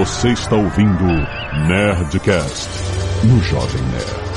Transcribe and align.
Você 0.00 0.30
está 0.30 0.56
ouvindo 0.56 1.04
Nerdcast 1.68 2.68
no 3.22 3.38
Jovem 3.42 3.82
Nerd. 3.82 4.30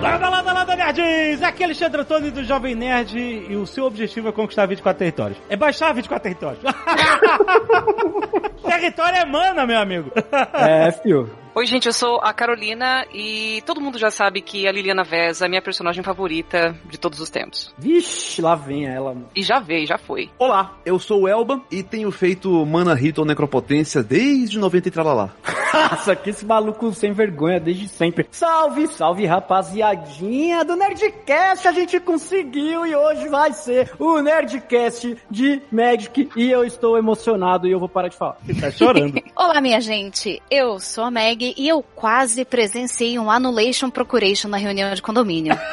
Lada, 0.00 0.28
lada, 0.28 0.52
lada, 0.52 0.76
nerds! 0.76 1.42
Aqui 1.42 1.64
é 1.64 1.66
Alexandre 1.66 2.02
Antônio 2.02 2.30
do 2.30 2.44
Jovem 2.44 2.76
Nerd 2.76 3.18
e 3.18 3.56
o 3.56 3.66
seu 3.66 3.86
objetivo 3.86 4.28
é 4.28 4.32
conquistar 4.32 4.66
24 4.66 5.00
territórios. 5.00 5.42
É 5.48 5.56
baixar 5.56 5.92
24 5.92 6.22
territórios. 6.22 6.62
Território 8.62 9.18
é 9.18 9.24
mana, 9.24 9.66
meu 9.66 9.80
amigo. 9.80 10.12
É, 10.54 10.92
fio. 10.92 11.28
Oi, 11.54 11.66
gente, 11.66 11.86
eu 11.86 11.92
sou 11.92 12.20
a 12.22 12.32
Carolina 12.32 13.04
e 13.12 13.62
todo 13.66 13.80
mundo 13.80 13.98
já 13.98 14.10
sabe 14.10 14.40
que 14.40 14.66
a 14.68 14.72
Liliana 14.72 15.02
Vez 15.02 15.40
é 15.40 15.46
a 15.46 15.48
minha 15.48 15.62
personagem 15.62 16.02
favorita 16.02 16.76
de 16.88 16.98
todos 16.98 17.20
os 17.20 17.30
tempos. 17.30 17.74
Vixe, 17.76 18.40
lá 18.40 18.54
vem 18.54 18.86
ela. 18.86 19.16
E 19.34 19.42
já 19.42 19.58
veio, 19.58 19.86
já 19.86 19.98
foi. 19.98 20.30
Olá, 20.38 20.76
eu 20.84 20.98
sou 20.98 21.22
o 21.22 21.28
Elba 21.28 21.60
e 21.70 21.82
tenho 21.82 22.10
feito 22.10 22.64
Mana 22.64 22.94
Ritual 22.94 23.26
Necropotência 23.26 24.02
desde 24.02 24.58
90 24.58 24.88
e 24.88 24.90
tralalá. 24.90 25.30
Nossa, 25.72 26.16
que 26.16 26.30
esse 26.30 26.46
maluco 26.46 26.92
sem 26.92 27.12
vergonha 27.12 27.60
desde 27.60 27.88
sempre. 27.88 28.26
Salve, 28.30 28.86
salve, 28.88 29.26
rapaziadinha 29.26 30.64
do 30.64 30.76
Nerdcast, 30.76 31.68
a 31.68 31.72
gente 31.72 32.00
conseguiu 32.00 32.86
e 32.86 32.94
hoje 32.94 33.28
vai 33.28 33.52
ser 33.52 33.90
o 33.98 34.20
Nerdcast 34.20 35.16
de 35.30 35.62
Magic 35.70 36.30
e 36.36 36.50
eu 36.50 36.64
estou 36.64 36.96
emocionado 36.96 37.66
e 37.66 37.70
eu 37.70 37.78
vou 37.78 37.88
parar 37.88 38.08
de 38.08 38.16
falar. 38.16 38.38
Você 38.44 38.54
tá 38.60 38.70
chorando. 38.70 39.22
Olá, 39.36 39.60
minha 39.60 39.80
gente. 39.80 40.42
Eu 40.50 40.78
sou 40.80 41.04
a 41.04 41.10
Meg 41.10 41.47
e 41.56 41.68
eu 41.68 41.82
quase 41.94 42.44
presenciei 42.44 43.18
um 43.18 43.30
Annulation 43.30 43.90
Procuration 43.90 44.48
na 44.48 44.56
reunião 44.56 44.92
de 44.94 45.02
condomínio. 45.02 45.58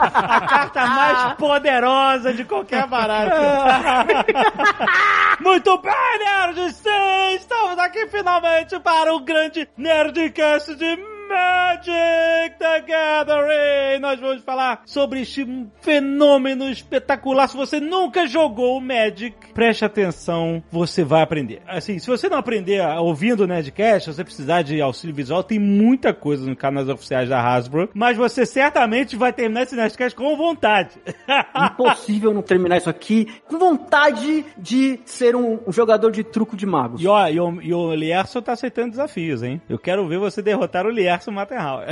A 0.00 0.40
carta 0.42 0.86
mais 0.86 1.34
poderosa 1.34 2.32
de 2.32 2.44
qualquer 2.44 2.86
baralho. 2.86 3.32
Muito 5.40 5.78
bem, 5.78 6.18
nerds! 6.18 6.76
Sim, 6.76 7.34
estamos 7.34 7.78
aqui 7.78 8.06
finalmente 8.08 8.78
para 8.80 9.14
o 9.14 9.20
grande 9.20 9.68
Nerdcast 9.76 10.74
de 10.76 10.96
Magic 11.28 12.56
the 12.58 12.80
Gathering! 12.80 14.00
Nós 14.00 14.18
vamos 14.18 14.42
falar 14.42 14.82
sobre 14.86 15.20
este 15.20 15.46
fenômeno 15.82 16.70
espetacular. 16.70 17.48
Se 17.48 17.56
você 17.56 17.78
nunca 17.78 18.26
jogou 18.26 18.78
o 18.78 18.80
Magic, 18.80 19.52
preste 19.52 19.84
atenção, 19.84 20.62
você 20.70 21.04
vai 21.04 21.20
aprender. 21.20 21.60
Assim, 21.66 21.98
se 21.98 22.06
você 22.06 22.28
não 22.28 22.38
aprender 22.38 22.80
ouvindo 22.98 23.42
o 23.42 23.46
Nerdcast, 23.46 24.08
se 24.08 24.16
você 24.16 24.24
precisar 24.24 24.62
de 24.62 24.80
auxílio 24.80 25.14
visual, 25.14 25.42
tem 25.42 25.58
muita 25.58 26.14
coisa 26.14 26.46
nos 26.46 26.56
canais 26.56 26.88
oficiais 26.88 27.28
da 27.28 27.40
Hasbro, 27.40 27.90
mas 27.92 28.16
você 28.16 28.46
certamente 28.46 29.14
vai 29.14 29.32
terminar 29.32 29.64
esse 29.64 29.76
Nerdcast 29.76 30.16
com 30.16 30.34
vontade. 30.34 30.92
Impossível 31.54 32.32
não 32.32 32.42
terminar 32.42 32.78
isso 32.78 32.88
aqui 32.88 33.26
com 33.46 33.58
vontade 33.58 34.46
de 34.56 34.98
ser 35.04 35.36
um, 35.36 35.58
um 35.66 35.72
jogador 35.72 36.10
de 36.10 36.24
truco 36.24 36.56
de 36.56 36.64
magos. 36.64 37.02
E 37.02 37.06
ó, 37.06 37.28
e 37.28 37.38
o, 37.38 37.62
e 37.62 37.74
o 37.74 37.94
Lierson 37.94 38.40
tá 38.40 38.52
aceitando 38.52 38.90
desafios, 38.90 39.42
hein? 39.42 39.60
Eu 39.68 39.78
quero 39.78 40.08
ver 40.08 40.18
você 40.18 40.40
derrotar 40.40 40.86
o 40.86 40.90
Lierson 40.90 41.17
Matterhall. 41.26 41.82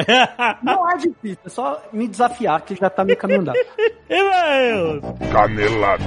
Não 0.63 0.91
é 0.91 0.97
difícil, 0.97 1.39
é 1.45 1.49
só 1.49 1.83
me 1.93 2.07
desafiar 2.09 2.61
que 2.63 2.75
já 2.75 2.89
tá 2.91 3.05
me 3.05 3.17
caminhando. 3.17 3.53
e 4.09 4.23
meus? 4.23 5.03
Canelada. 5.33 6.05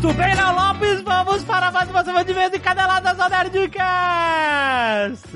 Muito 0.00 0.16
bem, 0.16 0.32
Léo 0.32 0.54
Lopes, 0.54 1.00
vamos 1.02 1.42
para 1.42 1.72
mais 1.72 1.90
uma 1.90 2.04
semana 2.04 2.24
de 2.24 2.32
vez 2.32 2.54
em 2.54 2.60
Caneladas 2.60 3.18
ao 3.18 3.28
Nerdcast! 3.28 3.78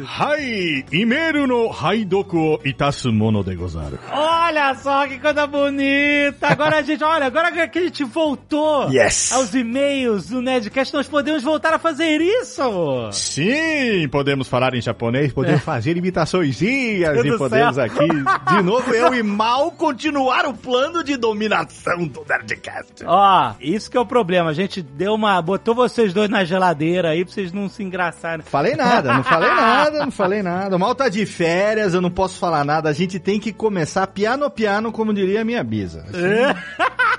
Hai, 0.07 0.85
imeru 0.93 1.49
no 1.49 1.69
haidoku 1.73 2.39
o 2.55 2.61
itasu 2.65 3.13
mono 3.13 3.43
de 3.43 3.57
gozaru. 3.57 3.99
Olha 4.13 4.73
só 4.77 5.05
que 5.09 5.19
coisa 5.19 5.49
bonita! 5.49 6.47
Agora 6.47 6.77
a 6.79 6.83
gente, 6.83 7.03
olha, 7.03 7.27
agora 7.27 7.51
que 7.69 7.77
a 7.77 7.83
gente 7.83 8.05
voltou 8.05 8.89
Yes. 8.89 9.33
aos 9.33 9.53
e-mails 9.53 10.29
do 10.29 10.41
Nerdcast, 10.41 10.95
nós 10.95 11.09
podemos 11.09 11.43
voltar 11.43 11.75
a 11.75 11.79
fazer 11.81 12.21
isso! 12.21 12.63
Sim, 13.11 14.07
podemos 14.13 14.47
falar 14.47 14.75
em 14.75 14.81
japonês, 14.81 15.33
podemos 15.33 15.63
fazer 15.63 15.97
imitações 15.97 16.61
Meu 16.61 17.25
e 17.25 17.31
do 17.33 17.37
podemos 17.39 17.75
céu. 17.75 17.85
aqui, 17.85 18.07
de 18.07 18.63
novo, 18.63 18.95
eu 18.95 19.13
e 19.13 19.25
Mal 19.25 19.73
continuar 19.73 20.47
o 20.47 20.55
plano 20.55 21.03
de 21.03 21.17
dominação 21.17 22.07
do 22.07 22.25
Nerdcast. 22.29 23.05
Ó, 23.05 23.55
isso 23.61 23.91
que 23.91 23.97
é 23.97 24.01
o 24.01 24.07
problema, 24.07 24.52
a 24.53 24.55
gente 24.55 24.83
deu 24.83 25.15
uma, 25.15 25.41
botou 25.41 25.75
vocês 25.75 26.13
dois 26.13 26.29
na 26.29 26.45
geladeira 26.45 27.11
aí 27.11 27.25
pra 27.25 27.33
vocês 27.33 27.53
não 27.53 27.69
se 27.69 27.83
engraçarem. 27.83 28.45
Falei 28.45 28.77
nada, 28.77 29.13
não 29.13 29.25
falei 29.25 29.51
nada, 29.51 29.99
não 30.05 30.11
falei 30.11 30.43
nada. 30.43 30.77
O 30.77 30.79
Mal 30.79 30.95
tá 30.95 31.09
de 31.09 31.25
férias, 31.27 31.95
eu 31.95 32.01
não 32.01 32.11
posso 32.11 32.39
falar 32.39 32.65
nada. 32.65 32.89
A 32.89 32.93
gente 32.93 33.19
tem 33.19 33.41
que 33.41 33.53
começar 33.53 34.07
piano 34.07 34.51
piano, 34.51 34.93
como 34.93 35.13
diria 35.13 35.41
a 35.41 35.45
minha 35.45 35.65
bisa. 35.65 36.05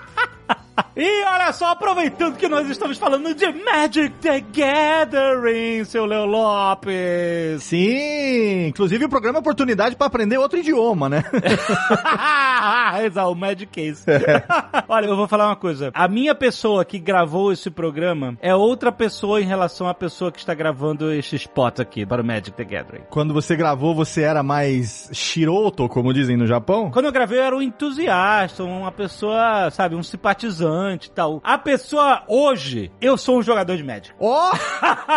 E 0.96 1.24
olha 1.26 1.52
só, 1.52 1.70
aproveitando 1.70 2.38
que 2.38 2.48
nós 2.48 2.70
estamos 2.70 3.00
falando 3.00 3.34
de 3.34 3.52
Magic 3.52 4.12
the 4.22 4.40
Gathering, 4.42 5.84
seu 5.86 6.06
Leo 6.06 6.26
Lopes. 6.26 7.64
Sim, 7.64 8.68
inclusive 8.68 9.06
o 9.06 9.09
programa 9.09 9.40
é 9.40 9.42
oportunidade 9.42 9.96
pra 9.96 10.06
aprender 10.06 10.38
outro 10.38 10.59
idioma, 10.59 11.09
né? 11.09 11.24
Exato, 13.04 13.31
o 13.31 13.36
Magic 13.36 13.66
Case. 13.66 14.06
olha, 14.88 15.08
eu 15.08 15.16
vou 15.16 15.28
falar 15.28 15.48
uma 15.48 15.56
coisa. 15.56 15.90
A 15.96 16.08
minha 16.08 16.36
pessoa 16.36 16.86
que 16.86 17.00
gravou 17.00 17.52
esse 17.52 17.72
programa 17.72 18.38
é 18.40 18.54
outra 18.54 18.92
pessoa 18.92 19.42
em 19.42 19.46
relação 19.46 19.88
à 19.88 19.96
pessoa 19.96 20.31
que 20.31 20.38
está 20.38 20.54
gravando 20.54 21.12
este 21.12 21.36
spot 21.38 21.80
aqui 21.80 22.06
para 22.06 22.22
o 22.22 22.25
Magic 22.25 22.52
the 22.52 22.64
Gathering. 22.64 23.06
Quando 23.10 23.34
você 23.34 23.56
gravou, 23.56 23.96
você 23.96 24.22
era 24.22 24.44
mais 24.44 25.10
shiroto, 25.12 25.90
como 25.90 26.14
dizem 26.14 26.38
no 26.38 26.46
Japão? 26.46 26.92
Quando 26.92 27.06
eu 27.06 27.12
gravei, 27.12 27.40
eu 27.40 27.44
era 27.44 27.56
um 27.56 27.64
entusiasta, 27.64 28.64
uma 28.64 28.92
pessoa, 28.92 29.72
sabe, 29.72 29.96
um 29.96 30.04
simpatizante 30.04 30.83
e 30.92 31.12
tal. 31.12 31.42
A 31.44 31.58
pessoa 31.58 32.24
hoje, 32.28 32.92
eu 33.00 33.18
sou 33.18 33.40
um 33.40 33.44
jogador 33.44 33.78
de 33.78 33.84
Magic. 33.84 34.14
Ó! 34.20 34.52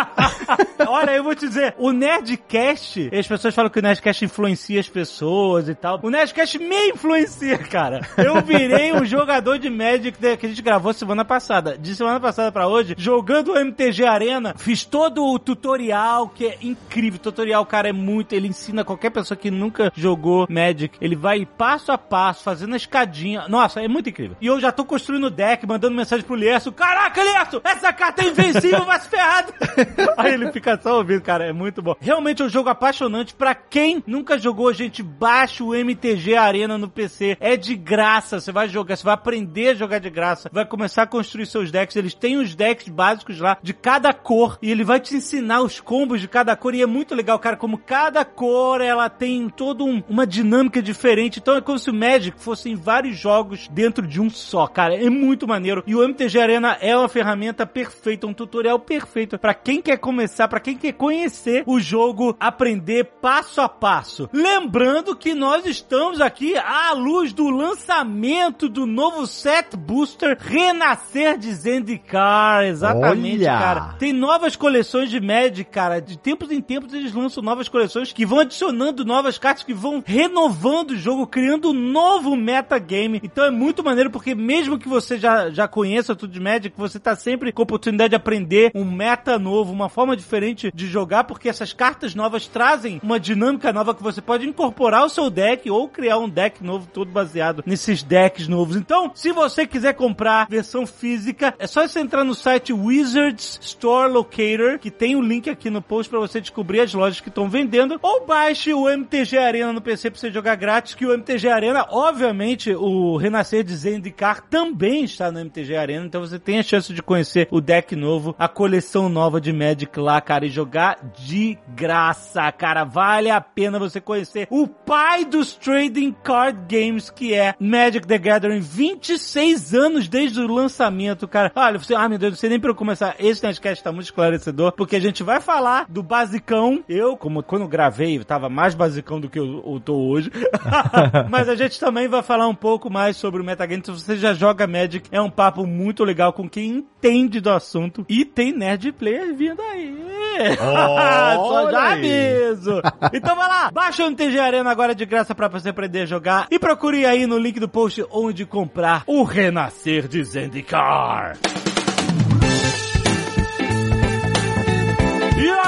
Olha, 0.87 1.11
eu 1.11 1.23
vou 1.23 1.35
te 1.35 1.47
dizer, 1.47 1.75
o 1.77 1.91
Nerdcast, 1.91 3.09
as 3.13 3.27
pessoas 3.27 3.53
falam 3.53 3.69
que 3.69 3.79
o 3.79 3.81
Nerdcast 3.81 4.23
influencia 4.25 4.79
as 4.79 4.89
pessoas 4.89 5.67
e 5.69 5.75
tal. 5.75 5.99
O 6.01 6.09
Nerdcast 6.09 6.57
me 6.59 6.89
influencia, 6.89 7.57
cara. 7.57 8.01
Eu 8.17 8.41
virei 8.41 8.93
um 8.93 9.05
jogador 9.05 9.57
de 9.57 9.69
Magic 9.69 10.17
que 10.37 10.45
a 10.45 10.49
gente 10.49 10.61
gravou 10.61 10.93
semana 10.93 11.25
passada. 11.25 11.77
De 11.77 11.95
semana 11.95 12.19
passada 12.19 12.51
pra 12.51 12.67
hoje, 12.67 12.95
jogando 12.97 13.53
o 13.53 13.57
MTG 13.57 14.05
Arena, 14.05 14.53
fiz 14.57 14.85
todo 14.85 15.25
o 15.25 15.39
tutorial, 15.39 16.29
que 16.29 16.47
é 16.47 16.57
incrível. 16.61 17.17
O 17.17 17.23
tutorial, 17.23 17.65
cara, 17.65 17.89
é 17.89 17.93
muito. 17.93 18.33
Ele 18.33 18.47
ensina 18.47 18.83
qualquer 18.83 19.09
pessoa 19.09 19.37
que 19.37 19.51
nunca 19.51 19.91
jogou 19.95 20.47
Magic. 20.49 20.97
Ele 21.01 21.15
vai 21.15 21.45
passo 21.45 21.91
a 21.91 21.97
passo, 21.97 22.43
fazendo 22.43 22.73
a 22.73 22.77
escadinha. 22.77 23.47
Nossa, 23.47 23.81
é 23.81 23.87
muito 23.87 24.09
incrível. 24.09 24.37
E 24.41 24.47
eu 24.47 24.59
já 24.59 24.71
tô 24.71 24.85
construindo 24.85 25.25
o 25.25 25.31
mandando 25.65 25.95
mensagem 25.95 26.25
pro 26.25 26.35
Lierso. 26.35 26.71
Caraca, 26.71 27.23
Lierso, 27.23 27.61
essa 27.63 27.91
carta 27.93 28.23
é 28.23 28.27
invencível, 28.29 28.83
vai 28.85 28.99
se 28.99 29.09
ferrar. 29.09 29.45
Aí 30.17 30.33
ele 30.33 30.51
fica 30.51 30.79
só 30.81 30.97
ouvindo, 30.97 31.21
cara, 31.21 31.45
é 31.45 31.53
muito 31.53 31.81
bom. 31.81 31.95
Realmente 31.99 32.41
é 32.41 32.45
um 32.45 32.49
jogo 32.49 32.69
apaixonante 32.69 33.33
pra 33.33 33.55
quem 33.55 34.03
nunca 34.05 34.37
jogou, 34.37 34.71
gente, 34.73 35.01
baixa 35.01 35.63
o 35.63 35.73
MTG 35.73 36.35
Arena 36.35 36.77
no 36.77 36.89
PC. 36.89 37.37
É 37.39 37.55
de 37.55 37.75
graça, 37.75 38.39
você 38.39 38.51
vai 38.51 38.67
jogar, 38.67 38.95
você 38.95 39.03
vai 39.03 39.13
aprender 39.13 39.69
a 39.69 39.73
jogar 39.73 39.99
de 39.99 40.09
graça, 40.09 40.49
vai 40.51 40.65
começar 40.65 41.03
a 41.03 41.07
construir 41.07 41.45
seus 41.45 41.71
decks. 41.71 41.95
Eles 41.95 42.13
têm 42.13 42.37
os 42.37 42.53
decks 42.55 42.87
básicos 42.89 43.39
lá 43.39 43.57
de 43.63 43.73
cada 43.73 44.13
cor 44.13 44.57
e 44.61 44.69
ele 44.71 44.83
vai 44.83 44.99
te 44.99 45.15
ensinar 45.15 45.61
os 45.61 45.79
combos 45.79 46.19
de 46.21 46.27
cada 46.27 46.55
cor 46.55 46.73
e 46.75 46.81
é 46.81 46.85
muito 46.85 47.15
legal, 47.15 47.39
cara, 47.39 47.55
como 47.55 47.77
cada 47.77 48.25
cor 48.25 48.81
ela 48.81 49.09
tem 49.09 49.47
toda 49.49 49.83
um- 49.83 50.03
uma 50.09 50.27
dinâmica 50.27 50.81
diferente. 50.81 51.39
Então 51.39 51.55
é 51.55 51.61
como 51.61 51.79
se 51.79 51.89
o 51.89 51.93
Magic 51.93 52.37
fosse 52.41 52.69
em 52.69 52.75
vários 52.75 53.17
jogos 53.17 53.67
dentro 53.69 54.05
de 54.05 54.19
um 54.19 54.29
só, 54.29 54.67
cara. 54.67 54.95
É 54.95 55.09
muito 55.09 55.46
maneiro. 55.47 55.83
E 55.87 55.95
o 55.95 56.03
MTG 56.03 56.39
Arena 56.39 56.77
é 56.81 56.95
uma 56.95 57.07
ferramenta 57.07 57.65
perfeita, 57.65 58.27
um 58.27 58.33
tutorial 58.33 58.79
perfeito 58.79 59.37
pra 59.39 59.53
quem 59.53 59.81
quer 59.81 59.97
começar, 59.97 60.47
pra 60.47 60.59
quem 60.59 60.75
quer 60.77 60.93
conhecer 60.93 61.63
o 61.65 61.79
jogo, 61.79 62.35
aprender 62.39 63.05
passo 63.21 63.61
a 63.61 63.69
passo. 63.69 64.29
Lembrando 64.33 65.15
que 65.15 65.33
nós 65.33 65.65
estamos 65.65 66.19
aqui 66.21 66.57
à 66.57 66.91
luz 66.93 67.33
do 67.33 67.49
lançamento 67.49 68.69
do 68.69 68.85
novo 68.85 69.25
set 69.27 69.75
booster 69.75 70.37
Renascer 70.39 71.37
de 71.37 71.53
Zendikar. 71.53 72.65
Exatamente, 72.65 73.43
Olha! 73.43 73.59
cara. 73.59 73.95
Tem 73.99 74.13
novas 74.13 74.55
coleções 74.55 75.09
de 75.09 75.19
Magic, 75.19 75.65
cara. 75.65 76.01
De 76.01 76.17
tempos 76.17 76.51
em 76.51 76.61
tempos 76.61 76.93
eles 76.93 77.13
lançam 77.13 77.43
novas 77.43 77.67
coleções 77.67 78.11
que 78.11 78.25
vão 78.25 78.39
adicionando 78.39 79.05
novas 79.05 79.37
cartas 79.37 79.63
que 79.63 79.73
vão 79.73 80.03
renovando 80.05 80.91
o 80.91 80.97
jogo, 80.97 81.27
criando 81.27 81.69
um 81.69 81.73
novo 81.73 82.35
metagame. 82.35 83.21
Então 83.23 83.43
é 83.43 83.51
muito 83.51 83.83
maneiro 83.83 84.09
porque 84.09 84.33
mesmo 84.33 84.79
que 84.79 84.87
você 84.87 85.17
já, 85.17 85.36
já 85.51 85.67
conheça 85.67 86.15
tudo 86.15 86.33
de 86.33 86.39
Magic, 86.39 86.73
você 86.77 86.99
tá 86.99 87.15
sempre 87.15 87.51
com 87.51 87.61
a 87.61 87.63
oportunidade 87.63 88.11
de 88.11 88.15
aprender 88.15 88.71
um 88.73 88.85
meta 88.85 89.37
novo, 89.37 89.71
uma 89.71 89.89
forma 89.89 90.15
diferente 90.15 90.71
de 90.73 90.87
jogar, 90.87 91.23
porque 91.25 91.49
essas 91.49 91.73
cartas 91.73 92.15
novas 92.15 92.47
trazem 92.47 92.99
uma 93.03 93.19
dinâmica 93.19 93.71
nova 93.71 93.93
que 93.93 94.03
você 94.03 94.21
pode 94.21 94.47
incorporar 94.47 95.01
ao 95.01 95.09
seu 95.09 95.29
deck 95.29 95.69
ou 95.69 95.87
criar 95.87 96.17
um 96.17 96.29
deck 96.29 96.63
novo 96.63 96.87
todo 96.91 97.11
baseado 97.11 97.63
nesses 97.65 98.03
decks 98.03 98.47
novos. 98.47 98.75
Então, 98.75 99.11
se 99.13 99.31
você 99.31 99.65
quiser 99.65 99.93
comprar 99.93 100.47
versão 100.49 100.85
física, 100.85 101.53
é 101.59 101.67
só 101.67 101.87
você 101.87 101.99
entrar 101.99 102.23
no 102.23 102.35
site 102.35 102.73
Wizards 102.73 103.59
Store 103.61 104.11
Locator, 104.11 104.79
que 104.79 104.91
tem 104.91 105.15
o 105.15 105.21
link 105.21 105.49
aqui 105.49 105.69
no 105.69 105.81
post 105.81 106.09
para 106.09 106.19
você 106.19 106.41
descobrir 106.41 106.81
as 106.81 106.93
lojas 106.93 107.19
que 107.19 107.29
estão 107.29 107.49
vendendo, 107.49 107.99
ou 108.01 108.25
baixe 108.25 108.73
o 108.73 108.89
MTG 108.89 109.37
Arena 109.37 109.73
no 109.73 109.81
PC 109.81 110.09
para 110.09 110.19
você 110.19 110.31
jogar 110.31 110.55
grátis, 110.55 110.95
que 110.95 111.05
o 111.05 111.13
MTG 111.13 111.49
Arena, 111.49 111.85
obviamente, 111.89 112.73
o 112.73 113.17
Renascer 113.17 113.63
de 113.63 113.75
Zendikar 113.75 114.41
também 114.49 115.03
está 115.03 115.26
no 115.31 115.39
MTG 115.39 115.75
Arena, 115.75 116.05
então 116.05 116.21
você 116.21 116.39
tem 116.39 116.59
a 116.59 116.63
chance 116.63 116.93
de 116.93 117.01
conhecer 117.01 117.47
o 117.51 117.61
deck 117.61 117.95
novo, 117.95 118.35
a 118.37 118.47
coleção 118.47 119.09
nova 119.09 119.39
de 119.39 119.51
Magic 119.51 119.99
lá, 119.99 120.19
cara, 120.21 120.45
e 120.45 120.49
jogar 120.49 120.97
de 121.17 121.57
graça, 121.69 122.51
cara. 122.51 122.83
Vale 122.83 123.29
a 123.29 123.41
pena 123.41 123.79
você 123.79 123.99
conhecer 123.99 124.47
o 124.49 124.67
pai 124.67 125.25
dos 125.25 125.53
trading 125.53 126.15
card 126.23 126.59
games, 126.67 127.09
que 127.09 127.33
é 127.33 127.55
Magic 127.59 128.07
the 128.07 128.17
Gathering. 128.17 128.59
26 128.59 129.73
anos 129.73 130.07
desde 130.07 130.39
o 130.39 130.47
lançamento, 130.47 131.27
cara. 131.27 131.51
Olha, 131.55 131.77
você, 131.77 131.93
ah, 131.95 132.07
meu 132.07 132.17
Deus, 132.17 132.33
não 132.33 132.37
sei 132.37 132.49
nem 132.49 132.59
pra 132.59 132.71
eu 132.71 132.75
começar. 132.75 133.15
Esse 133.19 133.43
Nerdcast 133.43 133.83
tá 133.83 133.91
muito 133.91 134.05
esclarecedor, 134.05 134.71
porque 134.73 134.95
a 134.95 135.01
gente 135.01 135.23
vai 135.23 135.39
falar 135.39 135.85
do 135.89 136.03
basicão. 136.03 136.83
Eu, 136.87 137.17
como 137.17 137.43
quando 137.43 137.67
gravei, 137.67 138.23
tava 138.23 138.49
mais 138.49 138.75
basicão 138.75 139.19
do 139.19 139.29
que 139.29 139.39
eu, 139.39 139.63
eu 139.65 139.79
tô 139.79 139.95
hoje. 139.95 140.31
Mas 141.29 141.49
a 141.49 141.55
gente 141.55 141.79
também 141.79 142.07
vai 142.07 142.21
falar 142.21 142.47
um 142.47 142.55
pouco 142.55 142.89
mais 142.89 143.17
sobre 143.17 143.41
o 143.41 143.45
metagame. 143.45 143.83
Se 143.83 143.91
você 143.91 144.17
já 144.17 144.33
joga 144.33 144.67
Magic, 144.67 145.09
é 145.17 145.21
um 145.21 145.29
papo 145.29 145.65
muito 145.65 146.03
legal 146.03 146.31
com 146.31 146.47
quem 146.49 146.69
entende 146.69 147.39
do 147.39 147.49
assunto. 147.49 148.05
E 148.07 148.23
tem 148.23 148.53
nerd 148.53 148.91
player 148.91 149.35
vindo 149.35 149.61
aí. 149.61 149.97
Só 150.55 151.71
já 151.71 151.93
aviso. 151.93 152.81
Então 153.13 153.35
vai 153.35 153.47
lá, 153.47 153.71
baixa 153.71 154.03
o 154.03 154.07
MTG 154.07 154.39
Arena 154.39 154.69
agora 154.69 154.93
de 154.93 155.05
graça 155.05 155.33
pra 155.33 155.47
você 155.47 155.69
aprender 155.69 156.01
a 156.01 156.05
jogar. 156.05 156.47
E 156.51 156.59
procure 156.59 157.05
aí 157.05 157.25
no 157.25 157.37
link 157.37 157.59
do 157.59 157.67
post 157.67 158.05
onde 158.11 158.45
comprar 158.45 159.03
o 159.07 159.23
Renascer 159.23 160.07
de 160.07 160.23
Zendikar. 160.23 161.37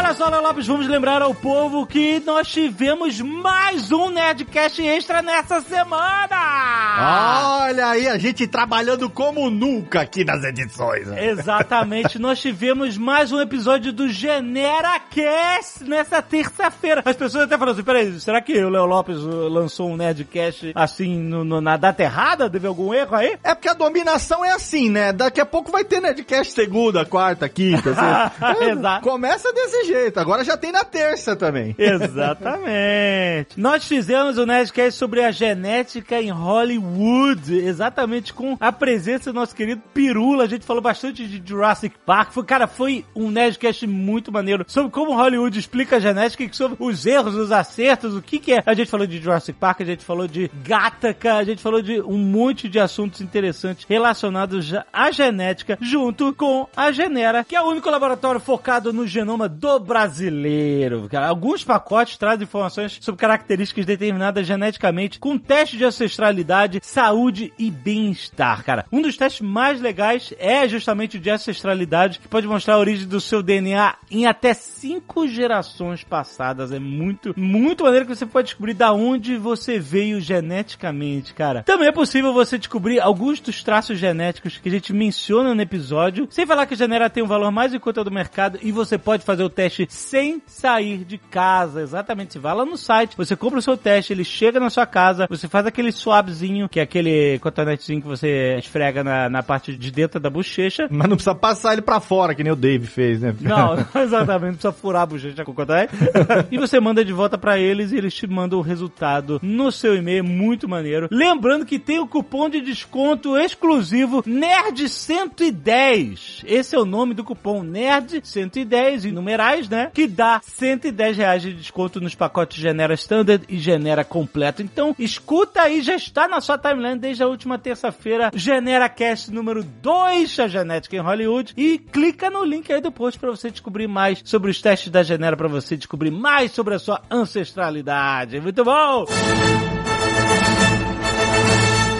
Olha 0.09 0.17
só, 0.17 0.27
Léo 0.27 0.41
Lopes, 0.41 0.65
vamos 0.65 0.87
lembrar 0.87 1.21
ao 1.21 1.35
povo 1.35 1.85
que 1.85 2.19
nós 2.25 2.47
tivemos 2.47 3.21
mais 3.21 3.91
um 3.91 4.09
Nerdcast 4.09 4.81
Extra 4.81 5.21
nessa 5.21 5.61
semana! 5.61 7.59
Olha 7.61 7.89
aí, 7.89 8.07
a 8.07 8.17
gente 8.17 8.47
trabalhando 8.47 9.07
como 9.07 9.51
nunca 9.51 10.01
aqui 10.01 10.25
nas 10.25 10.43
edições. 10.43 11.05
né? 11.05 11.27
Exatamente, 11.27 12.17
nós 12.19 12.39
tivemos 12.41 12.97
mais 12.97 13.31
um 13.31 13.39
episódio 13.39 13.93
do 13.93 14.09
Genera 14.09 14.99
Cast 14.99 15.83
nessa 15.83 16.23
terça-feira. 16.23 17.03
As 17.05 17.15
pessoas 17.15 17.43
até 17.43 17.55
falaram 17.55 17.73
assim: 17.73 17.83
peraí, 17.85 18.19
será 18.19 18.41
que 18.41 18.57
o 18.63 18.69
Léo 18.69 18.85
Lopes 18.87 19.17
uh, 19.17 19.47
lançou 19.47 19.91
um 19.91 19.95
Nerdcast 19.95 20.71
assim 20.73 21.19
no- 21.19 21.43
no- 21.43 21.61
na 21.61 21.77
data 21.77 22.01
errada? 22.01 22.49
Teve 22.49 22.65
algum 22.65 22.91
erro 22.95 23.15
aí? 23.15 23.37
É 23.43 23.53
porque 23.53 23.69
a 23.69 23.73
dominação 23.75 24.43
é 24.43 24.53
assim, 24.53 24.89
né? 24.89 25.13
Daqui 25.13 25.39
a 25.39 25.45
pouco 25.45 25.71
vai 25.71 25.83
ter 25.83 26.01
Nerdcast 26.01 26.51
segunda, 26.53 27.05
quarta, 27.05 27.47
quinta. 27.47 27.91
Assim. 27.91 28.39
É, 28.59 28.69
Exato. 28.71 29.01
Começa 29.07 29.51
desse 29.53 29.83
jeito, 29.85 29.98
agora 30.15 30.43
já 30.43 30.57
tem 30.57 30.71
na 30.71 30.83
terça 30.83 31.35
também. 31.35 31.75
Exatamente. 31.77 33.57
Nós 33.57 33.85
fizemos 33.85 34.37
o 34.37 34.45
Nerdcast 34.45 34.97
sobre 34.97 35.23
a 35.23 35.31
genética 35.31 36.21
em 36.21 36.29
Hollywood, 36.29 37.55
exatamente 37.55 38.33
com 38.33 38.57
a 38.59 38.71
presença 38.71 39.31
do 39.31 39.39
nosso 39.39 39.55
querido 39.55 39.81
Pirula. 39.93 40.43
A 40.43 40.47
gente 40.47 40.65
falou 40.65 40.81
bastante 40.81 41.27
de 41.27 41.41
Jurassic 41.45 41.95
Park. 42.05 42.31
Foi, 42.31 42.43
cara, 42.43 42.67
foi 42.67 43.05
um 43.15 43.29
Nerdcast 43.29 43.85
muito 43.87 44.31
maneiro 44.31 44.65
sobre 44.67 44.91
como 44.91 45.15
Hollywood 45.15 45.57
explica 45.57 45.97
a 45.97 45.99
genética 45.99 46.43
e 46.43 46.53
sobre 46.53 46.77
os 46.79 47.05
erros, 47.05 47.35
os 47.35 47.51
acertos, 47.51 48.15
o 48.15 48.21
que 48.21 48.39
que 48.39 48.53
é. 48.53 48.63
A 48.65 48.73
gente 48.73 48.89
falou 48.89 49.07
de 49.07 49.21
Jurassic 49.21 49.57
Park, 49.57 49.81
a 49.81 49.85
gente 49.85 50.03
falou 50.05 50.27
de 50.27 50.49
Gattaca, 50.63 51.35
a 51.35 51.43
gente 51.43 51.61
falou 51.61 51.81
de 51.81 52.01
um 52.01 52.17
monte 52.17 52.67
de 52.67 52.79
assuntos 52.79 53.21
interessantes 53.21 53.85
relacionados 53.87 54.73
à 54.91 55.11
genética 55.11 55.77
junto 55.81 56.33
com 56.33 56.67
a 56.75 56.91
Genera, 56.91 57.43
que 57.43 57.55
é 57.55 57.61
o 57.61 57.67
único 57.67 57.89
laboratório 57.89 58.39
focado 58.39 58.93
no 58.93 59.07
genoma 59.07 59.47
do 59.47 59.79
brasileiro. 59.89 61.09
Alguns 61.11 61.63
pacotes 61.63 62.15
trazem 62.15 62.43
informações 62.43 62.99
sobre 63.01 63.19
características 63.19 63.87
determinadas 63.87 64.45
geneticamente 64.45 65.17
com 65.17 65.35
teste 65.35 65.77
de 65.77 65.83
ancestralidade, 65.83 66.79
saúde 66.83 67.51
e 67.57 67.71
bem-estar, 67.71 68.63
cara. 68.63 68.85
Um 68.91 69.01
dos 69.01 69.17
testes 69.17 69.41
mais 69.41 69.81
legais 69.81 70.31
é 70.37 70.67
justamente 70.67 71.17
o 71.17 71.19
de 71.19 71.31
ancestralidade, 71.31 72.19
que 72.19 72.27
pode 72.27 72.47
mostrar 72.47 72.75
a 72.75 72.77
origem 72.77 73.07
do 73.07 73.19
seu 73.19 73.41
DNA 73.41 73.95
em 74.11 74.27
até 74.27 74.53
cinco 74.53 75.27
gerações 75.27 76.03
passadas. 76.03 76.71
É 76.71 76.77
muito, 76.77 77.33
muito 77.35 77.83
maneiro 77.83 78.05
que 78.05 78.15
você 78.15 78.27
pode 78.27 78.49
descobrir 78.49 78.75
da 78.75 78.93
onde 78.93 79.37
você 79.37 79.79
veio 79.79 80.21
geneticamente, 80.21 81.33
cara. 81.33 81.63
Também 81.63 81.87
é 81.87 81.91
possível 81.91 82.31
você 82.31 82.59
descobrir 82.59 82.99
alguns 82.99 83.39
dos 83.39 83.63
traços 83.63 83.97
genéticos 83.97 84.59
que 84.59 84.69
a 84.69 84.71
gente 84.71 84.93
menciona 84.93 85.55
no 85.55 85.61
episódio, 85.63 86.27
sem 86.29 86.45
falar 86.45 86.67
que 86.67 86.75
a 86.75 86.77
Genera 86.77 87.09
tem 87.09 87.23
um 87.23 87.27
valor 87.27 87.51
mais 87.51 87.73
em 87.73 87.79
conta 87.79 88.03
do 88.03 88.11
mercado 88.11 88.59
e 88.61 88.71
você 88.71 88.95
pode 88.95 89.23
fazer 89.23 89.43
o 89.43 89.49
teste 89.49 89.78
sem 89.89 90.41
sair 90.45 91.05
de 91.05 91.17
casa. 91.17 91.81
Exatamente. 91.81 92.33
Você 92.33 92.39
vai 92.39 92.55
lá 92.55 92.65
no 92.65 92.77
site, 92.77 93.15
você 93.15 93.35
compra 93.35 93.59
o 93.59 93.61
seu 93.61 93.77
teste, 93.77 94.13
ele 94.13 94.23
chega 94.23 94.59
na 94.59 94.69
sua 94.69 94.85
casa, 94.85 95.27
você 95.29 95.47
faz 95.47 95.65
aquele 95.65 95.91
swabzinho, 95.91 96.67
que 96.67 96.79
é 96.79 96.83
aquele 96.83 97.39
cotonetezinho 97.39 98.01
que 98.01 98.07
você 98.07 98.57
esfrega 98.57 99.03
na, 99.03 99.29
na 99.29 99.43
parte 99.43 99.75
de 99.75 99.91
dentro 99.91 100.19
da 100.19 100.29
bochecha. 100.29 100.87
Mas 100.89 101.07
não 101.07 101.15
precisa 101.15 101.35
passar 101.35 101.73
ele 101.73 101.81
pra 101.81 101.99
fora, 101.99 102.35
que 102.35 102.43
nem 102.43 102.51
o 102.51 102.55
Dave 102.55 102.87
fez, 102.87 103.21
né? 103.21 103.35
Não, 103.39 103.75
não 103.75 103.85
exatamente, 104.01 104.43
não 104.43 104.53
precisa 104.53 104.71
furar 104.71 105.03
a 105.03 105.05
bochecha 105.05 105.45
com 105.45 105.51
o 105.51 105.55
cotonete. 105.55 105.93
e 106.51 106.57
você 106.57 106.79
manda 106.79 107.03
de 107.03 107.13
volta 107.13 107.37
pra 107.37 107.59
eles 107.59 107.91
e 107.91 107.97
eles 107.97 108.13
te 108.13 108.27
mandam 108.27 108.59
o 108.59 108.63
resultado 108.63 109.39
no 109.41 109.71
seu 109.71 109.95
e-mail, 109.95 110.23
muito 110.23 110.67
maneiro. 110.67 111.07
Lembrando 111.11 111.65
que 111.65 111.79
tem 111.79 111.99
o 111.99 112.07
cupom 112.07 112.49
de 112.49 112.61
desconto 112.61 113.37
exclusivo 113.37 114.23
NERD110. 114.23 116.43
Esse 116.45 116.75
é 116.75 116.79
o 116.79 116.85
nome 116.85 117.13
do 117.13 117.23
cupom 117.23 117.63
NERD110 117.63 119.05
em 119.05 119.11
numerais, 119.11 119.68
né? 119.69 119.91
Que 119.93 120.07
dá 120.07 120.41
110 120.43 121.17
reais 121.17 121.41
de 121.41 121.53
desconto 121.53 122.01
nos 122.01 122.15
pacotes 122.15 122.61
Genera 122.61 122.93
Standard 122.93 123.43
e 123.47 123.57
Genera 123.57 124.03
Completo. 124.03 124.61
Então, 124.61 124.95
escuta 124.97 125.61
aí, 125.61 125.81
já 125.81 125.95
está 125.95 126.27
na 126.27 126.41
sua 126.41 126.57
timeline 126.57 126.99
desde 126.99 127.23
a 127.23 127.27
última 127.27 127.57
terça-feira, 127.57 128.31
Genera 128.33 128.89
Cast 128.89 129.31
número 129.31 129.63
2, 129.63 130.39
a 130.39 130.47
genética 130.47 130.95
em 130.95 131.01
Hollywood, 131.01 131.53
e 131.55 131.77
clica 131.77 132.29
no 132.29 132.43
link 132.43 132.71
aí 132.71 132.81
do 132.81 132.91
post 132.91 133.19
para 133.19 133.29
você 133.29 133.49
descobrir 133.49 133.87
mais 133.87 134.21
sobre 134.25 134.51
os 134.51 134.61
testes 134.61 134.91
da 134.91 135.03
Genera, 135.03 135.37
para 135.37 135.47
você 135.47 135.77
descobrir 135.77 136.11
mais 136.11 136.51
sobre 136.51 136.75
a 136.75 136.79
sua 136.79 137.01
ancestralidade. 137.09 138.39
Muito 138.39 138.63
bom! 138.63 139.05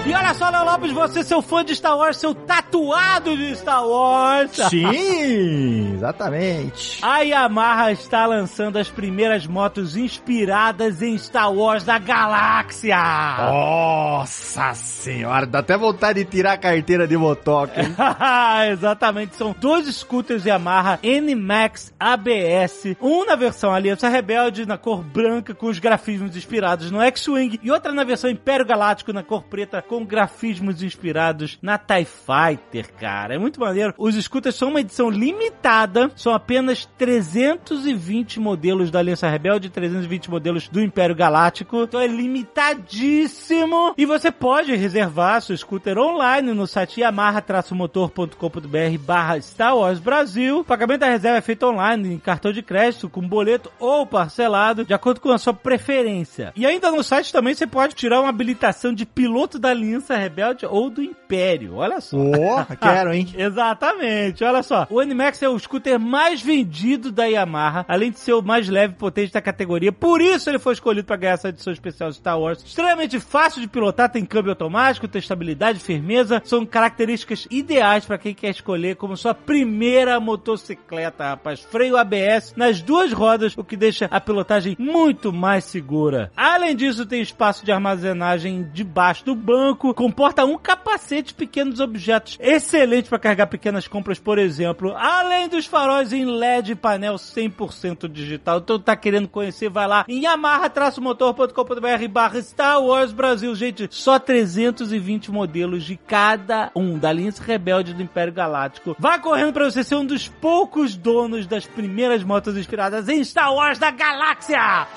E 0.10 0.12
olha 0.12 0.34
só, 0.34 0.50
Léo 0.50 0.66
Lopes, 0.66 0.92
você, 0.92 1.24
seu 1.24 1.40
fã 1.40 1.64
de 1.64 1.76
Star 1.76 1.96
Wars, 1.96 2.18
seu 2.18 2.34
tatuado 2.34 3.38
de 3.38 3.56
Star 3.56 3.88
Wars. 3.88 4.50
Sim, 4.68 5.94
exatamente. 5.94 6.98
A 7.04 7.20
Yamaha 7.20 7.92
está 7.92 8.26
lançando 8.26 8.80
as 8.80 8.90
primeiras 8.90 9.46
motos 9.46 9.96
inspiradas 9.96 11.04
em 11.04 11.16
Star 11.16 11.54
Wars 11.54 11.84
da 11.84 12.00
galáxia. 12.00 12.98
Nossa 13.38 14.74
senhora, 14.74 15.46
dá 15.46 15.60
até 15.60 15.78
vontade 15.78 16.24
de 16.24 16.32
tirar 16.32 16.54
a 16.54 16.58
carteira 16.58 17.08
de 17.08 17.16
motoca? 17.16 17.80
Exatamente, 18.72 19.36
são 19.36 19.56
dois 19.60 19.86
scooters 19.96 20.44
Yamaha 20.44 20.98
NMAX 21.04 21.94
ABS, 22.00 22.96
um 23.00 23.26
na 23.26 23.36
versão 23.36 23.72
Aliança 23.72 24.10
Rebelde 24.10 24.66
na 24.66 24.76
cor 24.78 25.04
branca 25.04 25.54
com 25.54 25.68
os 25.68 25.78
grafismos 25.78 26.36
inspirados 26.36 26.90
no 26.90 27.00
X-Wing 27.00 27.60
e 27.62 27.70
outra 27.70 27.92
na 27.92 28.04
versão 28.04 28.28
Império 28.28 28.66
Galáctico 28.66 29.14
na 29.14 29.22
cor 29.22 29.44
preta 29.44 29.84
com 29.84 29.99
grafismos 30.06 30.84
inspirados 30.84 31.58
na 31.62 31.78
TIE 31.78 32.06
Fighter, 32.06 32.94
cara. 32.94 33.36
É 33.36 33.38
muito 33.38 33.60
maneiro. 33.60 33.94
Os 33.98 34.16
scooters 34.16 34.56
são 34.56 34.70
uma 34.70 34.82
edição 34.82 35.10
limitada, 35.10 36.12
são 36.16 36.34
apenas 36.34 36.86
320 36.98 38.40
modelos 38.40 38.90
da 38.92 39.00
Aliança 39.00 39.28
Rebelde 39.30 39.68
e 39.68 39.70
320 39.70 40.30
modelos 40.30 40.68
do 40.68 40.82
Império 40.82 41.16
Galáctico. 41.16 41.84
Então 41.84 42.00
é 42.00 42.08
limitadíssimo 42.08 43.94
e 43.98 44.06
você 44.06 44.32
pode 44.32 44.76
reservar 44.76 45.42
seu 45.42 45.58
scooter 45.58 45.98
online 45.98 46.54
no 46.54 46.68
site 46.68 47.02
yamaha-motor.com.br 47.02 48.98
barra 49.00 49.42
Star 49.42 49.76
Wars 49.78 50.00
Brasil. 50.00 50.60
O 50.60 50.64
pagamento 50.64 51.02
da 51.02 51.10
reserva 51.10 51.38
é 51.38 51.42
feito 51.42 51.66
online 51.66 52.14
em 52.14 52.20
cartão 52.20 52.52
de 52.52 52.62
crédito, 52.62 53.10
com 53.10 53.28
boleto 53.28 53.72
ou 53.80 54.06
parcelado, 54.06 54.86
de 54.86 54.94
acordo 54.94 55.20
com 55.22 55.32
a 55.32 55.38
sua 55.38 55.54
preferência. 55.54 56.54
E 56.56 56.66
ainda 56.66 56.92
no 56.92 57.04
site 57.04 57.32
também 57.32 57.54
você 57.54 57.68
pode 57.68 57.96
tirar 57.96 58.22
uma 58.22 58.30
habilitação 58.30 58.94
de 58.94 59.06
piloto 59.06 59.60
da 59.60 59.70
Aliança 59.70 59.89
Aliança 59.90 60.16
Rebelde 60.16 60.66
ou 60.68 60.90
do 60.90 61.02
Império. 61.02 61.76
Olha 61.76 62.00
só. 62.00 62.18
Ó, 62.18 62.66
quero, 62.80 63.12
hein? 63.12 63.28
Exatamente, 63.36 64.44
olha 64.44 64.62
só. 64.62 64.86
O 64.90 65.00
Animax 65.00 65.42
é 65.42 65.50
o 65.50 65.58
scooter 65.58 66.00
mais 66.00 66.42
vendido 66.42 67.12
da 67.12 67.26
Yamaha, 67.26 67.86
além 67.88 68.12
de 68.12 68.20
ser 68.20 68.34
o 68.34 68.42
mais 68.42 68.70
leve 68.70 68.94
e 68.94 68.98
potente 68.98 69.34
da 69.34 69.42
categoria. 69.42 69.92
Por 69.92 70.22
isso 70.22 70.50
ele 70.50 70.60
foi 70.60 70.74
escolhido 70.74 71.06
para 71.06 71.16
ganhar 71.16 71.34
essa 71.34 71.50
edição 71.50 71.74
especial 71.74 72.10
de 72.10 72.18
Star 72.18 72.40
Wars. 72.40 72.64
Extremamente 72.64 73.20
fácil 73.20 73.62
de 73.62 73.68
pilotar, 73.68 74.12
tem 74.12 74.26
câmbio 74.26 74.52
automático, 74.52 75.08
tem 75.08 75.20
estabilidade, 75.20 75.80
firmeza. 75.80 76.42
São 76.46 76.66
características 76.66 77.48
ideais 77.50 78.06
para 78.06 78.18
quem 78.18 78.34
quer 78.34 78.52
escolher 78.52 78.96
como 78.96 79.18
sua 79.18 79.34
primeira 79.34 80.20
motocicleta, 80.20 81.30
rapaz. 81.30 81.62
Freio 81.62 81.98
ABS 81.98 82.54
nas 82.56 82.82
duas 82.82 83.12
rodas, 83.12 83.58
o 83.58 83.64
que 83.64 83.76
deixa 83.76 84.06
a 84.12 84.22
pilotagem 84.22 84.76
muito 84.78 85.34
mais 85.34 85.64
segura. 85.64 86.32
Além 86.36 86.76
disso, 86.76 87.06
tem 87.06 87.22
espaço 87.22 87.66
de 87.66 87.72
armazenagem 87.72 88.70
debaixo 88.72 89.26
do 89.26 89.36
banco, 89.36 89.79
comporta 89.80 90.46
um 90.46 90.58
capacete 90.58 91.34
pequenos 91.34 91.80
objetos, 91.80 92.38
excelente 92.40 93.10
para 93.10 93.18
carregar 93.20 93.48
pequenas 93.48 93.88
compras, 93.88 94.20
por 94.20 94.38
exemplo. 94.38 94.94
Além 94.96 95.48
dos 95.48 95.66
faróis 95.66 96.12
em 96.14 96.26
LED 96.26 96.76
painel 96.76 97.16
100% 97.16 98.08
digital. 98.12 98.60
Então 98.60 98.80
tá 98.80 98.96
querendo 98.96 99.28
conhecer, 99.28 99.70
vai 99.70 99.88
lá 99.88 100.06
em 100.08 100.24
yamaha-motor.com.br 100.24 102.08
barra 102.10 102.42
Star 102.42 102.84
Wars 102.84 103.12
Brasil. 103.12 103.56
Gente, 103.56 103.88
só 103.92 104.20
320 104.20 105.32
modelos 105.32 105.84
de 105.84 105.96
cada 105.96 106.72
um 106.76 106.98
da 106.98 107.12
linha 107.12 107.30
Rebelde 107.40 107.94
do 107.94 108.02
Império 108.02 108.34
Galáctico. 108.34 108.96
Vai 109.00 109.20
correndo 109.20 109.54
para 109.54 109.66
você 109.66 109.84
ser 109.84 109.96
um 109.96 110.06
dos 110.06 110.28
poucos 110.28 110.96
donos 110.96 111.46
das 111.46 111.66
primeiras 111.66 112.24
motos 112.24 112.58
inspiradas 112.58 113.08
em 113.08 113.24
Star 113.24 113.54
Wars 113.54 113.78
da 113.78 113.92
galáxia! 113.92 114.88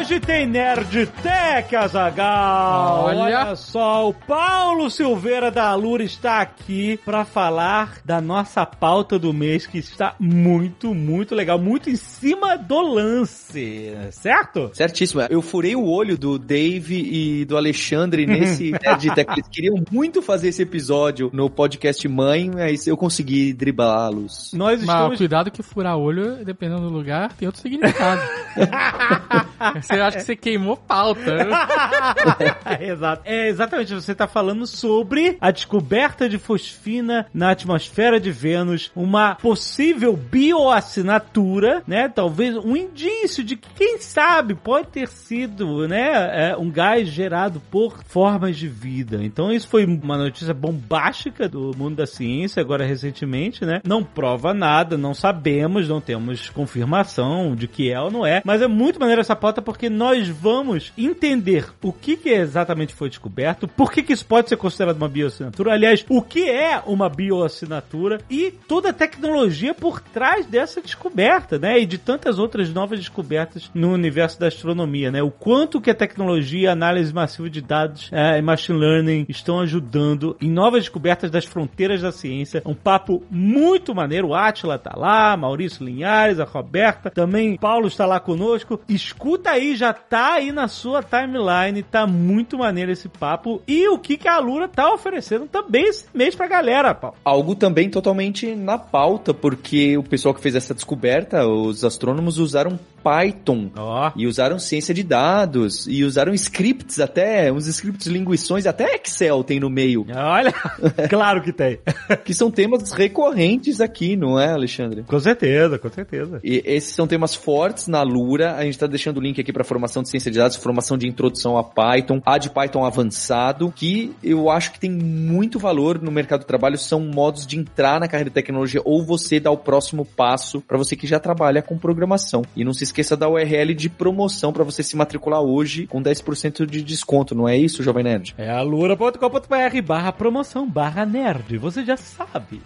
Hoje 0.00 0.18
tem 0.18 0.46
Nerd 0.46 1.06
Tech, 1.22 1.76
Azagal. 1.76 3.04
Olha. 3.04 3.20
Olha 3.20 3.54
só, 3.54 4.08
o 4.08 4.14
Paulo 4.14 4.88
Silveira 4.88 5.50
da 5.50 5.68
Alura 5.68 6.02
está 6.02 6.40
aqui 6.40 6.98
para 7.04 7.22
falar 7.26 7.98
da 8.02 8.18
nossa 8.18 8.64
pauta 8.64 9.18
do 9.18 9.30
mês 9.30 9.66
que 9.66 9.76
está 9.76 10.14
muito, 10.18 10.94
muito 10.94 11.34
legal, 11.34 11.58
muito 11.58 11.90
em 11.90 11.96
cima 11.96 12.56
do 12.56 12.80
lance, 12.80 13.92
certo? 14.10 14.70
Certíssimo. 14.72 15.20
Eu 15.28 15.42
furei 15.42 15.76
o 15.76 15.86
olho 15.86 16.16
do 16.16 16.38
Dave 16.38 16.96
e 16.96 17.44
do 17.44 17.58
Alexandre 17.58 18.24
nesse 18.24 18.70
Nerd 18.82 19.14
Tech. 19.14 19.30
Eles 19.30 19.48
queriam 19.48 19.84
muito 19.92 20.22
fazer 20.22 20.48
esse 20.48 20.62
episódio 20.62 21.30
no 21.30 21.50
podcast 21.50 22.08
Mãe, 22.08 22.50
mas 22.50 22.86
eu 22.86 22.96
consegui 22.96 23.52
driblá-los. 23.52 24.52
Nós 24.54 24.82
Mas 24.82 24.88
estamos 24.88 25.18
cuidado 25.18 25.50
que 25.50 25.62
furar 25.62 25.98
olho, 25.98 26.42
dependendo 26.42 26.88
do 26.88 26.88
lugar, 26.88 27.34
tem 27.34 27.46
outro 27.46 27.60
significado. 27.60 28.22
você 29.94 30.00
acha 30.00 30.18
que 30.18 30.24
você 30.24 30.36
queimou 30.36 30.76
pauta. 30.76 31.20
Exato. 32.80 33.22
É, 33.24 33.48
exatamente, 33.48 33.94
você 33.94 34.12
está 34.12 34.26
falando 34.26 34.66
sobre 34.66 35.36
a 35.40 35.50
descoberta 35.50 36.28
de 36.28 36.38
fosfina 36.38 37.26
na 37.32 37.50
atmosfera 37.50 38.20
de 38.20 38.30
Vênus, 38.30 38.90
uma 38.94 39.34
possível 39.36 40.16
bioassinatura, 40.16 41.82
né? 41.86 42.08
Talvez 42.08 42.56
um 42.56 42.76
indício 42.76 43.42
de 43.42 43.56
que, 43.56 43.68
quem 43.74 43.98
sabe, 43.98 44.54
pode 44.54 44.88
ter 44.88 45.08
sido, 45.08 45.86
né, 45.88 46.50
é, 46.50 46.56
um 46.56 46.70
gás 46.70 47.08
gerado 47.08 47.60
por 47.70 48.02
formas 48.04 48.56
de 48.56 48.68
vida. 48.68 49.22
Então 49.22 49.52
isso 49.52 49.68
foi 49.68 49.84
uma 49.84 50.16
notícia 50.16 50.54
bombástica 50.54 51.48
do 51.48 51.72
mundo 51.76 51.96
da 51.96 52.06
ciência, 52.06 52.60
agora 52.60 52.84
recentemente, 52.84 53.64
né? 53.64 53.80
Não 53.84 54.02
prova 54.02 54.52
nada, 54.54 54.96
não 54.96 55.14
sabemos, 55.14 55.88
não 55.88 56.00
temos 56.00 56.48
confirmação 56.50 57.54
de 57.54 57.66
que 57.66 57.90
é 57.90 58.00
ou 58.00 58.10
não 58.10 58.26
é, 58.26 58.42
mas 58.44 58.62
é 58.62 58.68
muito 58.68 59.00
maneiro 59.00 59.20
essa 59.20 59.36
pauta 59.36 59.62
porque 59.62 59.79
nós 59.88 60.28
vamos 60.28 60.92
entender 60.96 61.66
o 61.82 61.92
que, 61.92 62.16
que 62.16 62.30
exatamente 62.30 62.94
foi 62.94 63.08
descoberto, 63.08 63.68
por 63.68 63.90
que, 63.90 64.02
que 64.02 64.12
isso 64.12 64.26
pode 64.26 64.48
ser 64.48 64.56
considerado 64.56 64.96
uma 64.96 65.08
bioassinatura, 65.08 65.72
aliás, 65.72 66.04
o 66.08 66.20
que 66.22 66.48
é 66.48 66.82
uma 66.86 67.08
bioassinatura 67.08 68.20
e 68.28 68.50
toda 68.50 68.90
a 68.90 68.92
tecnologia 68.92 69.74
por 69.74 70.00
trás 70.00 70.46
dessa 70.46 70.80
descoberta, 70.80 71.58
né? 71.58 71.78
E 71.80 71.86
de 71.86 71.98
tantas 71.98 72.38
outras 72.38 72.72
novas 72.72 72.98
descobertas 72.98 73.70
no 73.74 73.92
universo 73.92 74.38
da 74.38 74.48
astronomia, 74.48 75.10
né? 75.10 75.22
O 75.22 75.30
quanto 75.30 75.80
que 75.80 75.90
a 75.90 75.94
tecnologia, 75.94 76.72
análise 76.72 77.12
massiva 77.12 77.48
de 77.48 77.60
dados 77.60 78.10
é, 78.12 78.38
e 78.38 78.42
machine 78.42 78.78
learning 78.78 79.26
estão 79.28 79.60
ajudando 79.60 80.36
em 80.40 80.50
novas 80.50 80.80
descobertas 80.80 81.30
das 81.30 81.44
fronteiras 81.44 82.02
da 82.02 82.12
ciência. 82.12 82.62
Um 82.66 82.74
papo 82.74 83.22
muito 83.30 83.94
maneiro. 83.94 84.28
O 84.28 84.34
Atila 84.34 84.78
tá 84.78 84.92
lá, 84.96 85.36
Maurício 85.36 85.84
Linhares, 85.84 86.40
a 86.40 86.44
Roberta, 86.44 87.10
também 87.10 87.56
Paulo 87.56 87.86
está 87.86 88.06
lá 88.06 88.20
conosco. 88.20 88.80
Escuta 88.88 89.50
aí, 89.50 89.69
já 89.76 89.92
tá 89.92 90.34
aí 90.34 90.52
na 90.52 90.68
sua 90.68 91.02
timeline, 91.02 91.82
tá 91.82 92.06
muito 92.06 92.58
maneiro 92.58 92.90
esse 92.92 93.08
papo. 93.08 93.62
E 93.66 93.88
o 93.88 93.98
que, 93.98 94.16
que 94.16 94.28
a 94.28 94.38
Lura 94.38 94.68
tá 94.68 94.92
oferecendo 94.92 95.46
também 95.46 95.88
esse 95.88 96.06
mês 96.14 96.34
pra 96.34 96.46
galera, 96.46 96.94
Paulo. 96.94 97.16
Algo 97.24 97.54
também 97.54 97.88
totalmente 97.88 98.54
na 98.54 98.78
pauta, 98.78 99.32
porque 99.34 99.96
o 99.96 100.02
pessoal 100.02 100.34
que 100.34 100.40
fez 100.40 100.54
essa 100.54 100.74
descoberta, 100.74 101.46
os 101.46 101.84
astrônomos 101.84 102.38
usaram 102.38 102.78
Python 103.02 103.70
Ó. 103.76 104.12
e 104.14 104.26
usaram 104.26 104.58
ciência 104.58 104.94
de 104.94 105.02
dados 105.02 105.86
e 105.86 106.04
usaram 106.04 106.34
scripts 106.34 107.00
até, 107.00 107.50
uns 107.50 107.66
scripts 107.66 108.06
linguições, 108.06 108.66
até 108.66 108.94
Excel 108.94 109.42
tem 109.42 109.58
no 109.58 109.70
meio, 109.70 110.06
Olha, 110.14 110.52
claro 111.08 111.42
que 111.42 111.52
tem. 111.52 111.78
que 112.24 112.34
são 112.34 112.50
temas 112.50 112.92
recorrentes 112.92 113.80
aqui, 113.80 114.16
não 114.16 114.38
é, 114.38 114.52
Alexandre? 114.52 115.02
Com 115.02 115.18
certeza, 115.18 115.78
com 115.78 115.88
certeza. 115.88 116.40
E 116.44 116.62
esses 116.64 116.94
são 116.94 117.06
temas 117.06 117.34
fortes 117.34 117.88
na 117.88 118.02
Lura. 118.02 118.54
A 118.56 118.64
gente 118.64 118.78
tá 118.78 118.86
deixando 118.86 119.18
o 119.18 119.20
link 119.20 119.40
aqui 119.40 119.52
para 119.60 119.68
formação 119.68 120.02
de 120.02 120.08
ciência 120.08 120.30
de 120.30 120.38
dados, 120.38 120.56
formação 120.56 120.96
de 120.96 121.06
introdução 121.06 121.58
a 121.58 121.62
Python, 121.62 122.22
a 122.24 122.38
de 122.38 122.48
Python 122.48 122.84
avançado, 122.84 123.70
que 123.76 124.14
eu 124.22 124.48
acho 124.48 124.72
que 124.72 124.80
tem 124.80 124.90
muito 124.90 125.58
valor 125.58 126.00
no 126.00 126.10
mercado 126.10 126.40
do 126.40 126.46
trabalho. 126.46 126.78
São 126.78 127.00
modos 127.00 127.46
de 127.46 127.58
entrar 127.58 128.00
na 128.00 128.08
carreira 128.08 128.30
de 128.30 128.34
tecnologia 128.34 128.80
ou 128.84 129.04
você 129.04 129.38
dar 129.38 129.50
o 129.50 129.56
próximo 129.56 130.04
passo 130.04 130.62
para 130.62 130.78
você 130.78 130.96
que 130.96 131.06
já 131.06 131.20
trabalha 131.20 131.60
com 131.60 131.76
programação. 131.76 132.42
E 132.56 132.64
não 132.64 132.72
se 132.72 132.84
esqueça 132.84 133.16
da 133.16 133.28
URL 133.28 133.74
de 133.74 133.90
promoção 133.90 134.52
para 134.52 134.64
você 134.64 134.82
se 134.82 134.96
matricular 134.96 135.42
hoje 135.42 135.86
com 135.86 136.02
10% 136.02 136.64
de 136.64 136.82
desconto, 136.82 137.34
não 137.34 137.48
é 137.48 137.56
isso, 137.56 137.82
Jovem 137.82 138.04
Nerd? 138.04 138.34
É 138.38 138.50
alura.com.br 138.50 139.82
barra 139.84 140.12
promoção 140.12 140.68
barra 140.68 141.04
nerd. 141.04 141.58
Você 141.58 141.84
já 141.84 141.96
sabe. 141.96 142.62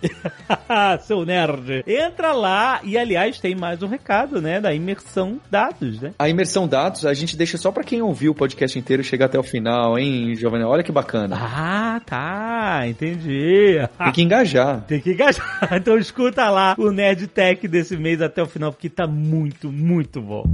Seu 1.03 1.25
nerd. 1.25 1.85
Entra 1.87 2.33
lá 2.33 2.81
e, 2.85 2.97
aliás, 2.97 3.41
tem 3.41 3.55
mais 3.55 3.83
um 3.83 3.89
recado, 3.89 4.41
né? 4.41 4.61
Da 4.61 4.73
imersão 4.73 5.41
dados, 5.51 6.01
né? 6.01 6.13
A 6.19 6.29
imersão 6.29 6.69
dados 6.69 6.84
a 7.05 7.15
gente 7.15 7.37
deixa 7.37 7.57
só 7.57 7.71
para 7.71 7.85
quem 7.85 8.03
ouviu 8.03 8.33
o 8.33 8.35
podcast 8.35 8.79
inteiro 8.79 9.05
chegar 9.05 9.27
até 9.27 9.39
o 9.39 9.43
final, 9.43 9.99
hein, 9.99 10.35
Jovem 10.35 10.59
Nerd? 10.61 10.71
Olha 10.71 10.83
que 10.83 10.93
bacana. 10.93 11.37
Ah, 11.39 12.01
tá. 12.05 12.87
Entendi. 12.87 13.77
Tem 13.99 14.13
que 14.13 14.23
engajar. 14.23 14.83
Tem 14.89 15.01
que 15.01 15.13
engajar. 15.13 15.69
Então 15.73 15.97
escuta 15.97 16.49
lá 16.51 16.75
o 16.79 16.91
Nerd 16.91 17.27
Tech 17.29 17.67
desse 17.69 17.97
mês 17.97 18.21
até 18.21 18.43
o 18.43 18.47
final, 18.47 18.73
porque 18.73 18.89
tá 18.89 19.07
muito, 19.07 19.71
muito 19.71 20.21
bom. 20.21 20.45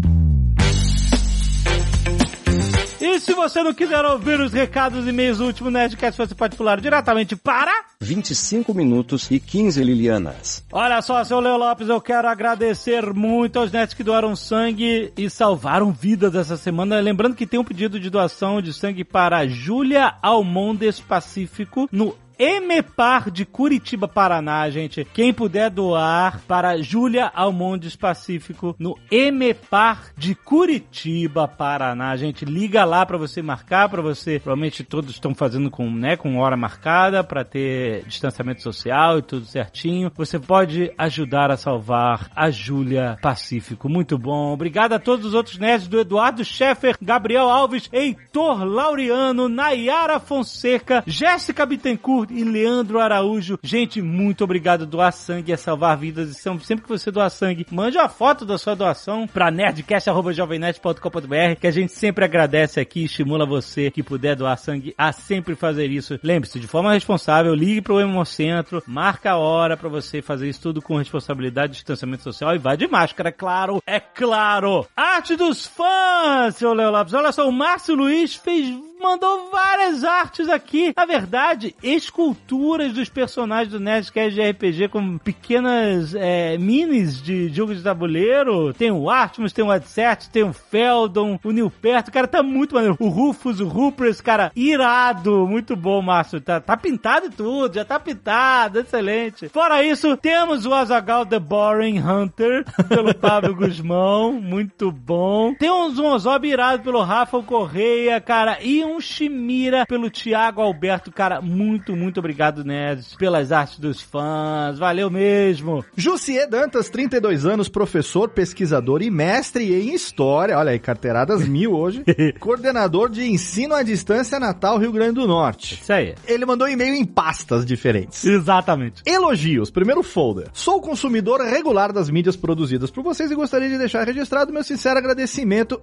E 3.11 3.19
se 3.19 3.35
você 3.35 3.61
não 3.61 3.75
quiser 3.75 4.05
ouvir 4.05 4.39
os 4.39 4.53
recados 4.53 5.05
e 5.05 5.11
meios 5.11 5.39
do 5.39 5.47
último 5.47 5.69
Nerdcast, 5.69 6.17
você 6.17 6.33
pode 6.33 6.57
pular 6.57 6.81
diretamente 6.81 7.35
para... 7.35 7.73
25 8.01 8.73
minutos 8.73 9.29
e 9.33 9.41
15 9.41 9.83
Lilianas. 9.83 10.65
Olha 10.71 11.03
só, 11.03 11.25
seu 11.25 11.41
Leo 11.41 11.57
Lopes, 11.57 11.89
eu 11.89 12.01
quero 12.01 12.29
agradecer 12.29 13.13
muito 13.13 13.59
aos 13.59 13.73
netos 13.73 13.97
que 13.97 14.05
doaram 14.05 14.37
sangue 14.37 15.13
e 15.17 15.29
salvaram 15.29 15.91
vidas 15.91 16.37
essa 16.37 16.57
semana. 16.57 17.01
Lembrando 17.01 17.35
que 17.35 17.49
tem 17.49 17.59
um 17.59 17.65
pedido 17.65 17.99
de 17.99 18.09
doação 18.09 18.63
de 18.63 18.73
sangue 18.73 19.03
para 19.03 19.45
Júlia 19.45 20.15
Almondes 20.23 21.01
Pacífico 21.01 21.89
no 21.91 22.15
EMEPAR 22.41 23.31
de 23.31 23.45
Curitiba, 23.45 24.09
Paraná, 24.09 24.71
gente. 24.71 25.05
Quem 25.05 25.31
puder 25.31 25.69
doar 25.69 26.41
para 26.49 26.81
Júlia 26.81 27.31
Almondes 27.35 27.95
Pacífico 27.95 28.75
no 28.79 28.97
EMEPAR 29.11 30.13
de 30.17 30.35
Curitiba, 30.35 31.47
Paraná, 31.47 32.17
gente. 32.17 32.47
Liga 32.47 32.83
lá 32.87 33.05
para 33.05 33.19
você 33.19 33.43
marcar, 33.43 33.91
para 33.91 34.01
você. 34.01 34.39
Provavelmente 34.39 34.83
todos 34.83 35.11
estão 35.11 35.35
fazendo 35.35 35.71
com, 35.71 35.91
né, 35.91 36.17
com 36.17 36.39
hora 36.39 36.57
marcada 36.57 37.23
para 37.23 37.45
ter 37.45 38.07
distanciamento 38.07 38.63
social 38.63 39.19
e 39.19 39.23
tudo 39.23 39.45
certinho. 39.45 40.11
Você 40.17 40.39
pode 40.39 40.91
ajudar 40.97 41.51
a 41.51 41.59
salvar 41.59 42.31
a 42.35 42.51
Júlia 42.51 43.19
Pacífico. 43.21 43.87
Muito 43.87 44.17
bom. 44.17 44.55
Obrigado 44.55 44.95
a 44.95 44.99
todos 44.99 45.27
os 45.27 45.35
outros 45.35 45.59
nerds 45.59 45.89
do 45.89 46.01
Eduardo 46.01 46.43
Scheffer, 46.43 46.97
Gabriel 47.03 47.51
Alves, 47.51 47.91
Heitor 47.93 48.65
Laureano, 48.65 49.47
Nayara 49.47 50.19
Fonseca, 50.19 51.05
Jéssica 51.07 51.67
Bittencourt, 51.67 52.30
e 52.31 52.45
Leandro 52.45 53.01
Araújo. 53.01 53.59
Gente, 53.63 54.01
muito 54.01 54.45
obrigado. 54.45 54.87
Doar 54.87 55.13
sangue 55.13 55.53
é 55.53 55.57
salvar 55.57 55.97
vidas. 55.97 56.31
E 56.31 56.35
sempre 56.35 56.83
que 56.83 56.89
você 56.89 57.11
doar 57.11 57.31
sangue, 57.31 57.67
mande 57.71 57.99
uma 57.99 58.09
foto 58.09 58.45
da 58.45 58.59
sua 58.59 58.75
doação 58.75 59.27
pra 59.27 59.51
nerdcast.jovemnet.com.br 59.51 61.61
que 61.61 61.67
a 61.67 61.71
gente 61.71 61.93
sempre 61.93 62.25
agradece 62.25 62.81
aqui 62.81 63.05
estimula 63.05 63.47
você 63.47 63.91
que 63.91 64.03
puder 64.03 64.37
doar 64.37 64.57
sangue 64.57 64.95
a 64.97 65.13
sempre 65.13 65.55
fazer 65.55 65.91
isso. 65.91 66.19
Lembre-se, 66.23 66.61
de 66.61 66.67
forma 66.67 66.93
responsável, 66.93 67.55
ligue 67.55 67.81
pro 67.81 68.01
Hemocentro, 68.01 68.83
marca 68.87 69.33
a 69.33 69.39
hora 69.39 69.77
pra 69.77 69.89
você 69.89 70.23
fazer 70.23 70.49
isso 70.49 70.61
tudo 70.61 70.83
com 70.83 70.97
responsabilidade, 70.97 71.75
distanciamento 71.75 72.23
social 72.23 72.55
e 72.55 72.59
vai 72.59 72.77
de 72.77 72.87
máscara, 72.87 73.33
claro, 73.33 73.83
é 73.87 74.01
claro. 74.01 74.87
Arte 74.97 75.37
dos 75.37 75.67
fãs, 75.67 76.57
seu 76.57 76.73
Léo 76.73 76.91
Lopes. 76.91 77.15
Olha 77.15 77.33
só, 77.33 77.49
o 77.49 77.53
Márcio 77.53 77.95
Luiz 77.95 78.35
fez 78.35 78.90
mandou 79.01 79.51
várias 79.51 80.05
artes 80.05 80.49
aqui. 80.49 80.93
Na 80.97 81.05
verdade, 81.05 81.75
esculturas 81.83 82.93
dos 82.93 83.09
personagens 83.09 83.73
do 83.73 83.81
Nerdcast 83.81 84.35
de 84.35 84.51
RPG 84.51 84.89
com 84.89 85.19
pequenas 85.19 86.15
é, 86.15 86.57
minis 86.59 87.23
de 87.23 87.49
jogo 87.49 87.75
de 87.75 87.83
tabuleiro. 87.83 88.73
Tem 88.75 88.91
o 88.91 89.09
Artemis, 89.09 89.53
tem 89.53 89.65
o 89.65 89.71
Adset, 89.71 90.31
tem 90.31 90.43
o 90.43 90.53
Feldon, 90.53 91.39
o 91.43 91.51
Nilperto. 91.51 92.13
Cara, 92.13 92.29
tá 92.29 92.43
muito 92.43 92.75
maneiro. 92.75 92.97
O 93.01 93.09
Rufus, 93.09 93.61
o 93.61 93.67
Rupert, 93.67 94.23
cara, 94.23 94.53
irado. 94.55 95.47
Muito 95.47 95.75
bom, 95.75 96.03
Márcio. 96.03 96.41
Tá, 96.41 96.61
tá 96.61 96.77
pintado 96.77 97.27
e 97.27 97.31
tudo, 97.31 97.75
já 97.75 97.85
tá 97.85 97.99
pintado. 97.99 98.81
Excelente. 98.81 99.49
Fora 99.49 99.83
isso, 99.83 100.17
temos 100.17 100.67
o 100.67 100.75
Azagal 100.75 101.25
The 101.25 101.39
Boring 101.39 102.01
Hunter, 102.01 102.65
pelo 102.89 103.15
Pablo 103.15 103.55
Guzmão. 103.55 104.33
Muito 104.33 104.93
bom. 104.93 105.55
Tem 105.55 105.71
um 105.71 105.91
Zonzob 105.95 106.47
irado 106.47 106.83
pelo 106.83 107.03
Rafa 107.03 107.43
Correia, 107.43 108.21
cara. 108.21 108.59
E 108.63 108.85
um 108.85 108.90
Shimira 108.99 109.85
pelo 109.87 110.09
Thiago 110.11 110.63
Alberto. 110.63 111.13
Cara, 111.13 111.43
muito, 111.43 111.95
muito 111.95 112.19
obrigado, 112.19 112.65
Nerds, 112.65 113.15
pelas 113.17 113.53
artes 113.53 113.79
dos 113.79 114.01
fãs. 114.01 114.79
Valeu 114.79 115.11
mesmo. 115.11 115.85
Jussier 115.95 116.49
Dantas, 116.49 116.89
32 116.89 117.45
anos, 117.45 117.69
professor, 117.69 118.31
pesquisador 118.31 119.03
e 119.03 119.11
mestre 119.11 119.75
em 119.75 119.95
História. 119.95 120.57
Olha 120.57 120.71
aí, 120.71 120.79
carteiradas 120.79 121.47
mil 121.47 121.73
hoje. 121.75 122.03
Coordenador 122.41 123.11
de 123.11 123.23
Ensino 123.31 123.75
à 123.75 123.83
Distância 123.83 124.41
Natal, 124.41 124.79
Rio 124.79 124.93
Grande 124.93 125.17
do 125.17 125.27
Norte. 125.27 125.75
Isso 125.83 125.93
aí. 125.93 126.15
Ele 126.27 126.47
mandou 126.47 126.67
e-mail 126.69 126.95
em 126.95 127.05
pastas 127.05 127.67
diferentes. 127.67 128.25
Exatamente. 128.25 129.03
Elogios, 129.05 129.71
primeiro 129.71 130.03
folder. 130.03 130.47
Sou 130.53 130.81
consumidor 130.81 131.41
regular 131.43 131.93
das 131.93 132.09
mídias 132.09 132.37
produzidas 132.37 132.91
por 132.91 133.03
vocês 133.03 133.31
e 133.31 133.35
gostaria 133.35 133.69
de 133.69 133.77
deixar 133.77 134.07
registrado 134.07 134.53
meu 134.53 134.63
sincero 134.65 134.99
agradecimento. 134.99 135.81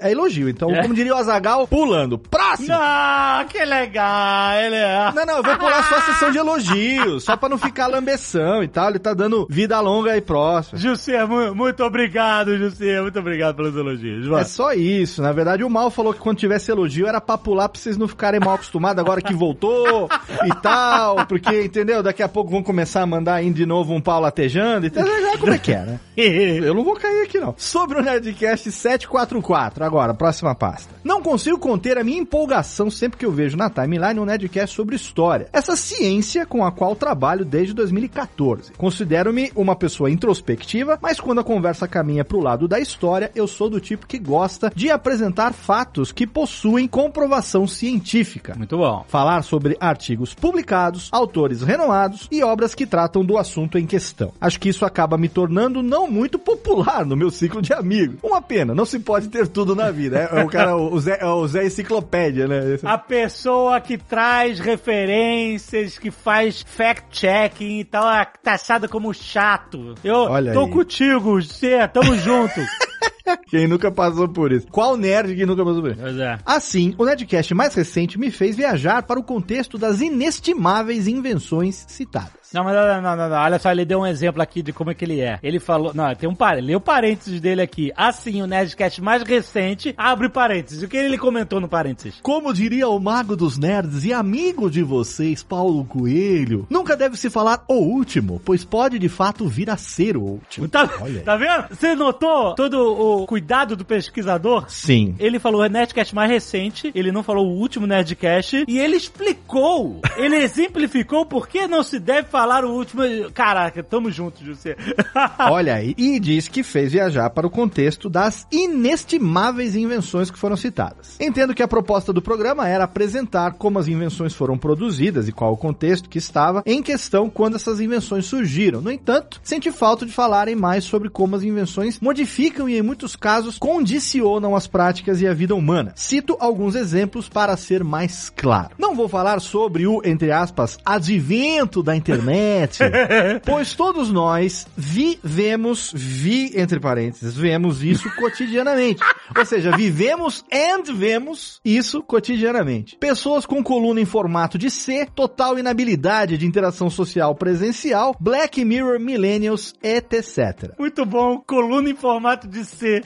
É 0.00 0.10
elogio, 0.10 0.48
então, 0.48 0.70
É. 0.74 0.82
como 0.82 0.94
diria 0.94 1.12
o 1.14 1.16
Azagal, 1.18 1.68
pulando. 2.02 2.18
Próximo! 2.18 2.68
Ah, 2.72 3.44
que 3.48 3.64
legal. 3.64 4.52
Ele 4.56 4.76
é... 4.76 5.12
Não, 5.14 5.24
não, 5.26 5.36
eu 5.38 5.42
vou 5.42 5.56
pular 5.56 5.82
só 5.88 5.96
a 5.96 6.00
sessão 6.02 6.30
de 6.30 6.38
elogios, 6.38 7.24
só 7.24 7.36
pra 7.36 7.48
não 7.48 7.58
ficar 7.58 7.86
lambeção 7.86 8.62
e 8.62 8.68
tal. 8.68 8.90
Ele 8.90 8.98
tá 8.98 9.14
dando 9.14 9.46
vida 9.50 9.78
longa 9.80 10.16
e 10.16 10.20
próxima. 10.20 10.78
Mu- 11.26 11.54
muito 11.54 11.82
obrigado, 11.84 12.56
José. 12.58 13.00
Muito 13.00 13.18
obrigado 13.18 13.56
pelos 13.56 13.76
elogios. 13.76 14.26
Vai. 14.26 14.42
É 14.42 14.44
só 14.44 14.72
isso. 14.72 15.22
Na 15.22 15.32
verdade, 15.32 15.64
o 15.64 15.70
Mal 15.70 15.90
falou 15.90 16.12
que 16.12 16.20
quando 16.20 16.38
tivesse 16.38 16.70
elogio 16.70 17.06
era 17.06 17.20
pra 17.20 17.38
pular 17.38 17.68
pra 17.68 17.80
vocês 17.80 17.96
não 17.96 18.08
ficarem 18.08 18.40
mal 18.40 18.54
acostumados 18.54 19.00
agora 19.00 19.20
que 19.20 19.34
voltou 19.34 20.08
e 20.44 20.54
tal. 20.60 21.26
Porque, 21.26 21.62
entendeu? 21.62 22.02
Daqui 22.02 22.22
a 22.22 22.28
pouco 22.28 22.50
vão 22.50 22.62
começar 22.62 23.02
a 23.02 23.06
mandar 23.06 23.34
aí 23.34 23.50
de 23.50 23.66
novo 23.66 23.92
um 23.94 24.00
pau 24.00 24.20
latejando 24.20 24.86
e 24.86 24.90
tal. 24.90 25.04
Já 25.06 25.38
como 25.38 25.52
é 25.52 25.58
que 25.58 25.72
é, 25.72 25.80
né? 25.80 26.00
Eu 26.16 26.74
não 26.74 26.84
vou 26.84 26.94
cair 26.94 27.22
aqui, 27.22 27.38
não. 27.38 27.54
Sobre 27.56 27.98
o 27.98 28.02
Nerdcast 28.02 28.70
744, 28.70 29.84
agora, 29.84 30.14
próxima 30.14 30.54
pasta. 30.54 30.94
Não 31.04 31.22
consigo 31.22 31.58
conter 31.58 31.91
a 31.98 32.04
minha 32.04 32.20
empolgação 32.20 32.90
sempre 32.90 33.18
que 33.18 33.26
eu 33.26 33.32
vejo 33.32 33.56
na 33.56 33.70
timeline 33.70 34.18
um 34.18 34.24
Nerdcast 34.24 34.74
sobre 34.74 34.96
história. 34.96 35.48
Essa 35.52 35.76
ciência 35.76 36.46
com 36.46 36.64
a 36.64 36.72
qual 36.72 36.94
trabalho 36.94 37.44
desde 37.44 37.74
2014. 37.74 38.72
Considero-me 38.72 39.50
uma 39.54 39.76
pessoa 39.76 40.10
introspectiva, 40.10 40.98
mas 41.02 41.20
quando 41.20 41.40
a 41.40 41.44
conversa 41.44 41.88
caminha 41.88 42.24
pro 42.24 42.40
lado 42.40 42.68
da 42.68 42.80
história, 42.80 43.30
eu 43.34 43.46
sou 43.46 43.68
do 43.68 43.80
tipo 43.80 44.06
que 44.06 44.18
gosta 44.18 44.72
de 44.74 44.90
apresentar 44.90 45.52
fatos 45.52 46.12
que 46.12 46.26
possuem 46.26 46.86
comprovação 46.86 47.66
científica. 47.66 48.54
Muito 48.56 48.76
bom. 48.76 49.04
Falar 49.08 49.42
sobre 49.42 49.76
artigos 49.80 50.34
publicados, 50.34 51.08
autores 51.12 51.62
renomados 51.62 52.28
e 52.30 52.42
obras 52.42 52.74
que 52.74 52.86
tratam 52.86 53.24
do 53.24 53.38
assunto 53.38 53.78
em 53.78 53.86
questão. 53.86 54.32
Acho 54.40 54.60
que 54.60 54.68
isso 54.68 54.84
acaba 54.84 55.18
me 55.18 55.28
tornando 55.28 55.82
não 55.82 56.10
muito 56.10 56.38
popular 56.38 57.04
no 57.04 57.16
meu 57.16 57.30
ciclo 57.30 57.62
de 57.62 57.72
amigos. 57.72 58.18
Uma 58.22 58.40
pena, 58.40 58.74
não 58.74 58.84
se 58.84 58.98
pode 58.98 59.28
ter 59.28 59.48
tudo 59.48 59.74
na 59.74 59.90
vida. 59.90 60.28
É, 60.32 60.40
é 60.40 60.44
o 60.44 60.48
cara, 60.48 60.76
o 60.76 60.98
Zé, 60.98 61.18
é 61.20 61.26
o 61.26 61.46
Zé 61.46 61.64
Enciclopédia, 61.82 62.46
né? 62.46 62.78
A 62.84 62.96
pessoa 62.96 63.80
que 63.80 63.98
traz 63.98 64.58
referências, 64.60 65.98
que 65.98 66.10
faz 66.10 66.62
fact-checking 66.62 67.80
e 67.80 67.84
tal, 67.84 68.08
é 68.10 68.24
taxada 68.42 68.88
como 68.88 69.12
chato. 69.12 69.94
Eu 70.02 70.14
Olha 70.14 70.52
tô 70.52 70.64
aí. 70.64 70.70
contigo, 70.70 71.40
Zé, 71.40 71.86
tamo 71.88 72.16
junto. 72.16 72.60
Quem 73.48 73.68
nunca 73.68 73.90
passou 73.90 74.28
por 74.28 74.52
isso? 74.52 74.66
Qual 74.68 74.96
nerd 74.96 75.34
que 75.34 75.46
nunca 75.46 75.64
passou 75.64 75.82
por 75.82 75.90
isso? 75.92 76.00
Pois 76.00 76.18
é. 76.18 76.38
Assim, 76.44 76.94
o 76.98 77.04
Nerdcast 77.04 77.54
mais 77.54 77.74
recente 77.74 78.18
me 78.18 78.30
fez 78.30 78.56
viajar 78.56 79.02
para 79.02 79.18
o 79.20 79.24
contexto 79.24 79.78
das 79.78 80.00
inestimáveis 80.00 81.06
invenções 81.06 81.84
citadas. 81.88 82.41
Não, 82.52 82.64
mas 82.64 82.74
não, 82.74 83.02
não, 83.02 83.16
não, 83.16 83.28
não. 83.28 83.36
Olha 83.36 83.58
só, 83.58 83.70
ele 83.70 83.84
deu 83.84 84.00
um 84.00 84.06
exemplo 84.06 84.42
aqui 84.42 84.62
de 84.62 84.72
como 84.72 84.90
é 84.90 84.94
que 84.94 85.04
ele 85.04 85.20
é. 85.20 85.38
Ele 85.42 85.58
falou. 85.58 85.92
Não, 85.94 86.14
tem 86.14 86.28
um 86.28 86.34
parênteses. 86.34 86.76
O 86.76 86.80
parênteses 86.80 87.40
dele 87.40 87.62
aqui. 87.62 87.92
Assim, 87.96 88.42
o 88.42 88.46
Nerdcast 88.46 89.00
mais 89.00 89.22
recente 89.22 89.94
abre 89.96 90.28
parênteses. 90.28 90.82
O 90.82 90.88
que 90.88 90.96
ele 90.96 91.16
comentou 91.16 91.60
no 91.60 91.68
parênteses? 91.68 92.18
Como 92.22 92.52
diria 92.52 92.88
o 92.88 92.98
mago 93.00 93.34
dos 93.34 93.56
nerds 93.56 94.04
e 94.04 94.12
amigo 94.12 94.70
de 94.70 94.82
vocês, 94.82 95.42
Paulo 95.42 95.84
Coelho, 95.84 96.66
nunca 96.68 96.96
deve 96.96 97.16
se 97.16 97.30
falar 97.30 97.64
o 97.66 97.74
último, 97.74 98.40
pois 98.44 98.64
pode 98.64 98.98
de 98.98 99.08
fato 99.08 99.48
vir 99.48 99.70
a 99.70 99.76
ser 99.76 100.16
o 100.16 100.22
último. 100.22 100.68
Tá, 100.68 100.86
tá 101.24 101.36
vendo? 101.36 101.68
Você 101.70 101.94
notou 101.94 102.54
todo 102.54 103.22
o 103.22 103.26
cuidado 103.26 103.76
do 103.76 103.84
pesquisador? 103.84 104.66
Sim. 104.68 105.14
Ele 105.18 105.38
falou 105.38 105.62
o 105.62 105.66
Nerdcast 105.66 106.14
mais 106.14 106.30
recente, 106.30 106.90
ele 106.94 107.12
não 107.12 107.22
falou 107.22 107.46
o 107.46 107.58
último 107.58 107.86
Nerdcast, 107.86 108.64
e 108.68 108.78
ele 108.78 108.96
explicou, 108.96 110.00
ele 110.16 110.36
exemplificou 110.36 111.24
por 111.24 111.48
que 111.48 111.66
não 111.66 111.82
se 111.82 111.98
deve 111.98 112.28
falar 112.28 112.41
o 112.64 112.72
último. 112.72 113.02
Caraca, 113.32 113.82
tamo 113.82 114.10
junto, 114.10 114.44
José. 114.44 114.76
Olha 115.50 115.74
aí. 115.74 115.94
E 115.96 116.18
diz 116.18 116.48
que 116.48 116.62
fez 116.62 116.92
viajar 116.92 117.30
para 117.30 117.46
o 117.46 117.50
contexto 117.50 118.08
das 118.08 118.46
inestimáveis 118.50 119.76
invenções 119.76 120.30
que 120.30 120.38
foram 120.38 120.56
citadas. 120.56 121.16
Entendo 121.20 121.54
que 121.54 121.62
a 121.62 121.68
proposta 121.68 122.12
do 122.12 122.22
programa 122.22 122.68
era 122.68 122.84
apresentar 122.84 123.54
como 123.54 123.78
as 123.78 123.88
invenções 123.88 124.34
foram 124.34 124.58
produzidas 124.58 125.28
e 125.28 125.32
qual 125.32 125.52
o 125.52 125.56
contexto 125.56 126.08
que 126.08 126.18
estava 126.18 126.62
em 126.66 126.82
questão 126.82 127.30
quando 127.30 127.56
essas 127.56 127.80
invenções 127.80 128.26
surgiram. 128.26 128.80
No 128.80 128.90
entanto, 128.90 129.40
senti 129.42 129.70
falta 129.70 130.04
de 130.04 130.12
falarem 130.12 130.54
mais 130.54 130.84
sobre 130.84 131.08
como 131.08 131.36
as 131.36 131.42
invenções 131.42 132.00
modificam 132.00 132.68
e, 132.68 132.76
em 132.76 132.82
muitos 132.82 133.16
casos, 133.16 133.58
condicionam 133.58 134.56
as 134.56 134.66
práticas 134.66 135.20
e 135.20 135.26
a 135.26 135.34
vida 135.34 135.54
humana. 135.54 135.92
Cito 135.96 136.36
alguns 136.40 136.74
exemplos 136.74 137.28
para 137.28 137.56
ser 137.56 137.84
mais 137.84 138.30
claro. 138.30 138.70
Não 138.78 138.94
vou 138.94 139.08
falar 139.08 139.40
sobre 139.40 139.86
o, 139.86 140.00
entre 140.04 140.32
aspas, 140.32 140.78
advento 140.84 141.82
da 141.82 141.94
internet, 141.96 142.31
pois 143.44 143.74
todos 143.74 144.10
nós 144.10 144.66
vivemos, 144.76 145.92
vi, 145.94 146.52
entre 146.58 146.80
parênteses, 146.80 147.36
vemos 147.36 147.82
isso 147.82 148.08
cotidianamente. 148.16 149.02
Ou 149.36 149.44
seja, 149.44 149.76
vivemos 149.76 150.44
and 150.52 150.92
vemos 150.94 151.60
isso 151.64 152.02
cotidianamente. 152.02 152.96
Pessoas 152.96 153.46
com 153.46 153.62
coluna 153.62 154.00
em 154.00 154.04
formato 154.04 154.58
de 154.58 154.70
C, 154.70 155.06
total 155.14 155.58
inabilidade 155.58 156.38
de 156.38 156.46
interação 156.46 156.88
social 156.90 157.34
presencial, 157.34 158.14
Black 158.18 158.64
Mirror 158.64 158.98
Millennials, 159.00 159.74
etc. 159.82 160.72
Muito 160.78 161.04
bom, 161.04 161.38
coluna 161.38 161.90
em 161.90 161.94
formato 161.96 162.46
de 162.46 162.64
C. 162.64 163.02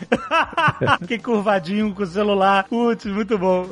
que 1.07 1.19
curvadinho 1.19 1.95
com 1.95 2.03
o 2.03 2.07
celular. 2.07 2.67
Putz, 2.69 3.07
muito 3.07 3.39
bom. 3.39 3.67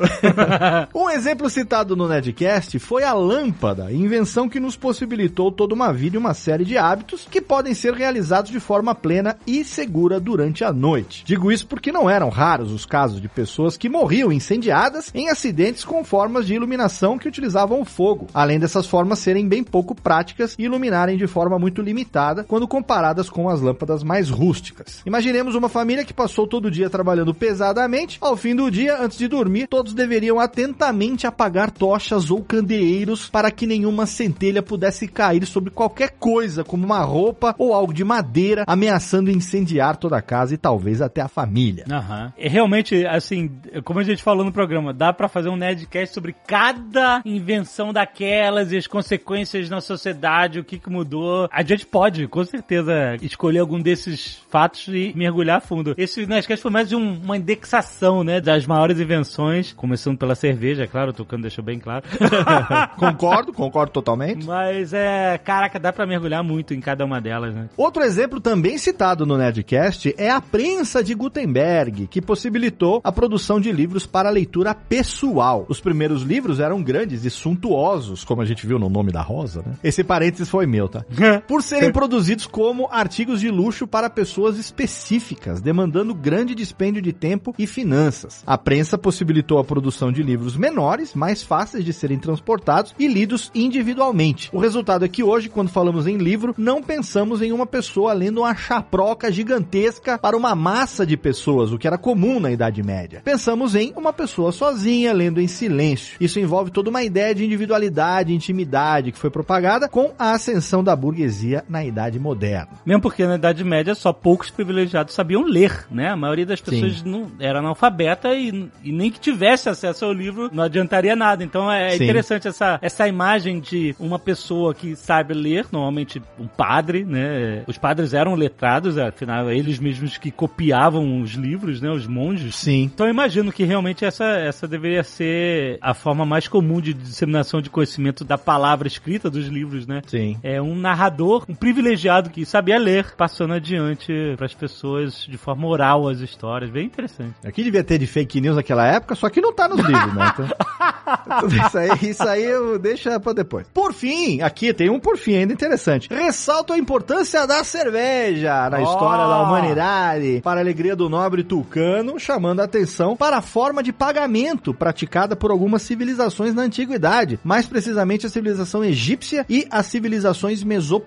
Um 0.95 1.11
exemplo 1.11 1.49
citado 1.51 1.97
no 1.97 2.09
Nedcast 2.09 2.79
foi 2.79 3.05
a 3.05 3.13
lâmpada, 3.13 3.93
invenção 3.93 4.49
que 4.49 4.61
nos 4.61 4.77
possibilitou 4.77 5.44
toda 5.51 5.75
uma 5.75 5.93
vida 5.93 6.17
e 6.17 6.19
uma 6.19 6.35
série 6.35 6.65
de 6.65 6.77
hábitos 6.77 7.27
que 7.31 7.41
podem 7.41 7.75
ser 7.75 7.95
realizados 7.95 8.51
de 8.51 8.61
forma 8.61 8.95
plena 8.95 9.37
e 9.47 9.65
segura 9.65 10.21
durante 10.21 10.65
a 10.65 10.73
noite. 10.73 11.25
Digo 11.25 11.51
isso 11.51 11.67
porque 11.67 11.93
não 11.93 12.09
eram 12.09 12.29
raros 12.29 12.73
os 12.73 12.87
casos 12.87 13.21
de 13.21 13.29
pessoas 13.29 13.77
que 13.77 13.89
morriam 13.89 14.33
incendiadas 14.33 15.11
em 15.15 15.29
acidentes 15.29 15.85
com 15.85 16.05
formas 16.05 16.47
de 16.47 16.55
iluminação 16.55 17.19
que 17.19 17.29
utilizavam 17.29 17.81
o 17.81 17.85
fogo, 17.85 18.27
além 18.33 18.59
dessas 18.59 18.87
formas 18.87 19.19
serem 19.19 19.49
bem 19.49 19.63
pouco 19.63 19.95
práticas 19.95 20.55
e 20.59 20.63
iluminarem 20.63 21.17
de 21.17 21.27
forma 21.27 21.59
muito 21.59 21.83
limitada 21.83 22.45
quando 22.45 22.69
comparadas 22.69 23.29
com 23.29 23.49
as 23.49 23.61
lâmpadas 23.61 24.03
mais 24.03 24.31
rústicas. 24.31 25.01
Imaginemos 25.05 25.55
uma 25.55 25.69
família 25.69 26.05
que 26.05 26.13
passou 26.13 26.47
todo 26.47 26.67
o 26.67 26.71
dia 26.71 26.91
trabalhando 26.91 27.35
pesadamente, 27.35 28.19
ao 28.21 28.37
fim 28.37 28.55
do 28.55 28.71
dia, 28.71 29.01
antes 29.01 29.19
de 29.19 29.29
dormir, 29.29 29.67
todos 29.67 29.95
deveriam 29.95 30.39
atentamente 30.39 31.27
apagar 31.27 31.71
tochas 31.71 32.31
ou 32.31 32.43
candeeiros 32.43 33.29
para 33.29 33.51
que 33.51 33.67
nenhuma 33.67 34.07
centelha 34.07 34.63
pudesse 34.63 35.09
cair 35.09 35.34
cair 35.35 35.47
sobre 35.47 35.71
qualquer 35.71 36.11
coisa, 36.19 36.63
como 36.65 36.85
uma 36.85 37.01
roupa 37.01 37.55
ou 37.59 37.73
algo 37.75 37.93
de 37.93 38.05
madeira, 38.05 38.65
ameaçando 38.67 39.31
incendiar 39.31 39.97
toda 39.97 40.17
a 40.17 40.23
casa 40.23 40.55
e 40.55 40.57
talvez 40.59 41.01
até 41.03 41.21
a 41.21 41.29
família. 41.29 41.85
Aham. 41.91 42.33
E 42.39 42.49
realmente, 42.49 43.05
assim, 43.07 43.51
como 43.85 43.99
a 44.01 44.05
gente 44.05 44.23
falou 44.23 44.45
no 44.45 44.53
programa, 44.53 44.93
dá 44.93 45.13
pra 45.13 45.29
fazer 45.29 45.49
um 45.49 45.57
Nerdcast 45.57 46.15
sobre 46.15 46.35
cada 46.47 47.21
invenção 47.25 47.93
daquelas 47.93 48.71
e 48.73 48.77
as 48.77 48.87
consequências 48.87 49.69
na 49.69 49.81
sociedade, 49.81 50.59
o 50.61 50.65
que 50.65 50.79
que 50.79 50.91
mudou. 50.91 51.49
A 51.51 51.63
gente 51.63 51.87
pode, 51.87 52.27
com 52.29 52.45
certeza, 52.45 53.17
escolher 53.21 53.59
algum 53.59 53.81
desses 53.81 54.39
fatos 54.49 54.87
e 54.89 55.13
mergulhar 55.17 55.61
fundo. 55.61 55.95
Esse 55.97 56.27
Nerdcast 56.27 56.63
foi 56.63 56.71
mais 56.71 56.93
um- 56.93 57.15
uma 57.25 57.37
indexação, 57.37 58.23
né, 58.23 58.41
das 58.41 58.67
maiores 58.67 59.01
invenções, 59.01 59.73
começando 59.73 60.17
pela 60.19 60.35
cerveja, 60.35 60.85
é 60.85 60.87
claro, 60.87 61.11
o 61.11 61.13
Tucano 61.15 61.43
deixou 61.43 61.65
bem 61.65 61.79
claro. 61.79 62.05
concordo, 62.97 63.53
concordo 63.53 63.93
totalmente. 63.93 64.45
Mas 64.47 64.93
é, 64.93 65.14
caraca, 65.45 65.79
dá 65.79 65.93
pra 65.93 66.07
mergulhar 66.07 66.43
muito 66.43 66.75
em 66.75 66.81
cada 66.81 67.05
uma 67.05 67.21
delas, 67.21 67.55
né? 67.55 67.69
Outro 67.77 68.03
exemplo 68.03 68.41
também 68.41 68.79
citado 68.79 69.27
no 69.27 69.37
Nerdcast 69.37 70.15
é 70.19 70.31
a 70.31 70.41
prensa 70.41 71.03
de 71.03 71.15
Gutenberg, 71.15 72.07
que 72.07 72.21
possibilitou 72.23 73.01
a 73.03 73.13
produção 73.13 73.61
de 73.61 73.71
livros 73.73 74.07
para 74.07 74.31
leitura 74.31 74.75
pessoal. 74.75 75.67
Os 75.69 75.81
primeiros 75.81 76.23
livros 76.23 76.61
eram 76.61 76.83
grandes 76.83 77.25
e 77.25 77.31
suntuosos, 77.31 78.25
como 78.25 78.43
a 78.43 78.45
gente 78.45 78.67
viu 78.67 78.79
no 78.79 78.89
nome 78.89 79.13
da 79.13 79.23
rosa, 79.23 79.63
né? 79.67 79.75
Esse 79.83 80.05
parênteses 80.05 80.49
foi 80.49 80.67
meu, 80.67 80.89
tá? 80.89 81.05
Por 81.47 81.63
serem 81.63 81.93
produzidos 81.93 82.47
como 82.47 82.89
artigos 82.91 83.41
de 83.41 83.51
luxo 83.51 83.87
para 83.87 84.11
pessoas 84.11 84.59
específicas, 84.59 85.61
demandando 85.61 86.15
grande 86.15 86.55
dispêndio 86.55 87.03
de 87.03 87.13
tempo 87.13 87.55
e 87.59 87.67
finanças. 87.67 88.43
A 88.47 88.57
prensa 88.57 88.97
possibilitou 88.97 89.59
a 89.59 89.65
produção 89.65 90.13
de 90.13 90.23
livros 90.23 90.57
menores, 90.57 91.15
mais 91.15 91.43
fáceis 91.43 91.85
de 91.85 91.93
serem 91.93 92.19
transportados 92.19 92.95
e 92.99 93.07
lidos 93.07 93.51
individualmente. 93.55 94.51
O 94.53 94.59
resultado 94.59 95.04
é 95.05 95.09
que 95.09 95.23
hoje, 95.23 95.49
quando 95.49 95.69
falamos 95.69 96.07
em 96.07 96.17
livro, 96.17 96.55
não 96.57 96.83
pensamos 96.83 97.43
em 97.43 97.53
uma 97.53 97.67
pessoa 97.67 98.13
lendo 98.13 98.41
uma 98.41 98.55
chaproca 98.55 99.31
gigantesca 99.31 100.19
para 100.19 100.37
uma 100.37 100.55
massa 100.55 101.07
de 101.07 101.17
pessoas, 101.17 101.73
o 101.73 101.79
que 101.79 101.87
era 101.87 101.99
comum 101.99 102.39
na 102.41 102.51
Idade 102.51 102.83
Média. 102.83 103.23
Pensamos 103.25 103.75
em 103.75 103.93
uma 103.97 104.13
pessoa 104.13 104.53
sozinha 104.53 105.13
lendo 105.13 105.41
em 105.41 105.49
silêncio. 105.49 106.17
Isso 106.21 106.39
envolve 106.39 106.71
toda 106.71 106.91
uma 106.91 107.03
ideia 107.03 107.35
de 107.35 107.45
individualidade 107.45 108.35
intimidade 108.35 109.13
que 109.13 109.19
foi 109.19 109.31
propagada 109.31 109.89
com 109.89 110.13
a 110.19 110.33
ascensão 110.33 110.83
da 110.83 110.95
burguesia 110.95 111.65
na 111.69 111.85
Idade 111.85 112.19
Moderna. 112.19 112.69
Mesmo 112.85 113.03
porque 113.03 113.27
na 113.27 113.37
Idade 113.37 113.65
Média 113.65 113.95
só 113.95 114.13
poucos 114.13 114.51
privilegiados 114.51 115.15
sabiam 115.15 115.43
ler, 115.43 115.87
né? 115.91 116.09
A 116.09 116.17
maioria 116.17 116.47
das 116.47 116.61
pessoas 116.61 117.03
não 117.03 117.31
era 117.39 117.59
analfabeta 117.59 118.35
e, 118.35 118.69
e 118.83 118.93
nem 118.93 119.11
que 119.11 119.21
tivesse 119.21 119.69
acesso 119.69 120.05
ao 120.05 120.13
livro 120.13 120.51
não 120.53 120.65
adiantaria 120.65 121.17
nada. 121.17 121.43
Então 121.45 121.71
é 121.71 121.91
Sim. 121.91 122.05
interessante 122.05 122.49
essa, 122.49 122.79
essa 122.83 123.09
imagem 123.09 123.61
de 123.61 123.95
uma 123.99 124.19
pessoa 124.19 124.75
que 124.75 124.94
sabe 124.97 125.35
ler, 125.35 125.67
normalmente 125.71 126.23
um 126.39 126.47
padre, 126.47 127.05
né? 127.05 127.63
Os 127.67 127.79
padres 127.79 128.15
eram 128.15 128.35
letrados, 128.35 128.99
afinal, 128.99 129.51
eles 129.51 129.79
mesmos 129.79 130.17
que 130.19 130.31
copiavam 130.31 131.21
os 131.21 131.33
livros, 131.33 131.81
né? 131.81 131.91
Os 131.91 132.07
monges. 132.07 132.55
Sim. 132.57 132.91
Então 132.95 133.07
eu 133.07 133.11
imagino 133.11 133.53
que 133.53 133.65
realmente 133.65 134.05
essa, 134.05 134.25
essa 134.25 134.67
deveria 134.67 135.03
ser 135.03 135.79
a 135.81 135.95
forma 135.95 136.25
mais 136.25 136.49
comum 136.49 136.81
de 136.81 136.95
disseminação 136.95 137.61
de 137.61 137.71
conhecimento 137.71 138.25
da 138.25 138.39
palavra 138.39 138.89
escrita 138.89 139.31
dos 139.31 139.47
livros, 139.47 139.87
né? 139.87 140.03
Sim. 140.07 140.39
É 140.43 140.61
um 140.61 140.75
narrador, 140.75 141.45
um 141.49 141.55
privilegiado 141.55 142.31
que 142.31 142.45
sabia 142.45 142.79
ler, 142.79 143.15
passando 143.17 143.55
adiante 143.55 144.13
para 144.37 144.47
as 144.47 144.55
pessoas 144.55 145.27
de 145.29 145.37
forma 145.37 145.67
oral 145.67 146.09
as 146.09 146.21
histórias. 146.21 146.71
Bem 146.71 146.87
interessante. 146.87 147.35
Aqui 147.45 147.63
devia 147.63 147.85
ter 147.85 147.99
de 147.99 148.07
fake 148.07 148.41
news 148.41 148.57
naquela 148.57 148.87
época, 148.87 149.15
só 149.15 149.29
que 149.29 149.41
não 149.41 149.53
tá 149.53 149.69
nos 149.69 149.81
livros, 149.81 150.15
né? 150.15 150.35
Então, 150.37 151.49
isso 151.67 151.79
aí, 151.79 151.91
isso 152.03 152.23
aí 152.23 152.45
eu 152.45 152.79
deixa 152.79 153.19
pra 153.21 153.33
depois. 153.33 153.67
Por 153.73 153.93
fim, 153.93 154.41
aqui 154.41 154.73
tem 154.73 154.84
um 154.91 154.99
por 155.01 155.17
fim 155.17 155.37
ainda 155.37 155.53
interessante. 155.53 156.09
Ressalto 156.11 156.73
a 156.73 156.79
importância 156.79 157.47
da 157.47 157.63
cerveja 157.65 158.69
na 158.71 158.79
Oh! 158.79 158.83
história 158.83 159.27
da 159.27 159.43
humanidade, 159.43 160.41
para 160.43 160.61
a 160.61 160.63
alegria 160.63 160.95
do 160.97 161.09
nobre 161.09 161.43
Tucano, 161.45 162.19
chamando 162.19 162.61
a 162.61 162.65
atenção 162.65 163.17
para 163.17 163.39
a 163.39 163.43
forma 163.43 163.83
de 163.83 163.93
pagamento 163.93 164.73
praticada 164.75 165.35
por 165.37 165.51
algumas 165.51 165.83
civilizações 165.83 166.55
na 166.55 166.63
antiguidade, 166.63 167.39
mais 167.45 167.67
precisamente 167.67 168.27
a 168.27 168.31
civilização 168.31 168.85
egípcia 168.85 169.45
e 169.49 169.67
as 169.71 169.87
civilizações 169.87 170.63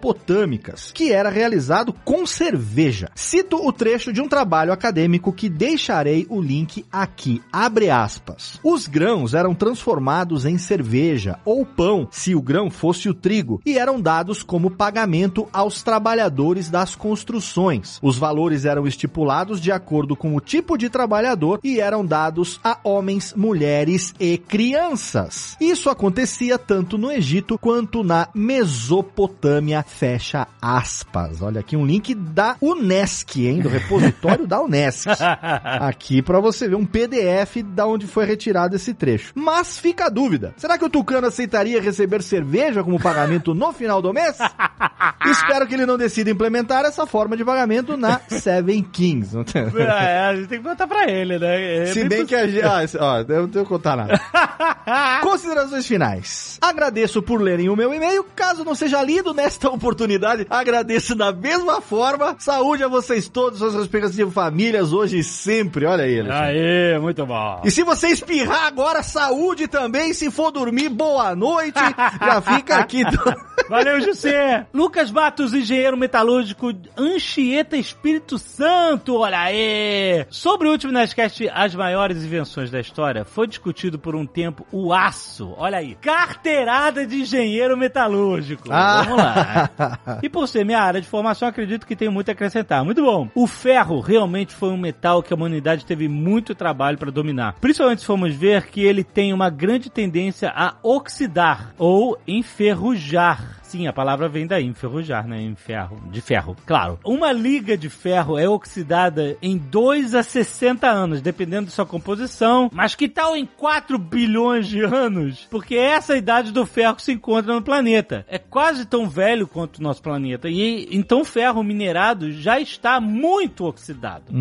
mesopotâmicas, 0.07 0.91
que 0.93 1.11
era 1.11 1.29
realizado 1.29 1.93
com 2.05 2.25
cerveja. 2.25 3.09
Cito 3.15 3.57
o 3.57 3.71
trecho 3.71 4.11
de 4.13 4.21
um 4.21 4.27
trabalho 4.27 4.71
acadêmico 4.71 5.33
que 5.33 5.49
deixarei 5.49 6.25
o 6.29 6.41
link 6.41 6.85
aqui. 6.91 7.41
Abre 7.51 7.89
aspas. 7.89 8.59
Os 8.63 8.87
grãos 8.87 9.33
eram 9.33 9.53
transformados 9.53 10.45
em 10.45 10.57
cerveja 10.57 11.37
ou 11.45 11.65
pão, 11.65 12.07
se 12.11 12.35
o 12.35 12.41
grão 12.41 12.69
fosse 12.69 13.09
o 13.09 13.13
trigo, 13.13 13.61
e 13.67 13.77
eram 13.77 13.99
dados 13.99 14.43
como 14.43 14.71
pagamento 14.71 15.45
aos 15.51 15.83
trabalhadores 15.83 16.69
das 16.69 16.95
construções. 16.95 17.99
Os 18.01 18.17
valores 18.17 18.63
eram 18.63 18.87
estipulados 18.87 19.59
de 19.59 19.73
acordo 19.73 20.15
com 20.15 20.33
o 20.37 20.39
tipo 20.39 20.77
de 20.77 20.89
trabalhador 20.89 21.59
e 21.61 21.81
eram 21.81 22.05
dados 22.05 22.61
a 22.63 22.79
homens, 22.81 23.33
mulheres 23.35 24.13
e 24.17 24.37
crianças. 24.37 25.57
Isso 25.59 25.89
acontecia 25.89 26.57
tanto 26.57 26.97
no 26.97 27.11
Egito 27.11 27.59
quanto 27.59 28.05
na 28.05 28.29
Mesopotâmia, 28.33 29.83
fecha 29.83 30.47
aspas. 30.61 31.41
Olha 31.41 31.59
aqui 31.59 31.75
um 31.75 31.85
link 31.85 32.15
da 32.15 32.55
Unesc, 32.61 33.45
hein, 33.45 33.59
do 33.59 33.67
repositório 33.67 34.47
da 34.47 34.61
Unesc. 34.61 35.09
Aqui 35.19 36.21
pra 36.21 36.39
você 36.39 36.69
ver 36.69 36.75
um 36.75 36.85
PDF 36.85 37.63
da 37.73 37.85
onde 37.85 38.07
foi 38.07 38.25
retirado 38.25 38.77
esse 38.77 38.93
trecho. 38.93 39.33
Mas 39.35 39.77
fica 39.77 40.05
a 40.05 40.09
dúvida. 40.09 40.53
Será 40.55 40.77
que 40.77 40.85
o 40.85 40.89
Tucano 40.89 41.27
aceitaria 41.27 41.81
receber 41.81 42.23
cerveja 42.23 42.81
como 42.81 42.97
pagamento 42.97 43.56
no 43.57 43.73
final 43.73 44.01
do 44.01 44.13
mês? 44.13 44.37
Espero 45.25 45.67
que 45.67 45.73
ele 45.73 45.85
não 45.85 45.97
decida 45.97 46.29
implementar 46.29 46.85
essa 46.85 47.05
forma 47.05 47.35
de 47.35 47.43
pagamento 47.43 47.97
na 47.97 48.19
Seven 48.29 48.83
Kings. 48.83 49.35
É, 49.75 50.19
a 50.19 50.35
gente 50.35 50.47
tem 50.47 50.59
que 50.59 50.63
contar 50.63 50.87
pra 50.87 51.09
ele, 51.09 51.37
né? 51.37 51.83
É 51.83 51.85
Se 51.87 52.07
bem 52.07 52.25
que 52.25 52.35
a 52.35 52.47
gente. 52.47 52.63
Ah, 52.63 52.79
ó, 52.99 53.17
eu 53.19 53.41
não 53.41 53.49
tenho 53.49 53.65
que 53.65 53.69
contar 53.69 53.95
nada. 53.97 54.19
Considerações 55.21 55.85
finais. 55.85 56.57
Agradeço 56.61 57.21
por 57.21 57.41
lerem 57.41 57.69
o 57.69 57.75
meu 57.75 57.93
e-mail. 57.93 58.23
Caso 58.35 58.63
não 58.63 58.75
seja 58.75 59.01
lido 59.01 59.33
nesta 59.33 59.69
oportunidade, 59.69 60.45
agradeço 60.49 61.15
da 61.15 61.31
mesma 61.31 61.81
forma. 61.81 62.35
Saúde 62.39 62.83
a 62.83 62.87
vocês 62.87 63.27
todos, 63.27 63.59
suas 63.59 63.75
respectivas 63.75 64.33
famílias, 64.33 64.93
hoje 64.93 65.19
e 65.19 65.23
sempre. 65.23 65.85
Olha 65.85 66.03
aí, 66.03 66.19
Alexandre. 66.19 66.59
Aê, 66.59 66.99
muito 66.99 67.25
bom. 67.25 67.61
E 67.65 67.71
se 67.71 67.83
você 67.83 68.07
espirrar 68.07 68.65
agora, 68.65 69.03
saúde 69.03 69.67
também. 69.67 70.13
Se 70.13 70.29
for 70.31 70.51
dormir, 70.51 70.89
boa 70.89 71.35
noite. 71.35 71.79
Já 72.21 72.41
fica 72.41 72.77
aqui. 72.77 73.03
Valeu, 73.69 73.99
José. 73.99 74.65
Lucas 74.73 75.11
Matos, 75.11 75.53
engenheiro 75.53 75.97
metalúrgico, 75.97 76.71
Anchieta 76.97 77.75
Espírito 77.75 78.37
Santo, 78.37 79.17
olha 79.17 79.39
aí. 79.39 80.25
Sobre 80.29 80.67
o 80.67 80.71
último 80.71 80.93
Nerdcast, 80.93 81.49
as 81.53 81.75
maiores 81.75 82.23
invenções 82.23 82.71
da 82.71 82.79
história, 82.79 83.25
foi 83.25 83.45
discutido 83.45 83.99
por 83.99 84.15
um 84.15 84.25
tempo 84.25 84.65
o 84.71 84.93
aço, 84.93 85.53
olha 85.57 85.79
aí. 85.79 85.95
Carteirada 85.95 87.05
de 87.05 87.21
engenheiro 87.21 87.77
metalúrgico. 87.77 88.69
Ah. 88.71 89.03
Vamos 89.03 89.17
lá. 89.17 90.19
E 90.23 90.29
por 90.29 90.47
ser 90.47 90.63
minha 90.65 90.79
área 90.79 91.01
de 91.01 91.07
formação, 91.07 91.47
acredito 91.47 91.85
que 91.85 91.95
tenho 91.95 92.11
muito 92.11 92.29
a 92.29 92.31
acrescentar. 92.31 92.85
Muito 92.85 93.03
bom. 93.03 93.27
O 93.35 93.45
ferro 93.47 93.99
realmente 93.99 94.53
foi 94.53 94.69
um 94.69 94.77
metal 94.77 95.21
que 95.21 95.33
a 95.33 95.35
humanidade 95.35 95.85
teve 95.85 96.07
muito 96.07 96.55
trabalho 96.55 96.97
para 96.97 97.11
dominar. 97.11 97.55
Principalmente 97.59 97.99
se 97.99 98.07
formos 98.07 98.33
ver 98.33 98.67
que 98.67 98.81
ele 98.81 99.03
tem 99.03 99.33
uma 99.33 99.49
grande 99.49 99.89
tendência 99.89 100.51
a 100.55 100.75
oxidar 100.81 101.73
ou 101.77 102.17
enferrujar. 102.27 103.36
Sim, 103.67 103.85
a 103.85 103.91
palavra 103.91 104.29
vem 104.29 104.47
daí, 104.47 104.65
enferrujar, 104.65 105.27
né? 105.27 105.41
Em 105.41 105.53
ferro, 105.53 106.01
de 106.09 106.21
ferro, 106.21 106.55
claro. 106.65 106.97
Uma 107.03 107.33
liga 107.33 107.77
de 107.77 107.89
ferro 107.89 108.37
é 108.37 108.47
oxidada 108.47 109.37
em 109.41 109.57
2 109.57 110.15
a 110.15 110.23
60 110.23 110.87
anos, 110.87 111.21
dependendo 111.21 111.65
da 111.65 111.71
sua 111.71 111.85
composição. 111.85 112.69
Mas 112.73 112.95
que 112.95 113.09
tal 113.09 113.35
em 113.35 113.45
4 113.45 113.97
bilhões 113.97 114.67
de 114.67 114.81
anos? 114.83 115.45
Porque 115.51 115.75
essa 115.75 116.13
é 116.13 116.15
a 116.15 116.19
idade 116.19 116.53
do 116.53 116.65
ferro 116.65 116.95
que 116.95 117.01
se 117.01 117.11
encontra 117.11 117.53
no 117.53 117.61
planeta. 117.61 118.25
É 118.29 118.37
quase 118.37 118.85
tão 118.85 119.09
velho 119.09 119.45
quanto 119.45 119.79
o 119.79 119.83
nosso 119.83 120.01
planeta. 120.01 120.47
E 120.47 120.87
então 120.89 121.19
o 121.21 121.25
ferro 121.25 121.61
minerado 121.61 122.31
já 122.31 122.61
está 122.61 123.01
muito 123.01 123.65
oxidado. 123.65 124.31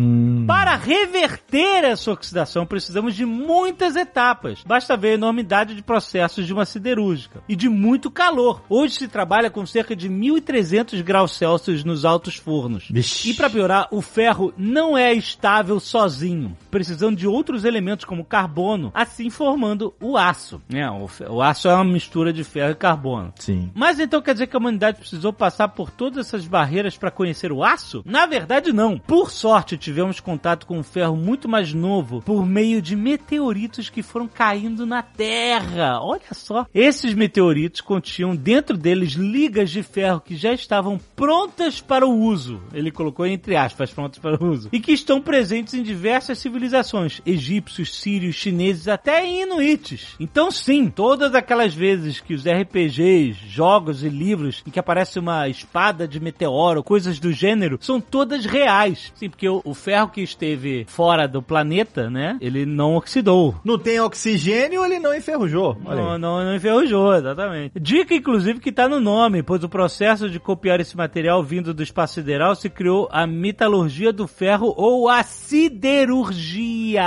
Para 0.47 0.75
reverter 0.75 1.83
essa 1.83 2.11
oxidação, 2.13 2.65
precisamos 2.65 3.13
de 3.13 3.25
muitas 3.25 3.97
etapas. 3.97 4.63
Basta 4.65 4.95
ver 4.95 5.09
a 5.09 5.15
enormidade 5.15 5.75
de 5.75 5.83
processos 5.83 6.47
de 6.47 6.53
uma 6.53 6.63
siderúrgica 6.63 7.41
e 7.49 7.57
de 7.57 7.67
muito 7.67 8.09
calor. 8.09 8.61
Hoje 8.69 8.95
se 8.95 9.16
trabalha 9.17 9.49
com 9.49 9.65
cerca 9.65 9.95
de 9.95 10.07
1.300 10.07 11.01
graus 11.01 11.31
Celsius 11.31 11.83
nos 11.83 12.05
altos 12.05 12.35
fornos. 12.35 12.87
E 13.25 13.33
para 13.33 13.49
piorar, 13.49 13.87
o 13.89 13.99
ferro 13.99 14.53
não 14.55 14.95
é 14.95 15.11
estável 15.11 15.79
sozinho, 15.79 16.55
precisando 16.69 17.17
de 17.17 17.27
outros 17.27 17.65
elementos 17.65 18.05
como 18.05 18.23
carbono, 18.23 18.91
assim 18.93 19.31
formando 19.31 19.91
o 19.99 20.15
aço. 20.15 20.61
né? 20.69 20.87
o, 20.91 21.09
o 21.33 21.41
aço 21.41 21.67
é 21.67 21.73
uma 21.73 21.83
mistura 21.83 22.31
de 22.31 22.43
ferro 22.43 22.73
e 22.73 22.75
carbono. 22.75 23.33
Sim. 23.39 23.71
Mas 23.73 23.99
então 23.99 24.21
quer 24.21 24.33
dizer 24.33 24.45
que 24.45 24.55
a 24.55 24.59
humanidade 24.59 24.99
precisou 24.99 25.33
passar 25.33 25.69
por 25.69 25.89
todas 25.89 26.27
essas 26.27 26.45
barreiras 26.45 26.95
para 26.95 27.09
conhecer 27.09 27.51
o 27.51 27.63
aço? 27.63 28.03
Na 28.05 28.27
verdade, 28.27 28.71
não. 28.71 28.99
Por 28.99 29.31
sorte, 29.31 29.79
tivemos 29.79 30.19
contato 30.19 30.67
com 30.67 30.77
um 30.77 30.83
ferro 30.83 31.15
muito 31.15 31.49
mais 31.49 31.73
novo 31.73 32.21
por 32.21 32.45
meio 32.45 32.83
de 32.83 32.95
meteoritos 32.95 33.89
que 33.89 34.03
foram 34.03 34.27
caindo 34.27 34.85
na 34.85 35.01
Terra. 35.01 35.99
Olha 36.03 36.21
só. 36.33 36.67
Esses 36.71 37.15
meteoritos 37.15 37.81
continham 37.81 38.35
dentro 38.35 38.77
deles 38.77 39.06
simples 39.07 39.13
ligas 39.13 39.69
de 39.69 39.81
ferro 39.83 40.19
que 40.19 40.35
já 40.35 40.53
estavam 40.53 40.99
prontas 41.15 41.79
para 41.79 42.05
o 42.05 42.13
uso. 42.13 42.61
Ele 42.73 42.91
colocou 42.91 43.25
entre 43.25 43.55
aspas, 43.55 43.91
prontas 43.91 44.19
para 44.19 44.41
o 44.41 44.49
uso. 44.49 44.69
E 44.71 44.79
que 44.79 44.91
estão 44.91 45.21
presentes 45.21 45.73
em 45.73 45.83
diversas 45.83 46.37
civilizações, 46.39 47.21
egípcios, 47.25 47.99
sírios, 47.99 48.35
chineses, 48.35 48.87
até 48.87 49.25
inuites. 49.25 50.15
Então 50.19 50.51
sim, 50.51 50.89
todas 50.89 51.33
aquelas 51.33 51.73
vezes 51.73 52.19
que 52.19 52.33
os 52.33 52.43
RPGs, 52.45 53.47
jogos 53.47 54.03
e 54.03 54.09
livros 54.09 54.63
em 54.67 54.71
que 54.71 54.79
aparece 54.79 55.19
uma 55.19 55.47
espada 55.47 56.07
de 56.07 56.19
meteoro, 56.19 56.83
coisas 56.83 57.19
do 57.19 57.31
gênero, 57.31 57.77
são 57.81 58.01
todas 58.01 58.45
reais. 58.45 59.11
Sim, 59.15 59.29
porque 59.29 59.47
o, 59.47 59.61
o 59.63 59.73
ferro 59.73 60.09
que 60.09 60.21
esteve 60.21 60.85
fora 60.87 61.27
do 61.27 61.41
planeta, 61.41 62.09
né, 62.09 62.37
ele 62.41 62.65
não 62.65 62.95
oxidou. 62.95 63.55
Não 63.63 63.77
tem 63.77 63.99
oxigênio, 63.99 64.83
ele 64.83 64.99
não 64.99 65.13
enferrujou. 65.13 65.77
Não, 65.83 66.17
não, 66.17 66.43
não 66.43 66.55
enferrujou, 66.55 67.13
exatamente. 67.13 67.79
Dica, 67.79 68.13
inclusive, 68.13 68.59
que 68.59 68.71
tá 68.71 68.87
no 68.87 68.96
nome, 68.99 69.43
pois 69.43 69.63
o 69.63 69.69
processo 69.69 70.29
de 70.29 70.39
copiar 70.39 70.79
esse 70.79 70.95
material 70.95 71.43
vindo 71.43 71.73
do 71.73 71.83
espaço 71.83 72.15
sideral 72.15 72.55
se 72.55 72.69
criou 72.69 73.07
a 73.11 73.27
metalurgia 73.27 74.13
do 74.13 74.27
ferro 74.27 74.73
ou 74.77 75.09
a 75.09 75.23
siderurgia. 75.23 77.03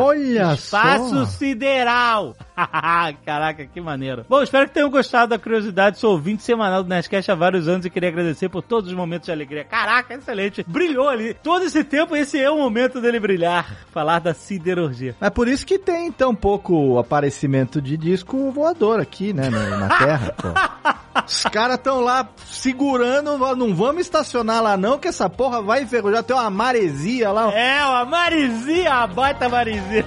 Olha 0.00 0.54
Espaço 0.54 1.10
só. 1.10 1.24
sideral. 1.26 2.34
Caraca, 3.24 3.66
que 3.66 3.80
maneiro. 3.80 4.24
Bom, 4.28 4.42
espero 4.42 4.66
que 4.66 4.74
tenham 4.74 4.90
gostado 4.90 5.30
da 5.30 5.38
curiosidade. 5.38 5.98
Sou 5.98 6.12
ouvinte 6.12 6.42
semanal 6.42 6.82
do 6.82 6.88
Nerdcast 6.88 7.30
há 7.30 7.34
vários 7.34 7.68
anos 7.68 7.84
e 7.84 7.90
queria 7.90 8.08
agradecer 8.08 8.48
por 8.48 8.62
todos 8.62 8.90
os 8.90 8.96
momentos 8.96 9.26
de 9.26 9.32
alegria. 9.32 9.64
Caraca, 9.64 10.14
excelente. 10.14 10.64
Brilhou 10.66 11.08
ali. 11.08 11.34
Todo 11.34 11.64
esse 11.64 11.84
tempo, 11.84 12.16
esse 12.16 12.40
é 12.40 12.50
o 12.50 12.56
momento 12.56 13.00
dele 13.00 13.20
brilhar. 13.20 13.86
Falar 13.92 14.20
da 14.20 14.32
siderurgia. 14.32 15.14
É 15.20 15.30
por 15.30 15.48
isso 15.48 15.66
que 15.66 15.78
tem 15.78 16.10
tão 16.10 16.34
pouco 16.34 16.98
aparecimento 16.98 17.80
de 17.80 17.96
disco 17.96 18.50
voador 18.50 19.00
aqui, 19.00 19.32
né, 19.32 19.50
na, 19.50 19.76
na 19.76 19.98
Terra, 19.98 20.34
pô. 20.36 20.48
Os 21.24 21.42
caras 21.44 21.76
estão 21.76 22.00
lá 22.00 22.28
segurando, 22.46 23.38
não 23.56 23.74
vamos 23.74 24.02
estacionar 24.02 24.62
lá 24.62 24.76
não, 24.76 24.98
que 24.98 25.08
essa 25.08 25.30
porra 25.30 25.62
vai 25.62 25.82
enferrujar. 25.82 26.22
Tem 26.22 26.36
uma 26.36 26.50
maresia 26.50 27.32
lá. 27.32 27.50
É, 27.52 27.84
uma 27.84 28.04
maresia, 28.04 28.92
a 28.92 29.06
baita 29.06 29.48
maresia. 29.48 30.04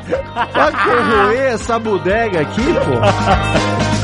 Pode 0.54 0.78
corroer 0.78 1.54
essa 1.54 1.80
bodega 1.80 2.39
aqui, 2.40 2.62
pô. 2.62 4.00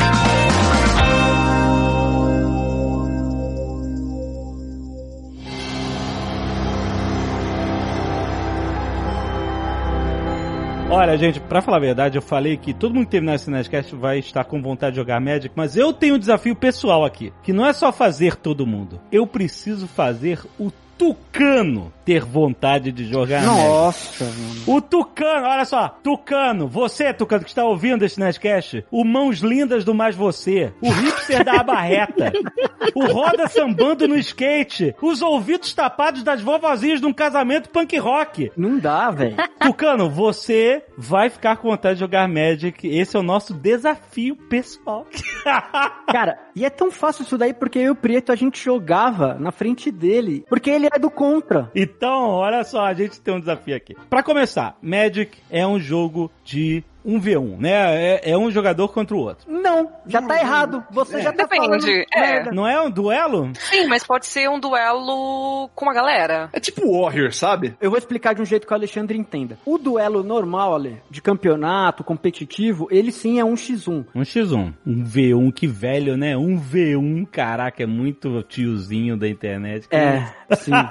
Olha, 10.87 11.17
gente, 11.17 11.39
pra 11.41 11.61
falar 11.61 11.77
a 11.77 11.81
verdade, 11.81 12.17
eu 12.17 12.21
falei 12.21 12.55
que 12.55 12.73
todo 12.73 12.93
mundo 12.93 13.05
que 13.05 13.11
terminar 13.11 13.35
esse 13.35 13.51
Nerdcast 13.51 13.93
vai 13.95 14.19
estar 14.19 14.45
com 14.45 14.61
vontade 14.61 14.93
de 14.93 15.01
jogar 15.01 15.19
Magic, 15.19 15.53
mas 15.55 15.75
eu 15.75 15.91
tenho 15.91 16.15
um 16.15 16.19
desafio 16.19 16.55
pessoal 16.55 17.03
aqui, 17.03 17.33
que 17.43 17.51
não 17.51 17.65
é 17.65 17.73
só 17.73 17.91
fazer 17.91 18.37
todo 18.37 18.65
mundo. 18.65 18.99
Eu 19.11 19.27
preciso 19.27 19.87
fazer 19.87 20.39
o 20.57 20.71
Tucano 20.97 21.91
ter 22.05 22.23
vontade 22.23 22.91
de 22.91 23.05
jogar. 23.05 23.43
Nossa, 23.43 24.25
mano. 24.25 24.63
O 24.67 24.79
Tucano, 24.79 25.47
olha 25.47 25.65
só, 25.65 25.89
Tucano, 25.89 26.67
você, 26.67 27.11
Tucano, 27.13 27.43
que 27.43 27.49
está 27.49 27.65
ouvindo 27.65 28.05
esse 28.05 28.19
Nerdcast, 28.19 28.85
o 28.91 29.03
Mãos 29.03 29.39
Lindas 29.39 29.83
do 29.83 29.93
Mais 29.93 30.15
Você, 30.15 30.71
o 30.79 30.89
hipster 30.89 31.43
da 31.43 31.59
aba 31.61 31.81
reta, 31.81 32.31
o 32.93 33.05
Roda 33.07 33.47
sambando 33.47 34.07
no 34.07 34.17
skate, 34.17 34.95
os 35.01 35.21
ouvidos 35.21 35.73
tapados 35.73 36.21
das 36.23 36.41
vovozinhas 36.41 37.01
de 37.01 37.07
um 37.07 37.13
casamento 37.13 37.69
punk 37.69 37.97
rock. 37.97 38.51
Não 38.55 38.77
dá, 38.77 39.09
velho. 39.09 39.35
Tucano, 39.59 40.09
você 40.09 40.83
vai 40.95 41.29
ficar 41.29 41.57
com 41.57 41.69
vontade 41.69 41.95
de 41.95 42.01
jogar 42.01 42.27
Magic, 42.27 42.87
esse 42.87 43.17
é 43.17 43.19
o 43.19 43.23
nosso 43.23 43.53
desafio 43.53 44.35
pessoal. 44.35 45.07
Cara, 46.11 46.37
e 46.55 46.63
é 46.63 46.69
tão 46.69 46.91
fácil 46.91 47.23
isso 47.23 47.37
daí 47.37 47.53
porque 47.53 47.79
eu 47.79 47.83
e 47.83 47.89
o 47.89 47.95
Prieto 47.95 48.31
a 48.31 48.35
gente 48.35 48.63
jogava 48.63 49.35
na 49.39 49.51
frente 49.51 49.91
dele. 49.91 50.45
Porque 50.47 50.69
ele 50.69 50.84
é 50.91 50.99
do 50.99 51.09
contra. 51.09 51.71
Então, 51.75 52.29
olha 52.29 52.63
só, 52.63 52.85
a 52.85 52.93
gente 52.93 53.19
tem 53.19 53.33
um 53.33 53.39
desafio 53.39 53.75
aqui. 53.75 53.95
Pra 54.09 54.23
começar, 54.23 54.77
Magic 54.81 55.37
é 55.49 55.65
um 55.65 55.79
jogo 55.79 56.31
de 56.43 56.83
1v1, 57.05 57.57
né? 57.59 58.15
É, 58.15 58.31
é 58.31 58.37
um 58.37 58.49
jogador 58.49 58.89
contra 58.89 59.15
o 59.15 59.19
outro. 59.19 59.45
Não, 59.49 59.91
já 60.07 60.21
tá 60.21 60.39
errado. 60.39 60.83
Você 60.91 61.21
já 61.21 61.31
tá 61.31 61.43
Depende, 61.43 61.65
falando 61.65 62.05
é. 62.13 62.51
Não 62.51 62.67
é 62.67 62.81
um 62.81 62.89
duelo? 62.89 63.51
Sim, 63.55 63.87
mas 63.87 64.03
pode 64.03 64.25
ser 64.25 64.49
um 64.49 64.59
duelo 64.59 65.69
com 65.75 65.89
a 65.89 65.93
galera. 65.93 66.49
É 66.51 66.59
tipo 66.59 67.01
Warrior, 67.01 67.31
sabe? 67.33 67.75
Eu 67.79 67.89
vou 67.89 67.97
explicar 67.97 68.33
de 68.33 68.41
um 68.41 68.45
jeito 68.45 68.65
que 68.65 68.73
o 68.73 68.75
Alexandre 68.75 69.17
entenda. 69.17 69.57
O 69.65 69.77
duelo 69.77 70.23
normal, 70.23 70.75
Ale, 70.75 71.01
de 71.09 71.21
campeonato, 71.21 72.03
competitivo, 72.03 72.87
ele 72.89 73.11
sim 73.11 73.39
é 73.39 73.45
um 73.45 73.53
x1. 73.53 74.05
Um 74.15 74.21
x1. 74.21 74.73
Um 74.85 75.03
V1, 75.03 75.53
que 75.53 75.67
velho, 75.67 76.17
né? 76.17 76.35
Um 76.35 76.59
V1, 76.59 77.27
caraca, 77.27 77.83
é 77.83 77.87
muito 77.87 78.41
tiozinho 78.43 79.17
da 79.17 79.27
internet. 79.27 79.87
É, 79.91 80.25
sim. 80.55 80.71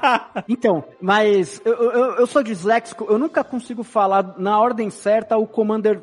Então, 0.48 0.84
mas 1.00 1.60
eu, 1.64 1.72
eu, 1.72 2.14
eu 2.16 2.26
sou 2.26 2.42
disléxico, 2.42 3.06
eu 3.08 3.18
nunca 3.18 3.42
consigo 3.42 3.82
falar 3.82 4.34
na 4.38 4.58
ordem 4.58 4.90
certa 4.90 5.36
o 5.36 5.46
Commander 5.46 6.02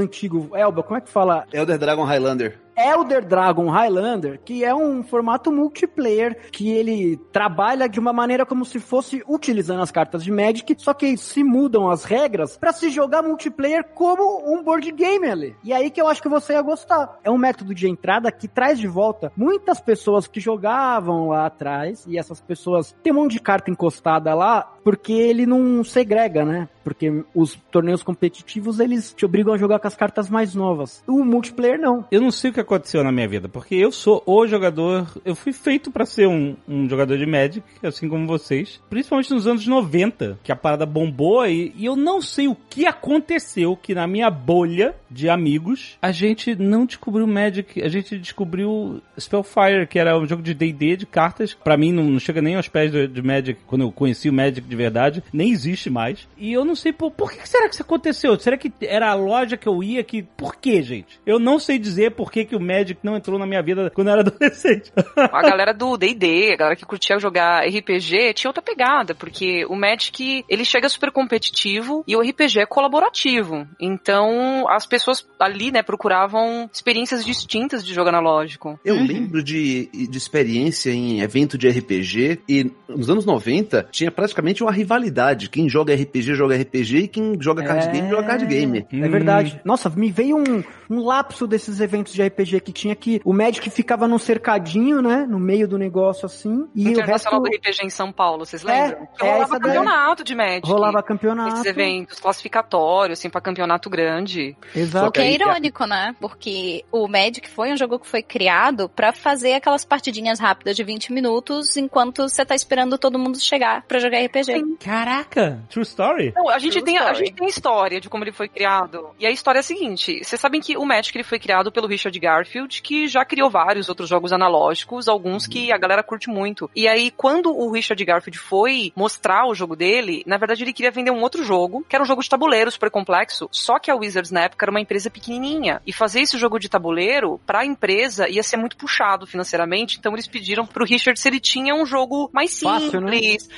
antigo. 0.00 0.50
Elba, 0.54 0.82
como 0.82 0.98
é 0.98 1.00
que 1.00 1.08
fala? 1.08 1.46
Elder 1.52 1.78
Dragon 1.78 2.04
Highlander. 2.04 2.58
Elder 2.78 3.24
Dragon 3.24 3.68
Highlander, 3.68 4.40
que 4.44 4.64
é 4.64 4.72
um 4.72 5.02
formato 5.02 5.50
multiplayer 5.50 6.38
que 6.52 6.70
ele 6.70 7.16
trabalha 7.32 7.88
de 7.88 7.98
uma 7.98 8.12
maneira 8.12 8.46
como 8.46 8.64
se 8.64 8.78
fosse 8.78 9.20
utilizando 9.28 9.82
as 9.82 9.90
cartas 9.90 10.22
de 10.22 10.30
Magic, 10.30 10.76
só 10.78 10.94
que 10.94 11.16
se 11.16 11.42
mudam 11.42 11.90
as 11.90 12.04
regras 12.04 12.56
pra 12.56 12.72
se 12.72 12.88
jogar 12.90 13.22
multiplayer 13.22 13.84
como 13.94 14.44
um 14.46 14.62
board 14.62 14.92
game 14.92 15.26
ali. 15.26 15.56
E 15.64 15.72
aí 15.72 15.90
que 15.90 16.00
eu 16.00 16.06
acho 16.06 16.22
que 16.22 16.28
você 16.28 16.52
ia 16.52 16.62
gostar. 16.62 17.18
É 17.24 17.30
um 17.30 17.36
método 17.36 17.74
de 17.74 17.88
entrada 17.88 18.30
que 18.30 18.46
traz 18.46 18.78
de 18.78 18.86
volta 18.86 19.32
muitas 19.36 19.80
pessoas 19.80 20.28
que 20.28 20.38
jogavam 20.38 21.30
lá 21.30 21.46
atrás 21.46 22.04
e 22.06 22.16
essas 22.16 22.40
pessoas 22.40 22.94
têm 23.02 23.12
um 23.12 23.16
monte 23.16 23.32
de 23.32 23.40
carta 23.40 23.70
encostada 23.72 24.32
lá 24.34 24.74
porque 24.84 25.12
ele 25.12 25.44
não 25.44 25.82
segrega, 25.82 26.44
né? 26.44 26.68
Porque 26.84 27.24
os 27.34 27.54
torneios 27.70 28.02
competitivos 28.02 28.80
eles 28.80 29.12
te 29.12 29.26
obrigam 29.26 29.52
a 29.52 29.58
jogar 29.58 29.78
com 29.80 29.87
as 29.88 29.96
cartas 29.96 30.30
mais 30.30 30.54
novas. 30.54 31.02
O 31.06 31.24
multiplayer 31.24 31.78
não. 31.78 32.06
Eu 32.10 32.20
não 32.20 32.30
sei 32.30 32.50
o 32.50 32.54
que 32.54 32.60
aconteceu 32.60 33.02
na 33.02 33.10
minha 33.10 33.28
vida, 33.28 33.48
porque 33.48 33.74
eu 33.74 33.90
sou 33.90 34.22
o 34.24 34.46
jogador. 34.46 35.06
Eu 35.24 35.34
fui 35.34 35.52
feito 35.52 35.90
pra 35.90 36.06
ser 36.06 36.28
um, 36.28 36.56
um 36.68 36.88
jogador 36.88 37.18
de 37.18 37.26
Magic, 37.26 37.64
assim 37.82 38.08
como 38.08 38.26
vocês. 38.26 38.80
Principalmente 38.88 39.32
nos 39.32 39.46
anos 39.46 39.66
90, 39.66 40.38
que 40.42 40.52
a 40.52 40.56
parada 40.56 40.86
bombou 40.86 41.46
e, 41.46 41.72
e 41.76 41.84
eu 41.84 41.96
não 41.96 42.20
sei 42.20 42.48
o 42.48 42.56
que 42.68 42.86
aconteceu 42.86 43.76
que 43.76 43.94
na 43.94 44.06
minha 44.06 44.30
bolha 44.30 44.94
de 45.10 45.28
amigos 45.28 45.96
a 46.00 46.12
gente 46.12 46.54
não 46.54 46.86
descobriu 46.86 47.26
Magic, 47.26 47.82
a 47.82 47.88
gente 47.88 48.18
descobriu 48.18 49.00
Spellfire, 49.18 49.86
que 49.88 49.98
era 49.98 50.18
um 50.18 50.26
jogo 50.26 50.42
de 50.42 50.54
D&D 50.54 50.96
de 50.96 51.06
cartas. 51.06 51.54
Pra 51.54 51.76
mim 51.76 51.92
não, 51.92 52.04
não 52.04 52.20
chega 52.20 52.42
nem 52.42 52.56
aos 52.56 52.68
pés 52.68 52.92
de, 52.92 53.06
de 53.08 53.22
Magic, 53.22 53.60
quando 53.66 53.82
eu 53.82 53.92
conheci 53.92 54.28
o 54.28 54.32
Magic 54.32 54.66
de 54.66 54.76
verdade, 54.76 55.22
nem 55.32 55.50
existe 55.50 55.90
mais. 55.90 56.28
E 56.36 56.52
eu 56.52 56.64
não 56.64 56.74
sei 56.74 56.92
por, 56.92 57.10
por 57.10 57.32
que 57.32 57.48
será 57.48 57.68
que 57.68 57.74
isso 57.74 57.82
aconteceu? 57.82 58.38
Será 58.38 58.56
que 58.56 58.72
era 58.80 59.10
a 59.10 59.14
loja 59.14 59.56
que 59.56 59.67
eu 59.68 59.82
ia 59.82 60.02
que 60.02 60.22
por 60.22 60.56
que, 60.56 60.82
gente? 60.82 61.20
Eu 61.26 61.38
não 61.38 61.58
sei 61.58 61.78
dizer 61.78 62.12
por 62.12 62.30
que 62.30 62.44
que 62.44 62.56
o 62.56 62.60
Magic 62.60 62.98
não 63.02 63.16
entrou 63.16 63.38
na 63.38 63.46
minha 63.46 63.62
vida 63.62 63.90
quando 63.94 64.08
eu 64.08 64.12
era 64.12 64.22
adolescente. 64.22 64.92
A 65.16 65.42
galera 65.42 65.72
do 65.72 65.96
D&D, 65.96 66.52
a 66.52 66.56
galera 66.56 66.76
que 66.76 66.84
curtia 66.84 67.18
jogar 67.18 67.64
RPG, 67.66 68.34
tinha 68.34 68.48
outra 68.48 68.62
pegada, 68.62 69.14
porque 69.14 69.64
o 69.66 69.76
Magic, 69.76 70.44
ele 70.48 70.64
chega 70.64 70.88
super 70.88 71.10
competitivo 71.10 72.02
e 72.06 72.16
o 72.16 72.20
RPG 72.20 72.60
é 72.60 72.66
colaborativo. 72.66 73.66
Então, 73.80 74.66
as 74.68 74.86
pessoas 74.86 75.26
ali, 75.38 75.70
né, 75.70 75.82
procuravam 75.82 76.68
experiências 76.72 77.24
distintas 77.24 77.84
de 77.84 77.94
jogo 77.94 78.08
analógico. 78.08 78.78
Eu 78.84 78.96
lembro 78.96 79.42
de, 79.42 79.88
de 80.08 80.18
experiência 80.18 80.90
em 80.90 81.20
evento 81.20 81.58
de 81.58 81.68
RPG 81.68 82.40
e 82.48 82.70
nos 82.88 83.10
anos 83.10 83.24
90 83.24 83.88
tinha 83.90 84.10
praticamente 84.10 84.62
uma 84.62 84.72
rivalidade. 84.72 85.50
Quem 85.50 85.68
joga 85.68 85.94
RPG 85.94 86.34
joga 86.34 86.56
RPG 86.56 86.96
e 86.96 87.08
quem 87.08 87.36
joga 87.40 87.62
card 87.62 87.86
É. 87.86 87.92
game 87.92 88.08
joga 88.08 88.26
card 88.26 88.46
game. 88.46 88.86
É 88.92 89.08
verdade. 89.08 89.57
Nossa, 89.64 89.88
me 89.90 90.10
veio 90.10 90.36
um, 90.36 90.62
um 90.90 91.04
lapso 91.04 91.46
desses 91.46 91.80
eventos 91.80 92.12
de 92.12 92.22
RPG 92.22 92.60
que 92.60 92.72
tinha 92.72 92.94
que 92.94 93.20
o 93.24 93.32
Magic 93.32 93.68
ficava 93.70 94.06
num 94.08 94.18
cercadinho, 94.18 95.00
né? 95.02 95.26
No 95.28 95.38
meio 95.38 95.66
do 95.68 95.78
negócio 95.78 96.26
assim. 96.26 96.68
E 96.74 96.88
o 96.96 97.00
resto 97.00 97.30
do 97.30 97.46
RPG 97.48 97.84
em 97.84 97.90
São 97.90 98.12
Paulo, 98.12 98.44
vocês 98.44 98.64
É, 98.64 98.86
lembram? 98.88 99.08
Que 99.18 99.24
é, 99.26 99.32
rolava 99.32 99.58
campeonato 99.60 100.24
de 100.24 100.34
Magic. 100.34 100.66
rolava 100.68 101.02
campeonato. 101.02 101.54
Esses 101.54 101.66
eventos 101.66 102.18
classificatórios, 102.20 103.18
assim, 103.18 103.30
pra 103.30 103.40
campeonato 103.40 103.88
grande. 103.90 104.56
Exato. 104.74 105.08
O 105.08 105.12
que 105.12 105.20
é 105.20 105.32
irônico, 105.32 105.84
né? 105.86 106.14
Porque 106.20 106.84
o 106.90 107.06
Magic 107.08 107.48
foi 107.48 107.72
um 107.72 107.76
jogo 107.76 107.98
que 107.98 108.06
foi 108.06 108.22
criado 108.22 108.88
pra 108.88 109.12
fazer 109.12 109.54
aquelas 109.54 109.84
partidinhas 109.84 110.38
rápidas 110.38 110.76
de 110.76 110.84
20 110.84 111.12
minutos 111.12 111.76
enquanto 111.76 112.28
você 112.28 112.44
tá 112.44 112.54
esperando 112.54 112.98
todo 112.98 113.18
mundo 113.18 113.38
chegar 113.40 113.82
pra 113.86 113.98
jogar 113.98 114.18
RPG. 114.24 114.76
Caraca, 114.80 115.62
true 115.70 115.82
story? 115.82 116.32
Não, 116.34 116.48
a 116.48 116.58
gente, 116.58 116.72
True 116.72 116.84
tem, 116.84 116.98
a 116.98 117.02
story. 117.12 117.18
gente 117.26 117.34
tem 117.34 117.48
história 117.48 118.00
de 118.00 118.08
como 118.08 118.24
ele 118.24 118.32
foi 118.32 118.48
criado. 118.48 119.10
E 119.18 119.26
a 119.26 119.30
história 119.30 119.47
história 119.48 119.58
é 119.58 119.60
a 119.60 119.62
seguinte: 119.62 120.20
vocês 120.22 120.40
sabem 120.40 120.60
que 120.60 120.76
o 120.76 120.84
Magic 120.84 121.16
ele 121.16 121.24
foi 121.24 121.38
criado 121.38 121.72
pelo 121.72 121.86
Richard 121.86 122.18
Garfield, 122.18 122.82
que 122.82 123.08
já 123.08 123.24
criou 123.24 123.50
vários 123.50 123.88
outros 123.88 124.08
jogos 124.08 124.32
analógicos, 124.32 125.08
alguns 125.08 125.46
que 125.46 125.72
a 125.72 125.78
galera 125.78 126.02
curte 126.02 126.28
muito. 126.28 126.70
E 126.74 126.86
aí, 126.86 127.10
quando 127.10 127.56
o 127.56 127.70
Richard 127.70 128.02
Garfield 128.04 128.38
foi 128.38 128.92
mostrar 128.94 129.46
o 129.46 129.54
jogo 129.54 129.74
dele, 129.74 130.22
na 130.26 130.36
verdade 130.36 130.64
ele 130.64 130.72
queria 130.72 130.90
vender 130.90 131.10
um 131.10 131.22
outro 131.22 131.42
jogo, 131.42 131.84
que 131.88 131.96
era 131.96 132.02
um 132.02 132.06
jogo 132.06 132.22
de 132.22 132.28
tabuleiro 132.28 132.70
super 132.70 132.90
complexo, 132.90 133.48
só 133.50 133.78
que 133.78 133.90
a 133.90 133.96
Wizards 133.96 134.30
na 134.30 134.42
época 134.42 134.64
era 134.64 134.70
uma 134.70 134.80
empresa 134.80 135.10
pequenininha. 135.10 135.80
E 135.86 135.92
fazer 135.92 136.20
esse 136.20 136.36
jogo 136.36 136.58
de 136.58 136.68
tabuleiro, 136.68 137.40
pra 137.46 137.64
empresa, 137.64 138.28
ia 138.28 138.42
ser 138.42 138.56
muito 138.56 138.76
puxado 138.76 139.26
financeiramente, 139.26 139.98
então 139.98 140.12
eles 140.12 140.26
pediram 140.26 140.66
pro 140.66 140.84
Richard 140.84 141.18
se 141.18 141.28
ele 141.28 141.40
tinha 141.40 141.74
um 141.74 141.86
jogo 141.86 142.28
mais 142.32 142.50
simples, 142.50 142.84
Fácil, 142.84 143.00
né? 143.00 143.10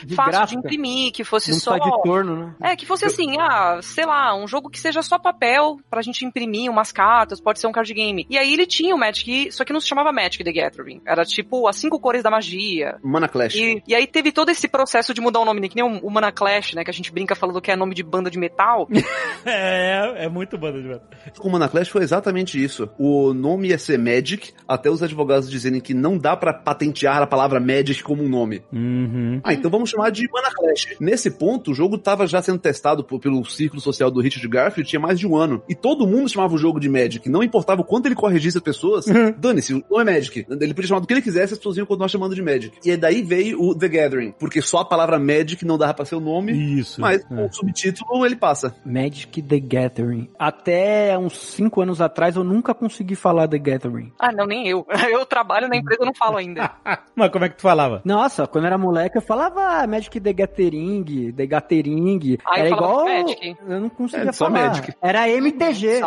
De 0.04 0.14
fácil 0.14 0.32
gráfica. 0.32 0.46
de 0.46 0.56
imprimir, 0.56 1.12
que 1.12 1.24
fosse 1.24 1.52
só. 1.58 1.76
de 1.76 2.02
torno, 2.02 2.36
né? 2.36 2.54
É, 2.60 2.76
que 2.76 2.86
fosse 2.86 3.04
assim, 3.04 3.36
ah, 3.38 3.80
sei 3.82 4.06
lá, 4.06 4.34
um 4.36 4.46
jogo 4.46 4.70
que 4.70 4.78
seja 4.78 5.02
só 5.02 5.18
papel 5.18 5.79
pra 5.88 6.02
gente 6.02 6.24
imprimir 6.24 6.70
umas 6.70 6.92
cartas, 6.92 7.40
pode 7.40 7.58
ser 7.60 7.66
um 7.66 7.72
card 7.72 7.92
game. 7.94 8.26
E 8.28 8.36
aí 8.36 8.52
ele 8.52 8.66
tinha 8.66 8.94
o 8.94 8.98
Magic, 8.98 9.50
só 9.52 9.64
que 9.64 9.72
não 9.72 9.80
se 9.80 9.86
chamava 9.88 10.12
Magic 10.12 10.42
the 10.44 10.52
Gathering. 10.52 11.00
Era 11.06 11.24
tipo 11.24 11.66
as 11.68 11.76
cinco 11.76 11.98
cores 12.00 12.22
da 12.22 12.30
magia. 12.30 12.96
Mana 13.02 13.28
Clash. 13.28 13.54
E, 13.54 13.82
e 13.86 13.94
aí 13.94 14.06
teve 14.06 14.32
todo 14.32 14.50
esse 14.50 14.68
processo 14.68 15.14
de 15.14 15.20
mudar 15.20 15.40
o 15.40 15.44
nome, 15.44 15.60
né? 15.60 15.68
que 15.68 15.76
nem 15.76 15.84
o, 15.84 15.98
o 16.06 16.10
Mana 16.10 16.32
Clash, 16.32 16.74
né? 16.74 16.84
Que 16.84 16.90
a 16.90 16.94
gente 16.94 17.12
brinca 17.12 17.34
falando 17.34 17.60
que 17.60 17.70
é 17.70 17.76
nome 17.76 17.94
de 17.94 18.02
banda 18.02 18.30
de 18.30 18.38
metal. 18.38 18.88
É, 19.44 20.24
é 20.24 20.28
muito 20.28 20.58
banda 20.58 20.80
de 20.80 20.88
metal. 20.88 21.08
O 21.40 21.48
Mana 21.50 21.68
Clash 21.68 21.88
foi 21.88 22.02
exatamente 22.02 22.62
isso. 22.62 22.90
O 22.98 23.32
nome 23.32 23.68
ia 23.68 23.78
ser 23.78 23.98
Magic, 23.98 24.52
até 24.68 24.90
os 24.90 25.02
advogados 25.02 25.50
dizerem 25.50 25.80
que 25.80 25.94
não 25.94 26.18
dá 26.18 26.36
pra 26.36 26.52
patentear 26.52 27.22
a 27.22 27.26
palavra 27.26 27.58
Magic 27.58 28.02
como 28.02 28.22
um 28.22 28.28
nome. 28.28 28.62
Uhum. 28.72 29.40
Ah, 29.42 29.52
então 29.54 29.70
vamos 29.70 29.88
chamar 29.90 30.10
de 30.10 30.28
Mana 30.30 30.50
Clash. 30.54 30.88
Nesse 31.00 31.30
ponto, 31.30 31.70
o 31.70 31.74
jogo 31.74 31.96
tava 31.96 32.26
já 32.26 32.42
sendo 32.42 32.58
testado 32.58 33.02
por- 33.02 33.18
pelo 33.20 33.44
círculo 33.46 33.80
social 33.80 34.10
do 34.10 34.20
Richard 34.20 34.46
Garfield 34.48 34.88
tinha 34.88 35.00
mais 35.00 35.18
de 35.18 35.26
um 35.26 35.36
ano. 35.36 35.62
E 35.70 35.74
todo 35.74 36.06
mundo 36.06 36.28
chamava 36.28 36.52
o 36.54 36.58
jogo 36.58 36.80
de 36.80 36.88
Magic. 36.88 37.28
Não 37.30 37.42
importava 37.42 37.80
o 37.80 37.84
quanto 37.84 38.06
ele 38.06 38.14
corrigisse 38.16 38.58
as 38.58 38.62
pessoas. 38.62 39.06
Dane-se, 39.38 39.72
o 39.74 39.84
nome 39.88 40.10
é 40.10 40.14
Magic. 40.16 40.44
Ele 40.50 40.74
podia 40.74 40.88
chamar 40.88 41.00
do 41.00 41.06
que 41.06 41.14
ele 41.14 41.22
quisesse, 41.22 41.52
as 41.52 41.58
pessoas 41.58 41.76
iam 41.76 41.86
continuar 41.86 42.08
chamando 42.08 42.34
de 42.34 42.42
Magic. 42.42 42.76
E 42.84 42.90
aí 42.90 42.96
daí 42.96 43.22
veio 43.22 43.62
o 43.62 43.74
The 43.74 43.88
Gathering. 43.88 44.34
Porque 44.38 44.60
só 44.60 44.78
a 44.78 44.84
palavra 44.84 45.18
Magic 45.18 45.64
não 45.64 45.78
dava 45.78 45.94
pra 45.94 46.04
ser 46.04 46.16
o 46.16 46.20
nome. 46.20 46.52
Isso. 46.52 47.00
Mas 47.00 47.22
É. 47.22 47.24
com 47.24 47.46
o 47.46 47.52
subtítulo 47.52 48.26
ele 48.26 48.36
passa. 48.36 48.74
Magic 48.84 49.40
the 49.42 49.60
Gathering. 49.60 50.28
Até 50.38 51.16
uns 51.16 51.38
5 51.38 51.80
anos 51.82 52.00
atrás 52.00 52.34
eu 52.36 52.42
nunca 52.42 52.74
consegui 52.74 53.14
falar 53.14 53.46
The 53.46 53.58
Gathering. 53.58 54.12
ah, 54.18 54.32
não, 54.32 54.46
nem 54.46 54.66
eu. 54.68 54.84
Eu 55.10 55.24
trabalho 55.26 55.68
na 55.68 55.76
empresa, 55.76 56.02
eu 56.02 56.06
não 56.06 56.14
falo 56.14 56.36
ainda. 56.38 56.70
Mas 57.14 57.30
como 57.30 57.44
é 57.44 57.48
que 57.48 57.56
tu 57.56 57.62
falava? 57.62 58.00
Nossa, 58.04 58.46
quando 58.46 58.64
eu 58.64 58.68
era 58.68 58.78
moleque 58.78 59.18
eu 59.18 59.22
falava 59.22 59.60
ah, 59.60 59.86
Magic 59.86 60.18
the 60.20 60.32
Gathering, 60.32 61.32
The 61.32 61.46
Gathering. 61.46 62.38
Ah, 62.44 62.58
era 62.58 62.70
igual. 62.70 63.04
Magic. 63.04 63.56
Eu 63.68 63.80
não 63.80 63.88
conseguia 63.88 64.30
É, 64.30 64.32
só 64.32 64.46
falar. 64.46 64.68
Magic. 64.68 64.92
Era 65.02 65.28
MTG. 65.60 66.00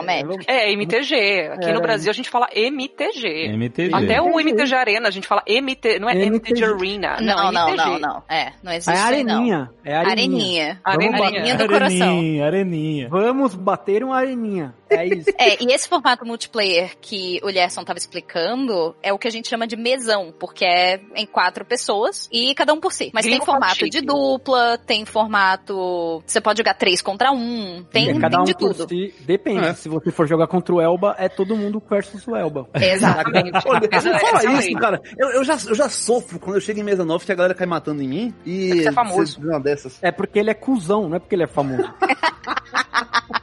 É, 0.48 0.72
MTG. 0.72 1.16
Aqui 1.54 1.66
Era 1.66 1.74
no 1.74 1.82
Brasil 1.82 2.10
a 2.10 2.14
gente 2.14 2.30
fala 2.30 2.48
MTG. 2.56 3.48
MTG. 3.54 3.94
Até 3.94 4.22
o 4.22 4.40
MTG. 4.40 4.74
Arena 4.76 5.08
a 5.08 5.12
gente 5.12 5.28
fala 5.28 5.44
MT, 5.48 6.00
não 6.00 6.10
é 6.10 6.14
MTG, 6.14 6.64
MTG. 6.64 6.64
Arena. 6.66 7.18
Não, 7.22 7.52
não, 7.52 7.70
MTG. 7.70 7.90
não, 7.90 8.00
não. 8.00 8.24
É, 8.30 8.54
não 8.64 8.72
existe 8.72 8.92
É 8.92 8.94
isso 8.94 9.04
aí, 9.04 9.24
não. 9.24 9.34
areninha. 9.36 9.70
É 9.86 9.96
areninha. 9.96 10.14
Areninha. 10.14 10.82
Areninha. 10.84 11.26
Areninha 11.28 11.56
do 11.56 11.68
coração. 11.68 12.08
Areninha, 12.08 12.46
areninha. 12.46 13.10
Vamos 13.10 13.56
bater 13.56 14.04
uma 14.04 14.18
areninha. 14.18 14.74
É 14.94 15.06
isso. 15.08 15.30
É, 15.38 15.64
e 15.64 15.74
esse 15.74 15.88
formato 15.88 16.26
multiplayer 16.26 16.92
que 17.02 17.40
o 17.44 17.52
Gerson 17.52 17.84
tava 17.84 18.00
explicando 18.00 18.96
é 19.02 19.12
o 19.12 19.18
que 19.18 19.28
a 19.28 19.32
gente 19.32 19.50
chama 19.50 19.68
de 19.68 19.76
mesão, 19.76 20.34
porque 20.40 20.64
é 20.66 21.02
em 21.16 21.26
quatro 21.26 21.66
pessoas 21.66 22.30
e 22.32 22.54
cada 22.56 22.74
um 22.74 22.80
por 22.80 22.94
si. 22.94 23.12
Mas 23.14 23.26
Gringo 23.26 23.40
tem 23.40 23.46
formato 23.46 23.90
de 23.90 24.02
dupla, 24.02 24.78
tem 24.78 25.06
formato. 25.06 26.24
Você 26.26 26.40
pode 26.40 26.60
jogar 26.60 26.76
três 26.76 27.02
contra 27.02 27.32
um, 27.32 27.84
tem, 27.92 28.10
É, 28.10 28.20
cada 28.20 28.30
tem 28.38 28.40
um 28.40 28.44
de 28.44 28.54
por 28.54 28.74
tudo. 28.74 28.90
si. 28.90 29.14
Depende. 29.22 29.68
É. 29.68 29.74
Se 29.74 29.90
você 29.90 30.12
for 30.12 30.28
jogar 30.28 30.48
contra 30.48 30.74
o 30.74 30.82
Elba, 30.82 31.16
é 31.18 31.28
todo 31.28 31.56
mundo 31.56 31.82
versus 31.90 32.26
o 32.28 32.36
Elba. 32.36 32.70
Exatamente. 32.74 33.52
Olha, 33.68 33.90
não 33.92 34.20
fala 34.20 34.60
isso, 34.60 34.74
cara. 34.74 35.02
Eu, 35.18 35.30
eu 35.32 35.44
já, 35.44 35.58
eu 35.68 35.76
já 35.76 35.90
sofro 35.90 36.40
quando 36.40 36.56
eu 36.58 36.62
chego 36.62 36.80
em 36.80 36.84
mesa 36.84 37.04
nova 37.04 37.24
que 37.26 37.32
a 37.32 37.36
galera 37.36 37.54
cai 37.54 37.68
matando 37.68 38.02
em 38.02 38.08
mim. 38.08 38.34
E. 38.46 38.84
É 38.86 38.88
é 38.88 38.92
famoso. 38.92 39.40
Uma 39.42 39.60
dessas. 39.60 39.98
É 40.02 40.12
porque 40.12 40.40
ele 40.40 40.50
é 40.50 40.54
cuzão, 40.54 41.10
não 41.10 41.16
é 41.16 41.20
porque 41.20 41.36
ele 41.36 41.44
é 41.44 41.48
famoso. 41.48 41.84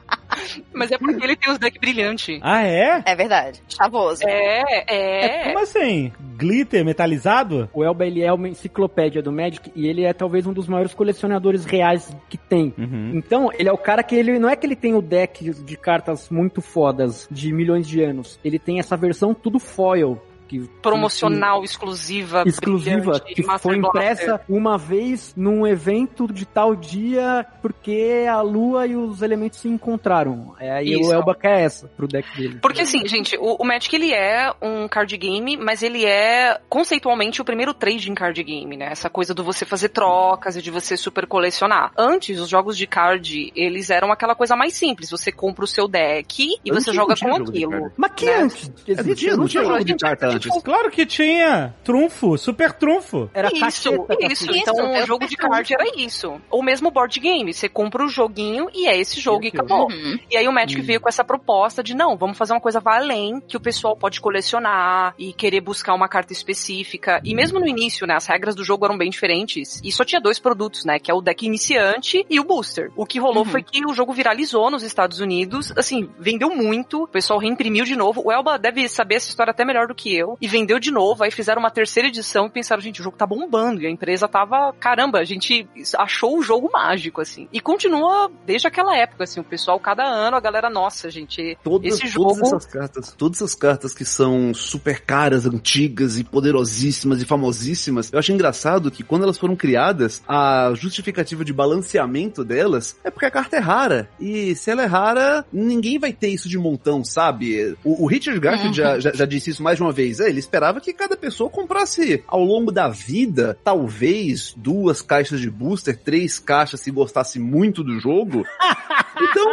Mas 0.73 0.91
é 0.91 0.99
porque 0.99 1.25
ele 1.25 1.37
tem 1.37 1.53
os 1.53 1.59
decks 1.59 1.81
brilhantes. 1.81 2.39
Ah, 2.43 2.65
é? 2.65 3.03
É 3.05 3.15
verdade. 3.15 3.63
Chavoso. 3.69 4.23
É, 4.27 4.85
é. 4.87 5.45
Como 5.45 5.61
assim? 5.61 6.13
Glitter 6.37 6.85
metalizado? 6.85 7.69
O 7.73 7.85
Elba, 7.85 8.07
ele 8.07 8.23
é 8.23 8.33
uma 8.33 8.49
enciclopédia 8.49 9.23
do 9.23 9.31
Magic 9.31 9.71
e 9.75 9.87
ele 9.87 10.05
é 10.05 10.13
talvez 10.13 10.47
um 10.47 10.53
dos 10.53 10.67
maiores 10.67 10.95
colecionadores 10.95 11.65
reais 11.65 12.17
que 12.29 12.39
tem. 12.39 12.73
Uhum. 12.79 13.13
Então, 13.15 13.51
ele 13.59 13.69
é 13.69 13.73
o 13.73 13.79
cara 13.79 14.03
que 14.03 14.15
ele 14.15 14.39
não 14.39 14.49
é 14.49 14.57
que 14.57 14.67
ele 14.67 14.77
tem 14.77 14.95
o 14.95 15.03
deck 15.03 15.51
de 15.51 15.77
cartas 15.77 16.31
muito 16.31 16.63
fodas 16.63 17.29
de 17.31 17.53
milhões 17.53 17.87
de 17.87 18.03
anos. 18.03 18.39
Ele 18.45 18.59
tem 18.59 18.79
essa 18.79 18.97
versão 18.97 19.35
tudo 19.35 19.59
foil. 19.59 20.21
Que, 20.51 20.59
Promocional, 20.83 21.63
exclusiva, 21.63 22.43
que- 22.43 22.49
exclusiva, 22.49 23.13
brilhante, 23.13 23.35
que 23.35 23.43
foi 23.45 23.79
Blaster. 23.79 23.79
impressa 23.79 24.41
uma 24.49 24.77
vez 24.77 25.33
num 25.37 25.65
evento 25.65 26.27
de 26.27 26.45
tal 26.45 26.75
dia 26.75 27.47
porque 27.63 28.27
a 28.29 28.41
lua 28.41 28.85
e 28.85 28.97
os 28.97 29.23
elementos 29.23 29.61
se 29.61 29.69
encontraram. 29.69 30.57
É, 30.59 30.73
aí 30.73 30.95
Isso. 30.95 31.09
o 31.09 31.13
Elba 31.13 31.37
quer 31.37 31.61
essa 31.61 31.87
pro 31.87 32.09
deck 32.09 32.37
dele. 32.37 32.59
Porque 32.61 32.81
assim, 32.81 33.07
gente, 33.07 33.37
o, 33.37 33.59
o 33.61 33.65
Magic 33.65 33.95
ele 33.95 34.13
é 34.13 34.53
um 34.61 34.89
card 34.89 35.17
game, 35.17 35.57
mas 35.57 35.85
ele 35.85 36.05
é 36.05 36.61
conceitualmente 36.69 37.41
o 37.41 37.45
primeiro 37.45 37.73
trading 37.73 38.15
card 38.15 38.43
game, 38.43 38.77
né? 38.77 38.89
Essa 38.91 39.09
coisa 39.09 39.33
do 39.33 39.45
você 39.45 39.65
fazer 39.65 39.91
trocas 39.91 40.57
e 40.57 40.63
de 40.63 40.71
você 40.73 40.97
super 40.97 41.29
colecionar. 41.29 41.93
Antes, 41.97 42.41
os 42.41 42.49
jogos 42.49 42.77
de 42.77 42.89
card, 42.89 43.53
eles 43.55 43.89
eram 43.89 44.11
aquela 44.11 44.35
coisa 44.35 44.57
mais 44.57 44.75
simples. 44.75 45.11
Você 45.11 45.31
compra 45.31 45.65
o 45.65 45.69
seu 45.69 45.87
deck 45.87 46.43
e 46.65 46.71
Antes 46.73 46.87
você 46.87 46.93
joga 46.93 47.15
com 47.15 47.37
aquilo. 47.37 47.93
Mas 47.97 48.13
que 48.17 48.27
né? 48.27 48.37
antes? 48.43 48.73
É, 48.89 49.03
não 49.03 49.15
tinha, 49.15 49.65
jogo 49.65 49.85
de 49.85 49.97
carta 49.97 50.27
antes. 50.27 50.40
Claro 50.63 50.91
que 50.91 51.05
tinha. 51.05 51.75
Trunfo, 51.85 52.37
super 52.39 52.73
trunfo. 52.73 53.31
Era 53.35 53.49
isso, 53.53 53.91
isso. 54.31 54.51
Então, 54.53 54.93
Isso, 54.93 55.03
o 55.03 55.07
jogo 55.07 55.27
de 55.27 55.37
card 55.37 55.73
era 55.73 55.85
isso. 55.97 56.41
Ou 56.51 56.63
mesmo 56.63 56.91
board 56.91 57.19
game. 57.19 57.53
Você 57.53 57.69
compra 57.69 58.05
o 58.05 58.09
joguinho 58.09 58.69
e 58.75 58.87
é 58.87 58.99
esse 58.99 59.21
jogo 59.21 59.45
e 59.45 59.49
acabou. 59.49 59.91
Uhum. 59.91 60.19
E 60.31 60.37
aí 60.37 60.49
o 60.49 60.53
Magic 60.53 60.81
veio 60.81 61.01
com 61.01 61.09
essa 61.09 61.25
proposta 61.25 61.83
de 61.83 61.95
não, 61.95 62.17
vamos 62.17 62.39
fazer 62.39 62.53
uma 62.53 62.61
coisa 62.61 62.81
vai 62.81 62.99
além, 62.99 63.41
que 63.41 63.57
o 63.57 63.61
pessoal 63.61 63.97
pode 63.97 64.21
colecionar 64.21 65.15
e 65.19 65.33
querer 65.33 65.61
buscar 65.61 65.95
uma 65.95 66.09
carta 66.09 66.33
específica. 66.33 67.21
E 67.25 67.35
mesmo 67.35 67.61
no 67.61 67.67
início, 67.67 68.07
né, 68.07 68.15
as 68.15 68.27
regras 68.27 68.55
do 68.55 68.65
jogo 68.65 68.85
eram 68.85 68.97
bem 68.97 69.11
diferentes. 69.11 69.81
E 69.85 69.93
só 69.93 70.05
tinha 70.05 70.21
dois 70.21 70.39
produtos, 70.39 70.85
né, 70.85 70.99
que 70.99 71.11
é 71.11 71.15
o 71.15 71.21
deck 71.21 71.45
iniciante 71.45 72.25
e 72.29 72.41
o 72.41 72.45
booster. 72.45 72.91
O 72.97 73.07
que 73.07 73.19
rolou 73.19 73.45
foi 73.45 73.63
que 73.63 73.85
o 73.85 73.93
jogo 73.93 74.13
viralizou 74.13 74.71
nos 74.71 74.83
Estados 74.83 75.21
Unidos, 75.21 75.73
assim, 75.77 76.09
vendeu 76.19 76.51
muito, 76.51 77.05
o 77.05 77.09
pessoal 77.09 77.39
reimprimiu 77.39 77.85
de 77.85 77.97
novo. 77.97 78.23
O 78.25 78.33
Elba 78.33 78.59
deve 78.59 78.89
saber 78.89 79.17
essa 79.17 79.29
história 79.29 79.51
até 79.51 79.65
melhor 79.65 79.87
do 79.87 79.95
que 79.95 80.15
eu. 80.15 80.30
E 80.41 80.49
vendeu 80.49 80.79
de 80.79 80.91
novo, 80.91 81.25
aí 81.25 81.31
fizeram 81.31 81.61
uma 81.61 81.71
terceira 81.71 82.09
edição 82.09 82.47
e 82.47 82.51
pensaram, 82.51 82.81
gente, 82.83 83.01
o 83.01 83.05
jogo 83.05 83.17
tá 83.17 83.27
bombando. 83.27 83.83
E 83.83 83.87
a 83.87 83.91
empresa 83.91 84.29
tava, 84.29 84.73
caramba, 84.79 85.19
a 85.19 85.25
gente 85.25 85.67
achou 85.97 86.39
o 86.39 86.43
jogo 86.43 86.71
mágico, 86.73 87.21
assim. 87.21 87.49
E 87.53 87.61
continua 87.61 88.31
desde 88.47 88.67
aquela 88.67 88.97
época, 88.97 89.25
assim, 89.25 89.41
o 89.41 89.45
pessoal, 89.45 89.79
cada 89.79 90.05
ano, 90.05 90.37
a 90.37 90.41
galera, 90.41 90.71
nossa, 90.71 91.11
gente, 91.11 91.57
Todas, 91.63 91.95
esse 91.95 92.15
todas 92.15 92.39
jogo. 92.39 92.47
essas 92.47 92.67
cartas, 92.67 93.15
todas 93.17 93.39
essas 93.39 93.55
cartas 93.55 93.95
que 93.95 94.05
são 94.05 94.53
super 94.55 95.01
caras, 95.01 95.47
antigas 95.47 96.19
e 96.19 96.25
poderosíssimas 96.25 97.21
e 97.23 97.25
famosíssimas, 97.25 98.13
eu 98.13 98.19
acho 98.19 98.33
engraçado 98.33 98.91
que 98.91 99.03
quando 99.03 99.25
elas 99.25 99.39
foram 99.39 99.57
criadas, 99.57 100.23
a 100.29 100.73
justificativa 100.75 101.45
de 101.45 101.53
balanceamento 101.53 102.45
delas 102.45 102.97
é 103.05 103.11
porque 103.11 103.27
a 103.27 103.31
carta 103.31 103.57
é 103.57 103.61
rara. 103.61 104.09
E 104.19 104.55
se 104.55 104.71
ela 104.71 104.83
é 104.83 104.87
rara, 104.87 105.45
ninguém 105.53 105.99
vai 105.99 106.13
ter 106.13 106.29
isso 106.29 106.49
de 106.49 106.59
montão, 106.59 107.05
sabe? 107.05 107.77
O, 107.85 108.05
o 108.05 108.07
Richard 108.07 108.39
Garfield 108.41 108.77
já, 108.77 109.01
já, 109.01 109.13
já 109.13 109.25
disse 109.25 109.51
isso 109.51 109.63
mais 109.63 109.77
de 109.77 109.83
uma 109.83 109.93
vez. 109.93 110.20
É, 110.21 110.29
ele 110.29 110.39
esperava 110.39 110.81
que 110.81 110.93
cada 110.93 111.17
pessoa 111.17 111.51
comprasse 111.51 112.23
ao 112.27 112.43
longo 112.45 112.71
da 112.71 112.89
vida, 112.89 113.59
talvez 113.65 114.55
duas 114.57 115.03
caixas 115.03 115.41
de 115.41 115.51
booster, 115.51 115.99
três 115.99 116.39
caixas 116.39 116.81
se 116.81 116.91
gostasse 116.91 117.39
muito 117.39 117.83
do 117.83 117.99
jogo. 117.99 118.45
Então, 119.23 119.45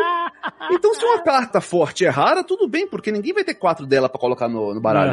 então, 0.71 0.93
se 0.93 1.03
uma 1.03 1.19
carta 1.19 1.60
forte 1.60 2.06
é 2.06 2.10
rara, 2.10 2.41
tudo 2.41 2.69
bem, 2.69 2.88
porque 2.88 3.12
ninguém 3.12 3.34
vai 3.34 3.43
ter 3.43 3.53
quatro 3.53 3.86
dela 3.86 4.08
pra 4.08 4.17
colocar 4.17 4.47
no, 4.47 4.73
no 4.73 4.80
baralho. 4.80 5.12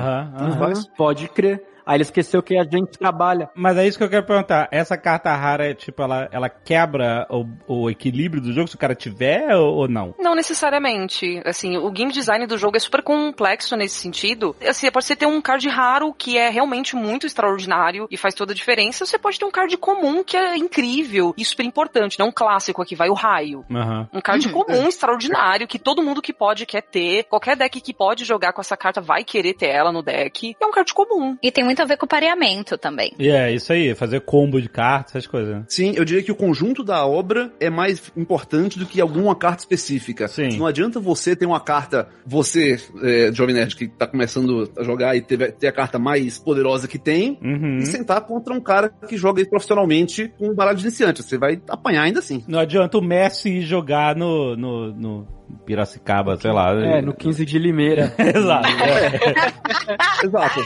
Não 0.49 0.59
faz? 0.59 0.87
Pode 0.97 1.29
crer. 1.29 1.61
Aí 1.87 1.97
ele 1.97 2.03
esqueceu 2.03 2.43
que 2.43 2.57
a 2.57 2.65
gente 2.65 2.99
trabalha. 2.99 3.51
Mas 3.55 3.77
é 3.77 3.87
isso 3.87 3.99
que 3.99 4.05
eu 4.05 4.11
quero 4.11 4.27
perguntar. 4.27 4.69
Essa 4.71 4.97
carta 4.97 5.35
rara, 5.35 5.71
é, 5.71 5.75
tipo, 5.75 6.03
ela, 6.03 6.29
ela 6.33 6.49
quebra 6.49 7.27
o, 7.31 7.47
o 7.67 7.91
equilíbrio 7.91 8.43
do 8.43 8.53
jogo 8.53 8.69
se 8.69 8.77
o 8.77 8.79
cara 8.79 8.95
tiver 8.95 9.55
ou, 9.55 9.75
ou 9.75 9.89
não? 9.89 10.15
Não 10.19 10.35
necessariamente. 10.35 11.43
Assim, 11.45 11.77
o 11.77 11.91
game 11.91 12.13
design 12.13 12.47
do 12.47 12.57
jogo 12.57 12.77
é 12.77 12.81
super 12.81 13.03
complexo 13.03 13.77
nesse 13.77 13.97
sentido. 13.97 14.57
Assim, 14.67 14.91
pode 14.91 15.05
ser 15.05 15.17
ter 15.17 15.27
um 15.27 15.41
card 15.41 15.69
raro 15.69 16.13
que 16.15 16.39
é 16.39 16.49
realmente 16.49 16.97
muito 16.97 17.27
extraordinário 17.27 18.07
e 18.11 18.17
faz 18.17 18.35
toda 18.35 18.53
a 18.53 18.55
diferença. 18.55 19.05
Você 19.05 19.19
pode 19.19 19.39
ter 19.39 19.45
um 19.45 19.51
card 19.51 19.77
comum 19.77 20.25
que 20.25 20.37
é 20.37 20.57
incrível 20.57 21.35
e 21.37 21.45
super 21.45 21.65
importante. 21.65 22.19
Não 22.19 22.29
um 22.29 22.33
clássico 22.33 22.81
aqui, 22.83 22.95
vai 22.95 23.09
o 23.09 23.15
raio. 23.15 23.65
Aham. 23.71 24.09
Um 24.13 24.21
card 24.21 24.49
comum, 24.49 24.87
extraordinário, 24.89 25.67
que 25.67 25.79
todo 25.79 26.03
mundo 26.03 26.23
que 26.23 26.33
pode 26.33 26.65
quer 26.65 26.83
ter. 26.83 27.25
Qualquer 27.25 27.57
deck 27.57 27.81
que 27.81 27.93
pode 27.93 28.25
jogar 28.25 28.53
com 28.53 28.61
essa 28.61 28.77
carta 28.77 29.01
vai 29.01 29.25
querer 29.25 29.55
ter 29.55 29.67
ela 29.67 29.93
no 29.93 30.03
deck. 30.03 30.57
É 30.61 30.67
um 30.67 30.71
card 30.71 30.93
comum. 30.95 31.37
E 31.43 31.51
tem 31.51 31.65
muito 31.65 31.74
a 31.83 31.85
ver 31.87 31.97
com 31.97 32.07
o 32.07 32.09
pareamento 32.09 32.77
também. 32.79 33.13
E 33.19 33.29
é, 33.29 33.53
isso 33.53 33.73
aí, 33.73 33.95
fazer 33.95 34.21
combo 34.21 34.61
de 34.61 34.69
cartas, 34.69 35.13
essas 35.17 35.27
coisas. 35.27 35.55
né? 35.55 35.65
Sim, 35.69 35.93
eu 35.97 36.05
diria 36.05 36.23
que 36.23 36.33
o 36.33 36.37
conjunto 36.37 36.83
da 36.83 37.07
obra 37.07 37.53
é 37.61 37.71
mais 37.71 38.13
importante 38.17 38.79
do 38.79 38.87
que 38.87 39.01
alguma 39.01 39.35
carta 39.35 39.63
específica. 39.63 40.29
Sim. 40.29 40.57
Não 40.57 40.67
adianta 40.67 41.01
você 41.01 41.35
ter 41.37 41.47
uma 41.47 41.61
carta, 41.61 42.09
você, 42.27 42.79
é, 43.03 43.31
Jovem 43.33 43.55
Nerd, 43.55 43.77
que 43.77 43.89
tá 43.89 44.07
começando 44.07 44.71
a 44.79 44.83
jogar 44.83 45.17
e 45.17 45.21
ter, 45.21 45.53
ter 45.53 45.69
a 45.69 45.73
carta 45.73 45.99
mais 45.99 46.39
poderosa 46.39 46.87
que 46.89 46.99
tem, 46.99 47.39
Uhum. 47.43 47.79
e 47.79 47.87
sentar 47.87 48.21
contra 48.23 48.53
um 48.55 48.61
cara 48.61 48.89
que 49.09 49.17
joga 49.17 49.45
profissionalmente 49.47 50.33
com 50.39 50.49
um 50.49 50.55
baralho 50.55 50.77
de 50.79 50.85
iniciante. 50.85 51.23
Você 51.23 51.37
vai 51.39 51.61
apanhar 51.69 52.03
ainda 52.03 52.19
assim. 52.21 52.45
Não 52.49 52.59
adianta 52.59 52.99
o 52.99 53.03
Messi 53.03 53.61
jogar 53.63 54.15
no, 54.17 54.57
no, 54.57 54.93
no 54.95 55.27
Piracicaba, 55.65 56.37
sei 56.37 56.53
lá. 56.53 56.73
É, 56.73 57.01
no 57.01 57.15
15 57.15 57.45
de 57.45 57.59
Limeira. 57.59 58.15
Exato. 58.19 58.69
é. 58.69 60.25
Exato. 60.25 60.61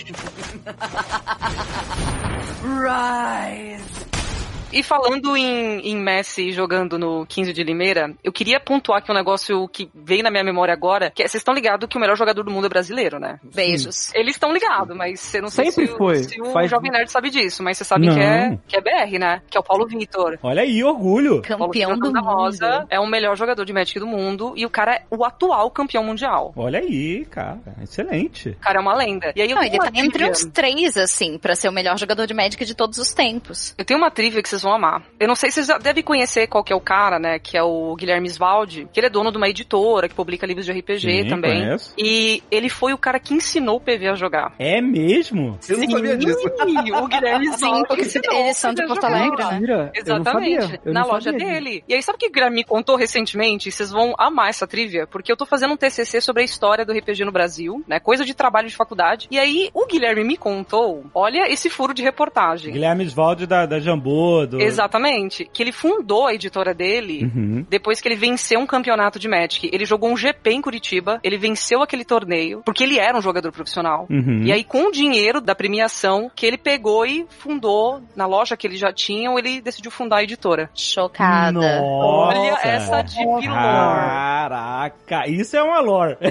E 4.73 4.83
falando 4.83 5.37
em, 5.37 5.81
em 5.81 5.97
Messi 5.97 6.53
jogando 6.53 6.99
no 6.99 7.25
15 7.27 7.53
de 7.55 7.63
Limeira, 7.63 8.15
eu 8.23 8.31
queria 8.33 8.61
pontuar 8.61 8.99
aqui 8.99 9.11
um 9.11 9.15
negócio 9.15 9.67
que 9.69 9.91
veio 9.95 10.23
na 10.23 10.31
minha 10.31 10.45
memória 10.45 10.75
agora, 10.75 11.11
que 11.11 11.23
é, 11.23 11.27
vocês 11.29 11.41
estão 11.41 11.55
ligados 11.55 11.89
que 11.89 11.97
o 11.97 12.01
melhor 12.01 12.17
jogador 12.17 12.43
do 12.43 12.51
mundo 12.51 12.67
é 12.67 12.69
brasileiro, 12.69 13.19
né? 13.19 13.41
Beijos. 13.43 14.13
Eles 14.15 14.35
estão 14.35 14.53
ligados, 14.53 14.95
mas 14.97 15.21
você 15.21 15.41
não 15.41 15.49
sei 15.49 15.71
Sempre 15.71 15.87
se, 15.87 15.93
o- 15.95 15.97
foi. 15.97 16.17
se 16.23 16.41
o 16.41 16.47
Faz- 16.53 16.71
Jovem 16.71 16.91
Nerd 16.91 17.11
sabe 17.11 17.31
disso, 17.31 17.63
mas 17.63 17.79
você 17.79 17.85
sabe 17.85 18.07
Não. 18.07 18.15
que 18.15 18.21
é, 18.21 18.59
que 18.69 18.77
é 18.77 18.81
BR, 18.81 19.19
né? 19.19 19.43
Que 19.49 19.57
é 19.57 19.61
o 19.61 19.65
Paulo 19.65 19.87
Vitor. 19.87 20.39
Olha 20.43 20.63
aí, 20.63 20.85
orgulho. 20.85 21.41
Paulo 21.43 21.65
Campeão 21.67 21.95
Vitor 21.95 22.09
do 22.09 22.13
da 22.13 22.21
mundo. 22.21 22.31
Rosa 22.35 22.87
é 22.91 23.01
o 23.01 23.07
melhor 23.07 23.37
jogador 23.37 23.65
de 23.65 23.73
Magic 23.73 23.99
do 23.99 24.07
mundo 24.07 24.53
e 24.55 24.67
o 24.67 24.71
cara 24.71 24.97
é 24.97 25.03
o 25.11 25.25
atual 25.25 25.71
campeão 25.71 26.05
mundial. 26.05 26.53
Olha 26.55 26.79
aí, 26.81 27.25
cara. 27.25 27.59
Excelente. 27.83 28.51
O 28.51 28.57
cara 28.61 28.79
é 28.79 28.83
uma 28.83 28.95
lenda. 28.95 29.33
E 29.35 29.41
aí 29.41 29.51
eu 29.51 29.57
Não, 29.57 29.63
ele 29.63 29.79
tá 29.79 29.91
entre 29.95 30.29
uns 30.29 30.45
três, 30.45 30.97
assim, 30.99 31.39
pra 31.39 31.55
ser 31.57 31.69
o 31.69 31.73
melhor 31.73 31.99
jogador 31.99 32.27
de 32.27 32.35
Magic 32.35 32.63
de 32.65 32.75
todos 32.75 32.99
os 32.99 33.13
tempos. 33.15 33.75
Eu 33.79 33.85
tenho 33.85 33.99
uma 33.99 34.11
trivia 34.11 34.43
que 34.43 34.49
vocês 34.49 34.58
vão 34.63 34.73
amar. 34.73 35.03
Eu 35.19 35.29
não 35.29 35.35
sei 35.35 35.51
se 35.51 35.57
vocês 35.57 35.67
já 35.67 35.79
devem 35.79 36.03
conhecer 36.03 36.47
qual 36.47 36.63
que 36.65 36.73
é 36.73 36.77
o 36.77 36.81
cara, 36.81 37.19
né? 37.19 37.39
Que 37.39 37.57
é 37.57 37.63
o 37.63 37.95
Guilherme 37.97 38.29
Svaldi, 38.29 38.89
que 38.93 39.01
ele 39.01 39.07
é 39.07 39.11
dono 39.11 39.31
de 39.31 39.37
uma 39.37 39.49
editora 39.49 40.09
que 40.09 40.15
publica 40.15 40.47
livros 40.47 40.67
de 40.67 40.73
RPG 40.73 41.23
Sim, 41.23 41.29
também. 41.29 41.63
conheço. 41.63 41.95
E 41.99 42.43
ele 42.51 42.69
foi 42.69 42.93
o 42.93 42.99
cara 42.99 43.19
que 43.19 43.35
ensinou 43.35 43.77
o 43.77 43.81
PV 43.81 44.09
a 44.09 44.15
jogar. 44.15 44.55
É 44.59 44.81
mesmo? 44.81 45.59
Eu 45.69 45.79
não 45.79 45.91
sabia 45.91 46.17
disso. 46.17 46.39
Sim, 46.39 46.93
o 46.93 47.07
Guilherme 47.09 47.53
Sim, 47.55 47.83
porque 47.87 48.03
eles 48.03 48.57
são 48.57 48.71
o 48.71 48.75
de 48.75 48.87
Porto. 48.87 49.05
Alegre, 49.05 49.45
né? 49.45 49.61
Não 49.61 49.91
Exatamente, 49.95 50.63
sabia, 50.63 50.81
eu 50.85 50.93
na 50.93 51.01
não 51.01 51.09
loja 51.09 51.31
sabia 51.33 51.47
dele. 51.47 51.85
E 51.89 51.95
aí, 51.95 52.03
sabe 52.03 52.17
o 52.17 52.19
que 52.19 52.27
o 52.27 52.31
Guilherme 52.31 52.57
me 52.57 52.65
contou 52.65 52.97
recentemente? 52.97 53.71
Vocês 53.71 53.91
vão 53.91 54.15
amar 54.19 54.49
essa 54.49 54.67
trivia, 54.67 55.07
porque 55.07 55.31
eu 55.31 55.37
tô 55.37 55.47
fazendo 55.47 55.75
um 55.75 55.77
TCC 55.77 56.21
sobre 56.21 56.43
a 56.43 56.45
história 56.45 56.85
do 56.85 56.93
RPG 56.93 57.25
no 57.25 57.33
Brasil, 57.33 57.83
né? 57.87 57.99
Coisa 58.01 58.25
de 58.25 58.35
trabalho 58.35 58.69
de 58.69 58.77
faculdade. 58.77 59.29
E 59.31 59.39
aí, 59.39 59.71
o 59.75 59.87
Guilherme 59.87 60.25
me 60.25 60.37
contou, 60.37 61.05
olha 61.15 61.51
esse 61.51 61.71
furo 61.71 61.95
de 61.95 62.03
reportagem. 62.03 62.73
Guilherme 62.73 63.05
Svaldi 63.05 63.47
da, 63.47 63.67
da 63.67 63.81
Jambô. 63.81 64.47
Do... 64.49 64.61
Exatamente. 64.61 65.49
Que 65.53 65.63
ele 65.63 65.73
fundou 65.73 66.27
a 66.27 66.35
editora 66.35 66.75
dele 66.75 67.19
Uhum. 67.35 67.65
depois 67.69 68.01
que 68.01 68.09
ele 68.09 68.17
venceu 68.17 68.59
um 68.61 68.67
campeonato 68.67 69.19
de 69.19 69.29
Magic. 69.29 69.69
Ele 69.73 69.85
jogou 69.85 70.11
um 70.11 70.17
GP 70.17 70.51
em 70.51 70.63
Curitiba, 70.63 71.21
ele 71.23 71.37
venceu 71.37 71.83
aquele 71.83 72.05
torneio, 72.05 72.63
porque 72.65 72.85
ele 72.85 72.99
era 72.99 73.17
um 73.17 73.23
jogador 73.23 73.53
profissional. 73.53 74.07
Uhum. 74.11 74.43
E 74.45 74.53
aí, 74.53 74.65
com 74.65 74.89
o 74.89 74.93
dinheiro 74.93 75.41
da 75.41 75.55
premiação, 75.55 76.31
que 76.35 76.47
ele 76.47 76.57
pegou 76.59 77.05
e 77.07 77.27
fundou 77.29 78.01
na 78.17 78.27
loja 78.27 78.57
que 78.57 78.67
ele 78.67 78.77
já 78.77 78.93
tinha, 78.93 79.31
ele 79.39 79.61
decidiu 79.61 79.91
fundar 79.91 80.19
a 80.19 80.23
editora. 80.23 80.71
Chocada. 80.75 81.53
Nossa. 81.53 82.39
Olha 82.39 82.59
essa 82.63 83.03
de 83.03 83.17
Pilor. 83.17 83.43
Caraca, 83.43 85.29
isso 85.29 85.57
é 85.57 85.63
uma 85.63 85.81
lore. 85.81 86.17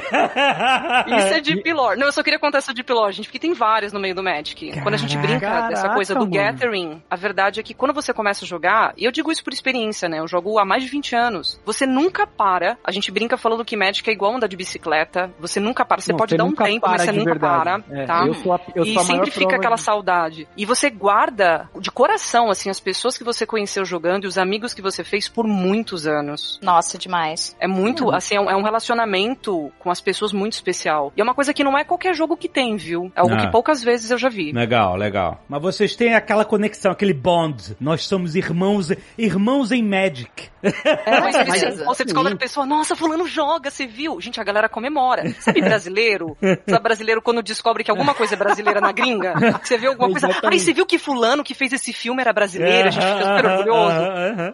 Isso 1.07 1.33
é 1.33 1.41
Deep 1.41 1.73
Lore. 1.73 1.99
Não, 1.99 2.07
eu 2.07 2.11
só 2.11 2.23
queria 2.23 2.39
contar 2.39 2.59
essa 2.59 2.73
Deep 2.73 2.91
Lore, 2.91 3.13
gente, 3.13 3.25
porque 3.25 3.39
tem 3.39 3.53
vários 3.53 3.93
no 3.93 3.99
meio 3.99 4.15
do 4.15 4.23
Magic. 4.23 4.79
quando 4.81 4.95
a 4.95 4.97
gente 4.97 5.17
brinca 5.17 5.39
Caraca, 5.41 5.67
dessa 5.69 5.89
coisa 5.89 6.13
do 6.13 6.21
mano. 6.21 6.31
Gathering, 6.31 7.01
a 7.09 7.15
verdade 7.15 7.59
é 7.59 7.63
que 7.63 7.73
quando 7.73 7.93
você 7.93 8.06
começa 8.13 8.45
a 8.45 8.47
jogar, 8.47 8.93
e 8.97 9.05
eu 9.05 9.11
digo 9.11 9.31
isso 9.31 9.43
por 9.43 9.53
experiência, 9.53 10.07
né? 10.09 10.19
Eu 10.19 10.27
jogo 10.27 10.57
há 10.59 10.65
mais 10.65 10.83
de 10.83 10.89
20 10.89 11.15
anos. 11.15 11.59
Você 11.65 11.85
nunca 11.85 12.25
para. 12.27 12.77
A 12.83 12.91
gente 12.91 13.11
brinca 13.11 13.37
falando 13.37 13.63
que 13.65 13.75
Magic 13.77 14.07
é 14.09 14.13
igual 14.13 14.35
andar 14.35 14.47
de 14.47 14.55
bicicleta. 14.57 15.31
Você 15.39 15.59
nunca 15.59 15.85
para. 15.85 16.01
Você 16.01 16.11
Não, 16.11 16.17
pode 16.17 16.31
você 16.31 16.37
dar 16.37 16.43
um 16.45 16.51
tempo, 16.53 16.87
mas 16.89 17.01
você 17.01 17.11
de 17.11 17.17
nunca 17.19 17.31
verdade. 17.31 17.63
para. 17.63 17.83
É, 18.01 18.05
tá? 18.05 18.25
eu 18.27 18.33
sou 18.35 18.53
a- 18.53 18.59
eu 18.75 18.83
e 18.85 18.93
sou 18.93 19.03
sempre 19.03 19.31
fica 19.31 19.55
aquela 19.55 19.75
disso. 19.75 19.85
saudade. 19.85 20.47
E 20.57 20.65
você 20.65 20.89
guarda 20.89 21.69
de 21.79 21.91
coração, 21.91 22.49
assim, 22.49 22.69
as 22.69 22.79
pessoas 22.79 23.17
que 23.17 23.23
você 23.23 23.45
conheceu 23.45 23.83
jogando 23.85 24.25
e 24.25 24.27
os 24.27 24.37
amigos 24.37 24.73
que 24.73 24.81
você 24.81 25.03
fez 25.03 25.27
por 25.27 25.45
muitos 25.47 26.05
anos. 26.07 26.59
Nossa, 26.61 26.97
demais. 26.97 27.55
É 27.59 27.67
muito, 27.67 28.11
assim, 28.11 28.35
é 28.35 28.41
um, 28.41 28.49
é 28.49 28.55
um 28.55 28.61
relacionamento 28.63 29.71
com 29.79 29.89
as 29.91 30.01
pessoas 30.01 30.33
muito 30.33 30.53
especial. 30.53 31.11
E 31.15 31.21
é 31.21 31.23
uma 31.23 31.33
coisa 31.33 31.53
que 31.53 31.63
não 31.63 31.77
é 31.77 31.83
qualquer 31.83 32.13
jogo 32.13 32.35
que 32.35 32.49
tem, 32.49 32.75
viu? 32.77 33.11
É 33.15 33.21
algo 33.21 33.33
Ah. 33.33 33.37
que 33.37 33.51
poucas 33.51 33.83
vezes 33.83 34.11
eu 34.11 34.17
já 34.17 34.29
vi. 34.29 34.51
Legal, 34.51 34.95
legal. 34.95 35.41
Mas 35.47 35.61
vocês 35.61 35.95
têm 35.95 36.13
aquela 36.13 36.43
conexão, 36.45 36.91
aquele 36.91 37.13
bond. 37.13 37.75
Nós 37.97 38.05
somos 38.05 38.35
irmãos, 38.35 38.91
irmãos 39.17 39.71
em 39.71 39.81
Magic. 39.81 40.49
É, 40.61 41.19
mas 41.19 41.35
mas 41.47 41.79
você, 41.79 42.03
descobre 42.03 42.33
a 42.33 42.37
pessoa, 42.37 42.63
nossa, 42.63 42.95
fulano 42.95 43.27
joga, 43.27 43.71
você 43.71 43.87
viu? 43.87 44.21
Gente, 44.21 44.39
a 44.39 44.43
galera 44.43 44.69
comemora. 44.69 45.33
Sabe 45.39 45.61
brasileiro? 45.61 46.37
Sabe 46.69 46.83
brasileiro 46.83 47.21
quando 47.23 47.41
descobre 47.41 47.83
que 47.83 47.89
alguma 47.89 48.13
coisa 48.13 48.35
é 48.35 48.37
brasileira 48.37 48.79
na 48.79 48.91
gringa? 48.91 49.33
Você 49.63 49.77
vê 49.79 49.87
alguma 49.87 50.11
coisa, 50.11 50.27
Exatamente. 50.27 50.53
ai, 50.53 50.59
você 50.59 50.73
viu 50.73 50.85
que 50.85 50.99
fulano 50.99 51.43
que 51.43 51.55
fez 51.55 51.73
esse 51.73 51.91
filme 51.91 52.21
era 52.21 52.31
brasileiro, 52.31 52.89
a 52.89 52.91
gente 52.91 53.03
fica 53.05 53.23
super 53.23 53.45
orgulhoso. 53.45 53.95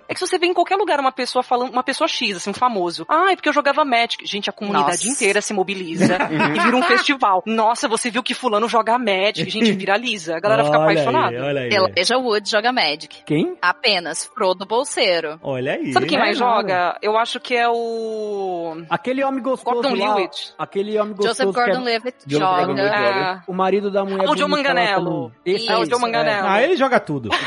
É 0.08 0.14
que 0.14 0.20
se 0.20 0.28
você 0.28 0.38
vê 0.38 0.46
em 0.48 0.54
qualquer 0.54 0.78
lugar 0.78 1.00
uma 1.02 1.12
pessoa 1.12 1.44
falando, 1.44 1.72
uma 1.72 1.84
pessoa 1.84 2.08
X, 2.08 2.38
assim, 2.38 2.52
um 2.52 2.54
famoso. 2.54 3.06
Ah, 3.10 3.32
é 3.32 3.36
porque 3.36 3.50
eu 3.50 3.54
jogava 3.54 3.84
Magic. 3.84 4.26
Gente, 4.26 4.50
a 4.50 4.54
comunidade 4.54 4.92
Nossa. 4.92 5.08
inteira 5.10 5.42
se 5.42 5.54
mobiliza 5.54 6.18
e 6.32 6.60
vira 6.62 6.78
um 6.78 6.84
festival. 6.84 7.44
Nossa, 7.46 7.90
você 7.90 8.10
viu 8.10 8.24
que 8.24 8.34
fulano 8.34 8.70
joga 8.70 8.98
Magic. 8.98 9.50
Gente, 9.50 9.72
viraliza. 9.74 10.38
A 10.38 10.40
galera 10.40 10.64
fica 10.64 10.78
Olha 10.80 10.90
aí, 10.90 10.94
apaixonada. 10.98 11.44
olha 11.46 11.62
aí. 11.62 11.70
Elijah 11.74 12.18
Wood 12.18 12.50
joga 12.50 12.72
Magic. 12.72 13.24
Quem? 13.34 13.58
Apenas 13.62 14.26
Frodo 14.26 14.66
Bolseiro. 14.66 15.40
Olha 15.42 15.74
aí. 15.74 15.92
Sabe 15.92 16.06
quem 16.06 16.18
É 16.18 16.22
mais 16.22 16.38
joga? 16.38 16.98
Eu 17.02 17.18
acho 17.18 17.40
que 17.40 17.56
é 17.56 17.68
o... 17.68 18.84
Aquele 18.90 19.24
homem 19.24 19.42
gostoso 19.42 19.82
Gordon 19.82 19.96
lá. 19.96 20.16
Lewitt. 20.16 20.54
Aquele 20.58 21.00
homem 21.00 21.16
gostoso 21.16 21.44
Joseph 21.44 21.50
é 21.50 21.66
Gordon-Levitt 21.66 22.18
joga. 22.28 22.82
É, 22.82 23.42
o 23.48 23.54
marido 23.54 23.90
da 23.90 24.04
mulher 24.04 24.28
Ah, 24.28 24.32
o 24.32 24.38
Joe 24.38 24.50
Manganello. 24.50 25.32
Esse 25.46 25.70
é 25.70 25.78
o. 25.78 25.86
Joe 25.86 26.00
Manganello. 26.00 26.48
Ah, 26.48 26.62
ele 26.62 26.76
joga 26.76 27.00
tudo. 27.00 27.30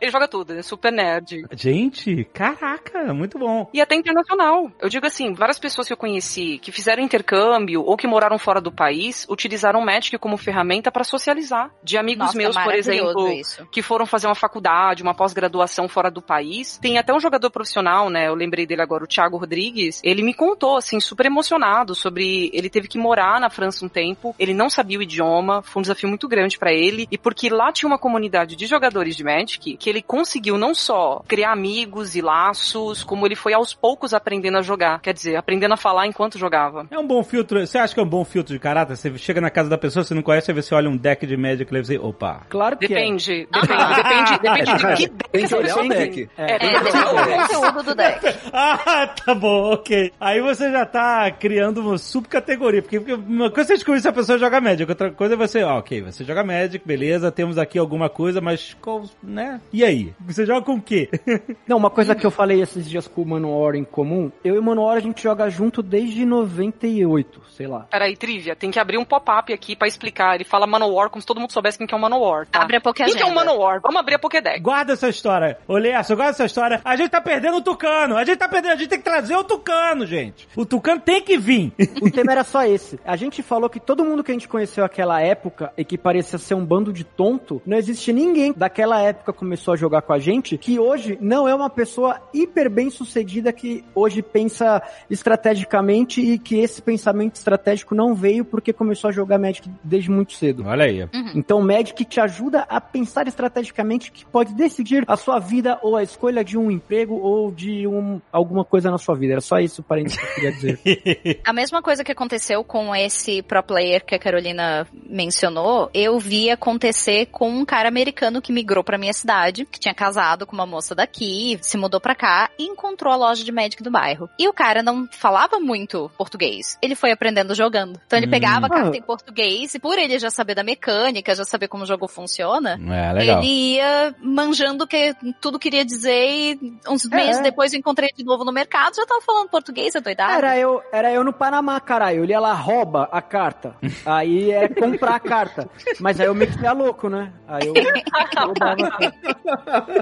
Ele 0.00 0.10
joga 0.10 0.28
tudo, 0.28 0.52
é 0.52 0.62
super 0.62 0.92
nerd. 0.92 1.44
Gente, 1.52 2.24
caraca, 2.32 3.14
muito 3.14 3.38
bom. 3.38 3.68
E 3.72 3.80
até 3.80 3.94
internacional. 3.94 4.70
Eu 4.80 4.88
digo 4.88 5.06
assim, 5.06 5.32
várias 5.32 5.58
pessoas 5.58 5.86
que 5.86 5.92
eu 5.92 5.96
conheci 5.96 6.58
que 6.58 6.72
fizeram 6.72 7.02
intercâmbio 7.02 7.82
ou 7.82 7.96
que 7.96 8.06
moraram 8.06 8.38
fora 8.38 8.60
do 8.60 8.72
país 8.72 9.26
utilizaram 9.28 9.80
o 9.80 9.84
Magic 9.84 10.18
como 10.18 10.36
ferramenta 10.36 10.90
para 10.90 11.04
socializar. 11.04 11.70
De 11.82 11.96
amigos 11.96 12.26
Nossa, 12.26 12.38
meus, 12.38 12.56
por 12.56 12.74
exemplo, 12.74 13.28
isso. 13.32 13.66
que 13.70 13.80
foram 13.80 14.06
fazer 14.06 14.26
uma 14.26 14.34
faculdade, 14.34 14.95
uma 15.02 15.14
pós-graduação 15.14 15.88
fora 15.88 16.10
do 16.10 16.22
país. 16.22 16.78
Tem 16.78 16.98
até 16.98 17.12
um 17.12 17.20
jogador 17.20 17.50
profissional, 17.50 18.10
né? 18.10 18.28
Eu 18.28 18.34
lembrei 18.34 18.66
dele 18.66 18.82
agora, 18.82 19.04
o 19.04 19.06
Thiago 19.06 19.36
Rodrigues. 19.36 20.00
Ele 20.04 20.22
me 20.22 20.34
contou, 20.34 20.76
assim, 20.76 21.00
super 21.00 21.26
emocionado 21.26 21.94
sobre. 21.94 22.50
Ele 22.52 22.68
teve 22.68 22.88
que 22.88 22.98
morar 22.98 23.40
na 23.40 23.50
França 23.50 23.84
um 23.84 23.88
tempo, 23.88 24.34
ele 24.38 24.54
não 24.54 24.68
sabia 24.68 24.98
o 24.98 25.02
idioma, 25.02 25.62
foi 25.62 25.80
um 25.80 25.82
desafio 25.82 26.08
muito 26.08 26.28
grande 26.28 26.58
para 26.58 26.72
ele. 26.72 27.06
E 27.10 27.18
porque 27.18 27.48
lá 27.48 27.72
tinha 27.72 27.88
uma 27.88 27.98
comunidade 27.98 28.56
de 28.56 28.66
jogadores 28.66 29.16
de 29.16 29.24
Magic, 29.24 29.76
que 29.76 29.90
ele 29.90 30.02
conseguiu 30.02 30.58
não 30.58 30.74
só 30.74 31.22
criar 31.26 31.52
amigos 31.52 32.14
e 32.14 32.20
laços, 32.20 33.02
como 33.02 33.26
ele 33.26 33.34
foi 33.34 33.52
aos 33.54 33.74
poucos 33.74 34.14
aprendendo 34.14 34.58
a 34.58 34.62
jogar. 34.62 35.00
Quer 35.00 35.14
dizer, 35.14 35.36
aprendendo 35.36 35.74
a 35.74 35.76
falar 35.76 36.06
enquanto 36.06 36.38
jogava. 36.38 36.86
É 36.90 36.98
um 36.98 37.06
bom 37.06 37.22
filtro. 37.22 37.64
Você 37.66 37.78
acha 37.78 37.94
que 37.94 38.00
é 38.00 38.02
um 38.02 38.08
bom 38.08 38.24
filtro 38.24 38.54
de 38.54 38.60
caráter? 38.60 38.96
Você 38.96 39.16
chega 39.18 39.40
na 39.40 39.50
casa 39.50 39.68
da 39.68 39.78
pessoa, 39.78 40.04
você 40.04 40.14
não 40.14 40.22
conhece, 40.22 40.50
aí 40.50 40.54
você 40.54 40.74
olha 40.74 40.88
um 40.88 40.96
deck 40.96 41.26
de 41.26 41.36
Magic 41.36 41.74
e 41.74 41.82
você, 41.82 41.98
opa. 41.98 42.42
Claro 42.48 42.76
que 42.76 42.86
é. 42.86 42.88
Depende, 42.88 43.48
depende, 43.52 43.94
depende, 43.94 44.38
depende 44.42 44.76
de 44.76 44.85
que 44.94 45.08
deck 45.08 45.30
Tem 45.30 45.46
que 45.46 45.54
olhar 45.54 45.78
o 45.78 45.88
deck. 45.88 46.28
É, 46.36 46.52
É, 46.52 46.58
tem 46.58 46.70
que 46.70 46.76
olhar 46.76 47.12
o 47.12 47.48
conteúdo 47.48 47.82
do 47.82 47.94
deck. 47.94 48.26
Ah, 48.52 49.06
tá 49.08 49.34
bom, 49.34 49.72
ok. 49.72 50.12
Aí 50.20 50.40
você 50.40 50.70
já 50.70 50.86
tá 50.86 51.30
criando 51.30 51.80
uma 51.80 51.98
subcategoria, 51.98 52.80
porque, 52.82 52.98
uma 52.98 53.50
coisa 53.50 53.62
é 53.62 53.64
você 53.66 53.74
descobrir 53.74 54.00
se 54.00 54.08
a 54.08 54.12
pessoa 54.12 54.38
joga 54.38 54.60
Magic, 54.60 54.90
outra 54.90 55.10
coisa 55.10 55.34
é 55.34 55.36
você, 55.36 55.62
ó, 55.62 55.78
ok, 55.78 56.02
você 56.02 56.24
joga 56.24 56.44
Magic, 56.44 56.86
beleza, 56.86 57.30
temos 57.30 57.58
aqui 57.58 57.78
alguma 57.78 58.08
coisa, 58.08 58.40
mas 58.40 58.74
qual, 58.80 59.02
né? 59.22 59.60
E 59.72 59.84
aí? 59.84 60.14
Você 60.20 60.46
joga 60.46 60.62
com 60.64 60.74
o 60.74 60.82
quê? 60.82 61.08
Não, 61.66 61.76
uma 61.76 61.90
coisa 61.90 62.14
que 62.14 62.24
eu 62.24 62.30
falei 62.30 62.60
esses 62.62 62.88
dias 62.88 63.06
com 63.06 63.22
o 63.22 63.26
Manowar 63.26 63.74
em 63.74 63.84
comum, 63.84 64.30
eu 64.44 64.54
e 64.54 64.58
o 64.58 64.62
Manowar 64.62 64.96
a 64.96 65.00
gente 65.00 65.22
joga 65.22 65.48
junto 65.50 65.82
desde 65.82 66.24
98, 66.24 67.42
sei 67.50 67.66
lá. 67.66 67.86
Peraí, 67.90 68.16
Trivia, 68.16 68.56
tem 68.56 68.70
que 68.70 68.78
abrir 68.78 68.98
um 68.98 69.04
pop-up 69.04 69.52
aqui 69.52 69.76
pra 69.76 69.88
explicar. 69.88 70.34
Ele 70.34 70.44
fala 70.44 70.66
Manowar 70.66 71.10
como 71.10 71.20
se 71.20 71.26
todo 71.26 71.40
mundo 71.40 71.52
soubesse 71.52 71.78
quem 71.78 71.86
que 71.86 71.94
é 71.94 71.96
o 71.96 72.00
Manowar, 72.00 72.46
tá? 72.46 72.62
Abre 72.62 72.76
a 72.76 72.80
Quem 72.80 72.92
que 72.92 73.02
é 73.02 73.06
o 73.06 73.06
Pokéagenda. 73.06 73.34
Manowar? 73.34 73.80
Vamos 73.80 74.00
abrir 74.00 74.14
a 74.14 74.18
Pokédex. 74.18 74.60
Guarda 74.66 74.94
essa 74.94 75.08
história. 75.08 75.58
Olê, 75.68 75.90
essa, 75.90 76.16
guarda 76.16 76.32
essa 76.32 76.44
história. 76.44 76.80
A 76.84 76.96
gente 76.96 77.10
tá 77.10 77.20
perdendo 77.20 77.58
o 77.58 77.62
Tucano. 77.62 78.16
A 78.16 78.24
gente 78.24 78.36
tá 78.36 78.48
perdendo, 78.48 78.72
a 78.72 78.76
gente 78.76 78.88
tem 78.88 78.98
que 78.98 79.04
trazer 79.04 79.36
o 79.36 79.44
Tucano, 79.44 80.04
gente. 80.04 80.48
O 80.56 80.66
Tucano 80.66 81.00
tem 81.00 81.22
que 81.22 81.38
vir. 81.38 81.72
O 82.02 82.10
tema 82.10 82.32
era 82.32 82.44
só 82.44 82.64
esse. 82.64 82.98
A 83.04 83.16
gente 83.16 83.42
falou 83.42 83.70
que 83.70 83.80
todo 83.80 84.04
mundo 84.04 84.22
que 84.22 84.30
a 84.30 84.34
gente 84.34 84.48
conheceu 84.48 84.82
naquela 84.82 85.20
época 85.20 85.72
e 85.76 85.84
que 85.84 85.96
parecia 85.96 86.38
ser 86.38 86.54
um 86.54 86.64
bando 86.64 86.92
de 86.92 87.04
tonto, 87.04 87.60
não 87.64 87.76
existe 87.76 88.12
ninguém 88.12 88.52
daquela 88.52 89.00
época 89.00 89.32
que 89.32 89.38
começou 89.38 89.74
a 89.74 89.76
jogar 89.76 90.02
com 90.02 90.12
a 90.12 90.18
gente 90.18 90.58
que 90.58 90.78
hoje 90.78 91.16
não 91.20 91.48
é 91.48 91.54
uma 91.54 91.70
pessoa 91.70 92.20
hiper 92.34 92.70
bem 92.70 92.90
sucedida 92.90 93.52
que 93.52 93.84
hoje 93.94 94.22
pensa 94.22 94.82
estrategicamente 95.08 96.20
e 96.20 96.38
que 96.38 96.58
esse 96.58 96.82
pensamento 96.82 97.36
estratégico 97.36 97.94
não 97.94 98.14
veio 98.14 98.44
porque 98.44 98.72
começou 98.72 99.08
a 99.08 99.12
jogar 99.12 99.38
Magic 99.38 99.68
desde 99.82 100.10
muito 100.10 100.34
cedo. 100.34 100.64
Olha 100.66 100.84
aí. 100.84 101.08
Então, 101.34 101.58
o 101.58 101.64
Magic 101.64 102.04
te 102.04 102.20
ajuda 102.20 102.66
a 102.68 102.80
pensar 102.80 103.26
estrategicamente 103.26 104.12
que 104.12 104.24
pode 104.24 104.55
decidir 104.56 105.04
a 105.06 105.16
sua 105.16 105.38
vida 105.38 105.78
ou 105.82 105.96
a 105.96 106.02
escolha 106.02 106.42
de 106.44 106.56
um 106.58 106.70
emprego 106.70 107.14
ou 107.14 107.50
de 107.52 107.86
um, 107.86 108.20
alguma 108.32 108.64
coisa 108.64 108.90
na 108.90 108.98
sua 108.98 109.14
vida. 109.14 109.34
Era 109.34 109.40
só 109.40 109.58
isso, 109.58 109.82
parênteses, 109.82 110.18
que 110.18 110.24
eu 110.26 110.34
queria 110.34 110.52
dizer. 110.52 111.40
A 111.46 111.52
mesma 111.52 111.82
coisa 111.82 112.02
que 112.02 112.10
aconteceu 112.12 112.64
com 112.64 112.94
esse 112.94 113.42
pro 113.42 113.62
player 113.62 114.04
que 114.04 114.14
a 114.14 114.18
Carolina 114.18 114.86
mencionou, 115.08 115.90
eu 115.92 116.18
vi 116.18 116.50
acontecer 116.50 117.26
com 117.26 117.48
um 117.50 117.64
cara 117.64 117.88
americano 117.88 118.40
que 118.42 118.52
migrou 118.52 118.82
pra 118.84 118.98
minha 118.98 119.12
cidade, 119.12 119.64
que 119.66 119.78
tinha 119.78 119.94
casado 119.94 120.46
com 120.46 120.54
uma 120.54 120.66
moça 120.66 120.94
daqui, 120.94 121.58
se 121.62 121.76
mudou 121.76 122.00
pra 122.00 122.14
cá 122.14 122.50
e 122.58 122.64
encontrou 122.64 123.12
a 123.12 123.16
loja 123.16 123.44
de 123.44 123.52
Magic 123.52 123.82
do 123.82 123.90
bairro. 123.90 124.28
E 124.38 124.48
o 124.48 124.52
cara 124.52 124.82
não 124.82 125.06
falava 125.10 125.58
muito 125.60 126.10
português. 126.16 126.78
Ele 126.82 126.94
foi 126.94 127.10
aprendendo 127.12 127.54
jogando. 127.54 128.00
Então 128.06 128.18
ele 128.18 128.26
Hum. 128.26 128.30
pegava 128.30 128.66
a 128.66 128.70
carta 128.70 128.92
Ah. 128.94 128.96
em 128.98 129.02
português 129.02 129.74
e 129.74 129.78
por 129.78 129.98
ele 129.98 130.18
já 130.18 130.30
saber 130.30 130.54
da 130.54 130.62
mecânica, 130.64 131.34
já 131.34 131.44
saber 131.44 131.68
como 131.68 131.84
o 131.84 131.86
jogo 131.86 132.06
funciona, 132.08 132.78
É, 132.80 133.12
legal. 133.12 133.42
ele 133.42 133.74
ia 133.76 134.14
manjando 134.46 134.84
o 134.84 134.86
que 134.86 135.14
tudo 135.40 135.58
queria 135.58 135.84
dizer 135.84 136.26
e 136.28 136.78
uns 136.88 137.04
É, 137.10 137.16
meses 137.16 137.38
é. 137.38 137.42
depois 137.42 137.72
eu 137.72 137.78
encontrei 137.78 138.10
de 138.16 138.24
novo 138.24 138.44
no 138.44 138.52
mercado, 138.52 138.96
já 138.96 139.04
tava 139.06 139.20
falando 139.20 139.48
português, 139.48 139.94
é 139.94 140.00
doidado. 140.00 140.32
Era 140.32 140.58
eu, 140.58 140.82
era 140.92 141.12
eu 141.12 141.22
no 141.24 141.32
Panamá, 141.32 141.78
caralho. 141.80 142.18
Eu 142.18 142.24
lia 142.24 142.40
lá, 142.40 142.52
rouba 142.54 143.08
a 143.12 143.20
carta. 143.20 143.76
Aí 144.04 144.50
era 144.50 144.68
comprar 144.74 145.16
a 145.16 145.20
carta. 145.20 145.68
Mas 146.00 146.20
aí 146.20 146.26
eu 146.26 146.34
me 146.34 146.46
fiquei 146.46 146.70
louco, 146.70 147.08
né? 147.08 147.32
Aí 147.46 147.66
eu 147.66 147.74
roubava 147.74 148.82
a 148.82 148.90
carta. 148.90 149.96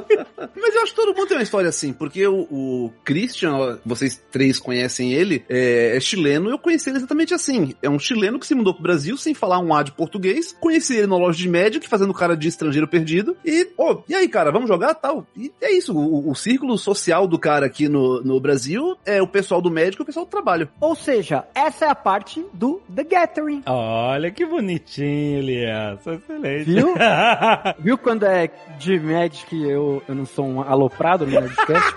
Mas 0.56 0.74
eu 0.74 0.82
acho 0.82 0.92
que 0.94 1.00
todo 1.00 1.14
mundo 1.16 1.28
tem 1.28 1.36
uma 1.36 1.42
história 1.42 1.68
assim, 1.68 1.92
porque 1.92 2.26
o, 2.26 2.46
o 2.50 2.92
Christian, 3.04 3.78
vocês 3.84 4.22
três 4.30 4.58
conhecem 4.58 5.12
ele, 5.12 5.44
é, 5.48 5.96
é 5.96 6.00
chileno, 6.00 6.50
eu 6.50 6.58
conheci 6.58 6.90
ele 6.90 6.98
exatamente 6.98 7.34
assim. 7.34 7.74
É 7.82 7.88
um 7.88 7.98
chileno 7.98 8.38
que 8.38 8.46
se 8.46 8.54
mudou 8.54 8.74
pro 8.74 8.82
Brasil 8.82 9.16
sem 9.16 9.34
falar 9.34 9.58
um 9.58 9.74
A 9.74 9.82
de 9.82 9.92
português, 9.92 10.54
conheci 10.60 10.96
ele 10.96 11.06
na 11.06 11.16
loja 11.16 11.38
de 11.38 11.48
Magic, 11.48 11.88
fazendo 11.88 12.14
cara 12.14 12.36
de 12.36 12.48
estrangeiro 12.48 12.88
perdido, 12.88 13.36
e, 13.44 13.68
ô, 13.76 14.02
e 14.08 14.14
aí, 14.14 14.28
cara, 14.34 14.50
vamos 14.50 14.66
jogar 14.66 14.94
tal? 14.94 15.24
E 15.36 15.52
é 15.60 15.72
isso, 15.72 15.96
o, 15.96 16.28
o 16.28 16.34
círculo 16.34 16.76
social 16.76 17.28
do 17.28 17.38
cara 17.38 17.66
aqui 17.66 17.88
no, 17.88 18.20
no 18.20 18.40
Brasil 18.40 18.96
é 19.06 19.22
o 19.22 19.28
pessoal 19.28 19.62
do 19.62 19.70
Magic 19.70 19.96
e 19.96 20.02
o 20.02 20.04
pessoal 20.04 20.26
do 20.26 20.28
trabalho. 20.28 20.68
Ou 20.80 20.96
seja, 20.96 21.44
essa 21.54 21.84
é 21.84 21.88
a 21.88 21.94
parte 21.94 22.44
do 22.52 22.82
The 22.92 23.04
Gathering. 23.04 23.62
Olha 23.64 24.32
que 24.32 24.44
bonitinho, 24.44 25.38
Elias. 25.38 26.04
Excelente. 26.04 26.64
Viu? 26.64 26.94
Viu 27.78 27.96
quando 27.96 28.26
é 28.26 28.50
de 28.76 28.98
Magic 28.98 29.54
eu, 29.56 30.02
eu 30.08 30.14
não 30.16 30.26
sou 30.26 30.44
um 30.44 30.60
aloprado 30.60 31.24
no 31.24 31.30
Nerdcast? 31.30 31.94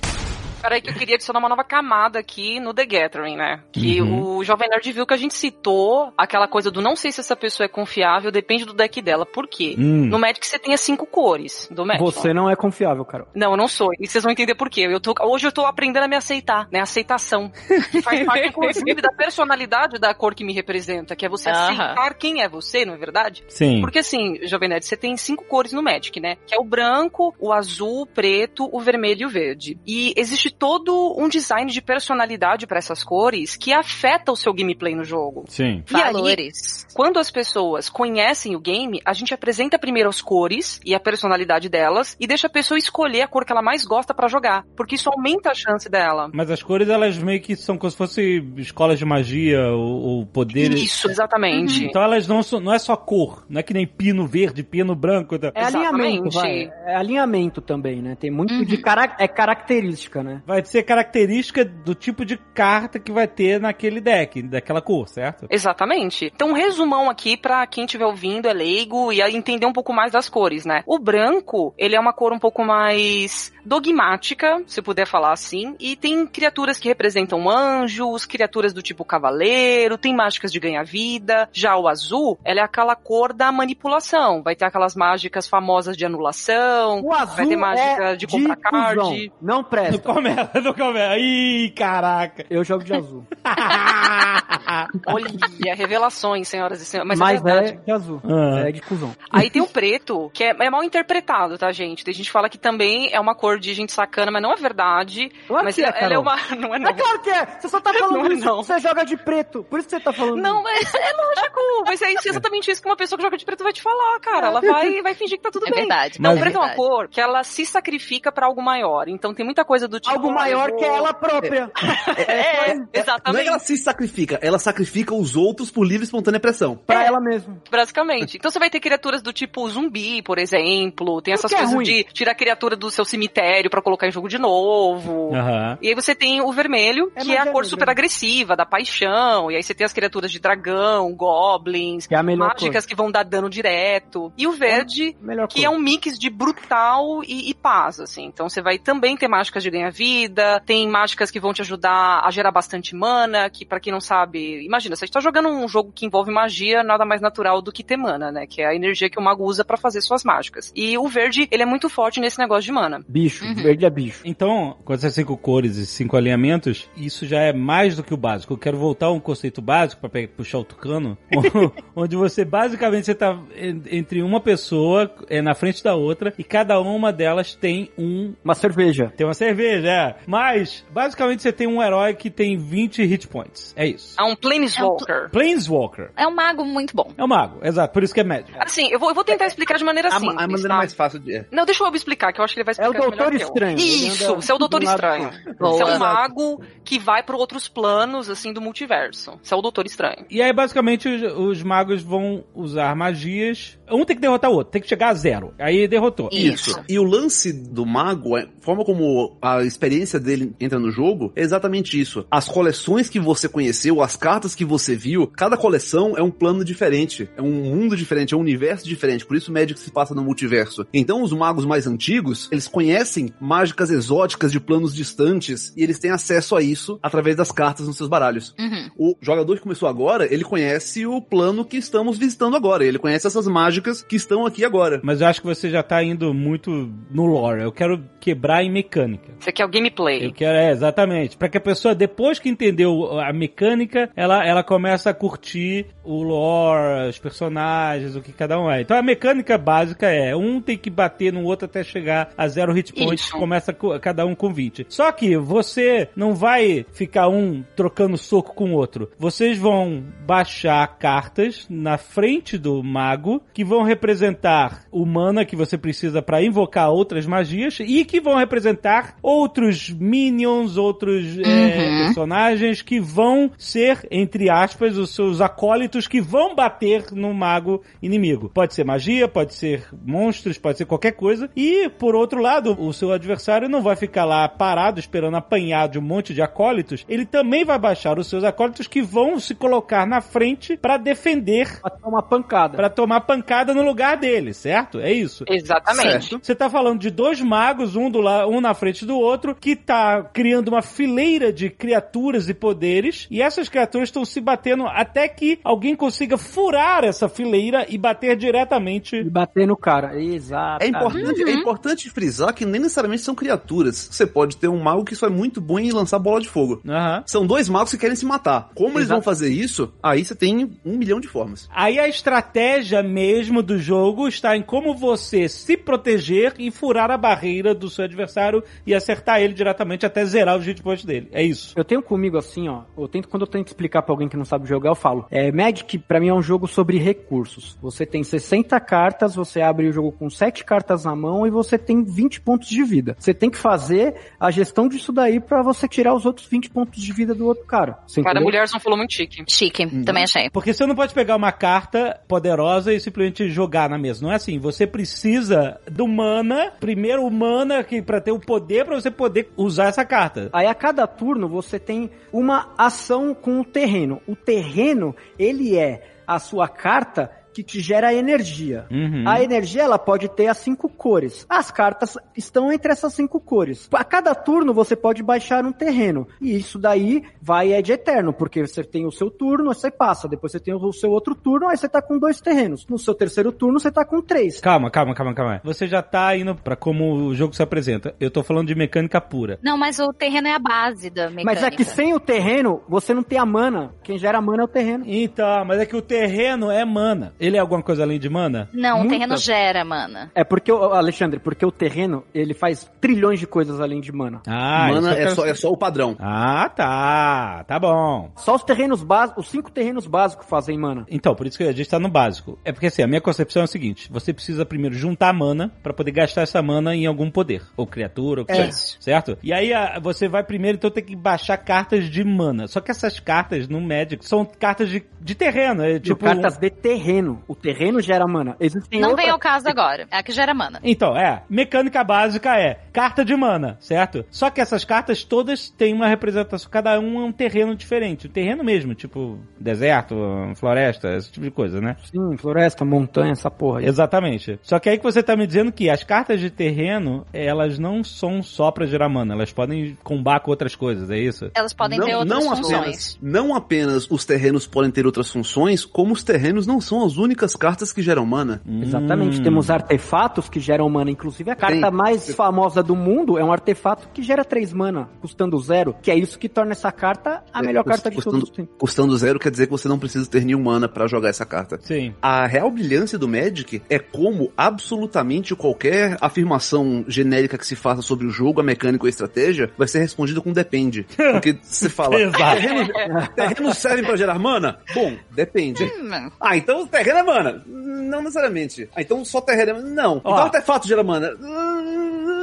Peraí 0.62 0.82
que 0.82 0.89
eu 0.89 0.93
queria 0.93 1.16
adicionar 1.16 1.39
uma 1.39 1.49
nova 1.49 1.64
camada 1.64 2.20
aqui 2.20 2.60
no 2.60 2.74
The 2.74 2.86
Gathering, 2.86 3.36
né? 3.38 3.64
Que 3.72 4.01
Uhum. 4.01 4.38
o 4.38 4.43
Jovem 4.43 4.70
Nerd 4.70 4.91
viu 4.91 5.05
que 5.05 5.14
a 5.14 5.18
gente 5.18 5.34
citou 5.34 6.14
aquela 6.18 6.47
coisa 6.47 6.70
do 6.70 6.82
não 6.82 6.95
sei 6.95 7.12
se 7.12 7.20
essa 7.22 7.36
pessoa 7.36 7.66
é 7.66 7.68
confiável, 7.70 8.32
depende 8.32 8.66
do 8.66 8.74
deck 8.74 9.01
dela. 9.01 9.26
Por 9.26 9.47
quê? 9.47 9.76
Hum. 9.78 10.05
No 10.07 10.20
Magic 10.20 10.45
você 10.45 10.60
tem 10.60 10.74
as 10.74 10.82
cinco 10.82 11.05
cores 11.05 11.68
do 11.72 11.86
Magic. 11.86 12.03
Você 12.03 12.34
não 12.34 12.49
é 12.49 12.55
confiável, 12.55 13.05
Carol. 13.05 13.28
Não, 13.34 13.51
eu 13.51 13.57
não 13.57 13.68
sou. 13.68 13.89
E 13.99 14.07
vocês 14.07 14.24
vão 14.24 14.32
entender 14.32 14.55
por 14.55 14.70
quê. 14.70 14.82
Eu 14.89 14.99
tô, 14.99 15.14
hoje 15.22 15.47
eu 15.47 15.51
tô 15.51 15.66
aprendendo 15.66 16.03
a 16.03 16.07
me 16.07 16.16
aceitar, 16.16 16.68
né? 16.72 16.80
Aceitação. 16.82 17.51
Que 17.91 18.01
faz 18.01 18.24
parte, 18.26 18.47
inclusive, 18.49 19.01
da 19.01 19.10
personalidade 19.12 19.99
da 19.99 20.14
cor 20.14 20.36
que 20.36 20.43
me 20.43 20.53
representa, 20.53 21.16
que 21.16 21.26
é 21.26 21.30
você 21.30 21.49
Aham. 21.49 21.64
aceitar 21.72 22.14
quem 22.16 22.41
é 22.41 22.47
você, 22.49 22.86
não 22.86 22.93
é 22.93 22.97
verdade? 22.97 23.43
Sim. 23.47 23.82
Porque 23.82 23.99
assim, 23.99 24.38
Jovem 24.45 24.70
Nerd, 24.70 24.86
você 24.86 24.95
tem 24.97 25.16
cinco 25.18 25.43
cores 25.45 25.72
no 25.74 25.82
Magic, 25.82 26.20
né? 26.20 26.36
Que 26.45 26.53
é 26.55 26.60
o 26.60 26.64
branco, 26.64 27.34
o 27.39 27.51
azul, 27.51 28.01
o 28.01 28.05
preto, 28.05 28.70
o 28.72 28.80
vermelho 28.80 29.22
e 29.24 29.26
o 29.26 29.30
verde. 29.30 29.78
E 29.88 30.14
existe 30.16 30.49
todo 30.52 31.16
um 31.18 31.28
design 31.30 31.72
de 31.72 31.82
personalidade 31.82 32.66
para 32.68 32.78
essas 32.80 33.04
cores 33.04 33.56
que 33.56 33.72
afeta 33.74 34.32
o 34.32 34.36
seu 34.36 34.54
gameplay 34.54 34.95
no 34.95 35.04
jogo. 35.04 35.45
Sim. 35.47 35.84
E 35.91 35.95
aí, 35.95 36.14
Valores. 36.14 36.86
quando 36.93 37.20
as 37.20 37.30
pessoas 37.32 37.89
conhecem 37.89 38.56
o 38.56 38.60
game, 38.60 39.02
a 39.06 39.14
gente 39.14 39.34
apresenta 39.34 39.78
primeiro 39.80 40.10
as 40.10 40.22
cores 40.22 40.80
e 40.86 40.93
a 40.95 41.00
personalidade 41.00 41.70
delas 41.70 42.16
e 42.20 42.28
deixa 42.28 42.47
a 42.47 42.50
pessoa 42.50 42.78
escolher 42.78 43.22
a 43.22 43.28
cor 43.28 43.45
que 43.45 43.52
ela 43.52 43.62
mais 43.62 43.84
gosta 43.86 44.14
pra 44.14 44.28
jogar, 44.28 44.66
porque 44.76 44.95
isso 44.95 45.10
aumenta 45.10 45.52
a 45.52 45.54
chance 45.56 45.89
dela. 45.89 46.30
Mas 46.34 46.50
as 46.52 46.62
cores, 46.64 46.89
elas 46.89 47.18
meio 47.18 47.41
que 47.41 47.56
são 47.56 47.78
como 47.78 47.89
se 47.91 47.97
fossem 47.97 48.54
escolas 48.58 49.00
de 49.00 49.06
magia 49.06 49.60
ou, 49.72 50.02
ou 50.02 50.26
poderes. 50.26 50.82
Isso, 50.82 51.10
exatamente. 51.10 51.86
Então 51.86 52.02
elas 52.02 52.28
não 52.28 52.41
são, 52.43 52.60
não 52.60 52.74
é 52.74 52.80
só 52.80 52.95
cor, 52.95 53.45
não 53.50 53.60
é 53.60 53.64
que 53.64 53.74
nem 53.74 53.86
pino 53.88 54.28
verde, 54.28 54.64
pino 54.64 54.95
branco. 54.95 55.38
tá? 55.38 55.52
É 55.56 55.64
alinhamento, 55.66 56.30
vai. 56.32 56.72
É 56.86 56.95
alinhamento 56.95 57.62
também, 57.62 58.02
né? 58.02 58.16
Tem 58.20 58.30
muito 58.32 58.54
Uhum. 58.54 58.64
de 58.64 58.78
cara... 58.78 59.16
é 59.20 59.28
característica, 59.28 60.24
né? 60.24 60.39
Vai 60.46 60.64
ser 60.66 60.84
característica 60.84 61.64
do 61.64 61.96
tipo 61.96 62.26
de 62.26 62.38
carta 62.54 63.00
que 63.00 63.12
vai 63.12 63.28
ter 63.28 63.60
naquele 63.60 64.02
deck, 64.02 64.42
daquela 64.44 64.82
cor, 64.82 65.08
certo? 65.08 65.48
Exatamente. 65.50 66.32
Então, 66.34 66.50
um 66.50 66.54
resumão 66.54 67.10
aqui 67.10 67.38
pra 67.38 67.66
quem 67.68 67.86
estiver 67.86 68.06
ouvindo, 68.06 68.48
é 68.48 68.54
leigo 68.54 69.12
e 69.12 69.22
entender 69.22 69.66
um 69.66 69.74
pouco 69.74 69.94
mais 69.94 70.12
das 70.12 70.30
cores, 70.30 70.66
né? 70.66 70.84
O 70.86 71.00
branco, 71.00 71.74
ele 71.78 71.96
é 71.96 72.00
uma 72.00 72.14
cor 72.14 72.34
um 72.34 72.40
pouco 72.40 72.64
mais 72.64 73.54
dogmática, 73.70 74.63
se 74.65 74.82
puder 74.82 75.05
falar 75.05 75.32
assim, 75.32 75.76
e 75.80 75.95
tem 75.95 76.26
criaturas 76.26 76.80
que 76.80 76.88
representam 76.88 77.47
anjos, 77.49 78.26
criaturas 78.26 78.74
do 78.74 78.82
tipo 78.82 79.05
cavaleiro, 79.05 79.97
tem 79.97 80.13
mágicas 80.15 80.51
de 80.51 80.59
ganhar 80.59 80.84
vida. 80.84 81.47
Já 81.53 81.78
o 81.78 81.88
azul, 81.88 82.39
ela 82.43 82.61
é 82.61 82.63
aquela 82.63 82.95
cor 82.95 83.32
da 83.32 83.51
manipulação. 83.51 84.41
Vai 84.41 84.55
ter 84.55 84.65
aquelas 84.65 84.95
mágicas 84.95 85.47
famosas 85.47 85.95
de 85.95 86.05
anulação, 86.05 87.01
O 87.03 87.13
azul 87.13 87.36
vai 87.38 87.47
ter 87.47 87.55
mágica 87.55 88.03
é 88.03 88.15
de 88.15 88.26
comprar 88.28 88.55
card. 88.57 88.95
cuzão. 88.99 89.13
Não 89.41 89.59
Não 89.59 89.63
presta. 89.63 89.99
começa, 89.99 90.61
não 90.61 90.74
começa. 90.74 91.17
Ih, 91.20 91.70
caraca. 91.76 92.45
Eu 92.49 92.63
jogo 92.63 92.84
de 92.84 92.93
azul. 92.95 93.24
Olha, 95.05 95.76
revelações, 95.76 96.47
senhoras 96.47 96.82
e 96.82 96.86
senhores. 96.86 97.07
Mas, 97.07 97.20
Mas, 97.20 97.39
é 97.39 97.43
verdade. 97.43 97.72
é 97.82 97.86
de 97.86 97.91
azul. 97.91 98.22
Ah. 98.24 98.67
É 98.67 98.72
de 98.72 98.82
cuzão. 98.82 99.15
Aí 99.32 99.49
tem 99.49 99.61
o 99.61 99.67
preto, 99.67 100.30
que 100.34 100.43
é, 100.43 100.55
é 100.59 100.70
mal 100.70 100.84
interpretado, 100.84 101.57
tá, 101.57 101.72
gente? 101.72 102.03
Tem 102.03 102.13
gente 102.13 102.28
que 102.28 102.32
fala 102.32 102.49
que 102.49 102.57
também 102.57 103.09
é 103.11 103.20
uma 103.20 103.36
cor 103.36 103.59
de 103.60 103.74
gente 103.74 103.91
sacana, 103.91 104.32
mas 104.32 104.41
não 104.41 104.51
é 104.51 104.55
verdade. 104.55 105.32
Claro 105.47 105.66
mas 105.66 105.76
que 105.76 105.84
é, 105.84 105.93
ela 105.95 106.14
é 106.14 106.18
uma. 106.18 106.36
Não 106.60 106.74
é, 106.76 106.80
não. 106.80 106.89
É 106.89 106.93
claro 106.93 107.20
que 107.22 107.30
é! 107.30 107.45
Você 107.60 107.70
só 107.70 107.80
tá 107.80 107.93
falando 107.93 108.18
Não 108.18 108.26
é 108.26 108.34
isso 108.34 108.45
não. 108.45 108.55
porque 108.57 108.74
você 108.74 108.80
joga 108.80 109.03
de 109.05 109.18
preto. 109.18 109.64
Por 109.64 109.80
isso 109.80 109.88
que 109.89 109.95
você 109.95 110.01
tá 110.01 110.12
falando 110.14 110.38
Não, 110.38 110.60
isso. 110.60 110.64
mas 110.64 110.95
é 110.95 111.14
lógico. 111.14 111.60
Mas 111.86 112.01
é 112.01 112.12
isso- 112.14 112.30
exatamente 112.30 112.72
isso 112.72 112.82
que 112.82 112.88
uma 112.89 112.95
pessoa 112.97 113.18
que 113.18 113.24
joga 113.24 113.38
de 113.38 113.45
preto 113.45 113.64
vai 113.64 113.74
te 113.74 113.82
falar, 113.82 114.20
cara. 114.20 114.47
Ela 114.47 114.62
vai, 114.62 115.01
vai 115.01 115.14
fingir 115.14 115.38
que 115.38 115.43
tá 115.43 115.51
tudo 115.51 115.68
É 115.68 115.72
bem. 115.72 115.80
verdade. 115.82 116.18
Então, 116.20 116.32
Mas- 116.32 116.39
o 116.39 116.43
preto 116.43 116.55
é 116.55 116.60
uma 116.60 116.76
cor 116.76 117.07
que 117.10 117.20
ela 117.22 117.43
se 117.43 117.66
sacrifica 117.66 118.32
pra 118.32 118.45
algo 118.47 118.62
maior. 118.62 119.07
Então 119.07 119.34
tem 119.34 119.45
muita 119.45 119.64
coisa 119.66 119.88
do 119.88 119.99
tipo. 119.99 120.14
Algo 120.16 120.32
maior 120.34 120.72
que 120.76 120.84
ela 120.84 121.14
própria. 121.14 121.72
É, 122.18 122.74
Não 122.76 122.84
é 122.84 122.88
que 122.91 122.99
exatamente. 122.99 123.47
ela 123.47 123.60
se 123.60 123.78
sacrifica, 123.78 124.39
ela 124.41 124.60
sacrifica 124.60 125.14
os 125.14 125.36
outros 125.36 125.70
por 125.72 125.84
livre 125.84 126.03
e 126.03 126.05
espontânea 126.05 126.39
pressão. 126.39 126.76
Pra 126.76 127.03
ela 127.05 127.20
mesma. 127.20 127.62
Basicamente. 127.72 128.38
Então 128.38 128.49
você 128.51 128.60
vai 128.60 128.70
ter 128.70 128.80
criaturas 128.80 129.22
do 129.22 129.32
tipo 129.34 129.68
zumbi, 129.70 130.22
por 130.22 130.38
exemplo. 130.38 131.22
Tem 131.22 131.34
essas 131.34 131.51
é 131.51 131.57
coisas 131.57 131.84
de 131.84 132.03
tirar 132.05 132.32
a 132.32 132.36
criatura 132.36 132.76
do 132.76 132.89
seu 132.91 133.05
cemitério 133.05 133.39
pra 133.70 133.82
colocar 133.82 134.08
em 134.08 134.12
jogo 134.12 134.28
de 134.28 134.38
novo. 134.38 135.34
Aham. 135.34 135.78
E 135.82 135.90
aí 135.90 135.96
você 135.96 136.14
tem 136.16 136.42
o 136.42 136.52
vermelho, 136.52 137.12
É 137.16 137.22
que 137.22 137.32
é 137.32 137.40
a 137.40 137.52
cor 137.52 137.66
super 137.66 137.90
agressiva, 137.90 138.56
da 138.56 138.66
paixão. 138.66 139.52
E 139.52 139.56
aí 139.56 139.64
você 139.64 139.74
tem 139.74 139.86
as 139.86 139.94
criaturas 139.94 140.32
de 140.32 140.40
dragão, 140.40 141.14
goblins, 141.14 142.08
Que 142.08 142.16
é 142.16 142.22
mágicas 142.22 142.86
que 142.86 142.96
vão 142.96 143.12
dar 143.12 143.24
dano 143.24 143.50
direto. 143.50 144.32
E 144.38 144.48
o 144.48 144.52
verde, 144.52 145.14
cor. 145.14 145.24
Melhor 145.24 145.48
que 145.48 145.62
cor. 145.62 145.66
é 145.66 145.70
um 145.70 145.80
mix 145.80 146.18
de 146.18 146.30
brutal 146.30 147.24
e, 147.24 147.50
e 147.50 147.54
paz, 147.54 148.00
assim. 148.00 148.26
Então 148.26 148.50
você 148.50 148.62
vai 148.62 148.78
também 148.78 149.16
ter 149.16 149.28
mágicas 149.28 149.64
de 149.64 149.70
ganha-vida, 149.70 150.62
tem 150.66 150.88
mágicas 150.88 151.32
que 151.32 151.40
vão 151.40 151.54
te 151.54 151.62
ajudar 151.62 152.22
a 152.24 152.32
gerar 152.32 152.52
bastante 152.52 152.96
mana, 152.96 153.50
que 153.50 153.66
pra 153.66 153.80
quem 153.80 153.92
não 153.94 154.02
sabe, 154.02 154.64
imagina, 154.66 154.96
você 154.96 155.08
tá 155.08 155.20
jogando 155.20 155.50
um 155.50 155.68
jogo 155.68 155.92
que 155.94 156.06
envolve 156.06 156.32
magia, 156.32 156.84
nada 156.84 157.06
mais 157.06 157.22
natural 157.22 157.62
do 157.62 157.72
que 157.72 157.84
ter 157.84 157.98
mana, 157.98 158.32
né? 158.32 158.46
Que 158.48 158.62
é 158.62 158.68
a 158.68 158.76
energia 158.76 159.10
que 159.10 159.20
o 159.20 159.22
mago 159.22 159.44
usa 159.44 159.64
pra 159.64 159.78
fazer 159.78 160.02
suas 160.02 160.24
mágicas. 160.24 160.72
E 160.76 160.98
o 160.98 161.08
verde, 161.08 161.48
ele 161.52 161.64
é 161.64 161.66
muito 161.66 161.90
forte 161.90 162.20
nesse 162.20 162.40
negócio 162.40 162.64
de 162.64 162.72
mana. 162.72 163.04
Bicho, 163.08 163.29
Uhum. 163.42 163.54
verde 163.56 163.86
é 163.86 163.90
bicho. 163.90 164.22
Então, 164.26 164.78
com 164.84 164.94
essas 164.94 165.14
cinco 165.14 165.36
cores 165.38 165.78
e 165.78 165.86
cinco 165.86 166.16
alinhamentos, 166.18 166.90
isso 166.96 167.26
já 167.26 167.40
é 167.42 167.54
mais 167.54 167.96
do 167.96 168.04
que 168.04 168.14
o 168.14 168.18
básico. 168.18 168.54
Eu 168.54 168.58
quero 168.58 168.78
voltar 168.78 169.08
a 169.08 169.12
um 169.12 169.20
conceito 169.20 169.62
básico 169.62 170.02
para 170.08 170.28
puxar 170.28 170.60
o 170.60 170.64
tucano, 170.64 171.18
onde 171.96 172.16
você 172.16 172.44
basicamente 172.46 173.06
você 173.06 173.16
tá 173.16 173.38
en- 173.56 173.82
entre 173.92 174.22
uma 174.22 174.40
pessoa 174.40 175.14
é, 175.30 175.42
na 175.42 175.54
frente 175.54 175.84
da 175.84 175.96
outra 175.96 176.34
e 176.38 176.44
cada 176.44 176.80
uma 176.80 177.12
delas 177.12 177.56
tem 177.56 177.92
um 177.98 178.34
Uma 178.44 178.56
cerveja. 178.56 179.12
tem 179.16 179.26
uma 179.28 179.34
cerveja, 179.34 179.88
é. 179.90 180.16
Mas 180.26 180.86
basicamente 180.92 181.42
você 181.42 181.52
tem 181.52 181.68
um 181.68 181.82
herói 181.82 182.14
que 182.14 182.30
tem 182.30 182.58
20 182.58 183.04
hit 183.06 183.28
points. 183.28 183.74
É 183.76 183.88
isso. 183.88 184.16
É 184.20 184.24
um 184.24 184.36
Planeswalker. 184.36 185.30
Planeswalker. 185.32 186.12
É 186.16 186.28
um 186.28 186.32
mago 186.36 186.64
muito 186.66 186.96
bom. 186.96 187.12
É 187.18 187.24
um 187.24 187.28
mago, 187.28 187.60
exato. 187.64 187.94
Por 187.94 188.04
isso 188.04 188.14
que 188.14 188.20
é 188.20 188.24
Magic. 188.24 188.52
Assim, 188.60 188.90
eu 188.92 189.00
vou, 189.00 189.10
eu 189.10 189.16
vou 189.16 189.24
tentar 189.24 189.46
explicar 189.48 189.78
de 189.78 189.84
maneira 189.84 190.10
A, 190.10 190.12
simples. 190.20 190.38
a 190.38 190.48
maneira 190.48 190.70
tá? 190.70 190.76
mais 190.78 190.94
fácil 190.94 191.20
de. 191.20 191.36
é. 191.36 191.46
Não, 191.52 191.66
deixa 191.66 191.84
o 191.84 191.96
explicar, 191.96 192.32
que 192.34 192.40
eu 192.40 192.46
acho 192.46 192.54
que 192.54 192.60
ele 192.60 192.66
vai 192.66 192.74
É 192.78 192.88
o 192.88 192.92
explicar 192.92 193.08
Doutor 193.20 193.34
eu. 193.34 193.47
Estranho, 193.47 193.78
Isso, 193.78 194.36
você 194.36 194.51
é 194.51 194.55
o 194.55 194.57
Doutor 194.57 194.84
Estranho. 194.84 195.32
Você 195.57 195.82
é 195.84 195.86
um 195.86 195.99
mago 195.99 196.61
que 196.84 196.99
vai 196.99 197.24
para 197.24 197.36
outros 197.36 197.67
planos, 197.67 198.30
assim, 198.30 198.51
do 198.53 198.61
multiverso. 198.61 199.39
Você 199.41 199.53
é 199.53 199.57
o 199.57 199.61
Doutor 199.61 199.86
Estranho. 199.86 200.26
E 200.30 200.41
aí, 200.41 200.51
basicamente, 200.51 201.07
os, 201.07 201.34
os 201.38 201.63
magos 201.63 202.01
vão 202.01 202.43
usar 202.53 202.95
magias. 202.95 203.79
Um 203.92 204.06
tem 204.06 204.16
que 204.16 204.22
derrotar 204.22 204.52
o 204.52 204.56
outro, 204.56 204.72
tem 204.72 204.82
que 204.82 204.88
chegar 204.88 205.10
a 205.10 205.14
zero. 205.14 205.54
Aí 205.60 205.88
derrotou. 205.88 206.30
Isso. 206.32 206.80
E 206.88 206.98
o 207.00 207.04
lance 207.04 207.52
do 207.52 207.86
mago, 207.86 208.38
é- 208.38 208.44
a 208.44 208.48
forma 208.62 208.84
como 208.86 209.38
a 209.42 209.64
experiência 209.64 210.20
dele 210.20 210.54
entra 210.60 210.80
no 210.80 210.92
jogo, 210.92 211.32
é 211.36 211.42
exatamente 211.42 212.00
isso. 212.00 212.26
As 212.30 212.48
coleções 212.48 213.10
que 213.10 213.20
você 213.20 213.48
conheceu, 213.50 214.02
as 214.02 214.16
cartas 214.16 214.54
que 214.54 214.66
você 214.66 214.96
viu, 214.96 215.28
cada 215.28 215.58
coleção 215.58 216.16
é 216.18 216.22
um 216.22 216.32
plano 216.32 216.64
diferente, 216.64 217.30
é 217.36 217.42
um 217.42 217.52
mundo 217.52 217.96
diferente, 217.96 218.34
é 218.34 218.38
um 218.38 218.42
universo 218.42 218.86
diferente. 218.88 219.26
Por 219.26 219.36
isso 219.36 219.50
o 219.50 219.54
Magic 219.54 219.80
se 219.80 219.92
passa 219.92 220.14
no 220.14 220.24
multiverso. 220.24 220.86
Então 220.94 221.24
os 221.24 221.32
magos 221.34 221.66
mais 221.66 221.88
antigos, 221.88 222.48
eles 222.52 222.68
conhecem 222.68 223.34
mágicas 223.40 223.90
exóticas 223.90 224.52
de 224.52 224.60
planos 224.60 224.94
distantes 224.94 225.74
e 225.76 225.84
eles 225.84 226.00
têm 226.00 226.12
acesso 226.12 226.56
a 226.56 226.62
isso 226.62 227.00
através 227.02 227.36
das 227.36 227.52
cartas 227.52 227.88
nos 227.88 227.98
seus 227.98 228.10
baralhos. 228.10 228.54
Uhum. 228.60 228.90
O 228.98 229.16
jogador 229.22 229.56
que 229.56 229.64
começou 229.64 229.88
agora, 229.90 230.32
ele 230.32 230.44
conhece 230.44 231.06
o 231.06 231.22
plano 231.22 231.66
que 231.66 231.78
estamos 231.78 232.18
visitando 232.18 232.56
agora. 232.56 232.86
Ele 232.86 233.00
conhece 233.00 233.28
essas 233.28 233.48
mágicas 233.48 233.79
que 233.82 234.16
estão 234.16 234.46
aqui 234.46 234.64
agora. 234.66 235.00
Mas 235.04 235.22
eu 235.22 235.28
acho 235.28 235.42
que 235.42 235.48
você 235.48 235.70
já 235.70 235.82
tá 235.84 236.04
indo 236.04 236.34
muito 236.34 236.92
no 237.12 237.26
lore. 237.26 237.62
Eu 237.64 237.72
quero 237.72 238.04
quebrar 238.20 238.64
em 238.64 238.72
mecânica. 238.72 239.32
Você 239.40 239.52
quer 239.52 239.66
o 239.66 239.70
gameplay. 239.70 240.26
Eu 240.26 240.34
quero, 240.34 240.58
é, 240.58 240.72
exatamente. 240.72 241.38
Pra 241.38 241.50
que 241.50 241.58
a 241.58 241.62
pessoa, 241.62 241.96
depois 241.96 242.40
que 242.40 242.50
entendeu 242.50 243.20
a 243.20 243.32
mecânica, 243.34 244.10
ela, 244.16 244.46
ela 244.46 244.64
começa 244.64 245.10
a 245.10 245.14
curtir 245.14 245.88
o 246.04 246.22
lore, 246.24 247.10
os 247.10 247.20
personagens, 247.20 248.16
o 248.16 248.22
que 248.22 248.32
cada 248.34 248.60
um 248.60 248.70
é. 248.70 248.82
Então 248.82 248.98
a 248.98 249.02
mecânica 249.02 249.58
básica 249.58 250.08
é, 250.08 250.36
um 250.36 250.62
tem 250.62 250.78
que 250.78 250.90
bater 250.90 251.32
no 251.32 251.44
outro 251.44 251.66
até 251.66 251.84
chegar 251.84 252.32
a 252.38 252.48
zero 252.48 252.74
hit 252.74 252.94
points, 252.94 253.26
Isso. 253.26 253.38
começa 253.38 253.74
co- 253.74 253.98
cada 254.00 254.26
um 254.26 254.36
com 254.36 254.52
20. 254.54 254.86
Só 254.90 255.12
que 255.12 255.38
você 255.38 256.10
não 256.16 256.34
vai 256.34 256.86
ficar 256.92 257.28
um 257.30 257.64
trocando 257.76 258.18
soco 258.18 258.54
com 258.54 258.72
o 258.72 258.76
outro. 258.76 259.10
Vocês 259.18 259.58
vão 259.58 260.04
baixar 260.26 260.86
cartas 260.98 261.66
na 261.70 261.98
frente 261.98 262.58
do 262.58 262.84
mago 262.84 263.42
que 263.54 263.64
vão 263.70 263.84
representar 263.84 264.84
o 264.91 265.05
mana 265.05 265.45
que 265.45 265.55
você 265.55 265.78
precisa 265.78 266.22
pra 266.22 266.41
invocar 266.43 266.89
outras 266.89 267.26
magias 267.26 267.78
e 267.80 268.03
que 268.03 268.20
vão 268.20 268.36
representar 268.36 269.15
outros 269.22 269.89
minions, 269.91 270.76
outros 270.78 271.38
é, 271.39 271.70
Uhum. 271.89 272.05
personagens 272.07 272.82
que 272.82 272.99
vão 272.99 273.51
ser, 273.57 274.05
entre 274.11 274.49
aspas, 274.49 274.97
os 274.97 275.13
seus 275.13 275.39
acólitos 275.39 276.07
que 276.07 276.20
vão 276.20 276.55
bater 276.55 277.05
no 277.13 277.34
mago 277.34 277.82
inimigo. 278.01 278.49
Pode 278.53 278.74
ser 278.74 278.84
magia, 278.86 279.28
pode 279.28 279.53
ser 279.53 279.86
monstros, 280.05 280.57
pode 280.57 280.78
ser 280.80 280.86
qualquer 280.86 281.11
coisa. 281.11 281.49
E, 281.55 281.88
por 281.89 282.15
outro 282.15 282.41
lado, 282.41 282.76
o 282.80 282.91
seu 282.91 283.11
adversário 283.11 283.70
não 283.70 283.82
vai 283.82 283.95
ficar 283.95 284.26
lá 284.26 284.47
parado 284.49 284.99
esperando 284.99 285.38
apanhar 285.38 285.88
de 285.88 285.99
um 285.99 286.01
monte 286.01 286.34
de 286.34 286.41
acólitos. 286.41 287.05
Ele 287.07 287.26
também 287.26 287.63
vai 287.63 287.78
baixar 287.78 288.17
os 288.17 288.28
seus 288.28 288.43
acólitos 288.43 288.88
que 288.88 289.01
vão 289.01 289.39
se 289.39 289.53
colocar 289.53 290.07
na 290.07 290.22
frente 290.22 290.76
pra 290.76 290.97
defender, 290.97 291.80
Pra 291.82 291.91
tomar 291.91 292.22
pancada. 292.24 292.76
pra 292.78 292.89
tomar 292.89 293.22
pancada 293.22 293.59
no 293.74 293.82
lugar 293.84 294.18
dele, 294.18 294.53
certo? 294.53 294.99
É 294.99 295.12
isso. 295.12 295.43
Exatamente. 295.47 296.38
Você 296.41 296.55
tá 296.55 296.70
falando 296.70 296.99
de 296.99 297.10
dois 297.10 297.41
magos, 297.41 297.95
um, 297.95 298.10
do 298.10 298.22
la 298.22 298.47
um 298.47 298.60
na 298.62 298.74
frente 298.74 299.05
do 299.05 299.18
outro, 299.18 299.55
que 299.55 299.76
tá 299.76 300.24
criando 300.24 300.70
uma 300.70 300.82
fileira 300.82 301.51
de 301.51 301.70
criaturas 301.70 302.49
e 302.49 302.53
poderes, 302.53 303.28
e 303.30 303.41
essas 303.41 303.70
criaturas 303.70 304.10
estão 304.10 304.26
se 304.26 304.39
batendo 304.41 304.86
até 304.88 305.28
que 305.28 305.60
alguém 305.64 305.95
consiga 305.95 306.38
furar 306.38 307.03
essa 307.03 307.28
fileira 307.30 307.86
e 307.89 307.97
bater 307.97 308.32
E 308.32 308.36
diretamente. 308.36 309.24
bater 309.24 309.66
no 309.68 309.78
cara. 309.78 310.20
Exato. 310.22 310.84
É 310.84 310.88
importante, 310.88 311.43
é 311.43 311.51
importante 311.53 312.10
frisar 312.10 312.53
que 312.53 312.66
nem 312.66 312.82
necessariamente 312.82 313.22
são 313.24 313.34
criaturas. 313.36 314.10
Você 314.12 314.26
pode 314.28 314.57
ter 314.57 314.68
um 314.68 314.82
mago 314.82 315.03
que 315.03 315.16
só 315.16 315.28
é 315.28 315.30
muito 315.30 315.60
bom 315.62 315.80
em 315.80 315.91
lançar 315.91 316.20
bola 316.20 316.41
de 316.41 316.49
fogo. 316.49 316.82
Aham. 316.88 317.24
São 317.26 317.45
dois 317.45 317.68
magos 317.70 317.91
que 317.91 317.97
querem 317.97 318.16
se 318.16 318.26
matar. 318.26 318.70
Como 318.76 318.97
eles 318.97 319.07
Exato. 319.07 319.22
vão 319.22 319.24
fazer 319.24 319.49
isso? 319.49 319.91
Aí 320.03 320.24
você 320.24 320.36
tem 320.36 320.78
um 320.86 320.97
milhão 320.97 321.20
de 321.20 321.28
formas. 321.28 321.68
Aí 321.74 321.97
a 321.99 322.07
estratégia 322.07 323.01
mesmo 323.01 323.49
do 323.64 323.80
jogo 323.80 324.28
está 324.28 324.56
em 324.56 324.62
como 324.62 324.95
você 324.95 325.50
se 325.50 325.76
proteger 325.76 326.54
e 326.60 326.70
furar 326.72 327.10
a 327.12 327.18
barreira 327.18 327.74
do 327.74 327.89
seu 327.89 328.06
adversário 328.06 328.64
e 328.86 328.93
acertar 328.93 329.41
ele 329.41 329.54
diretamente 329.54 330.06
até 330.06 330.24
zerar 330.24 330.58
os 330.58 330.66
hit 330.66 330.82
points 330.84 331.04
dele. 331.04 331.28
É 331.32 331.43
isso. 331.43 331.74
Eu 331.76 331.84
tenho 331.84 332.02
comigo 332.02 332.38
assim, 332.38 332.68
ó. 332.70 332.84
Eu 332.97 333.08
tento, 333.08 333.28
quando 333.28 333.41
eu 333.43 333.47
tento 333.47 333.68
explicar 333.68 334.02
pra 334.04 334.14
alguém 334.14 334.28
que 334.30 334.38
não 334.38 334.45
sabe 334.45 334.68
jogar, 334.68 334.89
eu 334.91 334.95
falo. 334.95 335.26
É, 335.32 335.52
Magic, 335.52 335.97
pra 336.00 336.20
mim, 336.20 336.30
é 336.30 336.34
um 336.34 336.41
jogo 336.41 336.68
sobre 336.68 336.97
recursos. 336.97 337.78
Você 337.82 338.06
tem 338.06 338.24
60 338.24 338.80
cartas, 338.80 339.36
você 339.36 339.62
abre 339.62 339.88
o 339.88 339.91
jogo 339.93 340.12
com 340.12 340.30
7 340.30 340.64
cartas 340.64 341.06
na 341.06 341.16
mão 341.16 341.45
e 341.47 341.50
você 341.50 341.78
tem 341.78 342.04
20 342.04 342.41
pontos 342.41 342.70
de 342.70 342.84
vida. 342.84 343.16
Você 343.20 343.34
tem 343.34 343.50
que 343.50 343.58
fazer 343.58 344.16
a 344.39 344.52
gestão 344.52 344.88
disso 344.88 345.12
daí 345.12 345.39
pra 345.39 345.62
você 345.62 345.88
tirar 345.88 346.14
os 346.14 346.26
outros 346.26 346.47
20 346.47 346.70
pontos 346.70 347.02
de 347.02 347.12
vida 347.12 347.34
do 347.34 347.45
outro 347.45 347.66
cara. 347.66 347.97
Você 348.08 348.22
Cara, 348.22 348.39
a 348.39 348.41
entendeu? 348.41 348.43
mulher 348.60 348.70
não 348.72 348.80
falou 348.80 348.97
muito 348.97 349.14
chique. 349.14 349.43
Chique, 349.47 349.86
Uhum. 349.86 350.04
também 350.04 350.24
achei. 350.24 350.50
Porque 350.50 350.74
você 350.74 350.86
não 350.86 350.95
pode 350.95 351.14
pegar 351.14 351.36
uma 351.36 351.52
carta 351.52 352.20
poderosa 352.28 352.93
e 352.93 353.00
simplesmente 353.00 353.39
jogar 353.48 353.90
na 353.90 353.98
mesa. 353.98 354.24
Não 354.24 354.32
é 354.32 354.36
assim. 354.36 354.60
Você 354.60 354.86
precisa 354.86 355.80
do 355.90 356.08
mana, 356.08 356.74
primeiro 356.80 357.30
mana 357.30 357.84
que 357.84 358.02
para 358.02 358.20
ter 358.20 358.32
o 358.32 358.40
poder 358.40 358.86
para 358.86 359.00
você 359.00 359.12
poder 359.12 359.52
usar 359.56 359.86
essa 359.86 360.04
carta. 360.04 360.50
Aí 360.52 360.68
a 360.68 360.76
cada 360.76 361.08
turno 361.08 361.48
você 361.48 361.80
tem 361.80 362.10
uma 362.34 362.74
ação 362.78 363.34
com 363.34 363.62
o 363.62 363.66
terreno. 363.66 364.22
O 364.28 364.36
terreno, 364.36 365.16
ele 365.38 365.78
é 365.78 366.02
a 366.28 366.40
sua 366.40 366.68
carta 366.68 367.32
que 367.54 367.64
te 367.64 367.80
gera 367.80 368.14
energia. 368.14 368.86
Uhum. 368.91 369.24
A 369.28 369.41
energia 369.41 369.84
ela 369.84 370.00
pode 370.00 370.30
ter 370.30 370.47
as 370.47 370.58
cinco 370.58 370.89
cores. 370.89 371.45
As 371.50 371.72
cartas 371.72 372.18
estão 372.36 372.72
entre 372.72 372.91
essas 372.91 373.14
cinco 373.14 373.39
cores. 373.39 373.88
A 373.93 374.04
cada 374.04 374.34
turno 374.36 374.74
você 374.74 374.95
pode 374.95 375.24
baixar 375.24 375.66
um 375.66 375.72
terreno. 375.72 376.28
E 376.41 376.56
isso 376.56 376.80
daí 376.80 377.24
vai 377.41 377.74
é 377.74 377.82
de 377.82 377.91
eterno, 377.91 378.34
porque 378.34 378.66
você 378.66 378.84
tem 378.84 379.06
o 379.06 379.12
seu 379.12 379.30
turno, 379.30 379.70
aí 379.70 379.76
você 379.76 379.91
passa. 379.91 380.28
Depois 380.28 380.52
você 380.52 380.60
tem 380.60 380.74
o 380.74 380.93
seu 380.93 381.12
outro 381.12 381.36
turno, 381.36 381.68
aí 381.68 381.78
você 381.78 381.88
tá 381.88 382.02
com 382.02 382.18
dois 382.18 382.41
terrenos. 382.41 382.86
No 382.88 382.97
seu 382.97 383.14
terceiro 383.14 383.52
turno 383.52 383.80
você 383.80 383.91
tá 383.91 384.06
com 384.06 384.22
três. 384.22 384.60
Calma, 384.60 384.89
calma, 384.89 385.14
calma, 385.14 385.34
calma. 385.34 385.62
Você 385.64 385.88
já 385.88 386.02
tá 386.02 386.36
indo 386.36 386.56
pra 386.56 386.76
como 386.76 387.14
o 387.14 387.36
jogo 387.36 387.56
se 387.56 387.64
apresenta. 387.64 388.16
Eu 388.20 388.32
tô 388.32 388.43
falando 388.43 388.68
de 388.68 388.76
mecânica 388.76 389.20
pura. 389.20 389.60
Não, 389.62 389.78
mas 389.78 390.00
o 390.00 390.12
terreno 390.14 390.47
é 390.47 390.54
a 390.54 390.60
base 390.60 391.10
da 391.10 391.30
mecânica. 391.30 391.45
Mas 391.45 391.64
é 391.64 391.72
que 391.72 391.84
sem 391.84 392.14
o 392.14 392.20
terreno, 392.20 392.82
você 392.88 393.14
não 393.14 393.24
tem 393.24 393.38
a 393.38 393.45
mana. 393.45 393.93
Quem 394.04 394.18
gera 394.18 394.41
mana 394.41 394.64
é 394.64 394.66
o 394.66 394.68
terreno. 394.68 395.04
Então, 395.08 395.66
mas 395.66 395.80
é 395.80 395.86
que 395.86 395.95
o 395.95 396.02
terreno 396.02 396.72
é 396.72 396.84
mana. 396.86 397.34
Ele 397.40 397.58
é 397.58 397.60
alguma 397.60 397.82
coisa 397.82 398.04
além 398.04 398.20
de 398.20 398.30
mana? 398.30 398.68
Não, 398.74 398.98
o 398.98 399.00
Muita. 399.00 399.14
terreno 399.16 399.38
gera, 399.38 399.86
mana. 399.86 400.32
É 400.36 400.44
porque, 400.44 400.72
o- 400.72 400.84
Alexandre, 400.94 401.40
porque 401.40 401.66
o 401.66 401.72
terreno, 401.72 402.24
ele 402.34 402.54
faz 402.54 402.90
trilhões 403.00 403.40
de 403.40 403.48
coisas 403.48 403.80
além 403.80 404.02
de 404.02 404.12
mana. 404.12 404.42
Ah, 404.48 404.90
Mana 404.92 405.14
é 405.16 405.30
só, 405.30 405.46
é 405.46 405.54
só 405.54 405.72
o 405.72 405.78
padrão. 405.78 406.16
Ah, 406.20 406.70
tá. 406.70 407.64
Tá 407.68 407.80
bom. 407.80 408.32
Só 408.38 408.56
os 408.56 408.64
terrenos 408.64 409.04
básicos, 409.04 409.46
os 409.46 409.52
cinco 409.52 409.72
terrenos 409.72 410.06
básicos 410.08 410.46
fazem 410.48 410.78
mana. 410.78 411.06
Então, 411.10 411.34
por 411.36 411.48
isso 411.48 411.58
que 411.58 411.64
a 411.64 411.72
gente 411.72 411.90
tá 411.90 412.00
no 412.00 412.10
básico. 412.10 412.58
É 412.66 412.72
porque 412.72 412.88
assim, 412.88 413.02
a 413.04 413.08
minha 413.08 413.22
concepção 413.22 413.62
é 413.62 413.66
o 413.66 413.68
seguinte: 413.68 414.10
você 414.12 414.34
precisa 414.34 414.66
primeiro 414.66 414.96
juntar 414.96 415.34
mana 415.34 415.72
pra 415.84 415.94
poder 415.94 416.12
gastar 416.12 416.42
essa 416.42 416.62
mana 416.62 416.96
em 416.96 417.06
algum 417.06 417.30
poder, 417.30 417.62
ou 417.78 417.86
criatura, 417.88 418.42
ou 418.42 418.44
o 418.44 418.48
que 418.48 418.54
É. 418.54 418.72
seja, 418.72 418.98
certo? 419.00 419.38
E 419.44 419.54
aí 419.54 419.74
a- 419.74 420.00
você 420.02 420.28
vai 420.28 420.44
primeiro 420.44 420.78
então 420.78 420.90
ter 420.92 421.02
que 421.04 421.16
baixar 421.16 421.58
cartas 421.58 422.10
de 422.10 422.24
mana. 422.24 422.68
Só 422.68 422.80
que 422.82 422.92
essas 422.92 423.20
cartas 423.20 423.68
no 423.68 423.80
Magic 423.80 424.26
são 424.28 424.46
cartas 424.46 424.90
de, 424.90 425.04
de 425.22 425.36
terreno, 425.36 425.84
é 425.84 425.94
Tipo, 426.00 426.04
tipo 426.20 426.26
cartas 426.26 426.58
de 426.58 426.70
terreno. 426.70 427.29
O 427.48 427.56
terreno 427.56 428.00
gera 428.02 428.26
mana. 428.28 428.56
Existem 428.60 429.00
Não 429.00 429.10
outras- 429.10 429.26
vem 429.26 429.34
ao 429.34 429.40
caso 429.40 429.68
agora. 429.68 430.08
É 430.12 430.18
a 430.18 430.24
que 430.24 430.32
gera 430.32 430.54
mana. 430.54 430.80
Então, 430.84 431.16
é, 431.18 431.44
mecânica 431.50 432.04
básica 432.04 432.56
é 432.58 432.80
carta 432.92 433.24
de 433.26 433.36
mana, 433.36 433.78
certo? 433.80 434.26
Só 434.30 434.50
que 434.50 434.62
essas 434.62 434.84
cartas 434.86 435.24
todas 435.24 435.70
têm 435.70 435.94
uma 435.94 436.08
representação, 436.08 436.70
cada 436.72 437.00
um 437.00 437.20
é 437.22 437.26
um 437.26 437.32
terreno 437.32 437.76
diferente, 437.76 438.28
um 438.28 438.32
terreno 438.32 438.64
mesmo, 438.64 438.94
tipo 438.96 439.40
deserto, 439.60 440.16
floresta, 440.56 441.16
esse 441.16 441.32
tipo 441.32 441.46
de 441.46 441.52
coisa, 441.52 441.80
né? 441.80 441.96
Sim, 442.12 442.38
floresta, 442.38 442.84
montanha, 442.84 443.32
essa 443.32 443.52
porra. 443.52 443.80
aí. 443.80 443.86
Exatamente. 443.86 444.60
Só 444.64 444.80
que 444.80 444.90
aí 444.90 444.98
que 444.98 445.04
você 445.04 445.22
tá 445.22 445.36
me 445.36 445.46
dizendo 445.46 445.72
que 445.72 445.90
as 445.90 446.04
cartas 446.04 446.40
de 446.40 446.50
terreno, 446.50 447.26
elas 447.34 447.78
não 447.78 448.04
são 448.04 448.42
só 448.42 448.72
pra 448.72 448.86
gerar 448.86 449.10
mana, 449.10 449.34
elas 449.34 449.52
podem 449.52 449.98
combar 450.04 450.40
com 450.40 450.52
outras 450.52 450.76
coisas, 450.76 451.10
é 451.10 451.18
isso? 451.18 451.50
Elas 451.54 451.74
podem 451.74 452.00
ter 452.00 452.16
outras 452.16 452.28
não 452.46 452.56
funções. 452.56 452.74
apenas, 452.80 453.20
não 453.22 453.56
apenas 453.56 454.10
os 454.10 454.26
terrenos 454.26 454.66
podem 454.68 454.92
ter 454.92 455.06
outras 455.06 455.30
funções, 455.30 455.86
como 455.86 456.14
os 456.14 456.24
terrenos 456.24 456.66
não 456.66 456.82
são 456.82 457.06
as 457.06 457.18
únicas 457.20 457.55
cartas 457.55 457.91
que 457.91 458.01
geram 458.01 458.26
mana. 458.26 458.61
Exatamente. 458.82 459.41
Temos 459.41 459.70
artefatos 459.70 460.49
que 460.49 460.59
geram 460.59 460.89
mana. 460.89 461.11
Inclusive, 461.11 461.51
a 461.51 461.55
carta 461.55 461.82
Tem. 461.89 461.91
mais 461.91 462.34
famosa 462.34 462.82
do 462.82 462.95
mundo 462.95 463.38
é 463.38 463.43
um 463.43 463.51
artefato 463.51 464.07
que 464.13 464.24
gera 464.24 464.43
3 464.43 464.74
mana, 464.74 465.09
custando 465.22 465.57
zero. 465.59 465.95
Que 466.01 466.09
é 466.11 466.15
isso 466.15 466.39
que 466.39 466.47
torna 466.49 466.72
essa 466.72 466.91
carta 466.91 467.43
a 467.53 467.61
melhor 467.61 467.84
Cust- 467.84 467.95
carta 467.95 468.09
de 468.09 468.15
custando, 468.15 468.38
todos 468.38 468.49
os 468.49 468.55
tempos. 468.55 468.76
custando 468.78 469.17
zero 469.17 469.38
quer 469.39 469.51
dizer 469.51 469.65
que 469.67 469.72
você 469.72 469.88
não 469.88 469.99
precisa 469.99 470.30
ter 470.30 470.43
nenhum 470.45 470.63
mana 470.63 470.88
pra 470.88 471.05
jogar 471.07 471.30
essa 471.30 471.45
carta. 471.45 471.78
Sim. 471.82 472.13
A 472.22 472.45
real 472.45 472.72
brilhância 472.72 473.17
do 473.17 473.28
Magic 473.28 473.82
é 473.89 473.99
como 473.99 474.51
absolutamente 474.57 475.55
qualquer 475.55 476.17
afirmação 476.22 477.03
genérica 477.07 477.57
que 477.57 477.67
se 477.67 477.76
faça 477.76 478.01
sobre 478.01 478.26
o 478.26 478.30
jogo, 478.30 478.61
a 478.61 478.63
mecânica 478.63 479.03
ou 479.03 479.07
a 479.07 479.09
estratégia 479.09 479.72
vai 479.78 479.88
ser 479.88 479.99
respondida 479.99 480.39
com 480.41 480.51
depende. 480.53 481.05
Porque 481.15 481.57
você 481.61 481.89
fala, 481.89 482.20
Exato. 482.20 482.61
terrenos, 482.61 482.89
terrenos 483.36 483.78
servem 483.78 484.05
pra 484.05 484.15
gerar 484.15 484.39
mana? 484.39 484.80
Bom, 484.93 485.13
depende. 485.32 485.84
Hum, 485.84 486.30
Ah, 486.39 486.55
então 486.55 486.86
terreno 486.88 487.09
é 487.09 487.09
mana? 487.24 487.62
Não 487.66 488.22
necessariamente. 488.22 488.89
Ah, 488.95 489.01
então 489.01 489.24
só 489.24 489.39
é 489.51 489.55
mana? 489.55 489.82
Não. 489.82 490.18
Então 490.18 490.32
Ó. 490.32 490.38
artefato 490.38 490.88
gera 490.88 491.03
mana? 491.03 491.32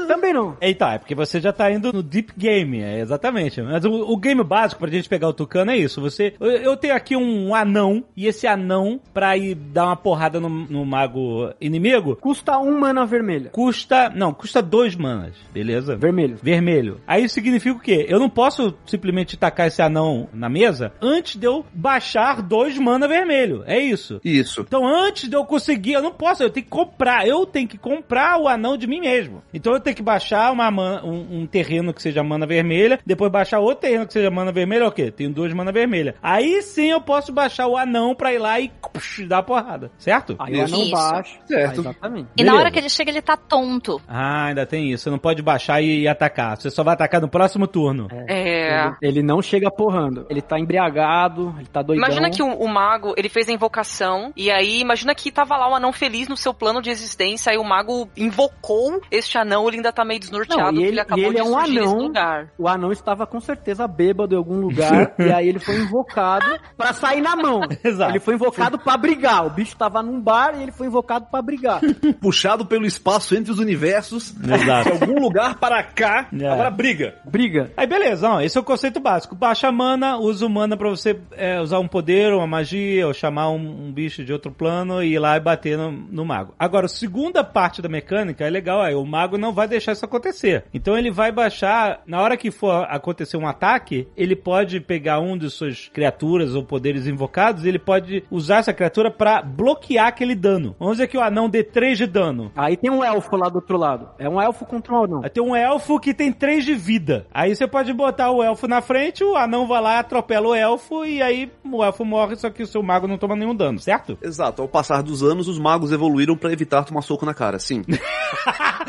Também 0.07 0.33
não. 0.33 0.57
Eita, 0.61 0.93
é 0.95 0.99
porque 0.99 1.15
você 1.15 1.41
já 1.41 1.53
tá 1.53 1.71
indo 1.71 1.93
no 1.93 2.03
deep 2.03 2.33
game, 2.37 2.81
é 2.83 3.01
exatamente. 3.01 3.61
Mas 3.63 3.85
o, 3.85 3.91
o 3.93 4.17
game 4.17 4.43
básico 4.43 4.81
pra 4.81 4.91
gente 4.91 5.09
pegar 5.09 5.29
o 5.29 5.33
Tucano 5.33 5.71
é 5.71 5.77
isso. 5.77 6.01
Você, 6.01 6.35
eu, 6.41 6.51
eu 6.51 6.77
tenho 6.77 6.95
aqui 6.95 7.17
um 7.17 7.55
anão, 7.55 8.05
e 8.17 8.27
esse 8.27 8.47
anão, 8.47 9.01
pra 9.13 9.37
ir 9.37 9.55
dar 9.55 9.87
uma 9.87 9.97
porrada 9.97 10.41
no, 10.41 10.49
no 10.49 10.85
mago 10.85 11.51
inimigo, 11.61 12.17
Custa 12.17 12.59
um 12.59 12.79
mana 12.79 13.05
vermelha. 13.07 13.51
custa. 13.51 14.11
Não, 14.15 14.33
custa 14.33 14.61
dois 14.63 14.95
manas, 14.95 15.35
beleza? 15.53 15.97
Vermelho. 15.97 16.37
Vermelho. 16.43 17.01
Aí 17.07 17.29
significa 17.29 17.77
o 17.77 17.81
quê? 17.81 18.07
Eu 18.09 18.19
não 18.19 18.29
posso 18.29 18.75
simplesmente 18.87 19.37
tacar 19.37 19.67
esse 19.69 19.83
anão 19.83 20.29
na 20.33 20.49
mesa 20.49 20.93
antes 21.01 21.37
de 21.37 21.47
eu 21.47 21.65
baixar 21.73 22.43
dois 22.43 22.79
mana 22.79 23.07
vermelho. 23.09 23.63
É 23.67 23.79
isso. 23.79 24.21
Isso. 24.25 24.63
Então, 24.67 24.87
antes 24.87 25.29
de 25.29 25.37
eu 25.37 25.45
conseguir, 25.45 25.93
eu 25.95 26.03
não 26.03 26.13
posso, 26.13 26.43
eu 26.43 26.51
tenho 26.51 26.65
que 26.65 26.71
comprar. 26.71 27.27
Eu 27.27 27.47
tenho 27.47 27.69
que 27.69 27.79
comprar 27.79 28.39
o 28.41 28.49
anão 28.49 28.77
de 28.77 28.87
mim 28.87 29.01
mesmo. 29.01 29.43
Então, 29.53 29.73
eu 29.73 29.81
tenho 29.81 29.96
que 29.97 30.03
baixar 30.03 30.53
uma 30.53 30.71
man- 30.71 31.03
um, 31.05 31.41
um 31.41 31.47
terreno 31.47 31.93
que 31.93 32.01
seja 32.03 32.23
mana 32.23 32.47
vermelha, 32.47 33.01
depois 33.05 33.31
baixar 33.33 33.59
outro 33.59 33.81
terreno 33.81 34.07
que 34.07 34.13
seja 34.13 34.31
mana 34.31 34.53
vermelha, 34.53 34.87
ok, 34.87 35.11
tenho 35.11 35.31
duas 35.33 35.53
mana 35.53 35.73
vermelha. 35.73 36.15
Aí 36.23 36.63
sim 36.63 36.91
eu 36.91 37.01
posso 37.01 37.33
baixar 37.33 37.67
o 37.67 37.77
anão 37.77 38.15
pra 38.15 38.33
ir 38.33 38.39
lá 38.39 38.61
e 38.61 38.71
psh, 38.93 39.27
dar 39.27 39.39
a 39.39 39.43
porrada, 39.43 39.91
certo? 39.99 40.37
Aí 40.39 40.57
o 40.57 40.65
anão 40.65 40.83
Isso. 40.83 40.91
baixa. 40.93 41.39
Certo. 41.47 41.81
Ah, 41.81 41.81
exatamente. 41.81 42.29
E 42.37 42.43
na 42.45 42.53
Beleza. 42.53 42.57
hora 42.61 42.71
que 42.71 42.79
ele 42.79 42.89
chega, 42.89 43.11
ele 43.11 43.23
tá 43.23 43.37
tonto. 43.37 44.01
Ah, 44.07 44.47
ainda 44.47 44.67
tem 44.67 44.93
isso. 44.93 45.05
Você 45.05 45.11
não 45.11 45.19
pode 45.19 45.43
baixar 45.43 45.81
e, 45.83 46.03
e 46.03 46.09
atacar. 46.09 46.57
Você 46.57 46.71
só 46.71 46.83
vai 46.85 46.95
atacar 46.95 47.21
no 47.21 47.29
próximo 47.29 47.67
turno. 47.67 48.09
É. 48.29 48.87
Ele, 48.87 48.97
ele 49.03 49.23
não 49.23 49.41
chega 49.41 49.71
porrando. 49.71 50.27
Ele 50.29 50.43
tá 50.43 50.59
embriagado, 50.59 51.55
ele 51.59 51.67
tá 51.67 51.83
doidão. 51.83 52.05
Imagina 52.05 52.31
que 52.31 52.43
o, 52.43 52.47
o 52.49 52.69
mago, 52.69 53.15
ele 53.17 53.29
fez 53.29 53.49
a 53.49 53.53
invocação, 53.53 54.33
e 54.37 54.51
aí 54.51 54.81
imagina 54.81 55.15
que 55.15 55.31
tava 55.31 55.57
lá 55.57 55.71
o 55.71 55.75
anão 55.75 55.93
feliz 55.93 56.29
no 56.29 56.37
seu 56.37 56.53
plano 56.53 56.83
de 56.83 56.91
existência, 56.91 57.53
aí 57.53 57.59
o 57.59 57.65
mago 57.65 58.09
invocou 58.17 59.01
este 59.11 59.39
anão, 59.39 59.67
ele 59.69 59.77
ainda 59.87 59.93
tá 59.93 60.05
meio 60.05 60.21
desnorteado, 60.21 60.63
Não, 60.63 60.69
e 60.69 60.73
porque 60.75 60.83
ele- 60.85 60.93
ele 60.95 61.01
acabou 61.01 61.25
e 61.25 61.27
ele 61.27 61.35
de 61.35 61.41
é 61.41 61.45
um 61.45 61.57
anão. 61.59 61.99
lugar. 61.99 62.49
O 62.59 62.69
anão 62.69 62.93
estava 62.93 63.27
com 63.27 63.41
certeza 63.41 63.87
bêbado 63.87 64.35
em 64.35 64.39
algum 64.39 64.61
lugar 64.61 65.15
e 65.19 65.31
aí 65.33 65.49
ele 65.49 65.59
foi 65.59 65.77
invocado 65.77 66.47
pra 66.77 66.93
sair 66.93 67.21
na 67.23 67.37
mão. 67.37 67.61
Exato. 67.85 68.13
Ele 68.13 68.21
foi 68.21 68.35
invocado 68.35 68.79
pra 68.79 68.97
brigar. 68.97 69.47
O 69.47 69.51
bicho 69.51 69.77
tava 69.77 70.03
num 70.03 70.21
bar 70.21 70.55
e 70.59 70.63
ele 70.63 70.73
foi 70.73 70.87
invocado 70.87 71.27
pra 71.31 71.41
brigar. 71.43 71.81
Puxado 72.21 72.67
pelo 72.67 72.87
espaço 72.87 73.35
entre 73.37 73.53
os 73.53 73.59
universos, 73.59 74.35
Exato. 74.43 74.97
de 74.97 75.03
algum 75.05 75.21
lugar 75.21 75.59
para 75.59 75.83
cá, 75.83 76.29
É. 76.39 76.47
agora 76.49 76.71
briga. 76.71 77.15
Briga. 77.25 77.71
Aí 77.77 77.87
beleza, 77.87 78.29
ó, 78.29 78.41
esse 78.41 78.57
é 78.57 78.61
o 78.61 78.65
conceito 78.65 79.01
básico. 79.01 79.35
Baixa 79.35 79.71
mana, 79.71 80.17
usa 80.19 80.47
o 80.47 80.51
mana 80.51 80.77
pra 80.77 80.89
você 80.89 81.19
é, 81.33 81.61
usar 81.61 81.79
um 81.79 81.89
poder, 81.89 82.33
uma 82.33 82.47
magia, 82.47 83.07
ou 83.07 83.15
chamar 83.15 83.51
um, 83.51 83.87
um 83.87 83.93
bicho 83.93 84.25
de 84.25 84.33
outro 84.33 84.51
plano 84.51 85.03
e 85.03 85.13
ir 85.15 85.19
lá 85.19 85.37
e 85.37 85.41
bater 85.41 85.77
no, 85.79 85.91
no 85.93 86.25
mago. 86.25 86.55
Agora, 86.59 86.87
a 86.87 86.89
segunda 86.89 87.45
parte 87.45 87.81
da 87.83 87.89
mecânica 87.89 88.45
é 88.45 88.51
legal, 88.51 88.81
aí 88.81 88.95
o 88.95 89.05
mago 89.05 89.37
não 89.39 89.53
vai 89.53 89.69
deixar 89.77 89.93
isso 89.93 90.05
acontecer. 90.05 90.65
Então 90.73 90.97
ele 90.97 91.11
vai 91.11 91.31
baixar, 91.31 92.03
na 92.07 92.21
hora 92.21 92.37
que 92.37 92.51
for 92.51 92.87
acontecer 92.89 93.37
um 93.37 93.47
ataque, 93.47 94.09
ele 94.17 94.35
pode 94.35 94.81
pegar 94.81 95.21
um 95.21 95.37
de 95.37 95.51
suas 95.51 95.89
criaturas 95.89 96.55
ou 96.55 96.65
poderes 96.65 97.07
invocados 97.07 97.65
e 97.65 97.69
ele 97.69 97.79
pode 97.79 98.25
usar 98.31 98.59
essa 98.59 98.73
criatura 98.73 99.11
pra 99.11 99.43
bloquear 99.43 100.07
aquele 100.07 100.35
dano. 100.35 100.75
Vamos 100.79 100.97
dizer 100.97 101.09
que 101.09 101.19
o 101.19 101.23
anão 101.23 101.49
dê 101.49 101.63
3 101.63 101.99
de 101.99 102.07
dano. 102.07 102.51
Aí 102.57 102.77
tem 102.77 102.91
um 102.91 103.05
elfo 103.05 103.37
lá 103.37 103.49
do 103.49 103.57
outro 103.57 103.77
lado. 103.77 104.09
É 104.19 104.29
um 104.29 104.41
elfo 104.41 104.65
contra 104.65 104.95
um 104.95 105.05
anão. 105.05 105.21
Aí 105.23 105.31
tem 105.31 105.43
um 105.43 105.55
elfo 105.55 106.01
que 106.01 106.15
tem 106.15 106.33
3 106.33 106.65
de 106.65 106.75
vida. 106.75 107.27
Aí 107.33 107.55
você 107.55 107.67
pode 107.67 107.93
botar 107.93 108.31
o 108.31 108.43
elfo 108.43 108.67
na 108.67 108.81
frente, 108.81 109.23
o 109.23 109.37
anão 109.37 109.67
vai 109.67 109.81
lá, 109.81 109.99
atropela 109.99 110.49
o 110.49 110.55
elfo 110.55 111.05
e 111.05 111.23
aí 111.23 111.51
o 111.65 111.85
elfo 111.85 112.05
morre, 112.05 112.37
só 112.37 112.51
que 112.51 112.63
o 112.63 112.67
seu 112.67 112.83
mago 112.83 113.07
não 113.07 113.19
toma 113.19 113.37
nenhum 113.37 113.55
dano, 113.55 113.79
certo? 113.79 114.19
Exato, 114.23 114.63
ao 114.63 114.69
passar 114.69 115.03
dos 115.03 115.23
anos, 115.23 115.49
os 115.49 115.59
magos 115.59 115.93
evoluíram 115.93 116.37
pra 116.37 116.53
evitar 116.53 116.85
tomar 116.85 117.03
soco 117.03 117.27
na 117.27 117.35
cara, 117.35 117.59
sim. 117.59 117.83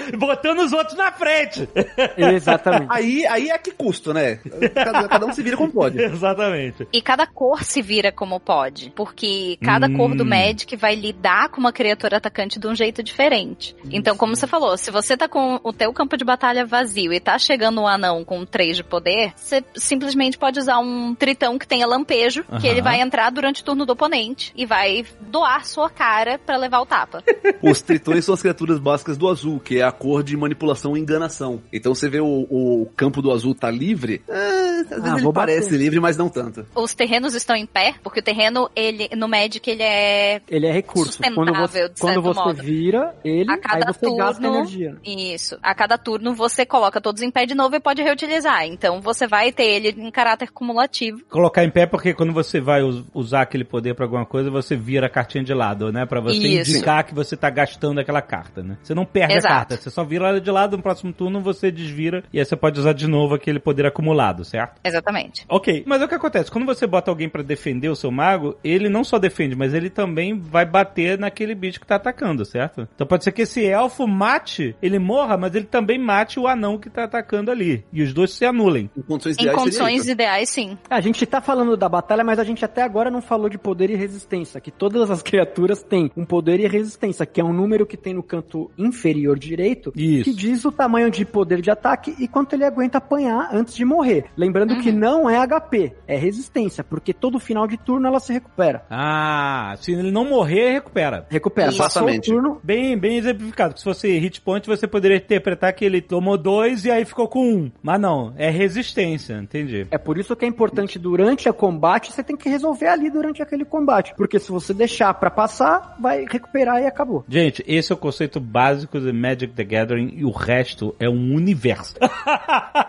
Botando 0.18 0.60
os 0.60 0.74
outros 0.78 0.98
na 0.98 1.12
frente. 1.12 1.68
Exatamente. 2.18 2.88
aí, 2.90 3.26
aí 3.28 3.50
é 3.50 3.58
que 3.58 3.72
custo, 3.72 4.14
né? 4.14 4.40
Cada, 4.74 5.08
cada 5.08 5.26
um 5.26 5.34
se 5.34 5.44
vira 5.44 5.58
como 5.58 5.72
pode. 5.72 6.00
Exatamente. 6.02 6.88
E 6.94 7.02
cada 7.02 7.26
cor 7.28 7.64
se 7.64 7.82
vira 7.82 8.12
como 8.12 8.40
pode. 8.40 8.92
Porque 8.96 9.58
cada 9.62 9.90
cor 9.90 10.16
do 10.16 10.24
Hum. 10.24 10.28
Magic 10.28 10.76
vai 10.76 10.96
lidar 10.96 11.50
com 11.50 11.60
uma 11.60 11.72
criatura 11.72 12.18
atacante 12.18 12.60
de 12.60 12.68
um 12.68 12.76
jeito 12.76 13.02
diferente. 13.02 13.76
Então, 13.92 14.16
como 14.16 14.36
você 14.36 14.46
falou, 14.46 14.78
se 14.78 14.92
você 14.92 15.16
tá 15.18 15.28
com 15.28 15.60
o 15.64 15.74
teu 15.74 15.92
campo 15.94 16.18
de 16.18 16.24
batalha 16.26 16.66
vazio 16.66 17.12
e 17.14 17.20
tá 17.20 17.38
chegando 17.40 17.82
um 17.82 17.88
anão 17.88 18.24
com 18.24 18.46
3 18.46 18.78
de 18.78 18.84
poder, 18.84 19.34
você 19.36 19.64
simplesmente 19.76 20.38
pode 20.38 20.60
usar 20.60 20.80
um 20.80 21.16
tritão 21.16 21.58
que 21.58 21.68
tenha 21.68 21.88
lampejo, 21.88 22.44
que 22.60 22.68
ele 22.68 22.82
vai 22.82 23.02
entrar 23.02 23.30
durante 23.32 23.62
o 23.62 23.66
turno 23.66 23.86
do 23.86 23.94
oponente 23.94 24.54
e 24.56 24.66
vai 24.66 25.06
doar 25.22 25.66
sua 25.66 25.90
cara 25.90 26.38
pra 26.38 26.58
levar 26.58 26.82
o 26.82 26.86
tapa. 26.86 27.24
Os 27.62 27.82
tritões 27.82 28.26
são 28.26 28.34
as 28.34 28.42
criaturas 28.42 28.80
básicas 28.80 29.18
do 29.18 29.28
azul, 29.28 29.60
que 29.60 29.80
é 29.80 29.84
a 29.84 29.92
cor 29.92 30.22
de 30.24 30.36
manipulação 30.36 30.67
e 30.76 31.00
enganação. 31.00 31.62
Então 31.72 31.94
você 31.96 32.10
vê 32.10 32.20
o, 32.20 32.48
o 32.50 32.88
campo 32.96 33.22
do 33.22 33.32
azul 33.32 33.54
tá 33.56 33.70
livre, 33.70 34.22
é, 34.28 34.34
às 34.82 34.90
vezes 34.90 35.04
Ah, 35.06 35.14
ele 35.14 35.22
vou 35.24 35.32
bater. 35.32 35.54
parece 35.54 35.78
livre, 35.78 36.00
mas 36.00 36.18
não 36.18 36.30
tanto. 36.30 36.66
Os 36.76 36.94
terrenos 36.94 37.34
estão 37.34 37.56
em 37.56 37.66
pé, 37.66 37.96
porque 38.04 38.20
o 38.20 38.24
terreno, 38.24 38.70
ele, 38.76 39.10
no 39.16 39.28
Magic, 39.28 39.70
ele 39.70 39.84
é 39.84 40.42
Ele 40.48 40.68
é 40.68 40.72
recurso. 40.72 41.14
Sustentável, 41.14 41.36
Quando 41.46 41.58
você, 41.58 41.90
de 41.90 42.00
quando 42.00 42.14
certo 42.14 42.22
você 42.24 42.40
modo. 42.40 42.64
vira 42.64 43.16
ele, 43.24 43.50
A 43.50 43.54
aí 43.56 43.60
cada 43.60 43.94
você 43.94 44.16
gasta 44.16 44.42
turno- 44.42 44.58
energia. 44.58 44.98
Isso. 45.06 45.58
A 45.62 45.74
cada 45.76 45.98
turno 45.98 46.34
você 46.34 46.66
coloca 46.66 47.00
todos 47.02 47.22
em 47.22 47.32
pé 47.32 47.46
de 47.46 47.56
novo 47.56 47.76
e 47.76 47.80
pode 47.80 48.02
reutilizar. 48.02 48.66
Então 48.66 49.02
você 49.02 49.28
vai 49.28 49.52
ter 49.52 49.64
ele 49.66 49.90
em 49.98 50.12
caráter 50.12 50.52
cumulativo. 50.52 51.22
Colocar 51.30 51.64
em 51.64 51.70
pé 51.70 51.86
porque 51.86 52.14
quando 52.14 52.34
você 52.34 52.60
vai 52.60 52.82
us- 52.84 53.04
usar 53.14 53.42
aquele 53.42 53.64
poder 53.64 53.96
pra 53.96 54.06
alguma 54.06 54.26
coisa, 54.26 54.50
você 54.50 54.76
vira 54.76 55.08
a 55.08 55.10
cartinha 55.10 55.44
de 55.44 55.54
lado, 55.54 55.92
né? 55.92 56.06
Pra 56.06 56.20
você 56.20 56.38
Isso. 56.38 56.72
indicar 56.72 57.04
que 57.04 57.14
você 57.14 57.36
tá 57.36 57.50
gastando 57.50 58.00
aquela 58.00 58.22
carta, 58.22 58.62
né? 58.64 58.78
Você 58.84 58.94
não 58.94 59.06
perde 59.06 59.36
Exato. 59.36 59.54
a 59.54 59.58
carta, 59.58 59.78
você 59.78 59.90
só 59.90 60.04
vira 60.04 60.28
ela 60.30 60.42
de 60.42 60.47
lado, 60.52 60.78
no 60.78 60.84
próximo 60.84 61.14
turno 61.14 61.42
você 61.42 61.72
desvira 61.72 62.24
e 62.32 62.40
aí 62.40 62.46
você 62.46 62.56
pode 62.56 62.80
usar 62.80 62.94
de 62.94 63.08
novo 63.08 63.36
aquele 63.36 63.60
poder 63.60 63.86
acumulado, 63.86 64.44
certo? 64.44 64.80
Exatamente. 64.84 65.46
Ok, 65.50 65.84
mas 65.86 66.02
o 66.02 66.08
que 66.08 66.16
acontece? 66.16 66.52
Quando 66.52 66.66
você 66.66 66.86
bota 66.86 67.12
alguém 67.12 67.30
pra 67.30 67.44
defender 67.44 67.90
o 67.90 67.96
seu 67.96 68.12
mago, 68.12 68.58
ele 68.64 68.90
não 68.90 69.04
só 69.04 69.18
defende, 69.20 69.56
mas 69.56 69.74
ele 69.74 69.90
também 69.90 70.38
vai 70.38 70.66
bater 70.66 71.18
naquele 71.18 71.56
bicho 71.56 71.80
que 71.80 71.88
tá 71.88 71.96
atacando, 71.96 72.46
certo? 72.46 72.88
Então 72.96 73.08
pode 73.08 73.24
ser 73.24 73.32
que 73.32 73.44
esse 73.44 73.66
elfo 73.66 74.08
mate, 74.08 74.76
ele 74.82 75.00
morra, 75.00 75.38
mas 75.38 75.56
ele 75.56 75.66
também 75.66 76.00
mate 76.00 76.40
o 76.40 76.48
anão 76.48 76.78
que 76.78 76.90
tá 76.90 77.04
atacando 77.04 77.52
ali. 77.52 77.84
E 77.92 78.02
os 78.02 78.14
dois 78.14 78.32
se 78.32 78.46
anulem. 78.46 78.90
Em 78.98 79.02
condições 79.02 79.38
Em 79.38 79.42
ideais 79.42 79.58
seria 79.58 79.64
condições 79.64 80.08
ideais, 80.08 80.50
sim. 80.50 80.78
A 80.90 81.02
gente 81.02 81.26
tá 81.26 81.42
falando 81.42 81.76
da 81.78 81.90
batalha, 81.90 82.24
mas 82.24 82.40
a 82.40 82.44
gente 82.44 82.64
até 82.64 82.82
agora 82.82 83.12
não 83.12 83.22
falou 83.22 83.50
de 83.50 83.58
poder 83.58 83.90
e 83.90 83.96
resistência. 83.96 84.60
Que 84.60 84.72
todas 84.72 85.10
as 85.10 85.22
criaturas 85.24 85.84
têm 85.84 86.12
um 86.16 86.26
poder 86.26 86.60
e 86.60 86.68
resistência, 86.68 87.26
que 87.26 87.42
é 87.42 87.44
um 87.44 87.54
número 87.54 87.86
que 87.86 87.98
tem 87.98 88.14
no 88.14 88.24
canto 88.24 88.72
inferior 88.78 89.38
direito, 89.38 89.92
Isso. 89.96 90.26
que 90.26 90.34
diz 90.38 90.64
o 90.66 90.72
tamanho 90.72 91.10
de 91.10 91.26
poder 91.26 91.62
de 91.62 91.72
ataque 91.72 92.16
e 92.20 92.28
quanto 92.28 92.54
ele 92.54 92.64
aguenta 92.64 93.00
apanhar 93.00 93.50
antes 93.52 93.76
de 93.76 93.84
morrer. 93.84 94.26
Lembrando 94.38 94.78
que 94.78 94.92
não 94.92 95.28
é 95.30 95.38
HP, 95.46 95.94
é 96.08 96.16
resistência, 96.16 96.84
porque 96.84 97.14
todo 97.14 97.40
final 97.40 97.68
de 97.68 97.78
turno 97.78 98.08
ela 98.08 98.20
se 98.20 98.32
recupera. 98.32 98.86
Ah, 98.90 99.74
se 99.80 99.92
ele 99.94 100.12
não 100.12 100.26
morrer, 100.26 100.74
recupera. 100.74 101.26
Recupera. 101.30 101.68
Passou 101.72 101.84
o 101.84 101.88
Exatamente. 101.88 102.32
turno, 102.32 102.62
Bem, 102.64 102.98
bem 102.98 103.18
exemplificado. 103.18 103.78
Se 103.78 103.84
fosse 103.84 104.08
hit 104.20 104.42
point, 104.42 104.68
você 104.68 104.88
poderia 104.88 105.18
interpretar 105.18 105.74
que 105.74 105.84
ele 105.84 106.02
tomou 106.02 106.38
dois 106.38 106.86
e 106.86 106.92
aí 106.92 107.04
ficou 107.04 107.28
com 107.28 107.44
um. 107.44 107.72
Mas 107.82 108.00
não, 108.00 108.34
é 108.38 108.50
resistência, 108.50 109.36
entendi. 109.36 109.88
É 109.90 109.98
por 109.98 110.18
isso 110.18 110.36
que 110.36 110.46
é 110.46 110.48
importante 110.48 111.00
durante 111.00 111.50
a 111.50 111.54
combate, 111.54 112.12
você 112.12 112.24
tem 112.24 112.38
que 112.38 112.50
resolver 112.50 112.88
ali 112.88 113.10
durante 113.10 113.42
aquele 113.42 113.66
combate. 113.66 114.14
Porque 114.16 114.40
se 114.40 114.52
você 114.52 114.74
deixar 114.74 115.14
pra 115.16 115.32
passar, 115.32 115.96
vai 116.00 116.26
recuperar 116.30 116.82
e 116.82 116.86
acabou. 116.86 117.26
Gente, 117.28 117.64
esse 117.68 117.92
é 117.92 117.96
o 117.96 117.98
conceito 117.98 118.40
básico 118.40 119.00
de 119.00 119.12
Magic 119.12 119.48
Magic 119.48 119.54
the 119.54 119.64
Gathering 119.64 120.14
e 120.16 120.26
o 120.28 120.32
resto 120.32 120.96
é 121.00 121.10
um 121.10 121.34
universo. 121.36 121.96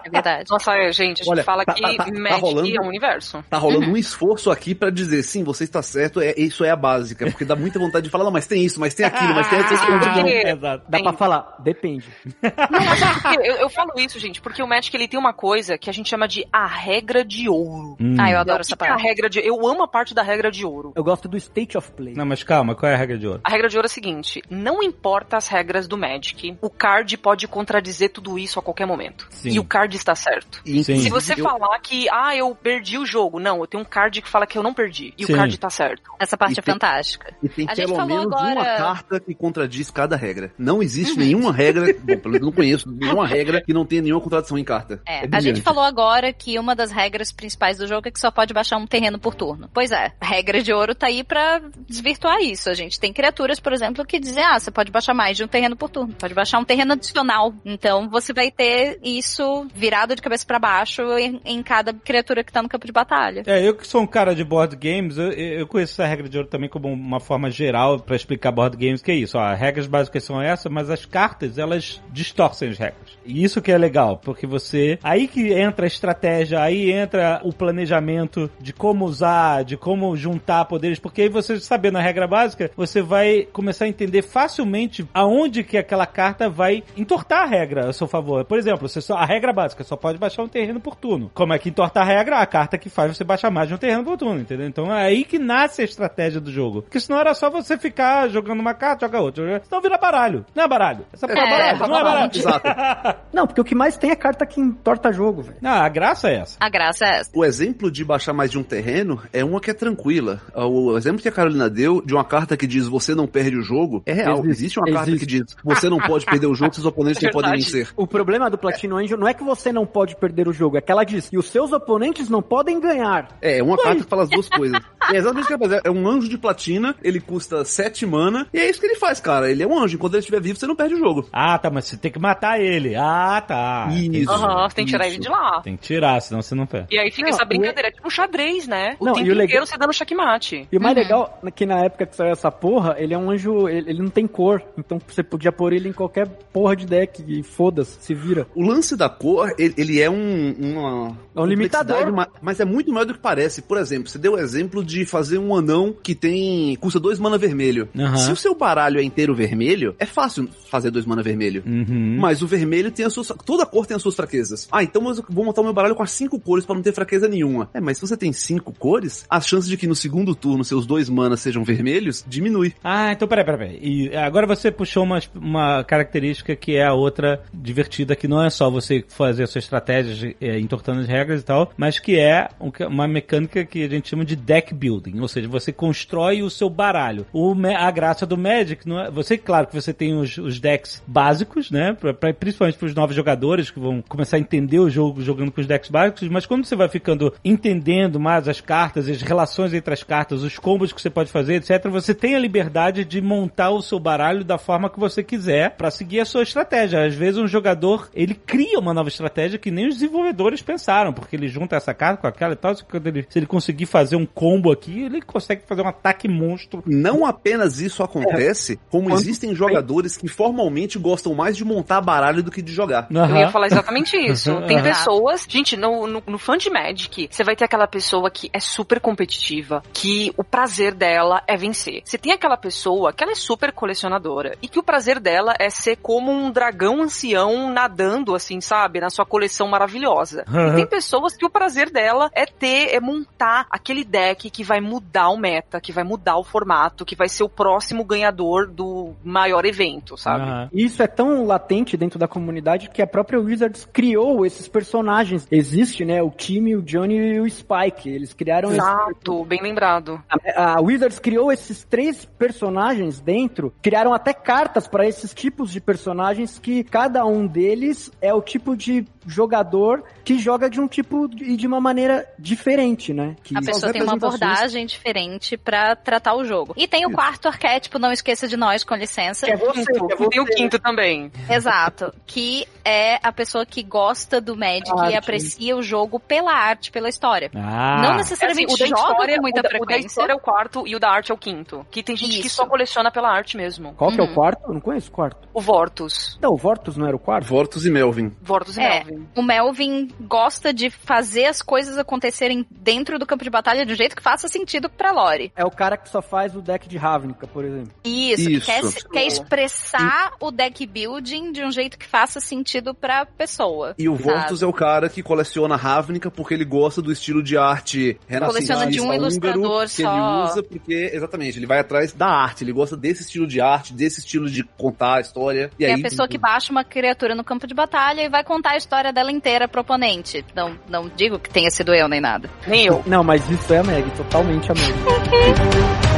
É 0.05 0.11
verdade. 0.11 0.45
Nossa, 0.51 0.73
é, 0.73 0.91
gente, 0.93 1.21
a 1.21 1.25
gente 1.25 1.31
Olha, 1.31 1.43
fala 1.45 1.65
tá- 1.65 1.75
que 1.75 1.83
tá- 1.83 1.95
tá- 1.95 2.05
tá 2.05 2.11
Magic 2.13 2.41
rolando- 2.41 2.77
é 2.77 2.81
um 2.81 2.89
universo. 2.89 3.45
Tá 3.51 3.59
rolando 3.59 3.91
um 3.91 3.97
esforço 3.97 4.51
aqui 4.51 4.75
pra 4.75 4.89
dizer, 4.91 5.23
sim, 5.23 5.45
você 5.45 5.65
está 5.65 5.83
certo, 5.83 6.21
é, 6.21 6.33
isso 6.37 6.65
é 6.65 6.71
a 6.71 6.77
básica. 6.77 7.27
Porque 7.27 7.45
dá 7.45 7.55
muita 7.55 7.79
vontade 7.79 8.05
de 8.05 8.11
falar, 8.11 8.25
não, 8.25 8.31
mas 8.31 8.47
tem 8.47 8.65
isso, 8.65 8.81
mas 8.81 8.95
tem 8.95 9.05
aquilo, 9.05 9.35
mas 9.35 9.49
tem 9.51 9.59
essa 9.59 9.77
Porque- 9.77 10.49
Exato. 10.49 10.85
Dá 10.89 11.01
pra 11.03 11.13
falar? 11.13 11.57
Depende. 11.61 12.07
Não, 12.43 12.81
mas 12.85 13.03
é 13.03 13.51
eu, 13.51 13.57
eu 13.57 13.69
falo 13.69 13.93
isso, 13.99 14.19
gente, 14.19 14.41
porque 14.41 14.63
o 14.63 14.67
Magic 14.67 14.95
ele 14.97 15.07
tem 15.09 15.19
uma 15.21 15.33
coisa 15.35 15.77
que 15.77 15.91
a 15.91 15.93
gente 15.93 16.09
chama 16.09 16.27
de 16.27 16.47
a 16.53 16.67
regra 16.67 17.23
de 17.25 17.49
ouro. 17.49 17.97
Hum. 18.01 18.17
Ah, 18.19 18.31
eu 18.31 18.39
adoro 18.39 18.61
essa 18.61 18.73
é 18.73 18.75
a 18.75 18.79
parte. 18.79 19.03
regra 19.03 19.29
de. 19.29 19.41
Eu 19.41 19.67
amo 19.67 19.83
a 19.83 19.89
parte 19.89 20.15
da 20.15 20.23
regra 20.23 20.51
de 20.51 20.65
ouro. 20.65 20.93
Eu 20.97 21.05
gosto 21.05 21.29
do 21.29 21.37
state 21.37 21.77
of 21.77 21.91
play. 21.93 22.15
Não, 22.15 22.25
mas 22.25 22.43
calma, 22.43 22.75
qual 22.75 22.91
é 22.91 22.95
a 22.95 22.99
regra 22.99 23.19
de 23.19 23.27
ouro? 23.27 23.41
A 23.45 23.51
regra 23.51 23.69
de 23.69 23.77
ouro 23.77 23.87
é 23.87 23.91
a 23.91 23.93
seguinte: 23.93 24.43
não 24.49 24.83
importa 24.83 25.37
as 25.37 25.49
regras 25.49 25.87
do 25.87 25.99
Magic, 25.99 26.57
o 26.63 26.71
card 26.71 27.17
pode 27.19 27.28
contradizer 27.47 28.11
tudo 28.11 28.39
isso 28.39 28.59
a 28.59 28.63
qualquer 28.63 28.87
momento. 28.87 29.27
Sim. 29.31 29.51
E 29.51 29.59
o 29.59 29.65
card 29.65 29.97
está 29.97 30.15
certo. 30.15 30.63
Sim. 30.65 30.83
Se 30.83 31.11
você 31.11 31.35
eu- 31.35 31.45
falar 31.45 31.79
que, 31.81 32.09
ah, 32.11 32.35
eu 32.35 32.55
perdi 32.55 32.97
o 32.99 33.05
jogo, 33.05 33.39
não, 33.39 33.59
eu 33.61 33.67
tenho 33.67 33.83
um 33.83 33.87
card 33.87 34.23
que 34.23 34.29
fala 34.29 34.47
que 34.47 34.57
eu 34.57 34.63
não 34.63 34.73
perdi. 34.75 35.13
E 35.19 35.25
Sim. 35.27 35.33
o 35.33 35.37
card 35.37 35.59
tá 35.59 35.71
certo. 35.71 36.11
Essa 36.19 36.37
parte 36.37 36.57
E 36.57 36.61
é 36.61 36.63
tem- 36.63 36.75
fantástica. 36.75 37.35
E 37.43 37.49
tem 37.49 37.67
A 37.69 37.75
gente 37.75 37.87
pelo 37.87 37.97
falou 37.97 38.09
menos 38.09 38.27
uma 38.27 38.51
agora- 38.51 38.77
carta 38.77 39.21
que 39.21 39.35
contradiz 39.35 39.91
cada 39.91 40.17
regra. 40.17 40.53
Não 40.59 40.83
existe 40.83 41.19
nenhuma 41.19 41.53
regra, 41.53 41.87
bom, 41.99 42.17
pelo 42.19 42.31
menos 42.33 42.41
eu 42.41 42.47
não 42.47 42.53
conheço 42.53 42.91
nenhuma 42.91 43.27
regra 43.27 43.63
que 43.63 43.73
não 43.73 43.85
tenha 43.85 44.03
nenhuma 44.03 44.21
contradição 44.21 44.57
em 44.59 44.65
carta. 44.65 45.01
É, 45.07 45.19
a 45.19 45.21
brilhante. 45.23 45.45
gente 45.45 45.61
falou 45.63 45.83
agora 45.85 46.33
que 46.33 46.59
uma 46.59 46.75
das 46.75 46.91
regras 46.91 47.31
principais 47.33 47.79
do 47.79 47.87
jogo 47.87 48.09
é 48.09 48.11
que 48.11 48.21
só 48.21 48.31
pode 48.31 48.53
baixar 48.55 48.77
um 48.77 48.87
terreno 48.87 49.19
por 49.19 49.35
turno. 49.35 49.69
Pois 49.73 49.91
é, 49.91 50.13
a 50.21 50.27
regra 50.27 50.63
de 50.63 50.73
ouro 50.73 50.95
tá 50.95 51.07
aí 51.07 51.23
pra 51.25 51.61
desvirtuar 51.89 52.41
isso. 52.41 52.69
A 52.71 52.75
gente 52.75 52.99
tem 52.99 53.13
criaturas, 53.13 53.59
por 53.61 53.73
exemplo, 53.73 54.05
que 54.05 54.19
dizem, 54.19 54.43
ah, 54.45 54.59
você 54.59 54.71
pode 54.71 54.91
baixar 54.91 55.15
mais 55.15 55.37
de 55.37 55.45
um 55.45 55.49
terreno 55.49 55.77
por 55.77 55.89
turno. 55.91 56.15
Pode 56.15 56.35
baixar 56.35 56.59
um 56.59 56.65
terreno 56.65 56.97
adicional. 57.19 57.55
Então 57.65 58.09
você 58.09 58.33
vai 58.33 58.51
ter 58.51 58.99
isso 59.03 59.67
virado 59.75 60.15
de 60.15 60.23
cabeça 60.23 60.47
pra 60.47 60.59
baixo 60.59 61.03
em, 61.19 61.41
em 61.45 61.63
cada 61.63 61.93
criatura 61.93 62.45
que 62.45 62.53
tá 62.53 62.63
no 62.63 62.69
campo 62.69 62.87
de 62.87 62.93
batalha. 62.93 63.43
É, 63.47 63.67
eu 63.67 63.75
que 63.75 63.87
sou 63.87 64.03
um 64.03 64.07
cara 64.07 64.35
de 64.35 64.45
board 64.45 64.77
games, 64.77 65.19
eu, 65.19 65.31
eu 65.33 65.67
conheço 65.67 65.95
essa 65.95 66.09
regra 66.09 66.29
de 66.29 66.37
ouro 66.37 66.49
também 66.49 66.69
como 66.69 66.89
uma 66.89 67.21
forma 67.21 67.51
geral 67.51 67.99
pra 67.99 68.17
explicar 68.17 68.53
board 68.53 68.77
games, 68.77 69.03
que 69.03 69.11
é 69.11 69.15
isso, 69.15 69.39
ó, 69.39 69.43
as 69.43 69.59
regras 69.59 69.87
básicas 69.87 70.25
são 70.25 70.41
essas, 70.41 70.71
mas 70.71 70.91
as 70.91 71.05
cartas, 71.05 71.59
elas 71.59 72.01
distorcem 72.11 72.71
as 72.71 72.79
regras. 72.79 73.19
E 73.25 73.43
isso 73.43 73.61
que 73.61 73.73
é 73.73 73.79
legal, 73.79 74.19
porque 74.19 74.47
você, 74.47 74.99
aí 75.03 75.27
que 75.27 75.53
entra 75.53 75.87
a 75.87 75.89
estratégia, 75.89 76.61
aí 76.61 76.91
entra 76.91 77.41
o 77.45 77.53
planejamento 77.53 78.51
de 78.61 78.73
como 78.73 79.05
usar, 79.05 79.65
de 79.65 79.77
como 79.77 80.17
juntar 80.17 80.65
poderes, 80.67 80.99
porque 80.99 81.23
aí 81.23 81.29
você 81.29 81.59
sabendo 81.59 81.99
a 81.99 82.01
regra 82.01 82.27
básica, 82.27 82.71
você 82.77 83.03
vai 83.03 83.47
começar 83.53 83.85
a 83.85 83.89
entender 83.89 84.23
facilmente 84.23 85.07
aonde 85.13 85.65
que 85.65 85.77
aquela 85.77 86.07
carta 86.07 86.49
vai 86.49 86.83
entortar 87.09 87.43
a 87.45 87.47
regra 87.47 87.89
a 87.89 87.93
seu 87.93 88.07
favor. 88.07 88.45
Por 88.45 88.59
exemplo, 88.59 88.87
você 88.87 89.01
só, 89.01 89.15
a 89.17 89.25
regra 89.25 89.51
básica 89.53 89.83
só 89.83 89.97
pode 89.97 90.19
baixar 90.19 90.43
um 90.43 90.49
terreno 90.49 90.79
por 90.79 90.95
turno. 90.95 91.31
Como 91.33 91.55
é 91.55 91.59
que 91.59 91.71
entorta 91.71 92.01
a 92.01 92.05
regra? 92.05 92.39
A 92.39 92.47
carta 92.47 92.77
que 92.77 92.91
faz 92.91 93.17
você 93.17 93.25
baixar 93.25 93.51
mais 93.51 93.69
de 93.69 93.75
um 93.75 93.79
terreno 93.79 94.05
por 94.05 94.17
turno, 94.19 94.41
entendeu? 94.41 94.67
Então 94.69 94.95
é 94.95 95.05
aí 95.07 95.25
que 95.25 95.39
nasce 95.39 95.81
a 95.81 95.85
estratégia 95.85 96.41
do 96.41 96.53
jogo. 96.53 96.83
Porque 96.83 97.01
senão 97.01 97.19
era 97.19 97.33
só 97.33 97.49
você 97.49 97.79
ficar 97.79 98.29
jogando 98.29 98.61
uma 98.61 98.75
carta, 98.75 99.07
joga 99.07 99.21
outra. 99.21 99.45
joga- 99.47 99.65
Senão 99.65 99.81
vira 99.81 99.97
baralho. 99.97 100.45
Não 100.55 100.65
é 100.65 100.69
baralho. 100.69 101.07
Essa 101.13 101.27
porra 101.27 101.41
é, 101.41 101.45
É, 101.45 101.51
baralho, 101.75 101.79
não 101.89 101.99
é 101.99 102.03
baralho. 102.03 102.31
Exato. 102.37 102.69
Não, 103.33 103.47
porque 103.47 103.61
o 103.61 103.65
que 103.65 103.75
mais 103.75 103.97
tem 103.97 104.11
é 104.11 104.17
carta 104.17 104.45
que 104.47 104.61
entorta 104.61 105.13
jogo, 105.13 105.43
velho. 105.43 105.57
Não, 105.61 105.71
a 105.71 105.89
graça 105.89 106.29
é 106.29 106.37
essa. 106.37 106.57
A 106.61 106.69
graça 106.69 107.05
é 107.07 107.21
essa. 107.21 107.31
O 107.35 107.45
exemplo 107.45 107.91
de 107.91 108.05
baixar 108.05 108.33
mais 108.33 108.51
de 108.51 108.59
um 108.59 108.63
terreno 108.63 109.23
é 109.33 109.45
uma 109.45 109.61
que 109.61 109.71
é 109.71 109.75
tranquila. 109.75 110.41
O 110.55 110.97
exemplo 110.97 111.23
que 111.23 111.29
a 111.29 111.33
Carolina 111.33 111.71
deu 111.71 112.03
de 112.05 112.15
uma 112.15 112.25
carta 112.25 112.57
que 112.57 112.67
diz 112.67 112.87
você 112.89 113.15
não 113.15 113.27
perde 113.27 113.57
o 113.57 113.63
jogo 113.63 114.03
é 114.05 114.13
real. 114.13 114.39
Existe. 114.41 114.51
Existe, 114.59 114.79
uma 114.81 114.93
carta 114.93 115.11
Existe. 115.11 115.27
que 115.27 115.33
diz 115.45 115.57
você 115.63 115.89
não 115.89 115.99
pode 115.99 116.25
perder 116.27 116.47
o 116.47 116.55
jogo, 116.55 116.75
seus 116.75 116.87
oponentes 116.99 117.23
não 117.23 117.31
podem 117.31 117.53
vencer. 117.53 117.89
O 117.97 118.07
problema 118.07 118.51
do 118.51 118.59
Platino 118.59 118.97
Angel 118.97 119.17
não 119.19 119.29
é 119.29 119.35
que 119.35 119.45
você 119.45 119.73
não 119.73 119.87
pode 119.87 120.17
perder 120.17 120.49
o 120.49 120.53
jogo, 120.53 120.77
é 120.77 120.81
que 120.81 120.91
ela 120.91 121.05
diz 121.05 121.29
que 121.29 121.39
os 121.39 121.47
seus 121.49 121.73
oponentes 121.73 122.29
não 122.29 122.43
podem 122.43 122.81
ganhar. 122.81 123.29
É, 123.41 123.59
é 123.59 123.63
uma 123.63 123.77
carta 123.77 124.03
que 124.03 124.09
fala 124.09 124.23
as 124.25 124.31
duas 124.31 124.49
coisas. 124.49 124.79
É 125.11 125.17
exatamente 125.17 125.45
o 125.45 125.47
que 125.47 125.65
ele 125.65 125.71
faz. 125.71 125.83
É 125.87 125.91
um 125.91 126.07
anjo 126.07 126.29
de 126.29 126.37
platina, 126.37 126.95
ele 127.03 127.19
custa 127.19 127.65
7 127.65 128.05
mana, 128.05 128.47
e 128.53 128.59
é 128.59 128.69
isso 128.69 128.79
que 128.79 128.85
ele 128.85 128.97
faz, 128.97 129.19
cara. 129.19 129.51
Ele 129.51 129.63
é 129.63 129.67
um 129.67 129.79
anjo. 129.79 129.97
Enquanto 129.97 130.13
ele 130.13 130.19
estiver 130.21 130.39
vivo, 130.39 130.59
você 130.59 130.67
não 130.67 130.77
perde 130.77 130.95
o 130.97 130.99
jogo. 130.99 131.27
Ah, 131.33 131.57
tá, 131.59 131.71
mas 131.71 131.87
você 131.87 131.97
tem 131.97 132.11
que 132.13 132.19
matar 132.19 132.61
ele. 132.61 132.95
Ah, 132.95 133.41
tá. 133.41 133.89
Isso. 133.91 134.31
Aham, 134.31 134.69
você 134.69 134.77
tem 134.77 134.85
que 134.85 134.91
tirar 134.91 135.07
isso. 135.07 135.17
ele 135.17 135.23
de 135.23 135.29
lá. 135.31 135.63
Tem 135.63 135.77
que 135.79 135.83
tirar, 135.83 136.21
senão 136.21 136.43
você 136.43 136.55
não 136.55 136.67
perde. 136.67 136.89
E 136.95 136.99
aí 136.99 137.11
fica 137.11 137.23
Não, 137.23 137.31
essa 137.31 137.43
o- 137.45 137.49
brincadeira, 137.49 137.89
é 137.89 137.91
tipo 137.91 138.07
um 138.07 138.11
xadrez, 138.11 138.67
né? 138.69 138.97
O 139.01 139.05
Não, 139.07 139.15
tempo 139.15 139.27
e 139.29 139.31
o 139.31 139.33
legal- 139.33 139.45
inteiro 139.47 139.67
você 139.67 139.79
dando 139.79 139.95
checkmate. 139.95 140.69
E 140.71 140.77
o 140.77 140.81
mais 140.81 140.95
Uhum. 140.95 141.03
legal 141.03 141.39
é 141.43 141.51
que 141.51 141.65
na 141.65 141.79
época 141.85 142.05
que 142.05 142.15
saiu 142.15 142.33
essa 142.33 142.51
porra, 142.51 142.97
ele 142.99 143.15
é 143.15 143.19
um 143.19 143.31
anjo, 143.31 143.67
ele, 143.67 143.89
ele 143.91 144.03
não 144.03 144.11
tem 144.11 144.27
cor. 144.27 144.63
Então 144.77 145.01
você 145.09 145.23
podia 145.23 145.51
pôr 145.53 145.73
ele 145.73 145.89
em 145.89 145.93
qualquer 145.93 146.29
porra 146.53 146.77
de 146.77 146.85
deck 146.89 147.25
e 147.27 147.43
foda-se, 147.43 147.99
se 148.01 148.15
vira. 148.15 148.47
O 148.55 148.63
lance 148.63 148.97
da 148.97 149.09
cor, 149.09 149.53
ele, 149.59 149.75
ele 149.77 150.01
é 150.01 150.11
um, 150.11 150.53
uma. 150.59 151.19
É 151.35 151.41
um 151.41 151.47
limitador. 151.47 152.13
Mas 152.41 152.61
é 152.61 152.65
muito 152.65 152.93
maior 152.93 153.05
do 153.05 153.15
que 153.15 153.21
parece. 153.21 153.63
Por 153.63 153.79
exemplo, 153.79 154.09
você 154.09 154.19
deu 154.19 154.33
o 154.35 154.39
exemplo 154.39 154.85
de 154.85 155.05
fazer 155.05 155.39
um 155.39 155.55
anão 155.55 155.95
que 156.03 156.15
tem. 156.15 156.77
custa 156.77 156.99
dois 156.99 157.19
mana 157.19 157.39
vermelho. 157.39 157.89
Aham. 157.97 158.17
Se 158.17 158.33
o 158.33 158.37
seu 158.37 158.55
baralho 158.55 158.99
é 158.99 159.03
inteiro 159.03 159.35
vermelho, 159.35 159.95
é 159.99 160.07
fácil 160.07 160.49
fazer 160.71 160.91
dois 160.91 161.07
mana 161.07 161.23
vermelho. 161.23 161.63
Uhum. 161.67 162.17
Mas 162.19 162.43
o 162.43 162.47
vermelho 162.47 162.91
tem 162.91 163.05
as 163.05 163.13
suas. 163.13 163.29
Toda 163.45 163.67
cor 163.67 163.87
tem 163.87 163.97
as 163.97 164.03
suas 164.03 164.15
fraquezas. 164.15 164.69
Ah, 164.73 164.83
então 164.83 165.07
eu 165.09 165.25
vou 165.29 165.45
montar 165.45 165.61
o 165.61 165.65
meu 165.65 165.73
baralho 165.73 165.95
com 165.95 166.03
as 166.03 166.11
cinco 166.11 166.41
cores 166.41 166.65
pra 166.65 166.75
não 166.75 166.83
ter 166.83 166.93
fraqueza 166.93 167.29
nenhuma. 167.29 167.69
É, 167.75 167.81
mas 167.81 167.99
se 167.99 168.07
você 168.07 168.17
tem 168.17 168.33
cinco 168.33 168.73
cores, 168.73 169.25
as 169.29 169.47
chances 169.47 169.69
de 169.69 169.77
que 169.77 169.87
no 169.87 169.95
segundo 169.95 170.35
turno 170.35 170.65
seus 170.65 170.87
dois 170.87 171.09
manas 171.09 171.41
sejam 171.41 171.65
vermelhos 171.65 172.25
diminui. 172.27 172.75
Ah, 172.83 173.13
então 173.13 173.29
peraí, 173.29 173.45
peraí, 173.45 173.59
peraí. 173.59 173.79
E 173.83 174.17
agora 174.17 174.47
você 174.47 174.71
puxou 174.71 175.05
uma, 175.05 175.21
uma 175.35 175.85
característica 175.85 176.55
que 176.57 176.77
é 176.79 176.85
a 176.87 176.95
outra 176.95 177.41
divertida, 177.53 178.17
que 178.17 178.27
não 178.29 178.43
é 178.43 178.51
só 178.51 178.71
você 178.71 179.05
fazer 179.09 179.43
a 179.45 179.47
sua 179.47 179.59
estratégia 179.59 180.35
é, 180.41 180.59
entortando 180.59 181.01
as 181.01 181.07
regras 181.09 181.41
e 181.41 181.45
tal, 181.45 181.71
mas 181.77 181.99
que 181.99 182.19
é 182.19 182.49
um 182.61 182.71
uma 182.89 183.09
mecânica 183.09 183.65
que 183.65 183.83
a 183.85 183.89
gente 183.89 184.09
chama 184.09 184.25
de 184.25 184.37
deck 184.37 184.73
building, 184.73 185.19
ou 185.21 185.27
seja, 185.27 185.49
você 185.49 185.73
constrói 185.73 186.43
o 186.43 186.51
seu 186.51 186.71
baralho. 186.71 187.27
O, 187.33 187.55
a 187.77 187.91
graça 187.91 188.25
do 188.25 188.37
Magic, 188.39 188.87
não 188.89 189.01
é, 189.01 189.11
você, 189.11 189.37
claro 189.37 189.67
que 189.67 189.75
você 189.75 189.93
tem 189.93 190.15
os, 190.17 190.39
os 190.39 190.61
decks 190.61 191.03
básicos, 191.07 191.71
né, 191.71 191.93
pra, 191.99 192.15
pra- 192.15 192.33
principalmente 192.33 192.79
para 192.79 192.87
os 192.87 192.95
novos 192.95 193.17
jogadores 193.17 193.71
que 193.71 193.81
vão 193.81 194.01
começar 194.09 194.37
a 194.37 194.41
entender 194.41 194.79
o 194.79 194.89
jogo 194.89 195.21
jogando 195.21 195.51
com 195.51 195.61
os 195.61 195.67
decks 195.67 195.91
básicos, 195.91 196.29
mas 196.29 196.47
quando 196.47 196.65
você 196.65 196.77
vai 196.77 196.89
ficando 196.89 197.33
entendendo 197.45 198.21
mais 198.21 198.47
as 198.49 198.61
cartas, 198.61 199.09
as 199.09 199.23
relações 199.23 199.75
entre 199.75 199.93
as 199.93 200.03
cartas, 200.05 200.43
os 200.43 200.59
combos 200.59 200.93
que 200.93 201.03
você 201.03 201.11
pode 201.11 201.31
fazer, 201.31 201.55
etc., 201.57 201.89
você 201.91 202.15
tem 202.15 202.37
a 202.37 202.39
liberdade 202.39 203.05
de 203.05 203.21
montar 203.21 203.71
o 203.71 203.83
seu 203.83 203.99
baralho 203.99 204.45
da 204.45 204.59
forma 204.59 204.89
que 204.89 205.01
você 205.01 205.23
quiser 205.23 205.71
pra 205.73 205.91
seguir 205.91 206.21
a 206.21 206.25
sua 206.25 206.43
estratégia. 206.43 206.58
Às 207.07 207.15
vezes 207.15 207.39
um 207.39 207.47
jogador, 207.47 208.09
ele 208.15 208.35
cria 208.35 208.79
uma 208.79 208.95
nova 208.95 209.09
estratégia 209.09 209.59
que 209.59 209.71
nem 209.71 209.89
os 209.89 209.95
desenvolvedores 209.95 210.63
pensaram, 210.63 211.13
porque 211.13 211.37
ele 211.37 211.49
junta 211.49 211.77
essa 211.77 211.95
carta 211.95 212.23
com 212.23 212.27
aquela 212.27 212.53
e 212.53 212.57
tal, 212.57 212.75
se 212.75 212.85
ele, 212.93 213.27
se 213.29 213.39
ele 213.39 213.47
conseguir 213.47 213.87
fazer 213.87 214.17
um 214.17 214.27
combo 214.27 214.73
aqui, 214.73 215.03
ele 215.03 215.21
consegue 215.21 215.63
fazer 215.67 215.83
um 215.83 215.89
ataque 215.89 216.29
monstro. 216.29 216.83
Não 216.87 217.27
apenas 217.27 217.81
isso 217.81 218.03
acontece, 218.03 218.79
como 218.91 219.09
Quando 219.09 219.21
existem 219.21 219.55
jogadores 219.55 220.17
que 220.17 220.29
formalmente 220.29 220.99
gostam 220.99 221.35
mais 221.35 221.57
de 221.57 221.65
montar 221.65 222.01
baralho 222.01 222.43
do 222.43 222.51
que 222.51 222.63
de 222.63 222.73
jogar. 222.73 223.09
Eu 223.11 223.37
ia 223.37 223.51
falar 223.51 223.67
exatamente 223.67 224.17
isso. 224.19 224.61
Tem 224.63 224.83
pessoas. 224.83 225.47
Gente, 225.49 225.77
no, 225.77 226.07
no, 226.07 226.23
no 226.27 226.39
fã 226.39 226.57
de 226.57 226.71
Magic, 226.71 227.29
você 227.31 227.45
vai 227.45 227.57
ter 227.57 227.65
aquela 227.65 227.87
pessoa 227.87 228.31
que 228.31 228.49
é 228.53 228.61
super 228.61 229.01
competitiva, 229.01 229.83
que 229.93 230.33
o 230.37 230.45
prazer 230.45 230.95
dela 230.95 231.43
é 231.47 231.57
vencer. 231.57 232.03
Você 232.05 232.19
tem 232.19 232.33
aquela 232.33 232.57
pessoa 232.57 233.13
que 233.13 233.23
ela 233.23 233.33
é 233.33 233.37
super 233.37 233.73
colecionadora 233.73 234.57
e 234.63 234.69
que 234.69 234.79
o 234.79 234.83
prazer 234.83 235.21
dela 235.21 235.55
é 235.59 235.71
ser 235.71 235.97
como 235.97 236.31
um 236.31 236.48
dragão 236.51 237.03
ancião 237.03 237.71
nadando, 237.73 238.35
assim, 238.35 238.61
sabe? 238.61 239.01
Na 239.01 239.11
sua 239.11 239.27
coleção 239.27 239.69
maravilhosa. 239.69 240.45
E 240.49 240.77
tem 240.77 240.87
pessoas 240.87 241.37
que 241.37 241.45
o 241.45 241.51
prazer 241.51 241.91
dela 241.91 242.31
é 242.33 242.47
ter, 242.47 242.95
é 242.95 243.01
montar 243.01 243.67
aquele 243.71 244.05
deck 244.05 244.51
que 244.51 244.63
vai 244.63 244.81
mudar 244.81 245.31
o 245.31 245.37
meta, 245.37 245.81
que 245.81 245.93
vai 245.93 246.05
mudar 246.05 246.37
o 246.39 246.45
formato, 246.45 247.05
que 247.05 247.17
vai 247.17 247.29
ser 247.29 247.45
o 247.45 247.49
próximo 247.49 248.05
ganhador 248.05 248.69
do 248.69 249.15
maior 249.25 249.65
evento, 249.65 250.17
sabe? 250.17 250.71
E 250.73 250.85
Isso 250.85 251.03
é 251.03 251.07
tão 251.07 251.45
latente 251.45 251.97
dentro 251.97 252.19
da 252.19 252.29
comunidade 252.29 252.89
que 252.89 253.03
a 253.03 253.07
própria 253.07 253.41
Wizards 253.41 253.87
criou 253.93 254.47
esses 254.47 254.69
personagens. 254.69 255.47
Existe, 255.51 256.05
né, 256.05 256.23
o 256.23 256.31
time, 256.31 256.77
o 256.77 256.83
Johnny 256.83 257.17
e 257.17 257.41
o 257.41 257.51
Spike. 257.51 258.09
Eles 258.09 258.33
criaram 258.33 258.71
esse 258.71 258.79
Exato, 258.79 259.45
bem 259.45 259.61
lembrado. 259.61 260.23
A 260.57 260.79
a 260.79 260.81
Wizards 260.81 261.19
criou 261.19 261.51
esses 261.51 261.83
três 261.83 262.25
personagens 262.25 263.21
dentro, 263.21 263.73
criaram 263.83 264.13
até 264.13 264.33
cartas 264.33 264.87
para 264.87 265.07
esses 265.07 265.33
tipos 265.33 265.73
de 265.73 265.81
personagens 265.81 266.38
que 266.61 266.85
cada 266.85 267.25
um 267.25 267.47
deles 267.47 268.11
é 268.21 268.33
o 268.33 268.41
tipo 268.43 268.77
de 268.77 269.05
jogador 269.27 270.03
que 270.25 270.39
joga 270.39 270.71
de 270.71 270.81
um 270.81 270.89
tipo 270.89 271.29
e 271.37 271.57
de 271.57 271.67
uma 271.67 271.81
maneira 271.81 272.27
diferente, 272.39 273.13
né? 273.13 273.37
Que 273.43 273.57
A 273.57 273.61
pessoa 273.61 273.93
tem 273.93 274.03
uma 274.03 274.15
abordagem 274.15 274.87
diferente 274.87 275.57
pra 275.57 275.95
tratar 275.97 276.35
o 276.35 276.45
jogo. 276.45 276.73
E 276.77 276.87
tem 276.89 277.07
o 277.07 277.11
quarto 277.11 277.47
arquétipo, 277.49 277.99
não 277.99 278.11
esqueça 278.13 278.49
de 278.49 278.57
nós, 278.57 278.85
com 278.85 278.95
licença. 278.95 279.47
Que 279.47 279.53
é 279.53 279.57
você, 279.57 279.85
que 279.85 279.99
é 279.99 280.25
E 280.25 280.29
tem 280.29 280.41
o 280.41 280.45
quinto 280.47 280.79
também. 280.79 281.31
Exato. 281.49 282.13
Que 282.27 282.67
é 282.85 283.19
a 283.23 283.31
pessoa 283.33 283.67
que 283.67 283.83
gosta 283.83 284.41
do 284.41 284.57
Magic 284.57 284.91
e 285.11 285.15
aprecia 285.17 285.77
o 285.77 285.83
jogo 285.83 286.19
pela 286.19 286.53
arte, 286.53 286.91
pela 286.91 287.09
história. 287.09 287.51
Ah. 287.55 287.97
Não 288.01 288.05
É 288.05 288.09
assim, 288.09 288.17
necessariamente 288.19 288.75
o 288.75 288.79
da 288.79 288.87
joga 288.87 289.01
história, 289.11 289.37
com 289.37 289.43
muita 289.43 289.61
o 289.61 289.63
da, 289.63 289.69
o 289.69 289.73
da 289.73 289.79
frequência. 289.79 290.07
história 290.07 290.33
é 290.33 290.37
o 290.37 290.41
quarto 290.41 290.85
e 290.87 290.97
o 290.97 291.01
da 291.01 291.11
arte 291.11 291.31
é 291.31 291.35
o 291.35 291.39
quinto. 291.39 291.87
Que 291.91 292.03
tem 292.03 292.17
gente 292.17 292.41
que 292.41 292.47
Isso. 292.47 292.57
só 292.57 292.67
coleciona 292.67 293.11
pela 293.11 293.31
arte 293.31 293.57
mesmo. 293.57 293.93
Qual 293.95 294.11
que 294.11 294.21
é 294.21 294.25
Uhum. 294.25 294.31
o 294.31 294.35
quarto? 294.35 294.63
Eu 294.69 294.75
não 294.75 294.81
conheço 294.81 295.09
o 295.11 295.13
quarto. 295.13 295.49
O 295.55 295.61
Vortus. 295.61 296.28
Não, 296.41 296.53
o 296.53 296.57
Vortus 296.57 296.97
não 296.97 297.07
era 297.07 297.17
o 297.17 297.19
quarto? 297.19 297.47
Vortus 297.47 297.87
e 297.87 297.91
Melvin. 297.91 298.33
Vortus 298.43 298.77
e 298.77 298.81
É, 298.81 299.05
Melvin. 299.05 299.27
o 299.37 299.43
Melvin 299.43 300.09
gosta 300.21 300.73
de 300.73 300.91
fazer 300.91 301.47
as 301.47 301.63
coisas 301.63 301.97
acontecerem 301.99 302.67
dentro 302.71 303.19
do 303.19 303.27
campo 303.27 303.45
de 303.45 303.51
batalha 303.51 303.85
de 303.87 303.93
um 303.93 303.97
jeito 303.97 304.17
que 304.17 304.23
faça 304.23 304.49
sentido 304.49 304.89
pra 304.91 305.13
Lore. 305.13 305.53
É 305.57 305.65
o 305.65 305.71
cara 305.71 305.97
que 305.97 306.09
só 306.09 306.21
faz 306.23 306.55
o 306.57 306.61
deck 306.61 306.89
de 306.89 306.97
Ravnica, 306.97 307.47
por 307.47 307.65
exemplo. 307.65 307.93
Isso, 308.05 308.47
que 308.47 308.53
Isso. 308.57 308.67
quer, 308.67 308.83
quer 309.13 309.27
expressar 309.27 310.33
o 310.41 310.51
deck 310.51 310.87
building 310.87 311.53
de 311.53 311.65
um 311.65 311.71
jeito 311.71 311.99
que 311.99 312.07
faça 312.07 312.41
sentido 312.41 312.95
pra 312.95 313.27
pessoa. 313.27 313.95
E 313.99 314.09
o 314.09 314.17
sabe? 314.17 314.23
Vortus 314.25 314.63
é 314.63 314.67
o 314.67 314.73
cara 314.73 315.09
que 315.09 315.23
coleciona 315.23 315.77
Ravnica 315.77 316.31
porque 316.31 316.55
ele 316.55 316.65
gosta 316.65 317.03
do 317.03 317.13
estilo 317.13 317.43
de 317.43 317.57
arte 317.57 318.19
renascentista 318.27 318.75
Coleciona 318.75 318.91
de 318.91 319.01
um 319.01 319.05
húngaro 319.05 319.23
ilustrador 319.23 319.83
que 319.85 320.03
só. 320.03 320.13
ele 320.13 320.45
usa 320.51 320.63
porque, 320.63 321.11
exatamente, 321.13 321.59
ele 321.59 321.67
vai 321.67 321.79
atrás 321.81 322.13
da 322.13 322.27
arte, 322.29 322.65
ele 322.65 322.73
gosta 322.73 322.97
desse 322.97 323.23
estilo 323.23 323.47
de 323.47 323.61
arte, 323.61 323.93
desse 323.93 324.21
estilo 324.21 324.49
de 324.51 324.65
contar 324.65 325.17
a 325.17 325.21
história. 325.21 325.71
E 325.79 325.85
é 325.85 325.93
aí, 325.93 326.01
a 326.01 326.03
pessoa 326.03 326.18
que 326.27 326.39
baixa 326.39 326.73
uma 326.73 326.83
criatura 326.83 327.35
no 327.35 327.45
campo 327.45 327.67
de 327.67 327.75
batalha 327.75 328.23
e 328.23 328.29
vai 328.29 328.43
contar 328.43 328.73
a 328.73 328.77
história 328.77 329.13
dela 329.13 329.31
inteira 329.31 329.69
pro 329.69 329.83
oponente. 329.83 330.45
Não, 330.55 330.77
não 330.89 331.09
digo 331.09 331.39
que 331.39 331.51
tenha 331.51 331.71
sido 331.71 331.95
eu 331.95 332.09
nem 332.09 332.21
nada. 332.21 332.51
Nem 332.67 332.87
eu. 332.87 333.03
Não, 333.07 333.23
mas 333.23 333.49
isso 333.51 333.73
é 333.73 333.79
a 333.79 333.85
Meg, 333.85 334.11
totalmente 334.17 334.71
a 334.71 334.75
Meg. 334.75 336.09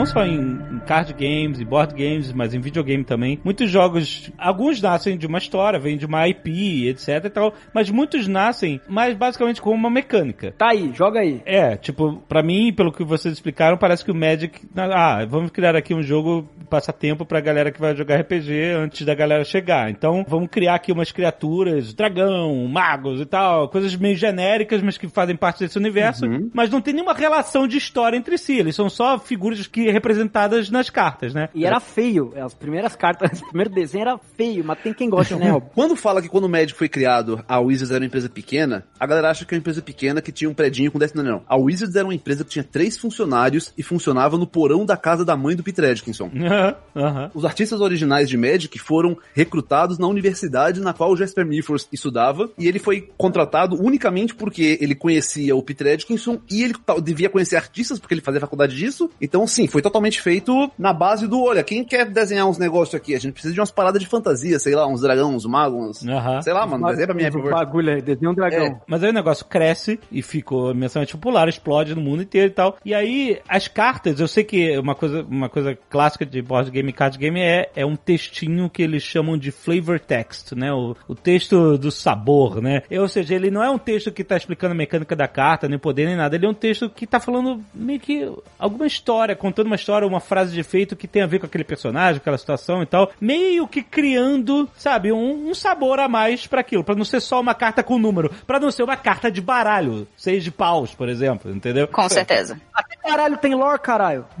não 0.00 0.06
só 0.06 0.24
em 0.24 0.69
card 0.90 1.12
games 1.12 1.60
e 1.60 1.64
board 1.64 1.94
games, 1.94 2.32
mas 2.32 2.52
em 2.52 2.58
videogame 2.58 3.04
também. 3.04 3.38
Muitos 3.44 3.70
jogos, 3.70 4.28
alguns 4.36 4.82
nascem 4.82 5.16
de 5.16 5.24
uma 5.24 5.38
história, 5.38 5.78
vêm 5.78 5.96
de 5.96 6.04
uma 6.04 6.26
IP, 6.26 6.88
etc 6.88 7.26
e 7.26 7.30
tal, 7.30 7.54
mas 7.72 7.88
muitos 7.88 8.26
nascem, 8.26 8.80
mas 8.88 9.14
basicamente 9.14 9.62
com 9.62 9.70
uma 9.70 9.88
mecânica. 9.88 10.52
Tá 10.58 10.70
aí, 10.70 10.90
joga 10.92 11.20
aí. 11.20 11.40
É, 11.46 11.76
tipo, 11.76 12.20
pra 12.28 12.42
mim, 12.42 12.72
pelo 12.72 12.90
que 12.90 13.04
vocês 13.04 13.32
explicaram, 13.32 13.78
parece 13.78 14.04
que 14.04 14.10
o 14.10 14.14
Magic. 14.16 14.68
Ah, 14.74 15.24
vamos 15.26 15.52
criar 15.52 15.76
aqui 15.76 15.94
um 15.94 16.02
jogo 16.02 16.48
passatempo 16.68 17.24
pra 17.24 17.40
galera 17.40 17.70
que 17.70 17.80
vai 17.80 17.94
jogar 17.94 18.20
RPG 18.20 18.72
antes 18.76 19.06
da 19.06 19.14
galera 19.14 19.44
chegar. 19.44 19.90
Então, 19.90 20.24
vamos 20.26 20.48
criar 20.50 20.74
aqui 20.74 20.90
umas 20.90 21.12
criaturas, 21.12 21.94
dragão, 21.94 22.66
magos 22.66 23.20
e 23.20 23.26
tal, 23.26 23.68
coisas 23.68 23.94
meio 23.94 24.16
genéricas, 24.16 24.82
mas 24.82 24.98
que 24.98 25.06
fazem 25.06 25.36
parte 25.36 25.60
desse 25.60 25.78
universo, 25.78 26.26
mas 26.52 26.68
não 26.68 26.80
tem 26.80 26.94
nenhuma 26.94 27.14
relação 27.14 27.68
de 27.68 27.76
história 27.76 28.16
entre 28.16 28.36
si. 28.36 28.58
Eles 28.58 28.74
são 28.74 28.90
só 28.90 29.20
figuras 29.20 29.68
que 29.68 29.88
representadas 29.88 30.68
nas 30.80 30.90
cartas, 30.90 31.34
né? 31.34 31.48
E 31.54 31.66
era 31.66 31.78
feio. 31.78 32.32
As 32.36 32.54
primeiras 32.54 32.96
cartas, 32.96 33.40
o 33.42 33.48
primeiro 33.48 33.70
desenho 33.70 34.02
era 34.02 34.18
feio, 34.36 34.64
mas 34.64 34.78
tem 34.80 34.92
quem 34.92 35.08
gosta, 35.08 35.36
né? 35.36 35.50
Rob? 35.50 35.66
Quando 35.74 35.94
fala 35.94 36.22
que 36.22 36.28
quando 36.28 36.44
o 36.44 36.48
Magic 36.48 36.74
foi 36.76 36.88
criado, 36.88 37.44
a 37.46 37.60
Wizards 37.60 37.90
era 37.90 38.00
uma 38.00 38.06
empresa 38.06 38.28
pequena, 38.28 38.84
a 38.98 39.06
galera 39.06 39.30
acha 39.30 39.44
que 39.44 39.54
é 39.54 39.56
uma 39.56 39.60
empresa 39.60 39.82
pequena 39.82 40.20
que 40.20 40.32
tinha 40.32 40.50
um 40.50 40.54
predinho 40.54 40.90
com 40.90 40.98
10... 40.98 41.14
Não, 41.14 41.22
não, 41.22 41.32
não. 41.32 41.42
A 41.46 41.56
Wizards 41.56 41.94
era 41.94 42.06
uma 42.06 42.14
empresa 42.14 42.44
que 42.44 42.50
tinha 42.50 42.64
três 42.64 42.96
funcionários 42.96 43.72
e 43.76 43.82
funcionava 43.82 44.38
no 44.38 44.46
porão 44.46 44.84
da 44.84 44.96
casa 44.96 45.24
da 45.24 45.36
mãe 45.36 45.54
do 45.54 45.62
Peter 45.62 45.84
Edkinson. 45.84 46.30
Aham, 46.50 46.74
aham. 46.96 47.30
Os 47.34 47.44
artistas 47.44 47.80
originais 47.80 48.28
de 48.28 48.36
Magic 48.36 48.76
foram 48.78 49.16
recrutados 49.34 49.98
na 49.98 50.06
universidade 50.06 50.80
na 50.80 50.92
qual 50.92 51.12
o 51.12 51.16
Jasper 51.16 51.46
Milford 51.46 51.86
estudava 51.92 52.50
e 52.58 52.66
ele 52.66 52.78
foi 52.78 53.08
contratado 53.16 53.76
unicamente 53.80 54.34
porque 54.34 54.78
ele 54.80 54.94
conhecia 54.94 55.54
o 55.54 55.62
Peter 55.62 55.88
Edkinson 55.88 56.40
e 56.50 56.62
ele 56.62 56.74
devia 57.02 57.28
conhecer 57.28 57.56
artistas 57.56 57.98
porque 57.98 58.14
ele 58.14 58.20
fazia 58.20 58.40
faculdade 58.40 58.74
disso. 58.74 59.10
Então, 59.20 59.46
sim, 59.46 59.66
foi 59.66 59.82
totalmente 59.82 60.20
feito 60.20 60.69
na 60.78 60.92
base 60.92 61.26
do, 61.26 61.42
olha, 61.42 61.62
quem 61.62 61.84
quer 61.84 62.06
desenhar 62.06 62.46
uns 62.46 62.58
negócios 62.58 62.94
aqui? 62.94 63.14
A 63.14 63.18
gente 63.18 63.32
precisa 63.32 63.54
de 63.54 63.60
umas 63.60 63.70
paradas 63.70 64.00
de 64.00 64.08
fantasia, 64.08 64.58
sei 64.58 64.74
lá, 64.74 64.86
uns 64.86 65.00
dragões, 65.00 65.34
uns 65.34 65.46
magos, 65.46 66.02
uns... 66.02 66.44
Sei 66.44 66.52
lá, 66.52 66.66
mano, 66.66 66.86
desenha 66.88 67.06
pra 67.06 67.14
mim, 67.14 67.24
aí, 67.24 67.30
por 67.30 67.42
favor. 67.42 67.52
Bagulho 67.52 67.92
aí, 67.94 68.02
desenho 68.02 68.32
um 68.32 68.34
dragão. 68.34 68.66
É. 68.66 68.80
Mas 68.86 69.02
aí 69.02 69.10
o 69.10 69.14
negócio 69.14 69.44
cresce 69.46 69.98
e 70.10 70.22
ficou 70.22 70.70
imensamente 70.70 71.12
popular, 71.12 71.48
explode 71.48 71.94
no 71.94 72.00
mundo 72.00 72.22
inteiro 72.22 72.48
e 72.48 72.54
tal. 72.54 72.76
E 72.84 72.94
aí, 72.94 73.40
as 73.48 73.68
cartas, 73.68 74.20
eu 74.20 74.28
sei 74.28 74.44
que 74.44 74.78
uma 74.78 74.94
coisa, 74.94 75.22
uma 75.22 75.48
coisa 75.48 75.76
clássica 75.88 76.24
de 76.24 76.40
board 76.42 76.70
game 76.70 76.90
e 76.90 76.92
card 76.92 77.18
game 77.18 77.40
é, 77.40 77.70
é 77.74 77.84
um 77.84 77.96
textinho 77.96 78.68
que 78.70 78.82
eles 78.82 79.02
chamam 79.02 79.36
de 79.36 79.50
flavor 79.50 79.98
text, 80.00 80.52
né? 80.52 80.72
O, 80.72 80.96
o 81.08 81.14
texto 81.14 81.76
do 81.78 81.90
sabor, 81.90 82.60
né? 82.60 82.82
Ou 82.90 83.08
seja, 83.08 83.34
ele 83.34 83.50
não 83.50 83.62
é 83.62 83.70
um 83.70 83.78
texto 83.78 84.12
que 84.12 84.24
tá 84.24 84.36
explicando 84.36 84.72
a 84.72 84.76
mecânica 84.76 85.14
da 85.16 85.28
carta, 85.28 85.68
nem 85.68 85.78
poder, 85.78 86.06
nem 86.06 86.16
nada. 86.16 86.36
Ele 86.36 86.46
é 86.46 86.48
um 86.48 86.54
texto 86.54 86.88
que 86.88 87.06
tá 87.06 87.20
falando 87.20 87.60
meio 87.74 88.00
que 88.00 88.30
alguma 88.58 88.86
história, 88.86 89.36
contando 89.36 89.66
uma 89.66 89.76
história, 89.76 90.06
uma 90.06 90.20
frase 90.20 90.49
de 90.52 90.60
efeito 90.60 90.96
que 90.96 91.08
tem 91.08 91.22
a 91.22 91.26
ver 91.26 91.38
com 91.38 91.46
aquele 91.46 91.64
personagem, 91.64 92.16
aquela 92.16 92.38
situação 92.38 92.82
e 92.82 92.86
tal. 92.86 93.10
Meio 93.20 93.66
que 93.66 93.82
criando, 93.82 94.68
sabe, 94.76 95.12
um, 95.12 95.50
um 95.50 95.54
sabor 95.54 95.98
a 96.00 96.08
mais 96.08 96.46
pra 96.46 96.60
aquilo. 96.60 96.84
Pra 96.84 96.94
não 96.94 97.04
ser 97.04 97.20
só 97.20 97.40
uma 97.40 97.54
carta 97.54 97.82
com 97.82 97.98
número. 97.98 98.30
Pra 98.46 98.60
não 98.60 98.70
ser 98.70 98.82
uma 98.82 98.96
carta 98.96 99.30
de 99.30 99.40
baralho. 99.40 100.06
Seis 100.16 100.44
de 100.44 100.50
paus, 100.50 100.94
por 100.94 101.08
exemplo, 101.08 101.50
entendeu? 101.50 101.88
Com 101.88 102.08
certeza. 102.08 102.60
Até 102.74 102.96
caralho 102.96 103.36
tem 103.38 103.54
lore, 103.54 103.78
caralho. 103.78 104.24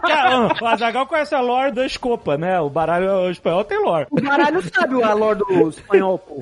Cara, 0.00 0.48
o 0.60 0.66
Azagal 0.66 1.06
conhece 1.06 1.34
a 1.34 1.40
lore 1.40 1.72
da 1.72 1.84
escopa, 1.84 2.38
né? 2.38 2.58
O 2.60 2.70
baralho 2.70 3.30
espanhol 3.30 3.64
tem 3.64 3.82
lore. 3.82 4.06
O 4.10 4.22
caralho 4.22 4.62
sabe 4.62 5.02
a 5.02 5.12
lore 5.12 5.38
do 5.38 5.68
espanhol, 5.68 6.18
pô. 6.18 6.38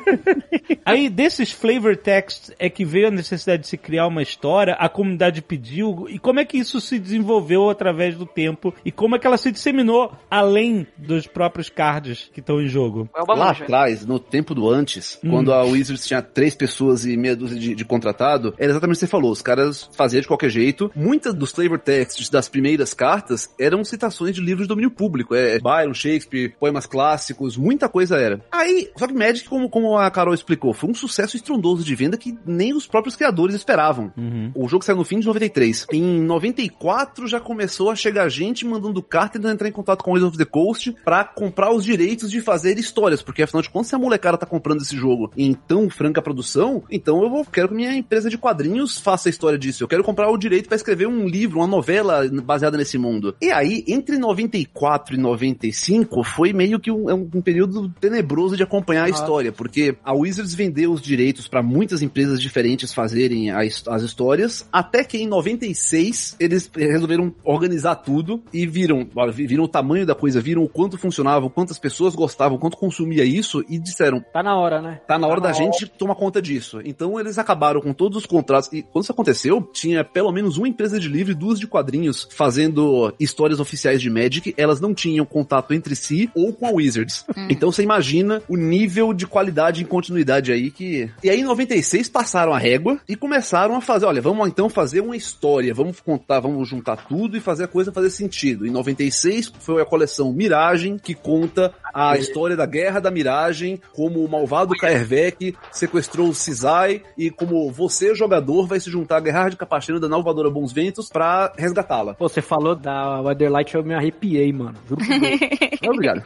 Aí, 0.84 1.08
desses 1.08 1.50
flavor 1.50 1.96
texts 1.96 2.54
é 2.58 2.68
que 2.68 2.84
veio 2.84 3.08
a 3.08 3.10
necessidade 3.10 3.62
de 3.62 3.68
se 3.68 3.76
criar 3.76 4.06
uma 4.06 4.22
história, 4.22 4.74
a 4.74 4.88
comunidade 4.88 5.42
pediu, 5.42 6.06
e 6.08 6.18
como 6.18 6.40
é 6.40 6.44
que 6.44 6.58
isso 6.58 6.80
se 6.80 6.98
desenvolveu 6.98 7.68
através 7.68 7.83
do 7.92 8.26
tempo, 8.26 8.74
e 8.84 8.92
como 8.92 9.16
é 9.16 9.18
que 9.18 9.26
ela 9.26 9.36
se 9.36 9.50
disseminou 9.50 10.12
além 10.30 10.86
dos 10.96 11.26
próprios 11.26 11.68
cards 11.68 12.30
que 12.32 12.40
estão 12.40 12.60
em 12.60 12.68
jogo. 12.68 13.08
É 13.14 13.34
Lá 13.34 13.50
atrás, 13.50 14.06
no 14.06 14.18
tempo 14.18 14.54
do 14.54 14.68
antes, 14.68 15.18
quando 15.28 15.52
a 15.52 15.64
Wizards 15.64 16.06
tinha 16.06 16.22
três 16.22 16.54
pessoas 16.54 17.04
e 17.04 17.16
meia 17.16 17.34
dúzia 17.34 17.58
de, 17.58 17.74
de 17.74 17.84
contratado, 17.84 18.54
era 18.58 18.70
exatamente 18.70 18.96
o 18.96 18.98
que 19.00 19.06
você 19.06 19.10
falou. 19.10 19.32
Os 19.32 19.42
caras 19.42 19.88
faziam 19.96 20.20
de 20.20 20.28
qualquer 20.28 20.50
jeito. 20.50 20.90
Muitas 20.94 21.34
dos 21.34 21.50
flavor 21.50 21.78
texts 21.78 22.28
das 22.30 22.48
primeiras 22.48 22.94
cartas 22.94 23.52
eram 23.58 23.84
citações 23.84 24.34
de 24.34 24.40
livros 24.40 24.66
de 24.66 24.68
domínio 24.68 24.90
público. 24.90 25.34
É 25.34 25.58
Byron, 25.58 25.94
Shakespeare, 25.94 26.54
poemas 26.58 26.86
clássicos, 26.86 27.56
muita 27.56 27.88
coisa 27.88 28.16
era. 28.16 28.40
Aí, 28.52 28.90
só 28.96 29.06
que 29.06 29.14
Magic, 29.14 29.48
como, 29.48 29.68
como 29.68 29.96
a 29.96 30.10
Carol 30.10 30.34
explicou, 30.34 30.72
foi 30.72 30.90
um 30.90 30.94
sucesso 30.94 31.36
estrondoso 31.36 31.84
de 31.84 31.94
venda 31.94 32.16
que 32.16 32.36
nem 32.46 32.74
os 32.74 32.86
próprios 32.86 33.16
criadores 33.16 33.54
esperavam. 33.54 34.12
O 34.54 34.68
jogo 34.68 34.84
saiu 34.84 34.96
no 34.96 35.04
fim 35.04 35.18
de 35.18 35.26
93. 35.26 35.86
Em 35.92 36.20
94 36.22 37.26
já 37.26 37.40
começou 37.40 37.73
a 37.82 37.96
chegar 37.96 38.28
gente 38.28 38.64
mandando 38.64 39.02
carta 39.02 39.38
e 39.38 39.50
entrar 39.50 39.68
em 39.68 39.72
contato 39.72 40.02
com 40.02 40.12
Wizards 40.12 40.36
of 40.36 40.44
the 40.44 40.50
Coast 40.50 40.94
pra 41.04 41.24
comprar 41.24 41.72
os 41.72 41.84
direitos 41.84 42.30
de 42.30 42.40
fazer 42.40 42.78
histórias, 42.78 43.22
porque 43.22 43.42
afinal 43.42 43.62
de 43.62 43.70
contas, 43.70 43.88
se 43.88 43.94
a 43.94 43.98
molecada 43.98 44.38
tá 44.38 44.46
comprando 44.46 44.80
esse 44.80 44.96
jogo 44.96 45.30
em 45.36 45.52
tão 45.52 45.90
franca 45.90 46.22
produção, 46.22 46.82
então 46.90 47.22
eu 47.22 47.28
vou, 47.28 47.44
quero 47.44 47.68
que 47.68 47.74
minha 47.74 47.94
empresa 47.94 48.30
de 48.30 48.38
quadrinhos 48.38 48.98
faça 48.98 49.28
a 49.28 49.30
história 49.30 49.58
disso. 49.58 49.82
Eu 49.82 49.88
quero 49.88 50.04
comprar 50.04 50.30
o 50.30 50.38
direito 50.38 50.68
pra 50.68 50.76
escrever 50.76 51.06
um 51.06 51.26
livro, 51.26 51.58
uma 51.58 51.66
novela 51.66 52.28
baseada 52.42 52.78
nesse 52.78 52.96
mundo. 52.96 53.34
E 53.40 53.50
aí, 53.50 53.84
entre 53.88 54.18
94 54.18 55.14
e 55.14 55.18
95, 55.18 56.22
foi 56.22 56.52
meio 56.52 56.78
que 56.78 56.90
um, 56.90 57.10
é 57.10 57.14
um 57.14 57.42
período 57.42 57.88
tenebroso 58.00 58.56
de 58.56 58.62
acompanhar 58.62 59.04
a 59.04 59.10
história, 59.10 59.52
porque 59.52 59.96
a 60.04 60.14
Wizards 60.14 60.54
vendeu 60.54 60.92
os 60.92 61.02
direitos 61.02 61.48
pra 61.48 61.62
muitas 61.62 62.02
empresas 62.02 62.40
diferentes 62.40 62.92
fazerem 62.92 63.50
a 63.50 63.64
as 63.88 64.02
histórias, 64.02 64.66
até 64.72 65.04
que 65.04 65.18
em 65.18 65.26
96 65.26 66.36
eles 66.38 66.70
resolveram 66.74 67.34
organizar 67.42 67.63
tudo 67.94 68.42
e 68.52 68.66
viram, 68.66 69.06
viram 69.32 69.64
o 69.64 69.68
tamanho 69.68 70.06
da 70.06 70.14
coisa, 70.14 70.40
viram 70.40 70.62
o 70.62 70.68
quanto 70.68 70.98
funcionava, 70.98 71.46
o 71.46 71.50
quantas 71.50 71.78
pessoas 71.78 72.14
gostavam, 72.14 72.56
o 72.56 72.60
quanto 72.60 72.76
consumia 72.76 73.24
isso 73.24 73.64
e 73.68 73.78
disseram, 73.78 74.24
Tá 74.32 74.42
na 74.42 74.56
hora, 74.56 74.80
né? 74.80 75.00
Tá 75.06 75.18
na 75.18 75.26
hora 75.26 75.40
Tá 75.40 75.48
da 75.48 75.52
na 75.52 75.54
gente 75.54 75.86
tomar 75.86 76.14
conta 76.14 76.40
disso. 76.40 76.80
Então 76.84 77.18
eles 77.18 77.38
acabaram 77.38 77.80
com 77.80 77.92
todos 77.92 78.18
os 78.18 78.26
contratos. 78.26 78.72
E 78.72 78.82
quando 78.82 79.04
isso 79.04 79.12
aconteceu, 79.12 79.62
tinha 79.72 80.04
pelo 80.04 80.32
menos 80.32 80.56
uma 80.56 80.68
empresa 80.68 80.98
de 80.98 81.08
livro 81.08 81.32
e 81.32 81.34
duas 81.34 81.58
de 81.58 81.66
quadrinhos 81.66 82.28
fazendo 82.30 83.12
histórias 83.18 83.60
oficiais 83.60 84.00
de 84.00 84.10
Magic. 84.10 84.54
Elas 84.56 84.80
não 84.80 84.94
tinham 84.94 85.24
contato 85.24 85.72
entre 85.72 85.94
si 85.94 86.30
ou 86.34 86.52
com 86.52 86.66
a 86.66 86.70
Wizards. 86.70 87.24
Então 87.48 87.70
você 87.70 87.82
imagina 87.82 88.42
o 88.48 88.56
nível 88.56 89.12
de 89.12 89.26
qualidade 89.26 89.82
e 89.82 89.84
continuidade 89.84 90.52
aí 90.52 90.70
que. 90.70 91.10
E 91.22 91.30
aí 91.30 91.40
em 91.40 91.44
96 91.44 92.08
passaram 92.08 92.52
a 92.52 92.58
régua 92.58 92.98
e 93.08 93.16
começaram 93.16 93.76
a 93.76 93.80
fazer: 93.80 94.06
olha, 94.06 94.20
vamos 94.20 94.48
então 94.48 94.68
fazer 94.68 95.00
uma 95.00 95.16
história, 95.16 95.72
vamos 95.72 96.00
contar, 96.00 96.40
vamos 96.40 96.68
juntar 96.68 96.96
tudo 96.96 97.36
e 97.36 97.40
fazer 97.40 97.53
a 97.62 97.68
coisa 97.68 97.92
fazer 97.92 98.10
sentido. 98.10 98.66
Em 98.66 98.70
96 98.70 99.52
foi 99.60 99.80
a 99.80 99.86
coleção 99.86 100.32
Miragem, 100.32 100.98
que 100.98 101.14
conta 101.14 101.72
a 101.94 102.18
história 102.18 102.56
da 102.56 102.66
Guerra 102.66 103.00
da 103.00 103.10
Miragem, 103.10 103.80
como 103.92 104.24
o 104.24 104.28
malvado 104.28 104.74
Kaervek 104.74 105.54
sequestrou 105.70 106.28
o 106.28 106.34
Cisai 106.34 107.02
e 107.16 107.30
como 107.30 107.70
você, 107.70 108.14
jogador, 108.14 108.66
vai 108.66 108.80
se 108.80 108.90
juntar 108.90 109.18
à 109.18 109.20
Guerra 109.20 109.50
de 109.50 109.56
Capachena 109.56 110.00
da 110.00 110.08
Nova 110.08 110.24
Voadora 110.24 110.50
Bons 110.50 110.72
Ventos 110.72 111.08
pra 111.08 111.52
resgatá-la. 111.56 112.14
Pô, 112.14 112.28
você 112.28 112.42
falou 112.42 112.74
da 112.74 113.20
Weatherlight, 113.20 113.74
eu 113.74 113.84
me 113.84 113.94
arrepiei, 113.94 114.52
mano. 114.52 114.74
Juro 114.88 115.00
Deus. 115.06 115.40
Obrigado. 115.86 116.22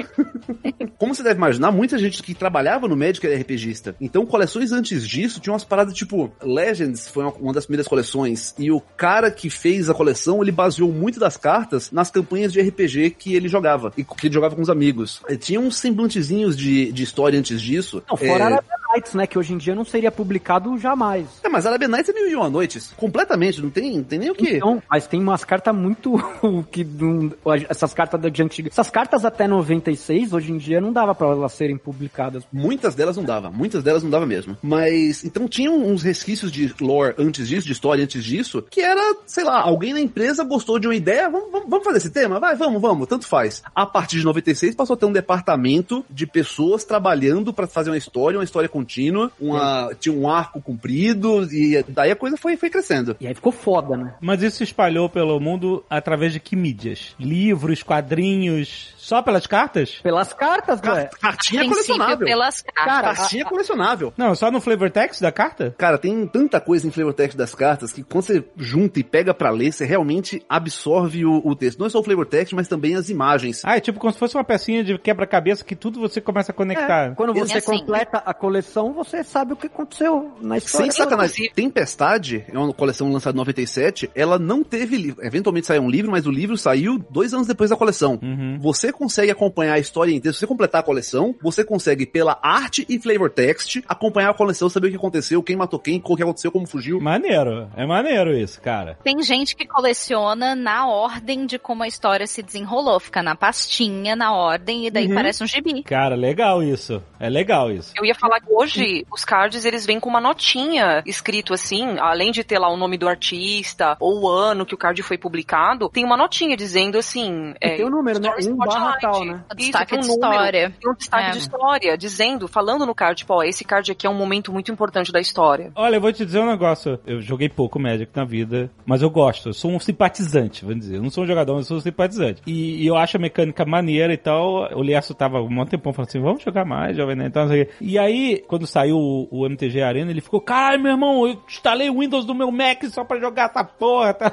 Como 0.97 1.15
você 1.15 1.23
deve 1.23 1.37
imaginar, 1.37 1.71
muita 1.71 1.99
gente 1.99 2.23
que 2.23 2.35
trabalhava 2.35 2.89
no 2.89 2.97
Magic 2.97 3.25
era 3.27 3.39
RPGista. 3.39 3.95
Então, 4.01 4.25
coleções 4.25 4.73
antes 4.73 5.07
disso 5.07 5.41
tinham 5.41 5.53
umas 5.55 5.65
paradas 5.65 5.95
tipo 5.95 6.33
Legends 6.43 7.09
foi 7.09 7.25
uma, 7.25 7.33
uma 7.35 7.53
das 7.53 7.67
primeiras 7.67 7.89
coleções 7.89 8.55
e 8.59 8.71
o 8.71 8.81
cara 8.81 9.31
que 9.31 9.51
fez 9.51 9.91
a 9.91 9.95
coleção, 9.95 10.43
ele 10.43 10.53
baseou 10.53 10.93
muito 10.93 11.18
das 11.19 11.37
cartas 11.37 11.91
nas 11.91 12.11
campanhas 12.11 12.53
de 12.53 12.61
RPG 12.61 13.11
que 13.11 13.35
ele 13.35 13.49
jogava 13.49 13.93
e 13.97 14.05
que 14.05 14.27
ele 14.27 14.35
jogava 14.35 14.55
com 14.55 14.63
os 14.63 14.71
amigos. 14.71 15.21
E 15.29 15.37
tinha 15.37 15.61
uns 15.61 15.79
semblantezinhos 15.79 16.57
de, 16.57 16.93
de 16.93 17.03
história 17.03 17.39
antes 17.39 17.61
disso. 17.61 18.03
Não, 18.09 18.17
fora 18.17 18.45
É, 18.45 18.88
Nights, 18.93 19.15
né? 19.15 19.27
Que 19.27 19.39
hoje 19.39 19.53
em 19.55 19.59
dia 19.59 19.75
não 19.75 19.85
seria 19.85 20.11
publicado 20.11 20.77
jamais. 20.79 21.27
É, 21.43 21.49
mas 21.49 21.67
Arabian 21.67 21.89
Nights 21.89 22.09
é 22.09 22.13
mil 22.13 22.29
e 22.29 22.35
uma 22.35 22.49
noites. 22.49 22.93
Completamente, 22.97 23.61
não 23.61 23.71
tem, 23.71 24.03
tem 24.03 24.19
nem 24.19 24.31
o 24.31 24.35
que. 24.35 24.57
Então, 24.57 24.83
mas 24.91 25.07
tem 25.07 25.21
umas 25.21 25.45
cartas 25.45 25.75
muito. 25.75 26.15
que 26.71 26.85
não- 26.85 27.33
Essas 27.69 27.93
cartas 27.95 28.21
de 28.33 28.43
antiga. 28.43 28.69
Essas 28.71 28.91
cartas 28.91 29.25
até 29.25 29.47
96, 29.47 30.33
hoje 30.33 30.53
em 30.53 30.59
dia, 30.59 30.81
não 30.81 30.93
dava 30.93 31.15
pra 31.15 31.29
elas 31.29 31.53
serem 31.53 31.77
publicadas. 31.77 32.45
Muitas 32.53 32.95
delas 32.95 33.17
não 33.17 33.25
dava, 33.25 33.51
muitas 33.51 33.83
delas 33.83 34.03
não 34.03 34.11
dava 34.11 34.27
mesmo. 34.27 34.57
Mas, 34.63 35.25
então 35.25 35.47
tinham 35.49 35.77
uns 35.77 36.03
resquícios 36.03 36.51
de 36.51 36.75
lore 36.81 37.15
antes 37.19 37.49
disso, 37.49 37.67
de 37.67 37.73
história 37.73 38.05
antes 38.05 38.25
disso, 38.25 38.63
que 38.71 38.81
era, 38.81 39.17
sei 39.27 39.45
lá, 39.45 39.61
alguém 39.61 39.93
na 39.93 40.01
empresa 40.01 40.45
gostou 40.45 40.79
de 40.79 40.87
uma 40.87 40.95
ideia, 40.95 41.29
vamos, 41.29 41.51
vamos, 41.51 41.69
vamos 41.69 41.85
fazer 41.85 41.99
esse 41.99 42.11
tema? 42.11 42.39
Vai, 42.41 42.55
vamos, 42.57 42.81
vamos, 42.81 43.07
tanto 43.09 43.27
faz. 43.27 43.63
A 43.75 43.87
partir 43.87 44.19
de 44.19 44.25
96 44.25 44.75
passou 44.75 44.95
a 44.95 44.97
ter 44.97 45.07
um 45.07 45.13
departamento 45.13 46.05
de 46.11 46.27
pessoas 46.27 46.85
trabalhando 46.85 47.53
pra 47.53 47.67
fazer 47.67 47.91
uma 47.91 47.97
história, 47.99 48.39
uma 48.39 48.45
história 48.45 48.69
contínua, 48.79 49.31
uma, 49.41 49.91
tinha 49.99 50.15
um 50.15 50.29
arco 50.29 50.61
comprido, 50.61 51.45
e 51.53 51.83
daí 51.89 52.11
a 52.11 52.17
coisa 52.17 52.37
foi, 52.37 52.57
foi 52.57 52.71
crescendo. 52.71 53.17
E 53.21 53.27
aí 53.27 53.35
ficou 53.35 53.53
foda, 53.53 53.97
né? 53.97 54.15
Mas 54.21 54.43
isso 54.43 54.59
se 54.59 54.65
espalhou 54.65 55.09
pelo 55.09 55.39
mundo 55.41 55.85
através 55.91 56.33
de 56.33 56.41
que 56.41 56.55
mídias? 56.55 57.15
Livros, 57.19 57.83
quadrinhos, 57.83 58.95
só 59.09 59.23
pelas 59.23 59.47
cartas? 59.47 59.95
Pelas 60.03 60.33
cartas, 60.35 60.81
Car- 60.81 60.95
velho. 60.95 61.11
Cartinha 61.21 61.69
colecionável. 61.69 62.27
pelas 62.27 62.61
cartas. 62.63 62.85
Cara, 62.85 63.15
Cartinha 63.15 63.45
colecionável. 63.47 64.13
Não, 64.17 64.35
só 64.35 64.51
no 64.51 64.61
flavor 64.61 64.91
text 64.91 65.21
da 65.23 65.33
carta? 65.33 65.75
Cara, 65.79 65.97
tem 65.97 66.27
tanta 66.27 66.61
coisa 66.61 66.87
em 66.87 66.91
flavor 66.91 67.15
text 67.15 67.37
das 67.37 67.55
cartas 67.55 67.93
que 67.93 68.03
quando 68.03 68.25
você 68.25 68.45
junta 68.57 69.01
e 69.01 69.05
pega 69.05 69.33
pra 69.33 69.51
ler, 69.51 69.73
você 69.73 69.85
realmente 69.87 70.43
absorve 70.49 71.25
o, 71.25 71.41
o 71.45 71.55
texto. 71.57 71.79
Não 71.79 71.87
é 71.87 71.91
só 71.91 72.01
o 72.01 72.03
flavor 72.05 72.27
text, 72.27 72.53
mas 72.53 72.69
também 72.69 72.95
as 72.95 73.09
imagens. 73.09 73.63
Ah, 73.65 73.77
é 73.77 73.81
tipo 73.81 73.99
como 73.99 74.13
se 74.13 74.19
fosse 74.19 74.37
uma 74.37 74.45
pecinha 74.45 74.85
de 74.85 74.99
quebra-cabeça 74.99 75.65
que 75.65 75.75
tudo 75.75 76.01
você 76.01 76.21
começa 76.21 76.53
a 76.53 76.55
conectar. 76.55 77.07
É, 77.13 77.15
quando 77.15 77.33
você 77.33 77.55
E 77.55 77.59
assim- 77.59 77.79
completa 77.79 78.23
a 78.25 78.35
coleção, 78.35 78.93
você 78.93 79.25
sabe 79.25 79.55
o 79.55 79.57
que 79.57 79.69
aconteceu 79.69 80.33
na 80.41 80.61
Sem 80.61 80.87
história. 80.89 80.93
sacanagem. 80.93 81.51
Tempestade, 81.55 82.45
é 82.53 82.59
uma 82.59 82.73
coleção 82.75 83.11
lançada 83.11 83.35
em 83.35 83.39
97, 83.39 84.11
ela 84.15 84.39
não 84.39 84.63
teve 84.65 84.97
livro. 84.97 85.25
Eventualmente 85.25 85.67
saiu 85.67 85.83
um 85.83 85.89
livro, 85.91 86.11
mas 86.11 86.27
o 86.27 86.31
livro 86.31 86.57
saiu 86.59 86.99
dois 87.11 87.33
anos 87.33 87.47
depois 87.47 87.71
da 87.71 87.77
coleção. 87.77 88.19
Uhum. 88.23 88.59
Você 88.61 88.93
consegue 88.99 89.31
acompanhar 89.31 89.75
a 89.75 89.79
história 89.79 90.13
inteira. 90.13 90.33
Se 90.35 90.41
você 90.41 90.47
completar 90.47 90.81
a 90.81 90.85
coleção, 90.85 91.35
você 91.41 91.65
consegue, 91.65 92.05
pela 92.05 92.39
arte 92.43 92.85
e 92.89 92.99
flavor 92.99 93.31
text, 93.31 93.83
acompanhar 93.89 94.31
a 94.31 94.35
coleção, 94.35 94.69
saber 94.69 94.89
o 94.89 94.91
que 94.91 94.97
aconteceu, 94.97 95.43
quem 95.43 95.57
matou 95.57 95.79
quem, 95.79 96.03
o 96.05 96.17
que 96.17 96.23
aconteceu, 96.23 96.51
como 96.51 96.67
fugiu. 96.67 97.01
Maneiro, 97.01 97.69
é 97.77 97.87
maneiro 97.87 98.37
isso, 98.37 98.61
cara. 98.61 98.99
Tem 99.05 99.23
gente 99.23 99.55
que 99.55 99.67
coleciona 99.67 100.55
na 100.55 100.89
ordem 100.89 101.47
de 101.47 101.59
como 101.59 101.83
a 101.83 101.87
história 101.89 102.27
se 102.27 102.43
desenrolou. 102.43 102.99
Fica 102.99 103.23
na 103.23 103.37
pastinha, 103.37 104.17
na 104.17 104.33
ordem, 104.35 104.87
e 104.87 104.91
daí 104.91 105.07
Uhum. 105.07 105.15
parece 105.15 105.45
um 105.45 105.47
gibi. 105.47 105.83
Cara, 105.85 106.15
legal 106.17 106.63
isso. 106.63 107.03
É 107.21 107.29
legal 107.29 107.71
isso. 107.71 107.93
Eu 107.97 108.05
ia 108.05 108.15
falar 108.15 108.41
que 108.41 108.53
hoje 108.53 109.07
os 109.13 109.25
cards 109.25 109.65
eles 109.65 109.87
vêm 109.87 110.01
com 110.01 110.09
uma 110.09 110.21
notinha 110.21 111.03
escrito 111.07 111.55
assim, 111.55 111.99
além 111.99 112.31
de 112.33 112.43
ter 112.43 112.59
lá 112.59 112.69
o 112.69 112.77
nome 112.77 112.97
do 112.99 113.09
artista 113.09 113.97
ou 114.01 114.23
o 114.23 114.29
ano 114.29 114.67
que 114.67 114.75
o 114.75 114.79
card 114.79 115.03
foi 115.03 115.17
publicado, 115.19 115.89
tem 115.89 116.05
uma 116.05 116.17
notinha 116.17 116.57
dizendo 116.57 116.99
assim. 116.99 117.55
E 117.61 117.77
tem 117.77 117.85
o 117.85 117.91
número, 117.91 118.19
né? 118.19 118.31
Um 118.49 118.57
barra 118.57 118.88
Spotlight. 118.93 119.01
tal, 119.01 119.25
né? 119.25 119.33
O 119.33 119.55
Isso, 119.55 119.57
destaque 119.57 119.95
um 119.97 120.01
de 120.01 120.09
número, 120.09 120.31
história. 120.33 120.75
Tem 120.81 120.91
um 120.91 120.95
destaque 120.95 121.25
É. 121.25 121.31
de 121.31 121.39
história, 121.39 121.99
dizendo, 121.99 122.49
falando 122.49 122.87
no 122.87 122.95
card, 122.95 123.19
tipo, 123.19 123.35
ó, 123.35 123.43
esse 123.43 123.65
card 123.65 123.91
aqui 123.93 124.07
é 124.07 124.11
um 124.11 124.15
momento 124.15 124.53
muito 124.53 124.71
importante 124.73 125.13
da 125.13 125.21
história. 125.21 125.73
Olha, 125.75 125.97
eu 125.97 126.01
vou 126.01 126.13
te 126.13 126.25
dizer 126.25 126.41
um 126.41 126.47
negócio. 126.47 126.99
Eu 127.07 127.21
joguei 127.21 127.49
pouco 127.49 127.79
Magic 127.79 128.11
na 128.15 128.25
vida, 128.25 128.71
mas 128.87 129.03
eu 129.03 129.11
gosto. 129.11 129.49
Eu 129.51 129.53
sou 129.55 129.71
um 129.71 129.79
simpatizante, 129.81 130.65
vamos 130.65 130.81
dizer. 130.81 130.97
Eu 130.97 131.03
não 131.03 131.11
sou 131.11 131.25
um 131.25 131.27
jogador, 131.27 131.55
mas 131.55 131.63
eu 131.65 131.69
sou 131.69 131.77
um 131.79 131.81
simpatizante. 131.81 132.43
E, 132.47 132.83
e 132.83 132.87
eu 132.87 132.97
acho 132.97 133.17
a 133.17 133.21
mecânica 133.21 133.65
maneira 133.65 134.13
e 134.13 134.17
tal. 134.19 134.69
O 134.77 134.83
Lierso 134.83 135.15
tava 135.15 135.41
um 135.41 135.51
monte 135.51 135.71
tempão 135.71 135.93
falando 135.93 136.09
assim, 136.09 136.21
vamos 136.21 136.43
jogar 136.43 136.65
mais, 136.65 136.97
jovem 136.97 137.17
nerd. 137.17 137.29
Então, 137.29 137.49
e 137.81 137.99
aí, 137.99 138.43
quando 138.47 138.67
saiu 138.67 138.97
o, 138.99 139.29
o 139.31 139.47
MTG 139.47 139.83
Arena, 139.83 140.11
ele 140.11 140.21
ficou, 140.21 140.41
caralho, 140.41 140.83
meu 140.83 140.93
irmão, 140.93 141.27
eu 141.27 141.41
instalei 141.49 141.91
o 141.91 142.01
Windows 142.01 142.25
do 142.25 142.35
meu 142.35 142.51
Mac 142.51 142.85
só 142.85 143.05
pra 143.05 143.19
jogar 143.19 143.51
essa 143.51 143.65
porra, 143.65 144.15
tá? 144.15 144.33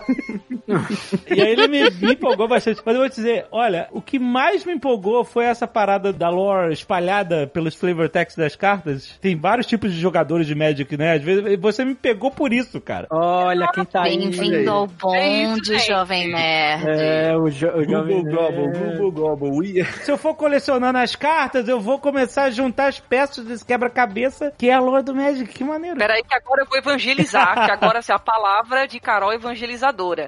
e 1.30 1.42
aí 1.42 1.52
ele 1.52 1.68
me, 1.68 1.90
me 1.90 2.14
empolgou 2.14 2.48
bastante. 2.48 2.82
Mas 2.86 2.96
eu 2.96 3.02
vou 3.02 3.10
te 3.10 3.16
dizer, 3.16 3.48
olha, 3.52 3.88
o 3.92 4.02
que 4.02 4.20
mais 4.20 4.45
me 4.66 4.74
empolgou 4.74 5.24
foi 5.24 5.46
essa 5.46 5.66
parada 5.66 6.14
da 6.14 6.30
lore 6.30 6.74
espalhada 6.74 7.48
pelos 7.48 7.76
flavor 7.76 8.10
text 8.10 8.38
das 8.38 8.56
cartas. 8.56 9.18
Tem 9.22 9.36
vários 9.36 9.66
tipos 9.66 9.92
de 9.92 10.00
jogadores 10.00 10.46
de 10.46 10.54
Magic, 10.54 10.96
né? 10.98 11.14
Às 11.14 11.24
vezes 11.24 11.60
você 11.60 11.84
me 11.84 11.96
pegou 11.96 12.30
por 12.30 12.54
isso, 12.54 12.80
cara. 12.80 13.08
Olha 13.10 13.68
quem 13.74 13.86
tá 13.86 14.04
aí. 14.04 14.18
Bem-vindo 14.18 14.70
ao 14.70 14.86
É 14.86 15.48
bonde, 15.48 15.74
gente. 15.74 15.88
jovem 15.88 16.32
nerd. 16.32 16.86
É, 16.88 17.36
o, 17.36 17.50
jo 17.50 17.68
o 17.70 17.84
jovem 17.84 18.24
Google 18.24 18.36
Gobble, 18.36 18.68
Nerd. 18.68 18.98
Google 18.98 19.64
ia. 19.64 19.86
Se 19.86 20.12
eu 20.12 20.18
for 20.18 20.36
colecionando 20.36 20.98
as 20.98 21.16
cartas, 21.16 21.68
eu 21.68 21.80
vou 21.80 22.00
começar 22.00 22.44
a 22.44 22.50
juntar 22.52 22.88
as 22.88 23.00
peças 23.00 23.46
desse 23.46 23.66
quebra-cabeça, 23.66 24.54
que 24.58 24.70
é 24.70 24.74
a 24.74 24.80
lore 24.80 25.04
do 25.04 25.16
Magic. 25.16 25.52
Que 25.52 25.64
maneiro. 25.64 25.98
Peraí 25.98 26.24
que 26.24 26.36
agora 26.36 26.62
eu 26.62 26.68
vou 26.68 26.78
evangelizar, 26.78 27.66
que 27.66 27.72
agora 27.72 28.00
é 28.00 28.14
a 28.14 28.20
palavra 28.20 28.88
de 28.88 29.00
Carol 29.00 29.34
evangelizadora. 29.34 30.28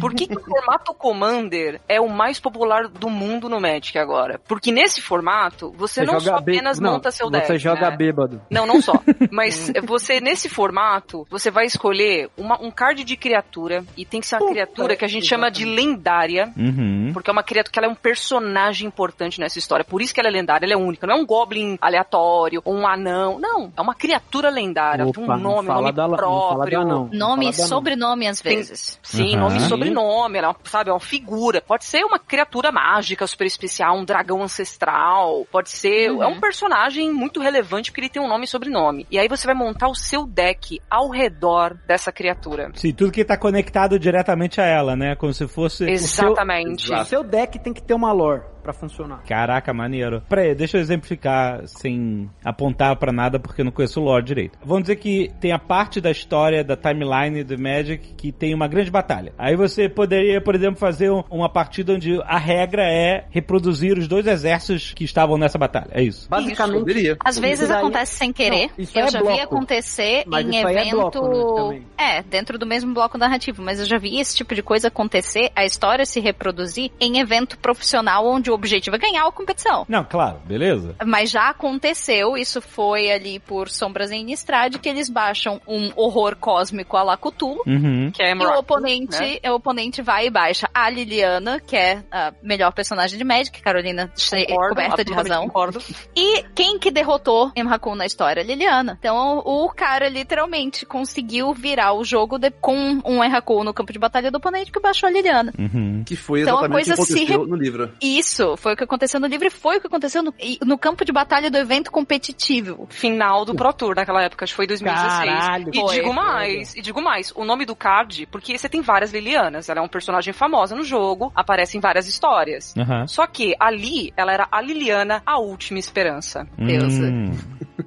Por 0.00 0.14
que, 0.14 0.26
que 0.26 0.36
o 0.36 0.40
formato 0.40 0.94
Commander 0.94 1.80
é 1.88 2.00
o 2.00 2.08
mais 2.08 2.38
popular 2.38 2.88
do 2.88 3.08
mundo 3.08 3.45
no 3.48 3.60
Magic 3.60 3.98
agora? 3.98 4.40
Porque 4.46 4.70
nesse 4.72 5.00
formato, 5.00 5.72
você, 5.76 6.02
não 6.04 6.20
só 6.20 6.36
apenas 6.36 6.78
não, 6.80 6.92
monta 6.94 7.10
seu 7.10 7.30
deck. 7.30 7.46
Você 7.46 7.58
joga 7.58 7.90
né? 7.90 7.96
bêbado. 7.96 8.40
Não, 8.50 8.66
não 8.66 8.80
só. 8.80 8.92
Mas 9.30 9.72
você, 9.84 10.20
nesse 10.20 10.48
formato, 10.48 11.26
você 11.30 11.50
vai 11.50 11.66
escolher 11.66 12.28
uma- 12.36 12.60
um 12.62 12.70
card 12.70 13.04
de 13.04 13.16
criatura, 13.16 13.84
e 13.96 14.04
tem 14.04 14.20
que 14.20 14.26
ser 14.26 14.36
uma 14.36 14.40
Puta, 14.40 14.52
criatura 14.52 14.96
que 14.96 15.04
a 15.04 15.08
gente 15.08 15.26
chama 15.26 15.50
de 15.50 15.64
lendária, 15.64 16.52
Uhum. 16.56 17.10
porque 17.12 17.30
é 17.30 17.32
uma 17.32 17.42
criatura 17.42 17.72
que 17.72 17.78
ela 17.78 17.88
é 17.88 17.90
um 17.90 17.94
personagem 17.94 18.86
importante 18.86 19.40
nessa 19.40 19.58
história. 19.58 19.84
Por 19.84 20.00
isso 20.02 20.12
que 20.14 20.20
ela 20.20 20.28
é 20.28 20.32
lendária, 20.32 20.64
ela 20.66 20.74
é 20.74 20.76
única. 20.76 21.06
Não 21.06 21.16
é 21.16 21.18
um 21.18 21.26
goblin 21.26 21.76
aleatório, 21.80 22.60
ou 22.64 22.74
um 22.74 22.86
anão. 22.86 23.38
Não, 23.38 23.72
é 23.76 23.80
uma 23.80 23.94
criatura 23.94 24.50
lendária. 24.50 25.02
Ela 25.02 25.12
tem 25.12 25.24
Opa, 25.24 25.34
um 25.36 25.38
nome, 25.40 25.68
um 25.68 25.72
nome 25.74 25.92
da- 25.92 26.08
próprio. 26.08 26.78
da 26.80 26.84
não. 26.84 27.08
Nome 27.12 27.48
e 27.50 27.52
sobrenome 27.52 28.26
às 28.26 28.40
Tem- 28.40 28.56
vezes. 28.56 28.98
Sim, 29.02 29.34
Aham. 29.36 29.40
nome 29.48 29.56
e 29.58 29.60
sobrenome, 29.62 30.38
ela, 30.38 30.54
sabe, 30.64 30.90
é 30.90 30.92
uma 30.92 31.00
figura. 31.00 31.60
Pode 31.60 31.84
ser 31.84 32.04
uma 32.04 32.18
criatura 32.18 32.70
mágica, 32.72 33.24
super 33.36 33.46
especial, 33.46 33.98
um 33.98 34.04
dragão 34.04 34.42
ancestral. 34.42 35.46
Pode 35.52 35.70
ser. 35.70 36.10
Uhum. 36.10 36.22
É 36.22 36.26
um 36.26 36.40
personagem 36.40 37.12
muito 37.12 37.40
relevante 37.40 37.90
porque 37.90 38.00
ele 38.00 38.08
tem 38.08 38.22
um 38.22 38.28
nome 38.28 38.44
e 38.44 38.48
sobrenome. 38.48 39.06
E 39.10 39.18
aí 39.18 39.28
você 39.28 39.46
vai 39.46 39.54
montar 39.54 39.88
o 39.88 39.94
seu 39.94 40.26
deck 40.26 40.80
ao 40.90 41.10
redor 41.10 41.76
dessa 41.86 42.10
criatura. 42.10 42.70
Sim, 42.74 42.92
tudo 42.92 43.12
que 43.12 43.24
tá 43.24 43.36
conectado 43.36 43.98
diretamente 43.98 44.60
a 44.60 44.64
ela, 44.64 44.96
né? 44.96 45.14
Como 45.14 45.32
se 45.32 45.46
fosse. 45.46 45.84
Exatamente. 45.84 46.92
O 46.92 47.04
seu 47.04 47.22
deck 47.22 47.58
tem 47.58 47.72
que 47.72 47.82
ter 47.82 47.94
uma 47.94 48.12
lore 48.12 48.42
pra 48.66 48.72
funcionar. 48.72 49.22
Caraca, 49.28 49.72
maneiro. 49.72 50.22
Peraí, 50.28 50.52
deixa 50.56 50.76
eu 50.76 50.80
exemplificar 50.80 51.62
sem 51.68 52.28
apontar 52.44 52.96
pra 52.96 53.12
nada 53.12 53.38
porque 53.38 53.60
eu 53.60 53.64
não 53.64 53.70
conheço 53.72 54.00
o 54.00 54.04
lore 54.04 54.24
direito. 54.24 54.58
Vamos 54.64 54.82
dizer 54.82 54.96
que 54.96 55.30
tem 55.40 55.52
a 55.52 55.58
parte 55.58 56.00
da 56.00 56.10
história 56.10 56.64
da 56.64 56.76
timeline 56.76 57.44
do 57.44 57.56
Magic 57.58 58.14
que 58.16 58.32
tem 58.32 58.52
uma 58.54 58.66
grande 58.66 58.90
batalha. 58.90 59.32
Aí 59.38 59.54
você 59.54 59.88
poderia, 59.88 60.40
por 60.40 60.54
exemplo, 60.56 60.80
fazer 60.80 61.10
um- 61.10 61.22
uma 61.30 61.48
partida 61.48 61.92
onde 61.92 62.20
a 62.22 62.38
regra 62.38 62.82
é 62.82 63.24
reproduzir 63.30 63.96
os 63.96 64.08
dois 64.08 64.26
exércitos 64.26 64.92
que 64.92 65.04
estavam 65.04 65.38
nessa 65.38 65.56
batalha. 65.58 65.88
É 65.92 66.02
isso. 66.02 66.28
Basicamente, 66.28 66.80
Poderia. 66.80 67.16
Às 67.24 67.38
vezes 67.38 67.68
daí- 67.68 67.78
acontece 67.78 68.16
sem 68.16 68.32
querer. 68.32 68.66
Não, 68.68 68.70
isso 68.78 68.98
eu 68.98 69.04
é 69.04 69.10
já 69.10 69.18
vi 69.20 69.24
bloco. 69.24 69.42
acontecer 69.42 70.24
Mas 70.26 70.44
em 70.46 70.50
isso 70.56 70.66
aí 70.66 70.76
é 70.76 70.80
evento. 70.88 71.20
bloco, 71.20 71.70
né. 71.72 71.82
É, 71.96 72.22
dentro 72.22 72.58
do 72.58 72.66
mesmo 72.66 72.92
bloco 72.92 73.16
narrativo. 73.16 73.62
Mas 73.62 73.78
eu 73.78 73.86
já 73.86 73.98
vi 73.98 74.18
esse 74.18 74.36
tipo 74.36 74.54
de 74.54 74.62
coisa 74.62 74.88
acontecer, 74.88 75.50
a 75.54 75.64
história 75.64 76.04
se 76.04 76.18
reproduzir 76.20 76.90
em 77.00 77.18
evento 77.20 77.58
profissional 77.58 78.26
onde 78.26 78.50
o 78.50 78.55
objetivo 78.56 78.96
é 78.96 78.98
ganhar 78.98 79.26
a 79.26 79.32
competição. 79.32 79.84
Não, 79.88 80.04
claro, 80.04 80.38
beleza. 80.44 80.94
Mas 81.04 81.30
já 81.30 81.48
aconteceu, 81.48 82.36
isso 82.36 82.60
foi 82.60 83.10
ali 83.10 83.38
por 83.38 83.68
Sombras 83.68 84.10
em 84.10 84.22
Innistrad, 84.22 84.76
que 84.78 84.88
eles 84.88 85.08
baixam 85.08 85.60
um 85.66 85.90
horror 85.96 86.36
cósmico 86.36 86.96
a 86.96 87.02
la 87.02 87.16
Cthulhu. 87.16 87.62
Uhum. 87.66 88.10
Que 88.12 88.22
é 88.22 88.32
E 88.32 88.46
o 88.46 88.58
oponente, 88.58 89.18
né? 89.42 89.50
o 89.50 89.54
oponente 89.54 90.02
vai 90.02 90.26
e 90.26 90.30
baixa 90.30 90.68
a 90.74 90.88
Liliana, 90.90 91.60
que 91.60 91.76
é 91.76 92.02
a 92.10 92.32
melhor 92.42 92.72
personagem 92.72 93.18
de 93.18 93.24
Magic, 93.24 93.60
Carolina 93.62 94.10
che- 94.16 94.46
Concordo, 94.46 94.68
coberta 94.74 95.04
de 95.04 95.12
razão. 95.12 95.42
Concordo. 95.46 95.78
E 96.16 96.42
quem 96.54 96.78
que 96.78 96.90
derrotou 96.90 97.50
Emrakul 97.54 97.94
na 97.94 98.06
história? 98.06 98.42
Liliana. 98.42 98.96
Então 98.98 99.38
o 99.44 99.68
cara 99.74 100.08
literalmente 100.08 100.84
conseguiu 100.86 101.52
virar 101.52 101.92
o 101.92 102.04
jogo 102.04 102.38
de- 102.38 102.50
com 102.50 103.00
um 103.04 103.22
Emrakul 103.22 103.64
no 103.64 103.74
campo 103.74 103.92
de 103.92 103.98
batalha 103.98 104.30
do 104.30 104.36
oponente 104.38 104.70
que 104.72 104.80
baixou 104.80 105.08
a 105.08 105.12
Liliana. 105.12 105.52
Uhum. 105.58 106.02
Que 106.06 106.16
foi 106.16 106.42
Então, 106.42 106.56
a 106.58 106.60
exatamente 106.60 106.90
o 106.90 106.90
que 106.92 106.96
coisa 106.96 107.02
se 107.06 107.12
aconteceu 107.14 107.42
re- 107.44 107.50
no 107.50 107.56
livro. 107.56 107.92
Isso, 108.00 108.45
Isso, 108.46 108.56
foi 108.56 108.74
o 108.74 108.76
que 108.76 108.84
aconteceu 108.84 109.18
no 109.18 109.26
livro 109.26 109.46
e 109.46 109.50
foi 109.50 109.78
o 109.78 109.80
que 109.80 109.86
aconteceu 109.86 110.22
no, 110.22 110.32
no 110.64 110.78
campo 110.78 111.04
de 111.04 111.12
batalha 111.12 111.50
do 111.50 111.56
evento 111.56 111.90
competitivo. 111.90 112.86
Final 112.90 113.44
do 113.44 113.54
Pro 113.54 113.72
Tour 113.72 113.94
naquela 113.96 114.22
época, 114.22 114.44
acho 114.44 114.52
que 114.52 114.56
foi 114.56 114.66
2016. 114.66 115.30
Caralho, 115.30 115.70
e 115.72 115.80
foi, 115.80 115.94
digo 115.94 116.06
foi. 116.06 116.14
mais, 116.14 116.76
e 116.76 116.82
digo 116.82 117.02
mais, 117.02 117.32
o 117.34 117.44
nome 117.44 117.64
do 117.64 117.74
card, 117.74 118.26
porque 118.26 118.56
você 118.56 118.68
tem 118.68 118.80
várias 118.80 119.12
Lilianas, 119.12 119.68
ela 119.68 119.80
é 119.80 119.82
um 119.82 119.88
personagem 119.88 120.32
famosa 120.32 120.76
no 120.76 120.84
jogo, 120.84 121.32
aparece 121.34 121.76
em 121.76 121.80
várias 121.80 122.06
histórias. 122.06 122.74
Aham. 122.76 123.06
Só 123.06 123.26
que 123.26 123.54
ali, 123.58 124.12
ela 124.16 124.32
era 124.32 124.48
a 124.50 124.60
Liliana, 124.60 125.22
a 125.24 125.38
última 125.38 125.78
esperança. 125.78 126.46
Deusa. 126.56 127.06
Hum. 127.06 127.32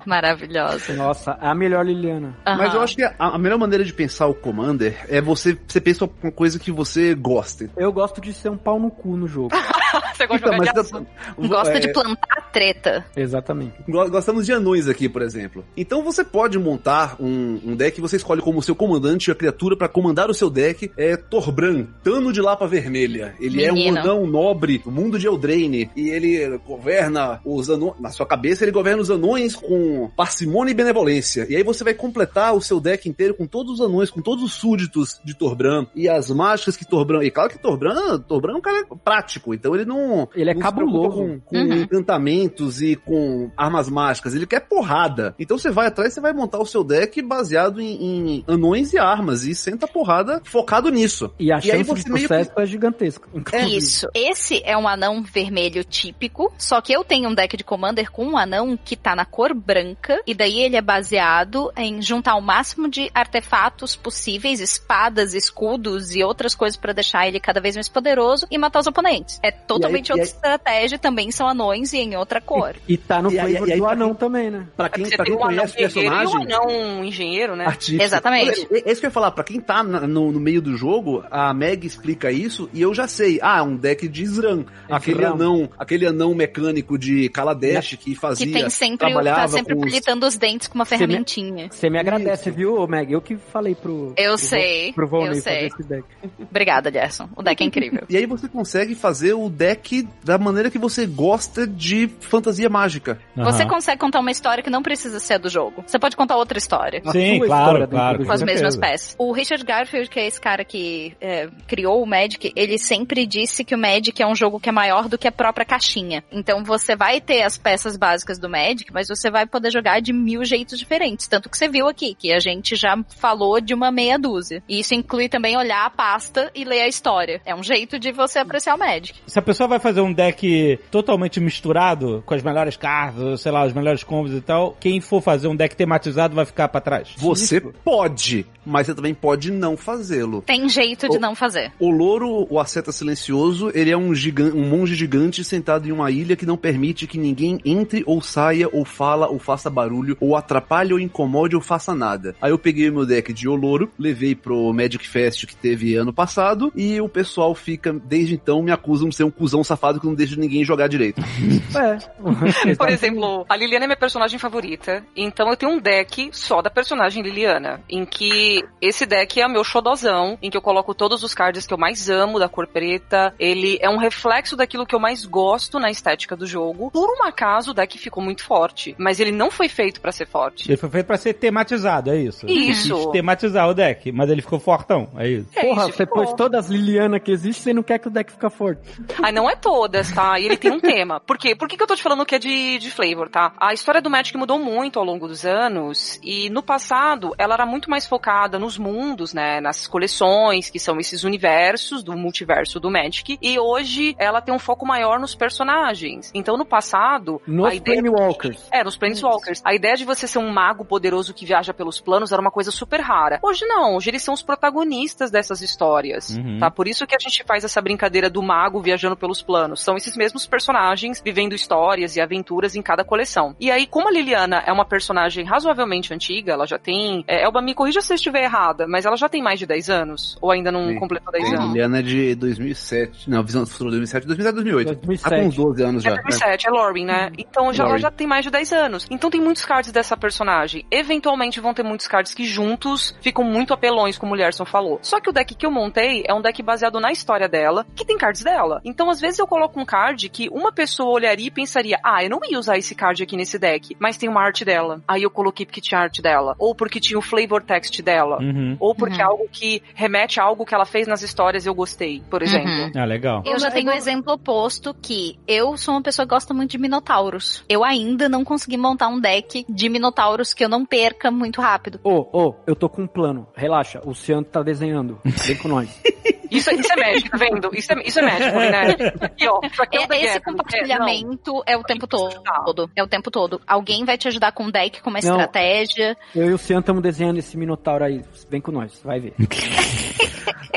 Maravilhosa. 0.05 0.93
Nossa, 0.93 1.37
é 1.41 1.47
a 1.47 1.55
melhor 1.55 1.85
Liliana. 1.85 2.35
Mas 2.45 2.69
Aham. 2.69 2.75
eu 2.75 2.81
acho 2.81 2.95
que 2.95 3.03
a, 3.03 3.15
a 3.17 3.37
melhor 3.37 3.57
maneira 3.57 3.83
de 3.83 3.93
pensar 3.93 4.27
o 4.27 4.33
Commander 4.33 5.05
é 5.09 5.21
você, 5.21 5.57
você 5.67 5.81
pensa 5.81 6.09
uma 6.21 6.31
coisa 6.31 6.59
que 6.59 6.71
você 6.71 7.13
goste. 7.15 7.69
Eu 7.75 7.91
gosto 7.91 8.21
de 8.21 8.33
ser 8.33 8.49
um 8.49 8.57
pau 8.57 8.79
no 8.79 8.89
cu 8.89 9.15
no 9.15 9.27
jogo. 9.27 9.49
você 10.15 10.27
gosta 10.27 10.47
Então, 10.47 10.51
de 10.51 10.57
jogar 10.57 10.73
de 10.73 10.79
ação? 10.79 11.07
Gosta 11.37 11.73
é, 11.77 11.79
de 11.79 11.93
plantar 11.93 12.49
treta. 12.51 13.05
Exatamente. 13.15 13.73
go- 13.87 14.09
Gostamos 14.09 14.45
de 14.45 14.51
anões 14.51 14.87
aqui, 14.87 15.07
por 15.09 15.21
exemplo. 15.21 15.63
Então 15.77 16.03
você 16.03 16.23
pode 16.23 16.57
montar 16.57 17.15
um, 17.19 17.59
um 17.65 17.75
deck, 17.75 17.99
você 18.01 18.15
escolhe 18.17 18.41
como 18.41 18.61
seu 18.61 18.75
comandante 18.75 19.31
a 19.31 19.35
criatura 19.35 19.75
pra 19.77 19.87
comandar 19.87 20.29
o 20.29 20.33
seu 20.33 20.49
deck. 20.49 20.91
É 20.97 21.15
Torbran, 21.15 21.85
Tano 22.03 22.31
de 22.33 22.41
Lapa 22.41 22.67
Vermelha. 22.67 23.35
Ele 23.39 23.63
é 23.63 23.71
um 23.71 23.75
Menino. 23.75 23.99
anão 23.99 24.25
nobre 24.27 24.79
do 24.79 24.91
mundo 24.91 25.17
de 25.19 25.27
Eldraine. 25.27 25.89
E 25.95 26.09
ele 26.09 26.57
governa 26.65 27.39
os 27.45 27.69
anões. 27.69 27.93
Na 27.99 28.09
sua 28.09 28.25
cabeça, 28.25 28.63
ele 28.63 28.71
governa 28.71 29.01
os 29.01 29.09
anões 29.11 29.55
com 29.55 30.09
parcimônia 30.15 30.71
e 30.71 30.75
benevolência. 30.75 31.45
E 31.49 31.55
aí 31.55 31.63
você 31.63 31.83
vai 31.83 31.93
completar 31.93 32.53
o 32.55 32.61
seu 32.61 32.79
deck 32.79 33.07
inteiro 33.07 33.33
com 33.33 33.45
todos 33.45 33.75
os 33.75 33.81
anões, 33.81 34.09
com 34.09 34.21
todos 34.21 34.43
os 34.43 34.53
súditos 34.53 35.19
de 35.23 35.33
Torbran. 35.33 35.85
E 35.95 36.07
as 36.09 36.29
mágicas 36.29 36.75
que 36.77 36.85
Torbran. 36.85 37.23
E 37.23 37.31
claro 37.31 37.49
que 37.49 37.57
Torbran, 37.59 38.19
Torbran 38.19 38.53
é 38.53 38.57
um 38.57 38.61
cara 38.61 38.85
prático. 39.03 39.53
Então 39.53 39.73
ele 39.75 39.78
não. 39.85 40.27
Ele 40.35 40.51
é 40.51 40.53
não 40.53 40.61
cabuloso. 40.61 41.17
Com, 41.17 41.39
com 41.41 41.57
Uhum. 41.57 41.73
encantamentos 42.13 42.81
e 42.81 42.95
com 42.95 43.51
armas 43.55 43.89
mágicas. 43.89 44.33
Ele 44.35 44.45
quer 44.47 44.61
porrada. 44.61 45.35
Então 45.39 45.57
você 45.57 45.69
vai 45.71 45.87
atrás, 45.87 46.13
você 46.13 46.21
vai 46.21 46.33
montar 46.33 46.59
o 46.59 46.65
seu 46.65 46.83
deck 46.83 47.21
baseado 47.21 47.79
em, 47.81 48.37
em 48.37 48.43
anões 48.47 48.93
e 48.93 48.97
armas. 48.97 49.43
E 49.43 49.53
senta 49.55 49.87
porrada 49.87 50.41
focado 50.45 50.89
nisso. 50.89 51.31
E 51.39 51.51
a 51.51 51.57
aí 51.57 51.61
chance 51.61 51.83
você 51.83 52.03
de 52.03 52.11
meio 52.11 52.27
que- 52.27 52.33
sucesso 52.35 52.51
é 52.59 52.65
gigantesca. 52.65 53.27
inclusive. 53.33 53.77
Isso. 53.77 54.07
Esse 54.15 54.61
é 54.65 54.77
um 54.77 54.87
anão 54.87 55.21
vermelho 55.21 55.83
típico, 55.83 56.51
só 56.57 56.81
que 56.81 56.91
eu 56.93 57.03
tenho 57.03 57.29
um 57.29 57.33
deck 57.35 57.55
de 57.57 57.63
Commander 57.63 58.09
com 58.11 58.25
um 58.25 58.37
anão 58.37 58.77
que 58.77 58.95
tá 58.95 59.15
na 59.15 59.25
cor 59.25 59.53
branca, 59.53 60.21
e 60.25 60.33
daí 60.33 60.59
ele 60.61 60.75
é 60.75 60.81
baseado 60.81 61.71
em 61.77 62.01
juntar 62.01 62.35
o 62.35 62.41
máximo 62.41 62.89
de 62.89 63.09
artefatos 63.13 63.95
possíveis, 63.95 64.59
espadas, 64.59 65.33
escudos 65.33 66.15
e 66.15 66.23
outras 66.23 66.55
coisas 66.55 66.77
pra 66.77 66.93
deixar 66.93 67.27
ele 67.27 67.39
cada 67.39 67.59
vez 67.61 67.75
mais 67.75 67.89
poderoso 67.89 68.47
e 68.49 68.57
matar 68.57 68.79
os 68.79 68.87
oponentes. 68.87 69.39
É 69.43 69.51
totalmente 69.75 70.09
E 70.09 70.13
aí- 70.13 70.19
outra 70.19 70.35
estratégia, 70.35 70.97
também 70.99 71.31
são 71.31 71.47
anões 71.47 71.93
e 71.93 71.97
em 71.97 72.15
outra 72.17 72.41
cor. 72.41 72.75
E 72.87 72.97
tá 72.97 73.21
no 73.21 73.31
E 73.31 73.39
aí- 73.39 73.51
flavor 73.51 73.69
e 73.69 73.73
aí 73.73 73.77
do 73.79 73.85
anão 73.87 74.13
também, 74.15 74.49
né? 74.51 74.67
Pra 74.75 74.89
quem, 74.89 75.05
Você 75.05 75.15
pra 75.15 75.25
tem 75.25 75.35
quem 75.35 75.41
um 75.43 75.45
anão 75.47 75.57
conhece 75.57 75.73
o 75.73 75.77
e 75.77 75.81
personagem. 75.81 76.35
um 76.37 76.41
anão 76.41 77.03
engenheiro, 77.05 77.55
né? 77.55 77.65
Artífice. 77.65 78.03
Exatamente. 78.03 78.67
É, 78.71 78.89
é 78.89 78.91
isso 78.91 78.99
que 78.99 79.05
eu 79.05 79.09
ia 79.09 79.13
falar, 79.13 79.31
pra 79.31 79.43
quem 79.43 79.59
tá 79.59 79.83
no, 79.83 80.31
no 80.31 80.39
meio 80.39 80.61
do 80.61 80.75
jogo, 80.75 81.23
a 81.29 81.53
Meg 81.53 81.85
explica 81.85 82.31
isso 82.31 82.69
e 82.73 82.81
eu 82.81 82.93
já 82.93 83.07
sei. 83.07 83.39
Ah, 83.41 83.61
um 83.63 83.75
deck 83.75 84.07
de 84.07 84.23
Sran. 84.23 84.65
Aquele 84.89 85.19
Sran. 85.19 85.33
anão, 85.33 85.69
aquele 85.77 86.05
anão 86.05 86.33
mecânico 86.33 86.97
de 86.97 87.29
Kaladesh 87.29 87.95
que 87.95 88.15
fazia. 88.15 88.47
Que 88.47 88.53
tem 88.53 88.69
sempre, 88.69 88.97
tá 88.97 89.05
trabalhava 89.07 89.47
sempre 89.49 89.75
com 89.75 89.85
os- 89.85 89.93
os 90.29 90.37
dentes 90.37 90.67
com 90.67 90.75
uma 90.75 90.83
me- 90.83 90.89
ferramentinha. 90.89 91.67
Você 91.71 91.89
me 91.89 91.99
agradece, 91.99 92.49
Isso. 92.49 92.57
viu, 92.57 92.87
Meg? 92.87 93.11
Eu 93.13 93.21
que 93.21 93.35
falei 93.37 93.75
pro. 93.75 94.13
Eu 94.17 94.35
pro 94.35 94.37
sei, 94.37 94.93
Pro 94.93 95.07
Volney 95.07 95.37
eu 95.37 95.41
sei. 95.41 95.53
fazer 95.53 95.65
esse 95.67 95.83
deck. 95.89 96.03
Obrigada, 96.49 96.91
Gerson. 96.91 97.29
O 97.35 97.43
deck 97.43 97.61
é 97.63 97.65
incrível. 97.67 98.03
E 98.09 98.17
aí 98.17 98.25
você 98.25 98.47
consegue 98.47 98.95
fazer 98.95 99.33
o 99.33 99.49
deck 99.59 100.07
da 100.23 100.37
maneira 100.37 100.71
que 100.71 100.79
você 100.79 101.05
gosta 101.05 101.67
de 101.67 102.09
fantasia 102.21 102.69
mágica. 102.69 103.19
Você 103.35 103.63
Aham. 103.63 103.71
consegue 103.71 103.99
contar 103.99 104.21
uma 104.21 104.31
história 104.31 104.63
que 104.63 104.69
não 104.69 104.81
precisa 104.81 105.19
ser 105.19 105.37
do 105.37 105.49
jogo. 105.49 105.83
Você 105.85 105.99
pode 105.99 106.15
contar 106.15 106.37
outra 106.37 106.57
história. 106.57 107.01
Sim, 107.11 107.39
sua 107.39 107.47
claro, 107.47 107.87
claro. 107.87 108.25
Com 108.25 108.31
as 108.31 108.41
mesmas 108.41 108.77
peças. 108.77 109.15
O 109.19 109.33
Richard 109.33 109.65
Garfield, 109.65 110.09
que 110.09 110.17
é 110.17 110.25
esse 110.25 110.39
cara 110.39 110.63
que 110.63 111.13
é, 111.19 111.49
criou 111.67 112.01
o 112.01 112.05
Magic, 112.05 112.53
ele 112.55 112.77
sempre 112.77 113.25
disse 113.25 113.65
que 113.65 113.75
o 113.75 113.77
Magic 113.77 114.21
é 114.21 114.25
um 114.25 114.33
jogo 114.35 114.61
que 114.61 114.69
é 114.69 114.71
maior 114.71 115.09
do 115.09 115.17
que 115.17 115.27
a 115.27 115.31
própria 115.31 115.65
caixinha. 115.65 116.23
Então 116.31 116.63
você 116.63 116.95
vai 116.95 117.19
ter 117.19 117.43
as 117.43 117.57
peças 117.57 117.97
básicas 117.97 118.39
do 118.39 118.49
Magic, 118.49 118.93
mas 118.93 119.09
você 119.09 119.29
vai 119.29 119.45
poder 119.45 119.71
jogar 119.71 119.99
de 119.99 120.13
mil 120.13 120.45
jeitos 120.45 120.79
diferentes. 120.79 121.27
Tanto 121.27 121.49
que 121.49 121.57
você 121.57 121.67
viu 121.67 121.87
aqui, 121.87 122.15
que 122.15 122.31
a 122.31 122.39
gente 122.39 122.77
já 122.77 122.97
falou 123.17 123.59
de 123.59 123.73
uma 123.73 123.91
meia 123.91 124.17
dúzia. 124.17 124.63
E 124.69 124.79
isso 124.79 124.95
inclui 124.95 125.27
também 125.27 125.57
olhar 125.57 125.85
a 125.85 125.89
pasta 125.89 126.49
e 126.55 126.63
ler 126.63 126.81
a 126.81 126.87
história. 126.87 127.41
É 127.45 127.53
um 127.53 127.61
jeito 127.63 127.99
de 127.99 128.13
você 128.13 128.39
apreciar 128.39 128.75
o 128.75 128.79
Magic. 128.79 129.19
Se 129.27 129.37
a 129.37 129.41
pessoa 129.49 129.67
vai 129.67 129.79
fazer 129.79 130.01
um 130.01 130.13
deck 130.13 130.79
totalmente 130.91 131.39
misturado, 131.39 132.21
com 132.23 132.35
as 132.35 132.43
melhores 132.43 132.77
cartas, 132.77 133.41
sei 133.41 133.51
lá, 133.51 133.65
os 133.65 133.73
melhores 133.73 134.03
combos 134.03 134.31
e 134.31 134.41
tal, 134.41 134.77
quem 134.79 135.01
for 135.01 135.23
fazer 135.23 135.47
um 135.47 135.55
deck 135.55 135.75
tematizado 135.75 136.35
vai 136.35 136.45
ficar 136.45 136.67
pra 136.67 136.79
trás. 136.79 137.15
Você 137.17 137.59
pode, 137.59 138.45
mas 138.69 138.87
você 138.87 138.93
também 138.95 139.13
pode 139.13 139.51
não 139.51 139.75
fazê-lo. 139.75 140.41
Tem 140.45 140.67
jeito 140.69 141.09
de 141.09 141.17
O- 141.17 141.19
não 141.19 141.35
fazer. 141.35 141.71
O 141.79 141.89
louro, 141.89 142.47
o 142.49 142.59
asceta 142.59 142.91
silencioso, 142.91 143.71
ele 143.73 143.91
é 143.91 143.97
um, 143.97 144.13
gigan 144.13 144.53
um 144.53 144.67
monge 144.69 144.95
gigante 144.95 145.43
sentado 145.43 145.87
em 145.87 145.91
uma 145.91 146.11
ilha 146.11 146.35
que 146.35 146.45
não 146.45 146.55
permite 146.57 147.07
que 147.07 147.17
ninguém 147.17 147.59
entre 147.65 148.03
ou 148.05 148.21
saia, 148.21 148.69
ou 148.71 148.85
fala, 148.85 149.27
ou 149.27 149.39
faça 149.39 149.69
barulho, 149.69 150.15
ou 150.19 150.35
atrapalhe, 150.35 150.93
ou 150.93 150.99
incomode, 150.99 151.55
ou 151.55 151.61
faça 151.61 151.93
nada. 151.95 152.35
Aí 152.41 152.51
eu 152.51 152.59
peguei 152.59 152.89
o 152.89 152.93
meu 152.93 153.05
deck 153.05 153.33
de 153.33 153.47
Oloro, 153.47 153.89
levei 153.97 154.35
pro 154.35 154.71
Magic 154.73 155.07
Fest 155.07 155.45
que 155.45 155.55
teve 155.55 155.95
ano 155.95 156.13
passado, 156.13 156.71
e 156.75 156.99
o 157.01 157.09
pessoal 157.09 157.53
fica, 157.55 157.93
desde 157.93 158.33
então, 158.35 158.61
me 158.61 158.71
acusam 158.71 159.09
de 159.09 159.15
ser 159.15 159.23
um 159.23 159.31
cuzão 159.31 159.63
safado 159.63 159.99
que 159.99 160.05
não 160.05 160.13
deixa 160.15 160.35
ninguém 160.35 160.63
jogar 160.63 160.87
direito. 160.87 161.21
É. 161.75 161.97
Por 162.75 162.89
exemplo, 162.89 163.45
a 163.47 163.55
Liliana 163.55 163.85
é 163.85 163.87
minha 163.87 163.97
personagem 163.97 164.39
favorita, 164.39 165.03
então 165.15 165.49
eu 165.49 165.55
tenho 165.55 165.71
um 165.73 165.79
deck 165.79 166.29
só 166.31 166.61
da 166.61 166.69
personagem 166.69 167.21
Liliana, 167.21 167.81
em 167.89 168.05
que 168.05 168.58
esse 168.81 169.05
deck 169.05 169.39
é 169.39 169.45
o 169.45 169.49
meu 169.49 169.63
xodozão, 169.63 170.37
em 170.41 170.49
que 170.49 170.57
eu 170.57 170.61
coloco 170.61 170.93
todos 170.93 171.23
os 171.23 171.33
cards 171.33 171.65
que 171.65 171.73
eu 171.73 171.77
mais 171.77 172.09
amo 172.09 172.39
da 172.39 172.49
cor 172.49 172.67
preta, 172.67 173.33
ele 173.39 173.77
é 173.81 173.89
um 173.89 173.97
reflexo 173.97 174.55
daquilo 174.55 174.85
que 174.85 174.95
eu 174.95 174.99
mais 174.99 175.25
gosto 175.25 175.79
na 175.79 175.89
estética 175.89 176.35
do 176.35 176.45
jogo. 176.45 176.91
Por 176.91 177.09
um 177.09 177.23
acaso, 177.23 177.71
o 177.71 177.73
deck 177.73 177.97
ficou 177.97 178.23
muito 178.23 178.43
forte, 178.43 178.95
mas 178.97 179.19
ele 179.19 179.31
não 179.31 179.51
foi 179.51 179.67
feito 179.69 180.01
pra 180.01 180.11
ser 180.11 180.27
forte. 180.27 180.69
Ele 180.69 180.77
foi 180.77 180.89
feito 180.89 181.05
pra 181.05 181.17
ser 181.17 181.33
tematizado, 181.33 182.09
é 182.11 182.17
isso? 182.17 182.47
Isso. 182.49 182.95
Quis 182.95 183.11
tematizar 183.11 183.69
o 183.69 183.73
deck, 183.73 184.11
mas 184.11 184.29
ele 184.29 184.41
ficou 184.41 184.59
fortão, 184.59 185.09
é 185.17 185.27
isso. 185.27 185.49
É 185.55 185.61
Porra, 185.61 185.83
isso, 185.83 185.97
você 185.97 186.05
ficou. 186.05 186.23
pôs 186.23 186.33
todas 186.33 186.65
as 186.65 186.71
Liliana 186.71 187.19
que 187.19 187.31
existem, 187.31 187.63
você 187.63 187.73
não 187.73 187.83
quer 187.83 187.99
que 187.99 188.07
o 188.07 188.11
deck 188.11 188.31
fica 188.31 188.49
forte. 188.49 188.81
Aí 189.21 189.31
não 189.31 189.49
é 189.49 189.55
todas, 189.55 190.11
tá? 190.11 190.39
E 190.39 190.45
ele 190.45 190.57
tem 190.57 190.71
um 190.71 190.79
tema. 190.79 191.19
Por 191.19 191.37
quê? 191.37 191.55
Por 191.55 191.67
que, 191.67 191.77
que 191.77 191.83
eu 191.83 191.87
tô 191.87 191.95
te 191.95 192.03
falando 192.03 192.25
que 192.25 192.35
é 192.35 192.39
de, 192.39 192.79
de 192.79 192.91
flavor, 192.91 193.29
tá? 193.29 193.53
A 193.59 193.73
história 193.73 194.01
do 194.01 194.09
Magic 194.09 194.35
mudou 194.37 194.57
muito 194.57 194.99
ao 194.99 195.05
longo 195.05 195.27
dos 195.27 195.45
anos. 195.45 196.19
E 196.23 196.49
no 196.49 196.63
passado, 196.63 197.33
ela 197.37 197.53
era 197.53 197.65
muito 197.65 197.89
mais 197.89 198.07
focada 198.07 198.48
nos 198.57 198.77
mundos, 198.77 199.33
né? 199.33 199.59
Nas 199.61 199.85
coleções, 199.85 200.69
que 200.69 200.79
são 200.79 200.97
esses 200.99 201.23
universos 201.23 202.01
do 202.03 202.13
multiverso 202.17 202.79
do 202.79 202.89
Magic. 202.89 203.37
E 203.41 203.59
hoje 203.59 204.15
ela 204.17 204.41
tem 204.41 204.53
um 204.53 204.59
foco 204.59 204.85
maior 204.85 205.19
nos 205.19 205.35
personagens. 205.35 206.31
Então 206.33 206.57
no 206.57 206.65
passado. 206.65 207.41
Nos 207.45 207.73
ideia 207.75 208.01
Planewalkers. 208.01 208.67
é, 208.71 208.83
nos 208.83 208.97
Planeswalkers. 208.97 209.61
A 209.63 209.73
ideia 209.75 209.95
de 209.95 210.05
você 210.05 210.27
ser 210.27 210.39
um 210.39 210.49
mago 210.51 210.83
poderoso 210.85 211.33
que 211.33 211.45
viaja 211.45 211.73
pelos 211.73 211.99
planos 211.99 212.31
era 212.31 212.41
uma 212.41 212.51
coisa 212.51 212.71
super 212.71 213.01
rara. 213.01 213.39
Hoje 213.43 213.65
não, 213.65 213.95
hoje 213.95 214.09
eles 214.09 214.23
são 214.23 214.33
os 214.33 214.41
protagonistas 214.41 215.29
dessas 215.31 215.61
histórias, 215.61 216.29
Uhum. 216.29 216.59
tá? 216.59 216.71
Por 216.71 216.87
isso 216.87 217.05
que 217.05 217.15
a 217.15 217.19
gente 217.19 217.43
faz 217.43 217.63
essa 217.63 217.81
brincadeira 217.81 218.29
do 218.29 218.41
mago 218.41 218.81
viajando 218.81 219.17
pelos 219.17 219.41
planos. 219.41 219.81
São 219.81 219.95
esses 219.97 220.15
mesmos 220.15 220.45
personagens 220.47 221.21
vivendo 221.23 221.53
histórias 221.53 222.15
e 222.15 222.21
aventuras 222.21 222.75
em 222.75 222.81
cada 222.81 223.03
coleção. 223.03 223.55
E 223.59 223.69
aí, 223.71 223.85
como 223.85 224.07
a 224.07 224.11
Liliana 224.11 224.63
é 224.65 224.71
uma 224.71 224.85
personagem 224.85 225.43
razoavelmente 225.45 226.13
antiga, 226.13 226.53
ela 226.53 226.65
já 226.65 226.77
tem... 226.77 227.23
É, 227.27 227.43
Elba, 227.43 227.61
me 227.61 227.73
corrija 227.73 228.01
se 228.01 228.13
eu 228.13 228.15
estiver 228.29 228.43
errada, 228.43 228.87
mas 228.87 229.05
ela 229.05 229.17
já 229.17 229.27
tem 229.27 229.41
mais 229.41 229.59
de 229.59 229.65
10 229.65 229.89
anos? 229.89 230.37
Ou 230.41 230.51
ainda 230.51 230.71
não 230.71 230.87
Sim. 230.87 230.99
completou 230.99 231.31
10 231.31 231.53
A 231.53 231.55
anos? 231.57 231.67
Liliana 231.67 231.99
é 231.99 232.01
de 232.01 232.35
2007. 232.35 233.29
Não, 233.29 233.43
Visão 233.43 233.63
do 233.63 233.69
Futuro 233.69 233.89
2007, 233.89 234.27
2007, 234.27 234.55
2008. 234.55 235.05
2007. 235.05 235.29
Tá 235.29 235.41
com 235.41 235.47
uns 235.47 235.55
12 235.55 235.83
anos 235.83 236.03
já. 236.03 236.11
É 236.11 236.13
2007, 236.15 236.67
é 236.67 236.71
Lauren, 236.71 237.05
né? 237.05 237.31
Então 237.37 237.73
já, 237.73 237.83
ela 237.85 237.97
já 237.97 238.11
tem 238.11 238.27
mais 238.27 238.45
de 238.45 238.51
10 238.51 238.73
anos. 238.73 239.07
Então 239.09 239.29
tem 239.29 239.41
muitos 239.41 239.65
cards 239.65 239.91
dessa 239.91 240.15
personagem. 240.15 240.85
Eventualmente 240.91 241.59
vão 241.59 241.73
ter 241.73 241.83
muitos 241.83 242.07
cards 242.07 242.33
que 242.33 242.45
juntos 242.45 243.15
ficam 243.21 243.43
muito 243.43 243.73
apelões, 243.73 244.17
como 244.17 244.33
o 244.33 244.35
Lerson 244.35 244.65
falou. 244.65 244.99
Só 245.01 245.19
que 245.19 245.29
o 245.29 245.33
deck 245.33 245.55
que 245.55 245.65
eu 245.65 245.71
montei 245.71 246.23
é 246.27 246.33
um 246.33 246.41
deck 246.41 246.61
baseado 246.61 246.99
na 246.99 247.11
história 247.11 247.47
dela, 247.49 247.85
que 247.95 248.05
tem 248.05 248.17
cards 248.17 248.43
dela. 248.43 248.81
Então 248.85 249.09
às 249.09 249.19
vezes 249.19 249.39
eu 249.39 249.47
coloco 249.47 249.79
um 249.79 249.85
card 249.85 250.29
que 250.29 250.49
uma 250.49 250.71
pessoa 250.71 251.11
olharia 251.11 251.47
e 251.47 251.51
pensaria, 251.51 251.99
ah, 252.03 252.23
eu 252.23 252.29
não 252.29 252.39
ia 252.43 252.59
usar 252.59 252.77
esse 252.77 252.93
card 252.93 253.23
aqui 253.23 253.35
nesse 253.35 253.57
deck, 253.57 253.95
mas 253.99 254.17
tem 254.17 254.29
uma 254.29 254.41
arte 254.41 254.63
dela. 254.63 255.01
Aí 255.07 255.23
eu 255.23 255.29
coloquei 255.29 255.65
porque 255.65 255.81
tinha 255.81 255.99
arte 255.99 256.21
dela. 256.21 256.55
Ou 256.57 256.75
porque 256.75 256.99
tinha 256.99 257.17
o 257.17 257.21
flavor 257.21 257.63
text 257.63 258.01
dela. 258.01 258.18
Uhum. 258.41 258.77
Ou 258.79 258.93
porque 258.95 259.15
Uhum. 259.15 259.21
é 259.21 259.23
algo 259.23 259.47
que 259.51 259.81
remete 259.93 260.39
a 260.39 260.43
algo 260.43 260.65
que 260.65 260.73
ela 260.73 260.85
fez 260.85 261.07
nas 261.07 261.21
histórias 261.21 261.65
e 261.65 261.69
eu 261.69 261.75
gostei, 261.75 262.21
por 262.29 262.41
exemplo. 262.41 262.69
Uhum. 262.71 262.91
Ah, 262.95 263.05
legal. 263.05 263.43
Eu 263.45 263.59
já 263.59 263.69
tenho 263.71 263.89
um 263.89 263.93
exemplo 263.93 264.33
oposto 264.33 264.93
que 265.01 265.37
eu 265.47 265.77
sou 265.77 265.93
uma 265.95 266.01
pessoa 266.01 266.25
que 266.25 266.33
gosta 266.33 266.53
muito 266.53 266.71
de 266.71 266.77
minotauros. 266.77 267.63
Eu 267.69 267.83
ainda 267.83 268.27
não 268.29 268.43
consegui 268.43 268.77
montar 268.77 269.07
um 269.07 269.19
deck 269.19 269.65
de 269.69 269.89
minotauros 269.89 270.53
que 270.53 270.63
eu 270.63 270.69
não 270.69 270.85
perca 270.85 271.29
muito 271.31 271.61
rápido. 271.61 271.99
Ô, 272.03 272.27
ô, 272.31 272.55
eu 272.65 272.75
tô 272.75 272.89
com 272.89 273.03
um 273.03 273.07
plano. 273.07 273.47
Relaxa, 273.55 274.01
o 274.05 274.13
Cian 274.13 274.43
tá 274.43 274.61
desenhando. 274.63 275.19
Vem 275.25 275.57
com 275.57 275.67
nós. 275.67 275.89
Isso, 276.51 276.71
isso 276.71 276.91
é 276.91 276.95
Magic, 276.95 277.29
tá 277.29 277.37
vendo? 277.37 277.69
Isso 277.73 277.93
é, 277.93 278.01
isso 278.05 278.19
é 278.19 278.21
Magic, 278.21 278.51
né? 278.55 279.11
Aqui, 279.21 279.47
ó. 279.47 279.59
Isso 279.63 279.81
aqui 279.81 279.97
é, 279.97 280.07
É, 280.09 280.23
esse 280.25 280.39
compartilhamento 280.41 281.63
é, 281.65 281.77
o 281.77 281.83
tempo 281.83 282.07
todo. 282.07 282.89
É 282.95 283.03
o 283.03 283.07
tempo 283.07 283.31
todo. 283.31 283.61
Alguém 283.67 284.05
vai 284.05 284.17
te 284.17 284.27
ajudar 284.27 284.51
com 284.51 284.63
um 284.65 284.71
deck, 284.71 285.01
com 285.01 285.09
uma 285.09 285.19
Não. 285.19 285.29
estratégia. 285.31 286.17
Eu 286.35 286.49
e 286.49 286.53
o 286.53 286.57
Cian 286.57 286.79
estamos 286.79 287.01
desenhando 287.03 287.37
esse 287.37 287.57
Minotauro 287.57 288.03
aí. 288.03 288.23
Vem 288.49 288.61
com 288.61 288.71
nós, 288.71 288.99
vai 289.03 289.19
ver. 289.19 289.33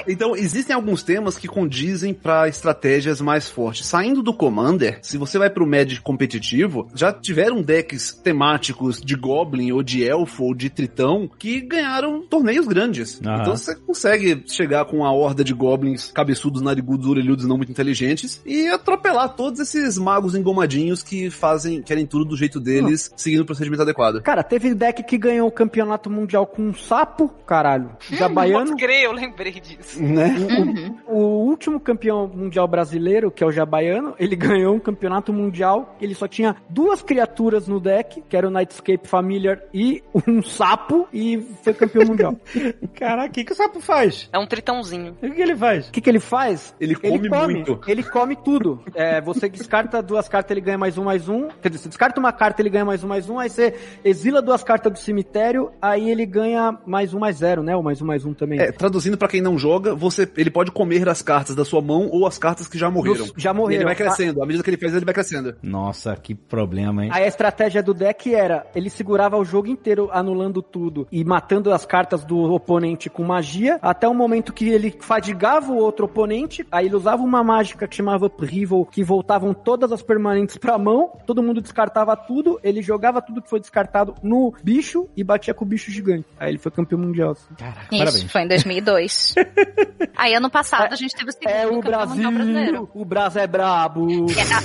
Então, 0.07 0.35
existem 0.35 0.75
alguns 0.75 1.03
temas 1.03 1.39
que 1.39 1.47
condizem 1.47 2.13
pra 2.13 2.49
estratégias 2.49 3.21
mais 3.21 3.49
fortes. 3.49 3.87
Saindo 3.87 4.23
do 4.23 4.35
Commander, 4.35 4.99
se 5.01 5.17
você 5.17 5.39
vai 5.39 5.49
pro 5.49 5.67
Magic 5.67 6.01
competitivo, 6.01 6.89
já 6.95 7.13
tiveram 7.13 7.63
decks 7.63 8.13
temáticos 8.13 9.01
de 9.01 9.15
Goblin, 9.15 9.71
ou 9.71 9.83
de 9.83 10.05
Elfo, 10.05 10.45
ou 10.45 10.55
de 10.55 10.69
Tritão, 10.71 11.31
que 11.39 11.61
ganharam 11.61 12.23
torneios 12.23 12.67
grandes. 12.67 13.21
Aham. 13.25 13.43
Então 13.43 13.57
você 13.57 13.77
consegue 13.77 14.43
chegar 14.49 14.85
com 14.87 15.05
a 15.05 15.13
horda 15.13 15.45
de 15.45 15.55
Goblins 15.63 16.11
cabeçudos, 16.13 16.61
narigudos, 16.61 17.07
orelhudos, 17.07 17.47
não 17.47 17.57
muito 17.57 17.71
inteligentes, 17.71 18.43
e 18.45 18.69
atropelar 18.69 19.35
todos 19.37 19.61
esses 19.61 19.97
magos 19.97 20.35
engomadinhos 20.35 21.03
que 21.03 21.31
fazem, 21.31 21.83
querem 21.83 22.05
tudo 22.05 22.25
do 22.25 22.37
jeito 22.37 22.59
deles, 22.59 23.13
seguindo 23.17 23.41
o 23.41 23.45
procedimento 23.45 23.83
adequado. 23.83 24.21
Cara, 24.23 24.43
teve 24.43 24.75
deck 24.75 25.03
que 25.05 25.17
ganhou 25.17 25.49
o 25.49 25.53
campeonato 25.53 26.11
mundial 26.11 26.47
com 26.47 26.63
um 26.63 26.75
sapo, 26.75 27.29
caralho. 27.47 27.91
Jabaiano. 28.11 28.71
Pode 28.71 28.77
crer, 28.77 29.05
eu 29.05 29.13
lembrei 29.13 29.53
disso. 29.53 30.03
Né? 30.03 30.35
Uhum. 30.39 30.99
O 31.07 31.49
último 31.49 31.79
campeão 31.79 32.27
mundial 32.27 32.67
brasileiro, 32.67 33.31
que 33.31 33.45
é 33.45 33.47
o 33.47 33.53
Jabaiano, 33.53 34.15
ele 34.19 34.35
ganhou 34.37 34.75
um 34.75 34.81
campeonato 34.81 35.33
mundial. 35.33 35.97
Ele 36.01 36.15
só 36.15 36.27
tinha 36.27 36.57
duas 36.69 37.03
criaturas 37.03 37.69
no 37.69 37.79
deck, 37.79 38.23
que 38.29 38.37
era 38.37 38.49
o 38.49 38.51
Nightscape 38.51 39.07
Familiar 39.07 39.61
e 39.73 40.03
um 40.27 40.43
sapo, 40.43 41.09
e 41.13 41.41
foi 41.63 41.75
campeão 41.75 42.07
mundial. 42.07 42.37
Caraca, 42.95 43.29
o 43.29 43.33
que, 43.33 43.45
que 43.45 43.53
o 43.53 43.57
sapo 43.57 43.81
faz? 43.81 44.29
É 44.33 44.39
um 44.39 44.47
tritãozinho. 44.47 45.13
O 45.13 45.17
que, 45.17 45.31
que 45.31 45.43
ele 45.53 45.59
faz? 45.59 45.89
O 45.89 45.93
que, 45.93 46.01
que 46.01 46.11
ele 46.11 46.21
faz? 46.21 46.75
Ele 46.81 46.95
come 46.95 47.29
muito. 47.29 47.81
Ele 47.87 48.03
come 48.03 48.37
tudo. 48.37 48.83
É, 48.95 49.21
você 49.21 49.49
descarta 49.49 50.03
duas 50.03 50.29
cartas, 50.29 50.51
ele 50.51 50.61
ganha 50.61 50.79
mais 50.79 50.97
um, 50.99 51.05
mais 51.05 51.29
um. 51.29 51.49
Quer 51.61 51.69
dizer, 51.69 51.83
você 51.83 51.89
descarta 51.89 52.19
uma 52.19 52.33
carta, 52.33 52.63
ele 52.63 52.71
ganha 52.71 52.85
mais 52.85 53.03
um, 53.05 53.09
mais 53.09 53.29
um. 53.29 53.39
Aí 53.39 53.49
você 53.51 53.75
exila 54.05 54.41
duas 54.41 54.63
cartas 54.63 54.93
do 54.93 54.99
cemitério, 54.99 55.71
aí 55.81 56.11
ele 56.11 56.25
ganha 56.27 56.79
mais 56.87 57.13
um, 57.15 57.19
mais 57.19 57.37
zero, 57.37 57.63
né? 57.63 57.75
Ou 57.77 57.83
mais 57.83 58.01
um, 58.01 58.07
mais 58.07 58.25
um 58.25 58.33
também. 58.35 58.61
É, 58.61 58.73
traduzindo 58.73 59.17
pra 59.19 59.29
quem 59.29 59.41
não 59.41 59.59
joga, 59.59 59.95
você, 59.95 60.29
ele 60.37 60.51
pode 60.51 60.71
comer 60.71 61.09
as 61.09 61.23
cartas 61.23 61.55
da 61.55 61.65
sua 61.65 61.81
mão 61.83 62.09
ou 62.11 62.27
as 62.27 62.39
cartas 62.39 62.67
que 62.69 62.79
já 62.79 62.91
morreram. 62.91 63.17
Dos- 63.27 63.33
já 63.37 63.51
E 63.51 63.55
morreram. 63.55 63.83
ele 63.83 63.85
vai 63.85 63.95
crescendo. 63.97 64.43
À 64.43 64.47
medida 64.47 64.63
que 64.65 64.71
ele 64.71 64.77
faz, 64.79 64.95
ele 64.95 65.05
vai 65.05 65.15
crescendo. 65.15 65.55
Nossa, 65.63 66.17
que 66.17 66.35
problema, 66.35 67.05
hein? 67.05 67.11
Aí 67.13 67.25
a 67.25 67.29
estratégia 67.29 67.83
do 67.83 67.93
deck 67.95 68.35
era, 68.35 68.67
ele 68.75 68.89
segurava 68.91 69.37
o 69.37 69.45
jogo 69.45 69.69
inteiro 69.69 70.09
anulando 70.13 70.63
tudo 70.63 71.07
e 71.13 71.25
matando 71.25 71.73
as 71.73 71.85
cartas 71.85 72.25
do 72.25 72.39
oponente 72.53 73.11
com 73.11 73.23
magia, 73.25 73.79
até 73.83 74.09
o 74.09 74.15
momento 74.15 74.53
que 74.53 74.69
ele 74.69 74.95
fadigava 75.01 75.42
o 75.73 75.77
outro 75.77 76.07
oponente, 76.07 76.67
aí 76.71 76.87
ele 76.87 76.97
usava 76.97 77.23
uma 77.23 77.43
mágica 77.43 77.87
que 77.89 77.97
chamava 77.97 78.27
Upheaval, 78.27 78.85
que 78.87 79.03
voltavam 79.03 79.53
todas 79.53 79.91
as 79.93 80.03
permanentes 80.03 80.57
pra 80.57 80.79
mão, 80.79 81.13
todo 81.27 81.43
mundo 81.43 81.61
descartava 81.61 82.17
tudo, 82.17 82.61
ele 82.63 82.81
jogava 82.83 83.21
tudo 83.21 83.43
que 83.43 83.49
foi 83.51 83.61
descartado 83.61 84.15
no 84.23 84.55
bicho 84.63 85.09
e 85.17 85.25
batia 85.25 85.53
com 85.55 85.65
o 85.65 85.69
bicho 85.69 85.91
gigante. 85.91 86.27
Aí 86.39 86.51
ele 86.51 86.59
foi 86.59 86.71
campeão 86.71 86.99
mundial. 87.01 87.33
assim. 87.33 87.55
Caraca, 87.57 87.81
Isso, 87.91 87.99
parabéns. 88.05 88.33
foi 88.33 88.43
em 88.43 88.49
2002. 88.49 89.35
Aí 90.17 90.35
ano 90.35 90.51
passado 90.51 90.93
a 90.93 90.97
gente 90.97 91.15
teve 91.15 91.31
o 91.31 91.33
segundo 91.33 91.51
É 91.51 91.67
o 91.67 91.81
campeão 91.81 92.07
mundial 92.07 92.33
brasileiro. 92.33 92.73
Brasil, 92.73 92.89
o 92.95 93.05
Brasil 93.05 93.43
é 93.43 93.47
brabo. 93.47 94.07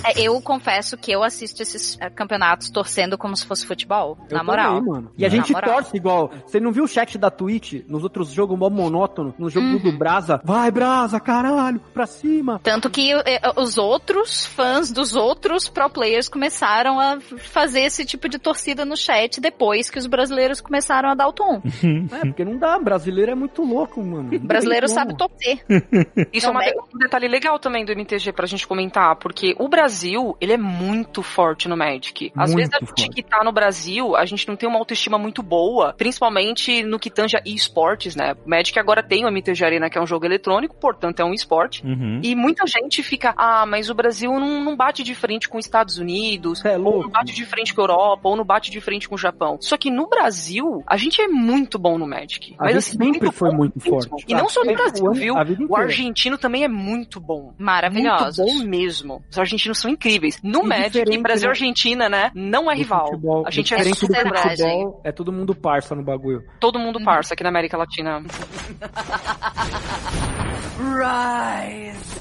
É, 0.06 0.22
Eu 0.22 0.40
confesso 0.42 0.98
que 0.98 1.12
eu 1.12 1.24
assisto 1.24 1.62
esses 1.62 1.98
campeonatos 2.16 2.70
torcendo 2.70 3.18
como 3.18 3.36
se 3.36 3.46
fosse 3.46 3.66
futebol, 3.66 4.18
Eu 4.30 4.38
na 4.38 4.44
moral. 4.44 4.76
também, 4.78 4.90
mano. 4.94 5.12
E 5.18 5.26
a 5.26 5.30
gente 5.30 5.54
torce 5.54 5.96
igual. 5.96 6.32
Você 6.46 6.60
não 6.60 6.72
viu 6.72 6.84
o 6.84 6.88
chat 6.88 7.18
da 7.18 7.30
Twitch 7.32 7.84
nos 7.88 8.04
outros 8.04 8.30
jogos 8.32 8.58
mó 8.58 8.70
monótono? 8.70 9.34
No 9.38 9.50
jogo 9.50 9.68
Uhum. 9.68 9.80
do 9.80 9.92
Brasa, 9.98 10.42
vai 10.44 10.67
Brasa, 10.72 11.20
caralho, 11.20 11.80
pra 11.94 12.06
cima. 12.06 12.60
Tanto 12.64 12.90
que 12.90 13.12
eh, 13.14 13.42
os 13.56 13.78
outros 13.78 14.46
fãs 14.46 14.92
dos 14.92 15.16
outros 15.16 15.68
pro 15.70 15.90
players 15.90 16.28
começaram 16.30 17.00
a 17.00 17.20
fazer 17.20 17.82
esse 17.82 18.06
tipo 18.06 18.28
de 18.30 18.38
torcida 18.40 18.86
no 18.86 18.96
chat 18.98 19.40
depois 19.42 19.90
que 19.90 19.98
os 20.00 20.06
brasileiros 20.08 20.62
começaram 20.62 21.10
a 21.10 21.16
dar 21.16 21.28
o 21.28 21.34
tom. 21.34 21.62
É, 22.18 22.20
porque 22.22 22.44
não 22.46 22.58
dá, 22.58 22.78
brasileiro 22.80 23.32
é 23.32 23.36
muito 23.36 23.62
louco, 23.64 24.02
mano. 24.04 24.30
Não 24.32 24.40
brasileiro 24.40 24.88
sabe 24.88 25.16
torcer. 25.18 25.64
Isso 26.34 26.48
é 26.48 26.50
uma- 26.50 26.62
um 26.94 26.98
detalhe 26.98 27.28
legal 27.28 27.60
também 27.60 27.86
do 27.86 27.92
MTG 27.92 28.32
pra 28.32 28.46
gente 28.46 28.68
comentar, 28.68 29.16
porque 29.18 29.56
o 29.60 29.68
Brasil, 29.68 30.36
ele 30.40 30.54
é 30.54 30.58
muito 30.58 31.22
forte 31.22 31.68
no 31.68 31.76
Magic. 31.78 32.32
Às 32.36 32.54
Muito 32.54 32.58
vezes 32.70 32.74
a 32.74 32.80
gente 32.80 32.88
forte. 33.04 33.10
que 33.10 33.24
tá 33.24 33.44
no 33.44 33.52
Brasil, 33.52 34.16
a 34.16 34.26
gente 34.26 34.48
não 34.48 34.56
tem 34.56 34.68
uma 34.68 34.80
autoestima 34.80 35.18
muito 35.18 35.42
boa, 35.44 35.94
principalmente 35.98 36.84
no 36.84 37.00
que 37.00 37.10
tange 37.10 37.38
a 37.38 37.42
esportes, 37.46 38.16
né? 38.16 38.36
O 38.46 38.50
Magic 38.50 38.78
agora 38.80 39.04
tem 39.04 39.26
o 39.26 39.28
MTG 39.28 39.64
Arena, 39.66 39.90
que 39.90 39.98
é 39.98 40.02
um 40.02 40.08
jogo 40.08 40.26
eletrônico, 40.26 40.48
portanto 40.68 41.20
é 41.20 41.26
um 41.26 41.34
esporte. 41.34 41.86
Uhum. 41.86 42.20
E 42.24 42.36
muita 42.36 42.66
gente 42.66 43.04
fica, 43.04 43.34
ah, 43.38 43.66
mas 43.66 43.90
o 43.90 43.94
Brasil 43.94 44.32
não, 44.40 44.64
não 44.64 44.76
bate 44.76 45.04
de 45.04 45.14
frente 45.14 45.48
com 45.48 45.58
os 45.58 45.66
Estados 45.66 45.98
Unidos, 45.98 46.64
é 46.66 46.78
ou 46.78 47.04
não 47.04 47.10
bate 47.10 47.34
de 47.34 47.46
frente 47.46 47.74
com 47.74 47.82
a 47.82 47.84
Europa, 47.84 48.30
ou 48.30 48.36
não 48.36 48.46
bate 48.46 48.72
de 48.72 48.82
frente 48.82 49.08
com 49.08 49.16
o 49.16 49.18
Japão. 49.18 49.58
Só 49.62 49.78
que 49.78 49.92
no 49.92 50.08
Brasil, 50.08 50.84
a 50.88 50.98
gente 50.98 51.22
é 51.22 51.28
muito 51.28 51.78
bom 51.78 51.98
no 51.98 52.08
Magic. 52.08 52.56
A 52.58 52.66
mas 52.66 52.78
assim, 52.78 52.98
sempre 52.98 53.32
foi 53.32 53.52
bom 53.52 53.58
muito 53.58 53.80
forte. 53.80 54.26
E 54.28 54.34
não 54.34 54.50
só 54.50 54.64
no 54.64 54.74
Brasil, 54.74 55.12
viu? 55.12 55.36
O 55.70 55.76
argentino 55.76 56.38
também 56.38 56.64
é 56.64 56.68
muito 56.68 57.20
bom. 57.20 57.54
Maravilhosos. 57.58 58.38
Muito 58.38 58.64
bom 58.64 58.70
mesmo. 58.70 59.24
Os 59.30 59.38
argentinos 59.38 59.80
são 59.80 59.92
incríveis. 59.92 60.40
No 60.42 60.64
E 60.64 60.68
Magic, 60.68 60.92
diferente, 60.92 61.22
Brasil 61.22 61.46
e 61.46 61.48
né? 61.48 61.52
Argentina, 61.52 62.10
né? 62.10 62.32
Não 62.34 62.72
é 62.72 62.76
rival. 62.76 63.08
futebol, 63.08 63.44
a 63.46 63.52
gente 63.52 63.74
é 63.74 63.84
futebol, 63.94 65.02
é 65.04 65.12
todo 65.12 65.32
mundo 65.32 65.56
parça 65.56 65.96
no 65.96 66.04
bagulho. 66.04 66.44
Todo 66.60 66.80
mundo 66.80 67.04
parça 67.04 67.34
aqui 67.34 67.44
na 67.44 67.50
América 67.50 67.78
Latina. 67.78 68.24
Rise! 70.80 72.18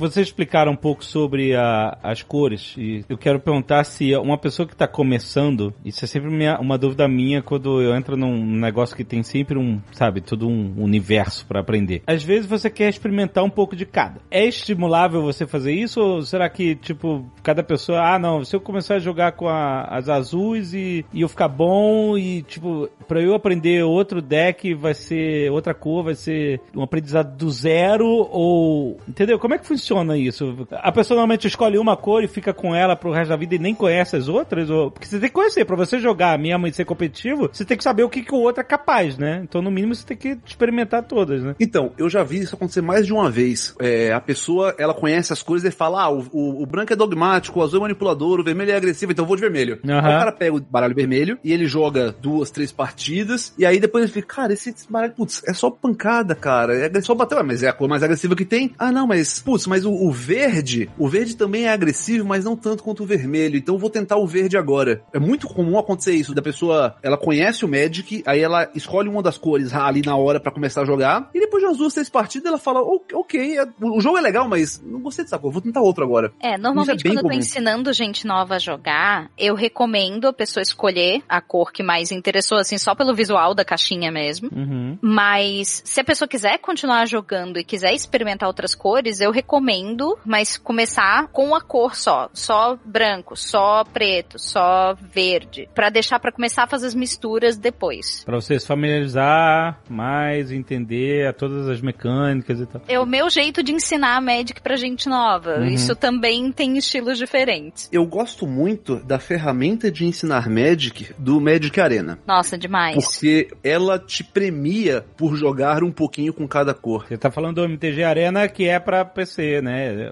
Vocês 0.00 0.28
explicaram 0.28 0.72
um 0.72 0.76
pouco 0.76 1.04
sobre 1.04 1.54
a- 1.54 1.98
as 2.02 2.22
cores 2.22 2.74
e 2.78 3.04
eu 3.06 3.18
quero 3.18 3.38
perguntar 3.38 3.84
se 3.84 4.16
uma 4.16 4.38
pessoa 4.38 4.66
que 4.66 4.72
está 4.72 4.88
começando, 4.88 5.74
isso 5.84 6.02
é 6.02 6.08
sempre 6.08 6.30
minha- 6.30 6.58
uma 6.58 6.78
dúvida 6.78 7.06
minha 7.06 7.42
quando 7.42 7.82
eu 7.82 7.94
entro 7.94 8.16
num 8.16 8.42
negócio 8.56 8.96
que 8.96 9.04
tem 9.04 9.22
sempre 9.22 9.58
um, 9.58 9.78
sabe, 9.92 10.22
todo 10.22 10.48
um 10.48 10.72
universo 10.82 11.44
para 11.46 11.60
aprender. 11.60 12.02
Às 12.06 12.22
vezes 12.24 12.46
você 12.46 12.70
quer 12.70 12.88
experimentar 12.88 13.44
um 13.44 13.50
pouco 13.50 13.76
de 13.76 13.84
cada. 13.84 14.22
É 14.30 14.42
estimulável 14.46 15.20
você 15.20 15.46
fazer 15.46 15.74
isso 15.74 16.00
ou 16.00 16.22
será 16.22 16.48
que, 16.48 16.74
tipo, 16.76 17.26
cada 17.42 17.62
pessoa, 17.62 18.00
ah 18.00 18.18
não, 18.18 18.42
se 18.42 18.56
eu 18.56 18.60
começar 18.60 18.94
a 18.94 18.98
jogar 19.00 19.32
com 19.32 19.48
a- 19.48 19.82
as 19.82 20.08
azuis 20.08 20.72
e, 20.72 21.04
e 21.12 21.20
eu 21.20 21.28
ficar 21.28 21.48
bom 21.48 22.16
e, 22.16 22.40
tipo, 22.40 22.88
para 23.06 23.20
eu 23.20 23.34
aprender 23.34 23.84
outro 23.84 24.22
deck 24.22 24.72
vai 24.72 24.94
ser 24.94 25.50
outra 25.52 25.74
cor, 25.74 26.04
vai 26.04 26.14
ser 26.14 26.58
um 26.74 26.82
aprendizado 26.82 27.36
do 27.36 27.50
zero 27.50 28.06
ou, 28.30 28.96
entendeu? 29.06 29.38
Como 29.38 29.52
é 29.52 29.58
que 29.58 29.66
funciona 29.66 29.89
isso? 30.16 30.66
A 30.72 30.92
pessoa 30.92 31.16
normalmente 31.16 31.46
escolhe 31.46 31.78
uma 31.78 31.96
cor 31.96 32.22
e 32.22 32.28
fica 32.28 32.52
com 32.52 32.74
ela 32.74 32.96
pro 32.96 33.10
resto 33.12 33.30
da 33.30 33.36
vida 33.36 33.54
e 33.54 33.58
nem 33.58 33.74
conhece 33.74 34.16
as 34.16 34.28
outras? 34.28 34.70
Ou... 34.70 34.90
Porque 34.90 35.06
você 35.06 35.18
tem 35.18 35.28
que 35.28 35.34
conhecer, 35.34 35.64
pra 35.64 35.76
você 35.76 35.98
jogar 35.98 36.38
mesmo 36.38 36.66
e 36.66 36.72
ser 36.72 36.84
competitivo, 36.84 37.48
você 37.52 37.64
tem 37.64 37.76
que 37.76 37.84
saber 37.84 38.02
o 38.04 38.08
que, 38.08 38.22
que 38.22 38.34
o 38.34 38.38
outro 38.38 38.60
é 38.60 38.64
capaz, 38.64 39.16
né? 39.18 39.40
Então, 39.42 39.62
no 39.62 39.70
mínimo, 39.70 39.94
você 39.94 40.06
tem 40.06 40.16
que 40.16 40.38
experimentar 40.46 41.02
todas, 41.04 41.42
né? 41.42 41.54
Então, 41.60 41.92
eu 41.98 42.08
já 42.08 42.22
vi 42.22 42.38
isso 42.40 42.54
acontecer 42.54 42.80
mais 42.82 43.06
de 43.06 43.12
uma 43.12 43.30
vez. 43.30 43.74
É, 43.80 44.12
a 44.12 44.20
pessoa, 44.20 44.74
ela 44.78 44.94
conhece 44.94 45.32
as 45.32 45.42
coisas 45.42 45.72
e 45.72 45.76
fala, 45.76 46.02
ah, 46.04 46.10
o, 46.10 46.26
o- 46.32 46.62
o 46.62 46.66
branco 46.66 46.92
é 46.92 46.96
dogmático, 46.96 47.58
o 47.60 47.62
azul 47.62 47.78
é 47.78 47.82
manipulador, 47.82 48.40
o 48.40 48.44
vermelho 48.44 48.70
é 48.72 48.76
agressivo, 48.76 49.12
então 49.12 49.24
eu 49.24 49.26
vou 49.26 49.36
de 49.36 49.42
vermelho. 49.42 49.78
Aí 49.84 50.14
o 50.14 50.18
cara 50.18 50.32
pega 50.32 50.56
o 50.56 50.60
baralho 50.60 50.94
vermelho 50.94 51.38
e 51.44 51.52
ele 51.52 51.66
joga 51.66 52.14
duas, 52.20 52.50
três 52.50 52.70
partidas, 52.72 53.52
e 53.58 53.64
aí 53.66 53.78
depois 53.80 54.04
ele 54.04 54.12
fica, 54.12 54.26
cara, 54.34 54.52
esse, 54.52 54.74
baralho, 54.88 55.12
putz, 55.12 55.42
é 55.46 55.52
só 55.54 55.70
pancada, 55.70 56.34
cara, 56.34 56.74
é 56.86 57.00
só 57.00 57.14
bater, 57.14 57.42
mas 57.42 57.62
é 57.62 57.68
a 57.68 57.72
cor 57.72 57.88
mais 57.88 58.02
agressiva 58.02 58.34
que 58.36 58.44
tem. 58.44 58.72
Ah, 58.78 58.92
não, 58.92 59.06
mas, 59.06 59.40
putz, 59.40 59.66
mas 59.66 59.79
o, 59.84 59.92
o 59.92 60.10
verde, 60.12 60.88
o 60.98 61.08
verde 61.08 61.36
também 61.36 61.64
é 61.66 61.70
agressivo, 61.70 62.26
mas 62.26 62.44
não 62.44 62.56
tanto 62.56 62.82
quanto 62.82 63.02
o 63.02 63.06
vermelho, 63.06 63.56
então 63.56 63.74
eu 63.74 63.78
vou 63.78 63.90
tentar 63.90 64.16
o 64.16 64.26
verde 64.26 64.56
agora. 64.56 65.02
É 65.12 65.18
muito 65.18 65.46
comum 65.48 65.78
acontecer 65.78 66.12
isso, 66.14 66.34
da 66.34 66.42
pessoa, 66.42 66.96
ela 67.02 67.16
conhece 67.16 67.64
o 67.64 67.68
Magic, 67.68 68.22
aí 68.26 68.40
ela 68.40 68.68
escolhe 68.74 69.08
uma 69.08 69.22
das 69.22 69.38
cores 69.38 69.72
ali 69.74 70.02
na 70.02 70.16
hora 70.16 70.40
pra 70.40 70.52
começar 70.52 70.82
a 70.82 70.84
jogar, 70.84 71.28
e 71.34 71.40
depois 71.40 71.62
de 71.62 71.66
umas 71.68 71.78
duas, 71.78 71.94
três 71.94 72.08
partidas 72.08 72.46
ela 72.48 72.58
fala, 72.58 72.80
"O- 72.80 73.02
ok, 73.14 73.58
é- 73.58 73.66
o 73.80 74.00
jogo 74.00 74.18
é 74.18 74.20
legal, 74.20 74.48
mas 74.48 74.80
não 74.84 75.00
gostei 75.00 75.24
dessa 75.24 75.38
cor, 75.38 75.52
vou 75.52 75.60
tentar 75.62 75.80
outro 75.80 76.04
agora. 76.04 76.32
É, 76.42 76.56
normalmente 76.58 76.98
Isso 76.98 77.06
é 77.06 77.10
quando 77.10 77.16
eu 77.18 77.22
tô 77.22 77.28
comum. 77.28 77.38
ensinando 77.38 77.92
gente 77.92 78.26
nova 78.26 78.56
a 78.56 78.58
jogar, 78.58 79.30
eu 79.38 79.54
recomendo 79.54 80.26
a 80.26 80.32
pessoa 80.32 80.62
escolher 80.62 81.22
a 81.28 81.40
cor 81.40 81.72
que 81.72 81.82
mais 81.82 82.10
interessou, 82.12 82.58
assim, 82.58 82.78
só 82.78 82.94
pelo 82.94 83.14
visual 83.14 83.54
da 83.54 83.64
caixinha 83.64 84.10
mesmo. 84.10 84.48
Uhum. 84.54 84.98
Mas 85.00 85.82
se 85.84 86.00
a 86.00 86.04
pessoa 86.04 86.28
quiser 86.28 86.58
continuar 86.58 87.06
jogando 87.06 87.58
e 87.58 87.64
quiser 87.64 87.92
experimentar 87.94 88.48
outras 88.48 88.74
cores, 88.74 89.20
eu 89.20 89.30
recomendo 89.30 89.69
recomendo, 89.70 90.18
mas 90.24 90.56
começar 90.56 91.28
com 91.28 91.54
a 91.54 91.60
cor 91.60 91.94
só, 91.94 92.28
só 92.32 92.76
branco, 92.84 93.36
só 93.36 93.84
preto, 93.84 94.38
só 94.38 94.94
verde, 94.94 95.68
Pra 95.74 95.90
deixar 95.90 96.18
pra 96.18 96.32
começar 96.32 96.64
a 96.64 96.66
fazer 96.66 96.86
as 96.86 96.94
misturas 96.94 97.56
depois. 97.56 98.24
Pra 98.24 98.40
você 98.40 98.58
se 98.58 98.66
familiarizar 98.66 99.80
mais, 99.88 100.50
entender 100.50 101.32
todas 101.34 101.68
as 101.68 101.80
mecânicas 101.80 102.60
e 102.60 102.66
tal. 102.66 102.82
É 102.88 102.98
o 102.98 103.06
meu 103.06 103.30
jeito 103.30 103.62
de 103.62 103.72
ensinar 103.72 104.16
a 104.16 104.20
Magic 104.20 104.60
pra 104.60 104.76
gente 104.76 105.08
nova. 105.08 105.58
Uhum. 105.58 105.66
Isso 105.66 105.94
também 105.94 106.50
tem 106.50 106.76
estilos 106.76 107.18
diferentes. 107.18 107.88
Eu 107.92 108.04
gosto 108.06 108.46
muito 108.46 108.96
da 108.96 109.18
ferramenta 109.18 109.90
de 109.90 110.04
ensinar 110.04 110.48
Magic 110.48 111.14
do 111.18 111.40
Magic 111.40 111.80
Arena. 111.80 112.18
Nossa, 112.26 112.58
demais. 112.58 112.94
Porque 112.94 113.48
ela 113.62 113.98
te 113.98 114.24
premia 114.24 115.04
por 115.16 115.36
jogar 115.36 115.82
um 115.82 115.92
pouquinho 115.92 116.32
com 116.32 116.46
cada 116.48 116.74
cor. 116.74 117.06
Você 117.06 117.16
tá 117.16 117.30
falando 117.30 117.56
do 117.56 117.64
MTG 117.64 118.02
Arena 118.02 118.48
que 118.48 118.66
é 118.66 118.78
pra 118.78 119.04
PC, 119.04 119.49
né? 119.62 120.10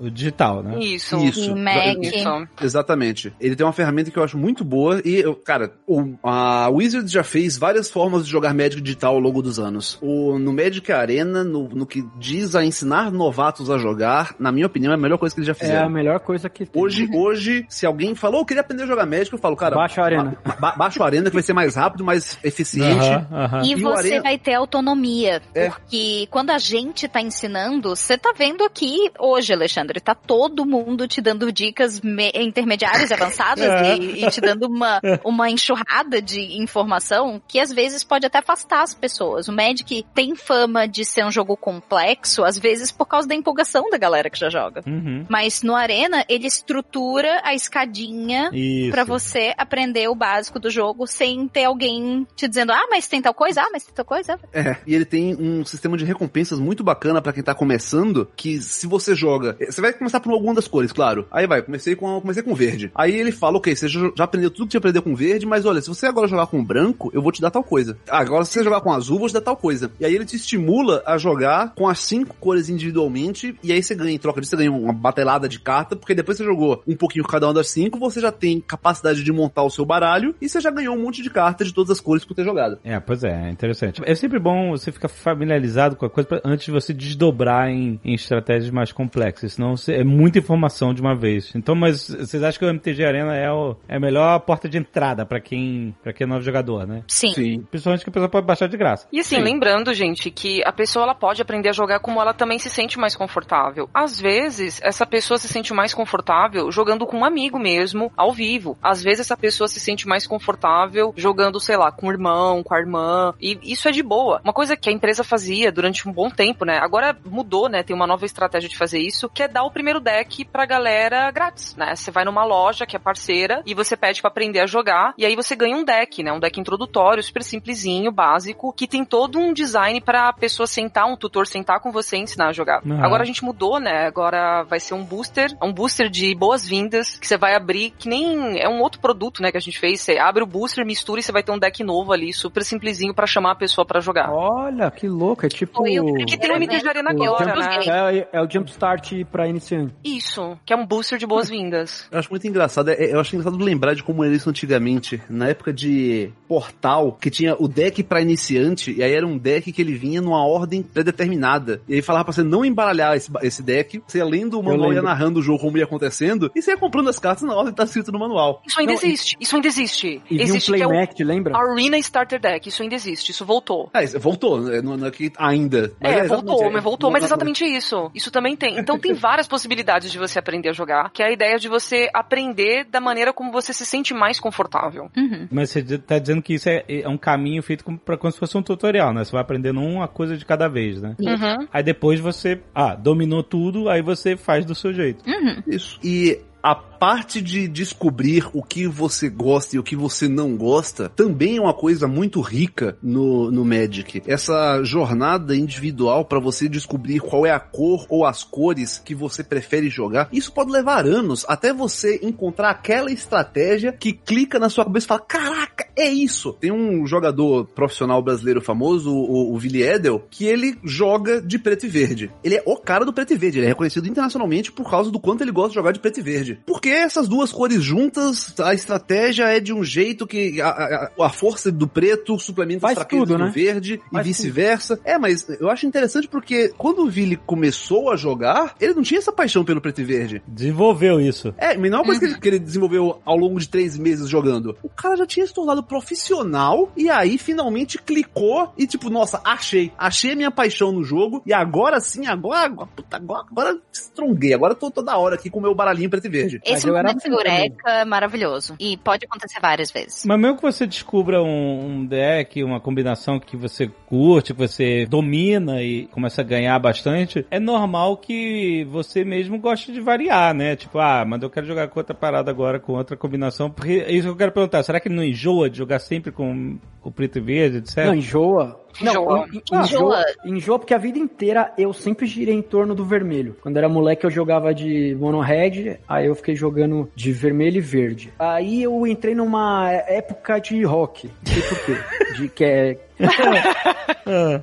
O, 0.00 0.10
digital, 0.10 0.62
né? 0.62 0.78
Isso. 0.80 1.16
Isso. 1.18 1.50
E 1.50 1.54
Mac. 1.54 1.98
Isso. 2.02 2.48
Exatamente. 2.62 3.32
Ele 3.40 3.56
tem 3.56 3.66
uma 3.66 3.72
ferramenta 3.72 4.10
que 4.10 4.18
eu 4.18 4.22
acho 4.24 4.38
muito 4.38 4.64
boa 4.64 5.00
e, 5.04 5.16
eu, 5.16 5.34
cara, 5.34 5.72
o, 5.86 6.14
a 6.22 6.68
Wizards 6.68 7.10
já 7.10 7.24
fez 7.24 7.58
várias 7.58 7.90
formas 7.90 8.24
de 8.24 8.30
jogar 8.30 8.54
Magic 8.54 8.80
digital 8.80 9.14
ao 9.14 9.20
longo 9.20 9.42
dos 9.42 9.58
anos. 9.58 9.98
O, 10.00 10.38
no 10.38 10.52
Magic 10.52 10.90
Arena, 10.92 11.42
no, 11.42 11.68
no 11.68 11.86
que 11.86 12.04
diz 12.18 12.54
a 12.54 12.64
ensinar 12.64 13.10
novatos 13.10 13.70
a 13.70 13.78
jogar, 13.78 14.34
na 14.38 14.52
minha 14.52 14.66
opinião, 14.66 14.92
é 14.92 14.94
a 14.94 14.98
melhor 14.98 15.18
coisa 15.18 15.34
que 15.34 15.40
eles 15.40 15.46
já 15.46 15.52
É 15.52 15.56
a 15.56 15.58
fizeram. 15.58 15.90
melhor 15.90 16.20
coisa 16.20 16.48
que 16.48 16.64
tem. 16.64 16.80
Hoje, 16.82 17.08
hoje, 17.12 17.66
se 17.68 17.84
alguém 17.86 18.14
falou, 18.14 18.40
eu 18.40 18.46
queria 18.46 18.60
aprender 18.60 18.84
a 18.84 18.86
jogar 18.86 19.06
Magic, 19.06 19.32
eu 19.32 19.38
falo, 19.38 19.56
cara, 19.56 19.74
Baixa 19.74 20.00
a 20.00 20.04
arena. 20.04 20.36
ba- 20.44 20.56
ba- 20.60 20.76
baixa 20.76 21.02
a 21.02 21.06
arena 21.06 21.30
que 21.30 21.34
vai 21.36 21.42
ser 21.42 21.52
mais 21.52 21.74
rápido, 21.74 22.04
mais 22.04 22.38
eficiente. 22.44 23.08
Aham, 23.08 23.26
aham. 23.32 23.62
E 23.64 23.70
E 23.72 23.74
o 23.74 23.80
você 23.80 24.08
Arena- 24.08 24.22
vai 24.22 24.38
ter 24.38 24.54
autonomia. 24.54 25.40
É. 25.54 25.68
Porque 25.70 26.26
quando 26.30 26.50
a 26.50 26.58
gente 26.58 27.08
tá 27.08 27.20
ensinando, 27.20 27.94
você 27.96 28.16
tá 28.18 28.32
vendo 28.36 28.62
aqui 28.78 29.10
hoje, 29.18 29.52
Alexandre, 29.52 30.00
tá 30.00 30.14
todo 30.14 30.64
mundo 30.64 31.08
te 31.08 31.20
dando 31.20 31.50
dicas 31.50 32.00
me- 32.00 32.30
intermediárias 32.34 33.10
e 33.10 33.14
avançadas 33.14 33.64
É. 33.68 33.96
e, 33.96 34.24
e 34.24 34.30
te 34.30 34.40
dando 34.40 34.66
uma, 34.66 35.00
uma 35.24 35.50
enxurrada 35.50 36.22
de 36.22 36.40
informação 36.60 37.42
que 37.46 37.58
às 37.58 37.72
vezes 37.72 38.04
pode 38.04 38.24
até 38.26 38.38
afastar 38.38 38.82
as 38.82 38.94
pessoas. 38.94 39.48
O 39.48 39.52
Magic 39.52 40.04
tem 40.14 40.34
fama 40.36 40.86
de 40.86 41.04
ser 41.04 41.24
um 41.24 41.30
jogo 41.30 41.56
complexo, 41.56 42.44
às 42.44 42.58
vezes 42.58 42.90
por 42.92 43.06
causa 43.06 43.26
da 43.26 43.34
empolgação 43.34 43.90
da 43.90 43.98
galera 43.98 44.30
que 44.30 44.38
já 44.38 44.48
joga. 44.48 44.82
Uhum. 44.86 45.26
Mas 45.28 45.62
no 45.62 45.74
Arena, 45.74 46.24
ele 46.28 46.46
estrutura 46.46 47.40
a 47.44 47.54
escadinha. 47.54 48.50
Pra 48.90 49.04
você 49.04 49.52
aprender 49.56 50.08
o 50.08 50.14
básico 50.14 50.58
do 50.60 50.70
jogo 50.70 51.06
sem 51.06 51.48
ter 51.48 51.64
alguém 51.64 52.26
te 52.36 52.46
dizendo, 52.48 52.72
ah, 52.72 52.86
mas 52.90 53.08
tem 53.08 53.20
tal 53.20 53.34
coisa, 53.34 53.62
ah, 53.62 53.68
mas 53.72 53.84
tem 53.84 53.94
tal 53.94 54.04
coisa. 54.04 54.38
É, 54.52 54.76
e 54.86 54.94
ele 54.94 55.04
tem 55.04 55.34
um 55.34 55.64
sistema 55.64 55.96
de 55.96 56.04
recompensas 56.04 56.58
muito 56.58 56.84
bacana 56.84 57.20
pra 57.20 57.32
quem 57.32 57.42
tá 57.42 57.54
começando, 57.54 58.28
que 58.36 58.60
se 58.68 58.86
você 58.86 59.14
joga, 59.14 59.56
eh, 59.58 59.70
você 59.70 59.80
vai 59.80 59.92
começar 59.92 60.20
por 60.20 60.32
alguma 60.32 60.54
das 60.54 60.68
cores, 60.68 60.92
claro. 60.92 61.26
Aí 61.30 61.46
vai, 61.46 61.62
comecei 61.62 61.94
com 61.94 62.20
comecei 62.20 62.42
com 62.42 62.54
verde. 62.54 62.90
Aí 62.94 63.14
ele 63.14 63.32
fala, 63.32 63.58
OK, 63.58 63.74
você 63.74 63.88
já 63.88 64.24
aprendeu 64.24 64.50
tudo 64.50 64.64
que 64.64 64.70
tinha 64.70 64.78
aprendeu 64.78 65.02
com 65.02 65.14
verde, 65.14 65.46
mas 65.46 65.64
olha, 65.64 65.80
se 65.80 65.88
você 65.88 66.06
agora 66.06 66.28
jogar 66.28 66.46
com 66.46 66.64
branco, 66.64 67.10
eu 67.12 67.22
vou 67.22 67.32
te 67.32 67.40
dar 67.40 67.50
tal 67.50 67.64
coisa. 67.64 67.96
Agora 68.08 68.44
se 68.44 68.52
você 68.52 68.64
jogar 68.64 68.80
com 68.80 68.92
azul, 68.92 69.16
eu 69.16 69.20
vou 69.20 69.28
te 69.28 69.34
dar 69.34 69.40
tal 69.40 69.56
coisa. 69.56 69.90
E 69.98 70.04
aí 70.04 70.14
ele 70.14 70.24
te 70.24 70.36
estimula 70.36 71.02
a 71.06 71.18
jogar 71.18 71.74
com 71.74 71.88
as 71.88 71.98
cinco 72.00 72.36
cores 72.36 72.68
individualmente, 72.68 73.56
e 73.62 73.72
aí 73.72 73.82
você 73.82 73.94
ganha 73.94 74.12
em 74.12 74.18
troca 74.18 74.40
disso, 74.40 74.50
você 74.50 74.56
ganha 74.56 74.72
uma 74.72 74.92
batelada 74.92 75.48
de 75.48 75.58
carta, 75.60 75.96
porque 75.96 76.14
depois 76.14 76.36
você 76.36 76.44
jogou 76.44 76.82
um 76.86 76.96
pouquinho 76.96 77.24
cada 77.24 77.46
uma 77.46 77.54
das 77.54 77.70
cinco, 77.70 77.98
você 77.98 78.20
já 78.20 78.32
tem 78.32 78.60
capacidade 78.60 79.22
de 79.22 79.32
montar 79.32 79.62
o 79.62 79.70
seu 79.70 79.84
baralho, 79.84 80.34
e 80.40 80.48
você 80.48 80.60
já 80.60 80.70
ganhou 80.70 80.94
um 80.94 81.02
monte 81.02 81.22
de 81.22 81.30
cartas 81.30 81.66
de 81.68 81.74
todas 81.74 81.90
as 81.90 82.00
cores 82.00 82.24
por 82.24 82.34
ter 82.34 82.44
jogado. 82.44 82.78
É, 82.84 82.98
pois 83.00 83.24
é, 83.24 83.48
é 83.48 83.50
interessante. 83.50 84.02
É 84.04 84.14
sempre 84.14 84.38
bom 84.38 84.70
você 84.70 84.92
ficar 84.92 85.08
familiarizado 85.08 85.96
com 85.96 86.06
a 86.06 86.10
coisa 86.10 86.28
antes 86.44 86.66
de 86.66 86.72
você 86.72 86.92
desdobrar 86.92 87.68
em, 87.68 88.00
em 88.04 88.16
estratégias 88.58 88.70
mais 88.70 88.92
complexas, 88.92 89.54
senão 89.54 89.74
é 89.88 90.04
muita 90.04 90.38
informação 90.38 90.92
de 90.92 91.00
uma 91.00 91.14
vez. 91.14 91.52
Então, 91.54 91.74
mas 91.74 92.08
vocês 92.08 92.42
acham 92.42 92.58
que 92.58 92.64
o 92.64 92.68
MTG 92.68 93.04
Arena 93.04 93.34
é, 93.34 93.50
o, 93.50 93.76
é 93.88 93.96
a 93.96 94.00
melhor 94.00 94.38
porta 94.40 94.68
de 94.68 94.78
entrada 94.78 95.24
pra 95.24 95.40
quem, 95.40 95.94
pra 96.02 96.12
quem 96.12 96.24
é 96.26 96.28
novo 96.28 96.42
jogador, 96.42 96.86
né? 96.86 97.02
Sim. 97.06 97.32
Sim. 97.32 97.66
Principalmente 97.70 98.04
que 98.04 98.10
a 98.10 98.12
pessoa 98.12 98.28
pode 98.28 98.46
baixar 98.46 98.68
de 98.68 98.76
graça. 98.76 99.06
E 99.12 99.20
assim, 99.20 99.36
Sim. 99.36 99.42
lembrando, 99.42 99.92
gente, 99.94 100.30
que 100.30 100.62
a 100.64 100.72
pessoa 100.72 101.04
ela 101.04 101.14
pode 101.14 101.40
aprender 101.40 101.68
a 101.68 101.72
jogar 101.72 102.00
como 102.00 102.20
ela 102.20 102.34
também 102.34 102.58
se 102.58 102.68
sente 102.68 102.98
mais 102.98 103.16
confortável. 103.16 103.88
Às 103.94 104.20
vezes, 104.20 104.80
essa 104.82 105.06
pessoa 105.06 105.38
se 105.38 105.48
sente 105.48 105.72
mais 105.72 105.94
confortável 105.94 106.70
jogando 106.70 107.06
com 107.06 107.18
um 107.18 107.24
amigo 107.24 107.58
mesmo, 107.58 108.12
ao 108.16 108.32
vivo. 108.32 108.76
Às 108.82 109.02
vezes, 109.02 109.20
essa 109.20 109.36
pessoa 109.36 109.68
se 109.68 109.80
sente 109.80 110.06
mais 110.06 110.26
confortável 110.26 111.12
jogando, 111.16 111.60
sei 111.60 111.76
lá, 111.76 111.90
com 111.92 112.08
o 112.08 112.10
irmão, 112.10 112.62
com 112.62 112.74
a 112.74 112.78
irmã. 112.78 113.34
E 113.40 113.58
isso 113.62 113.88
é 113.88 113.92
de 113.92 114.02
boa. 114.02 114.40
Uma 114.44 114.52
coisa 114.52 114.76
que 114.76 114.88
a 114.88 114.92
empresa 114.92 115.22
fazia 115.22 115.70
durante 115.70 116.08
um 116.08 116.12
bom 116.12 116.30
tempo, 116.30 116.64
né? 116.64 116.78
Agora 116.78 117.16
mudou, 117.24 117.68
né? 117.68 117.82
Tem 117.82 117.94
uma 117.94 118.06
nova 118.06 118.24
estratégia 118.24 118.47
de 118.48 118.76
fazer 118.76 118.98
isso, 118.98 119.28
que 119.28 119.42
é 119.42 119.48
dar 119.48 119.64
o 119.64 119.70
primeiro 119.70 120.00
deck 120.00 120.44
pra 120.44 120.64
galera 120.64 121.30
grátis, 121.30 121.76
né? 121.76 121.94
Você 121.94 122.10
vai 122.10 122.24
numa 122.24 122.44
loja 122.44 122.86
que 122.86 122.96
é 122.96 122.98
parceira 122.98 123.62
e 123.66 123.74
você 123.74 123.96
pede 123.96 124.20
pra 124.20 124.30
aprender 124.30 124.60
a 124.60 124.66
jogar 124.66 125.12
e 125.18 125.26
aí 125.26 125.36
você 125.36 125.54
ganha 125.54 125.76
um 125.76 125.84
deck, 125.84 126.22
né? 126.22 126.32
Um 126.32 126.40
deck 126.40 126.58
introdutório, 126.58 127.22
super 127.22 127.42
simplesinho, 127.42 128.10
básico, 128.10 128.72
que 128.72 128.86
tem 128.86 129.04
todo 129.04 129.38
um 129.38 129.52
design 129.52 130.00
pra 130.00 130.32
pessoa 130.32 130.66
sentar, 130.66 131.06
um 131.06 131.16
tutor 131.16 131.46
sentar 131.46 131.80
com 131.80 131.92
você 131.92 132.16
e 132.16 132.20
ensinar 132.20 132.48
a 132.48 132.52
jogar. 132.52 132.82
Aham. 132.84 133.04
Agora 133.04 133.22
a 133.22 133.26
gente 133.26 133.44
mudou, 133.44 133.78
né? 133.78 134.06
Agora 134.06 134.62
vai 134.62 134.80
ser 134.80 134.94
um 134.94 135.04
booster, 135.04 135.56
um 135.62 135.72
booster 135.72 136.08
de 136.08 136.34
boas-vindas 136.34 137.18
que 137.18 137.26
você 137.26 137.36
vai 137.36 137.54
abrir, 137.54 137.90
que 137.90 138.08
nem 138.08 138.60
é 138.60 138.68
um 138.68 138.80
outro 138.80 139.00
produto, 139.00 139.42
né, 139.42 139.50
que 139.50 139.56
a 139.56 139.60
gente 139.60 139.78
fez. 139.78 140.00
Você 140.00 140.18
abre 140.18 140.42
o 140.42 140.46
booster, 140.46 140.84
mistura 140.86 141.20
e 141.20 141.22
você 141.22 141.32
vai 141.32 141.42
ter 141.42 141.52
um 141.52 141.58
deck 141.58 141.82
novo 141.82 142.12
ali, 142.12 142.32
super 142.32 142.62
simplesinho 142.62 143.14
pra 143.14 143.26
chamar 143.26 143.52
a 143.52 143.56
pessoa 143.56 143.84
pra 143.84 144.00
jogar. 144.00 144.30
Olha, 144.30 144.90
que 144.90 145.08
louco. 145.08 145.44
É 145.44 145.48
tipo. 145.48 145.78
Foi 145.78 145.98
o 146.00 146.14
Que 146.24 146.38
tem 146.38 146.50
um 146.52 146.56
MTG 146.56 146.88
Arena 146.88 147.10
o 147.12 147.22
agora, 147.22 147.54
né? 147.54 147.78
É, 147.86 148.28
é 148.32 148.37
o 148.42 148.50
Jumpstart 148.50 149.12
pra 149.30 149.48
iniciante. 149.48 149.94
Isso, 150.04 150.58
que 150.64 150.72
é 150.72 150.76
um 150.76 150.86
booster 150.86 151.18
de 151.18 151.26
boas-vindas. 151.26 152.06
Eu 152.12 152.18
acho 152.18 152.30
muito 152.30 152.46
engraçado, 152.46 152.90
é- 152.90 153.12
eu 153.12 153.20
acho 153.20 153.34
engraçado 153.36 153.62
lembrar 153.62 153.94
de 153.94 154.02
como 154.02 154.24
era 154.24 154.34
isso 154.34 154.48
antigamente, 154.50 155.20
na 155.28 155.48
época 155.48 155.72
de 155.72 156.30
Portal, 156.46 157.12
que 157.20 157.30
tinha 157.30 157.54
o 157.58 157.68
deck 157.68 158.02
pra 158.02 158.20
iniciante, 158.20 158.92
e 158.92 159.02
aí 159.02 159.12
era 159.12 159.26
um 159.26 159.36
deck 159.38 159.70
que 159.72 159.80
ele 159.82 159.94
vinha 159.94 160.20
numa 160.20 160.44
ordem 160.46 160.82
predeterminada. 160.82 161.80
E 161.88 161.94
aí 161.94 162.02
falava 162.02 162.24
pra 162.26 162.32
você 162.32 162.42
não 162.42 162.64
embaralhar 162.64 163.16
esse, 163.16 163.30
esse 163.42 163.62
deck, 163.62 164.02
você 164.06 164.18
ia 164.18 164.24
lendo 164.24 164.58
o 164.58 164.62
manual, 164.62 164.92
ia 164.92 165.02
narrando 165.02 165.40
o 165.40 165.42
jogo 165.42 165.58
como 165.60 165.76
ia 165.78 165.84
acontecendo, 165.84 166.50
e 166.54 166.62
você 166.62 166.72
ia 166.72 166.76
comprando 166.76 167.08
as 167.08 167.18
cartas 167.18 167.42
na 167.44 167.54
ordem 167.54 167.72
que 167.72 167.76
tá 167.76 167.84
escrito 167.84 168.12
no 168.12 168.18
manual. 168.18 168.62
Isso 168.66 168.78
ainda 168.80 168.92
Não, 168.92 169.00
e- 169.00 169.04
existe, 169.06 169.36
isso 169.40 169.56
ainda 169.56 169.68
existe. 169.68 170.22
E 170.30 170.36
vi 170.36 170.40
um 170.40 170.44
existe 170.44 170.72
que 170.72 170.82
é 170.82 170.86
o 170.86 170.88
playmat, 170.90 171.20
lembra? 171.20 171.56
Arena 171.56 171.98
Starter 171.98 172.40
Deck, 172.40 172.68
isso 172.68 172.82
ainda 172.82 172.94
existe, 172.94 173.30
isso 173.30 173.44
voltou. 173.44 173.90
Isso 174.02 174.18
voltou, 174.18 174.60
né? 174.60 174.80
não, 174.82 175.06
é 175.06 175.10
que 175.10 175.30
ainda. 175.38 175.92
Mas 176.00 176.12
É, 176.12 176.18
exatamente, 176.24 176.46
voltou, 176.46 176.66
é. 176.66 176.70
mas 176.70 176.84
voltou, 176.84 177.10
mas 177.10 177.24
exatamente 177.24 177.64
isso. 177.64 178.10
Isso 178.14 178.27
também 178.30 178.56
tem. 178.56 178.78
Então 178.78 178.98
tem 178.98 179.12
várias 179.14 179.46
possibilidades 179.46 180.10
de 180.10 180.18
você 180.18 180.38
aprender 180.38 180.68
a 180.68 180.72
jogar, 180.72 181.10
que 181.10 181.22
é 181.22 181.26
a 181.26 181.32
ideia 181.32 181.58
de 181.58 181.68
você 181.68 182.08
aprender 182.14 182.84
da 182.84 183.00
maneira 183.00 183.32
como 183.32 183.52
você 183.52 183.72
se 183.72 183.84
sente 183.84 184.14
mais 184.14 184.40
confortável. 184.40 185.10
Uhum. 185.16 185.48
Mas 185.50 185.70
você 185.70 185.98
tá 185.98 186.18
dizendo 186.18 186.42
que 186.42 186.54
isso 186.54 186.68
é, 186.68 186.84
é 186.88 187.08
um 187.08 187.18
caminho 187.18 187.62
feito 187.62 187.84
como, 187.84 187.98
pra, 187.98 188.16
como 188.16 188.32
se 188.32 188.38
fosse 188.38 188.56
um 188.56 188.62
tutorial, 188.62 189.12
né? 189.12 189.24
Você 189.24 189.32
vai 189.32 189.40
aprendendo 189.40 189.80
uma 189.80 190.08
coisa 190.08 190.36
de 190.36 190.44
cada 190.44 190.68
vez, 190.68 191.00
né? 191.00 191.16
Uhum. 191.20 191.66
Aí 191.72 191.82
depois 191.82 192.20
você, 192.20 192.60
ah, 192.74 192.94
dominou 192.94 193.42
tudo, 193.42 193.88
aí 193.88 194.02
você 194.02 194.36
faz 194.36 194.64
do 194.64 194.74
seu 194.74 194.92
jeito. 194.92 195.24
Uhum. 195.28 195.62
Isso. 195.66 195.98
E 196.02 196.40
a 196.62 196.74
parte 196.98 197.40
de 197.40 197.68
descobrir 197.68 198.48
o 198.52 198.62
que 198.62 198.86
você 198.86 199.28
gosta 199.28 199.76
e 199.76 199.78
o 199.78 199.82
que 199.82 199.94
você 199.94 200.28
não 200.28 200.56
gosta 200.56 201.08
também 201.08 201.56
é 201.56 201.60
uma 201.60 201.74
coisa 201.74 202.08
muito 202.08 202.40
rica 202.40 202.96
no, 203.02 203.50
no 203.50 203.64
Magic. 203.64 204.22
Essa 204.26 204.82
jornada 204.82 205.54
individual 205.54 206.24
para 206.24 206.40
você 206.40 206.68
descobrir 206.68 207.20
qual 207.20 207.46
é 207.46 207.50
a 207.50 207.60
cor 207.60 208.04
ou 208.08 208.26
as 208.26 208.42
cores 208.42 209.00
que 209.04 209.14
você 209.14 209.44
prefere 209.44 209.88
jogar. 209.88 210.28
Isso 210.32 210.52
pode 210.52 210.72
levar 210.72 211.06
anos 211.06 211.44
até 211.48 211.72
você 211.72 212.18
encontrar 212.22 212.70
aquela 212.70 213.12
estratégia 213.12 213.92
que 213.92 214.12
clica 214.12 214.58
na 214.58 214.68
sua 214.68 214.84
cabeça 214.84 215.06
e 215.06 215.08
fala: 215.08 215.20
Caraca, 215.20 215.86
é 215.96 216.08
isso! 216.08 216.52
Tem 216.54 216.72
um 216.72 217.06
jogador 217.06 217.66
profissional 217.66 218.20
brasileiro 218.22 218.60
famoso, 218.60 219.12
o, 219.12 219.52
o 219.52 219.54
Willi 219.54 219.82
Edel, 219.82 220.26
que 220.30 220.46
ele 220.46 220.76
joga 220.82 221.40
de 221.40 221.58
preto 221.58 221.86
e 221.86 221.88
verde. 221.88 222.30
Ele 222.42 222.56
é 222.56 222.62
o 222.66 222.76
cara 222.76 223.04
do 223.04 223.12
preto 223.12 223.32
e 223.32 223.36
verde, 223.36 223.58
ele 223.58 223.66
é 223.66 223.68
reconhecido 223.68 224.08
internacionalmente 224.08 224.72
por 224.72 224.90
causa 224.90 225.10
do 225.10 225.20
quanto 225.20 225.42
ele 225.42 225.52
gosta 225.52 225.70
de 225.70 225.74
jogar 225.76 225.92
de 225.92 226.00
preto 226.00 226.18
e 226.18 226.22
verde. 226.22 226.60
Porque 226.88 227.02
essas 227.02 227.28
duas 227.28 227.52
cores 227.52 227.82
juntas, 227.82 228.54
a 228.60 228.72
estratégia 228.72 229.44
é 229.44 229.60
de 229.60 229.72
um 229.74 229.84
jeito 229.84 230.26
que 230.26 230.60
a, 230.60 230.68
a- 230.68 231.10
a 231.26 231.28
força 231.30 231.70
do 231.70 231.86
preto 231.86 232.38
suplementa 232.38 232.80
Faz 232.80 232.92
as 232.96 232.98
fraquezas 233.02 233.26
tudo, 233.28 233.38
do 233.38 233.44
né? 233.44 233.50
verde 233.54 234.00
e 234.10 234.14
Faz 234.14 234.26
vice-versa. 234.26 234.98
É, 235.04 235.18
mas 235.18 235.46
eu 235.60 235.68
acho 235.68 235.86
interessante 235.86 236.26
porque 236.28 236.72
quando 236.78 237.00
o 237.02 237.10
Vili 237.10 237.36
começou 237.36 238.10
a 238.10 238.16
jogar, 238.16 238.74
ele 238.80 238.94
não 238.94 239.02
tinha 239.02 239.18
essa 239.18 239.30
paixão 239.32 239.64
pelo 239.64 239.80
preto 239.80 240.00
e 240.00 240.04
verde. 240.04 240.42
Desenvolveu 240.46 241.20
isso. 241.20 241.54
É, 241.58 241.76
mas 241.76 241.90
não 241.90 241.98
é 241.98 242.00
uma 242.00 242.06
coisa 242.06 242.20
que, 242.20 242.26
ele, 242.26 242.40
que 242.40 242.48
ele 242.48 242.58
desenvolveu 242.58 243.20
ao 243.24 243.36
longo 243.36 243.58
de 243.60 243.68
três 243.68 243.98
meses 243.98 244.28
jogando. 244.28 244.76
O 244.82 244.88
cara 244.88 245.16
já 245.16 245.26
tinha 245.26 245.46
se 245.46 245.52
tornado 245.52 245.82
profissional 245.82 246.90
e 246.96 247.10
aí 247.10 247.36
finalmente 247.38 247.98
clicou 247.98 248.72
e 248.78 248.86
tipo, 248.86 249.10
nossa, 249.10 249.40
achei. 249.44 249.92
Achei 249.98 250.32
a 250.32 250.36
minha 250.36 250.50
paixão 250.50 250.90
no 250.92 251.04
jogo 251.04 251.42
e 251.44 251.52
agora 251.52 252.00
sim, 252.00 252.26
agora, 252.26 252.60
agora, 252.66 252.88
puta, 252.96 253.16
agora, 253.16 253.44
agora 253.50 253.78
estronguei. 253.92 254.54
Agora 254.54 254.72
eu 254.72 254.76
tô 254.78 254.90
toda 254.90 255.16
hora 255.16 255.34
aqui 255.34 255.50
com 255.50 255.58
o 255.58 255.62
meu 255.62 255.74
baralhinho 255.74 256.08
preto 256.10 256.26
e 256.26 256.30
verde. 256.30 256.60
Mas 256.68 256.77
Esse 256.78 256.88
eu 256.88 256.96
era 256.96 257.08
momento 257.08 257.26
eureka 257.26 257.90
é 257.90 258.04
maravilhoso. 258.04 258.74
E 258.78 258.96
pode 258.96 259.24
acontecer 259.24 259.60
várias 259.60 259.90
vezes. 259.90 260.24
Mas 260.24 260.38
mesmo 260.38 260.56
que 260.56 260.62
você 260.62 260.86
descubra 260.86 261.42
um, 261.42 261.86
um 261.86 262.06
deck, 262.06 262.62
uma 262.62 262.80
combinação 262.80 263.38
que 263.38 263.56
você 263.56 263.88
curte, 264.06 264.52
que 264.52 264.58
você 264.58 265.06
domina 265.06 265.82
e 265.82 266.06
começa 266.06 266.40
a 266.40 266.44
ganhar 266.44 266.78
bastante, 266.78 267.46
é 267.50 267.60
normal 267.60 268.16
que 268.16 268.84
você 268.90 269.24
mesmo 269.24 269.58
goste 269.58 269.92
de 269.92 270.00
variar, 270.00 270.54
né? 270.54 270.76
Tipo, 270.76 270.98
ah, 270.98 271.24
mas 271.26 271.42
eu 271.42 271.50
quero 271.50 271.66
jogar 271.66 271.88
com 271.88 272.00
outra 272.00 272.14
parada 272.14 272.50
agora, 272.50 272.80
com 272.80 272.92
outra 272.92 273.16
combinação. 273.16 273.70
Porque 273.70 274.04
é 274.06 274.12
isso 274.12 274.28
que 274.28 274.32
eu 274.32 274.36
quero 274.36 274.52
perguntar. 274.52 274.82
Será 274.82 275.00
que 275.00 275.08
ele 275.08 275.16
não 275.16 275.24
enjoa 275.24 275.68
de 275.68 275.78
jogar 275.78 275.98
sempre 275.98 276.32
com 276.32 276.78
o 277.02 277.10
preto 277.10 277.38
e 277.38 277.40
verde, 277.40 277.78
etc? 277.78 278.06
Não, 278.06 278.14
enjoa. 278.14 278.80
Não, 279.00 279.12
Enjoa. 279.12 279.46
en- 279.52 279.62
Enjoa. 279.72 279.82
enjoa. 279.84 280.24
Enjoa 280.44 280.78
porque 280.78 280.94
a 280.94 280.98
vida 280.98 281.18
inteira 281.18 281.72
eu 281.78 281.92
sempre 281.92 282.26
girei 282.26 282.54
em 282.54 282.62
torno 282.62 282.94
do 282.94 283.04
vermelho. 283.04 283.56
Quando 283.62 283.76
era 283.76 283.88
moleque 283.88 284.24
eu 284.26 284.30
jogava 284.30 284.74
de 284.74 285.16
mono 285.18 285.40
red, 285.40 285.96
aí 286.08 286.26
eu 286.26 286.34
fiquei 286.34 286.54
jogando 286.56 287.08
de 287.14 287.32
vermelho 287.32 287.78
e 287.78 287.80
verde. 287.80 288.32
Aí 288.38 288.82
eu 288.82 289.06
entrei 289.06 289.34
numa 289.34 289.90
época 289.90 290.58
de 290.58 290.82
rock. 290.82 291.30
Não 291.46 291.52
sei 291.52 291.62
por 291.62 291.78
quê. 291.84 291.96
De 292.36 292.48
que 292.48 292.64
é. 292.64 292.98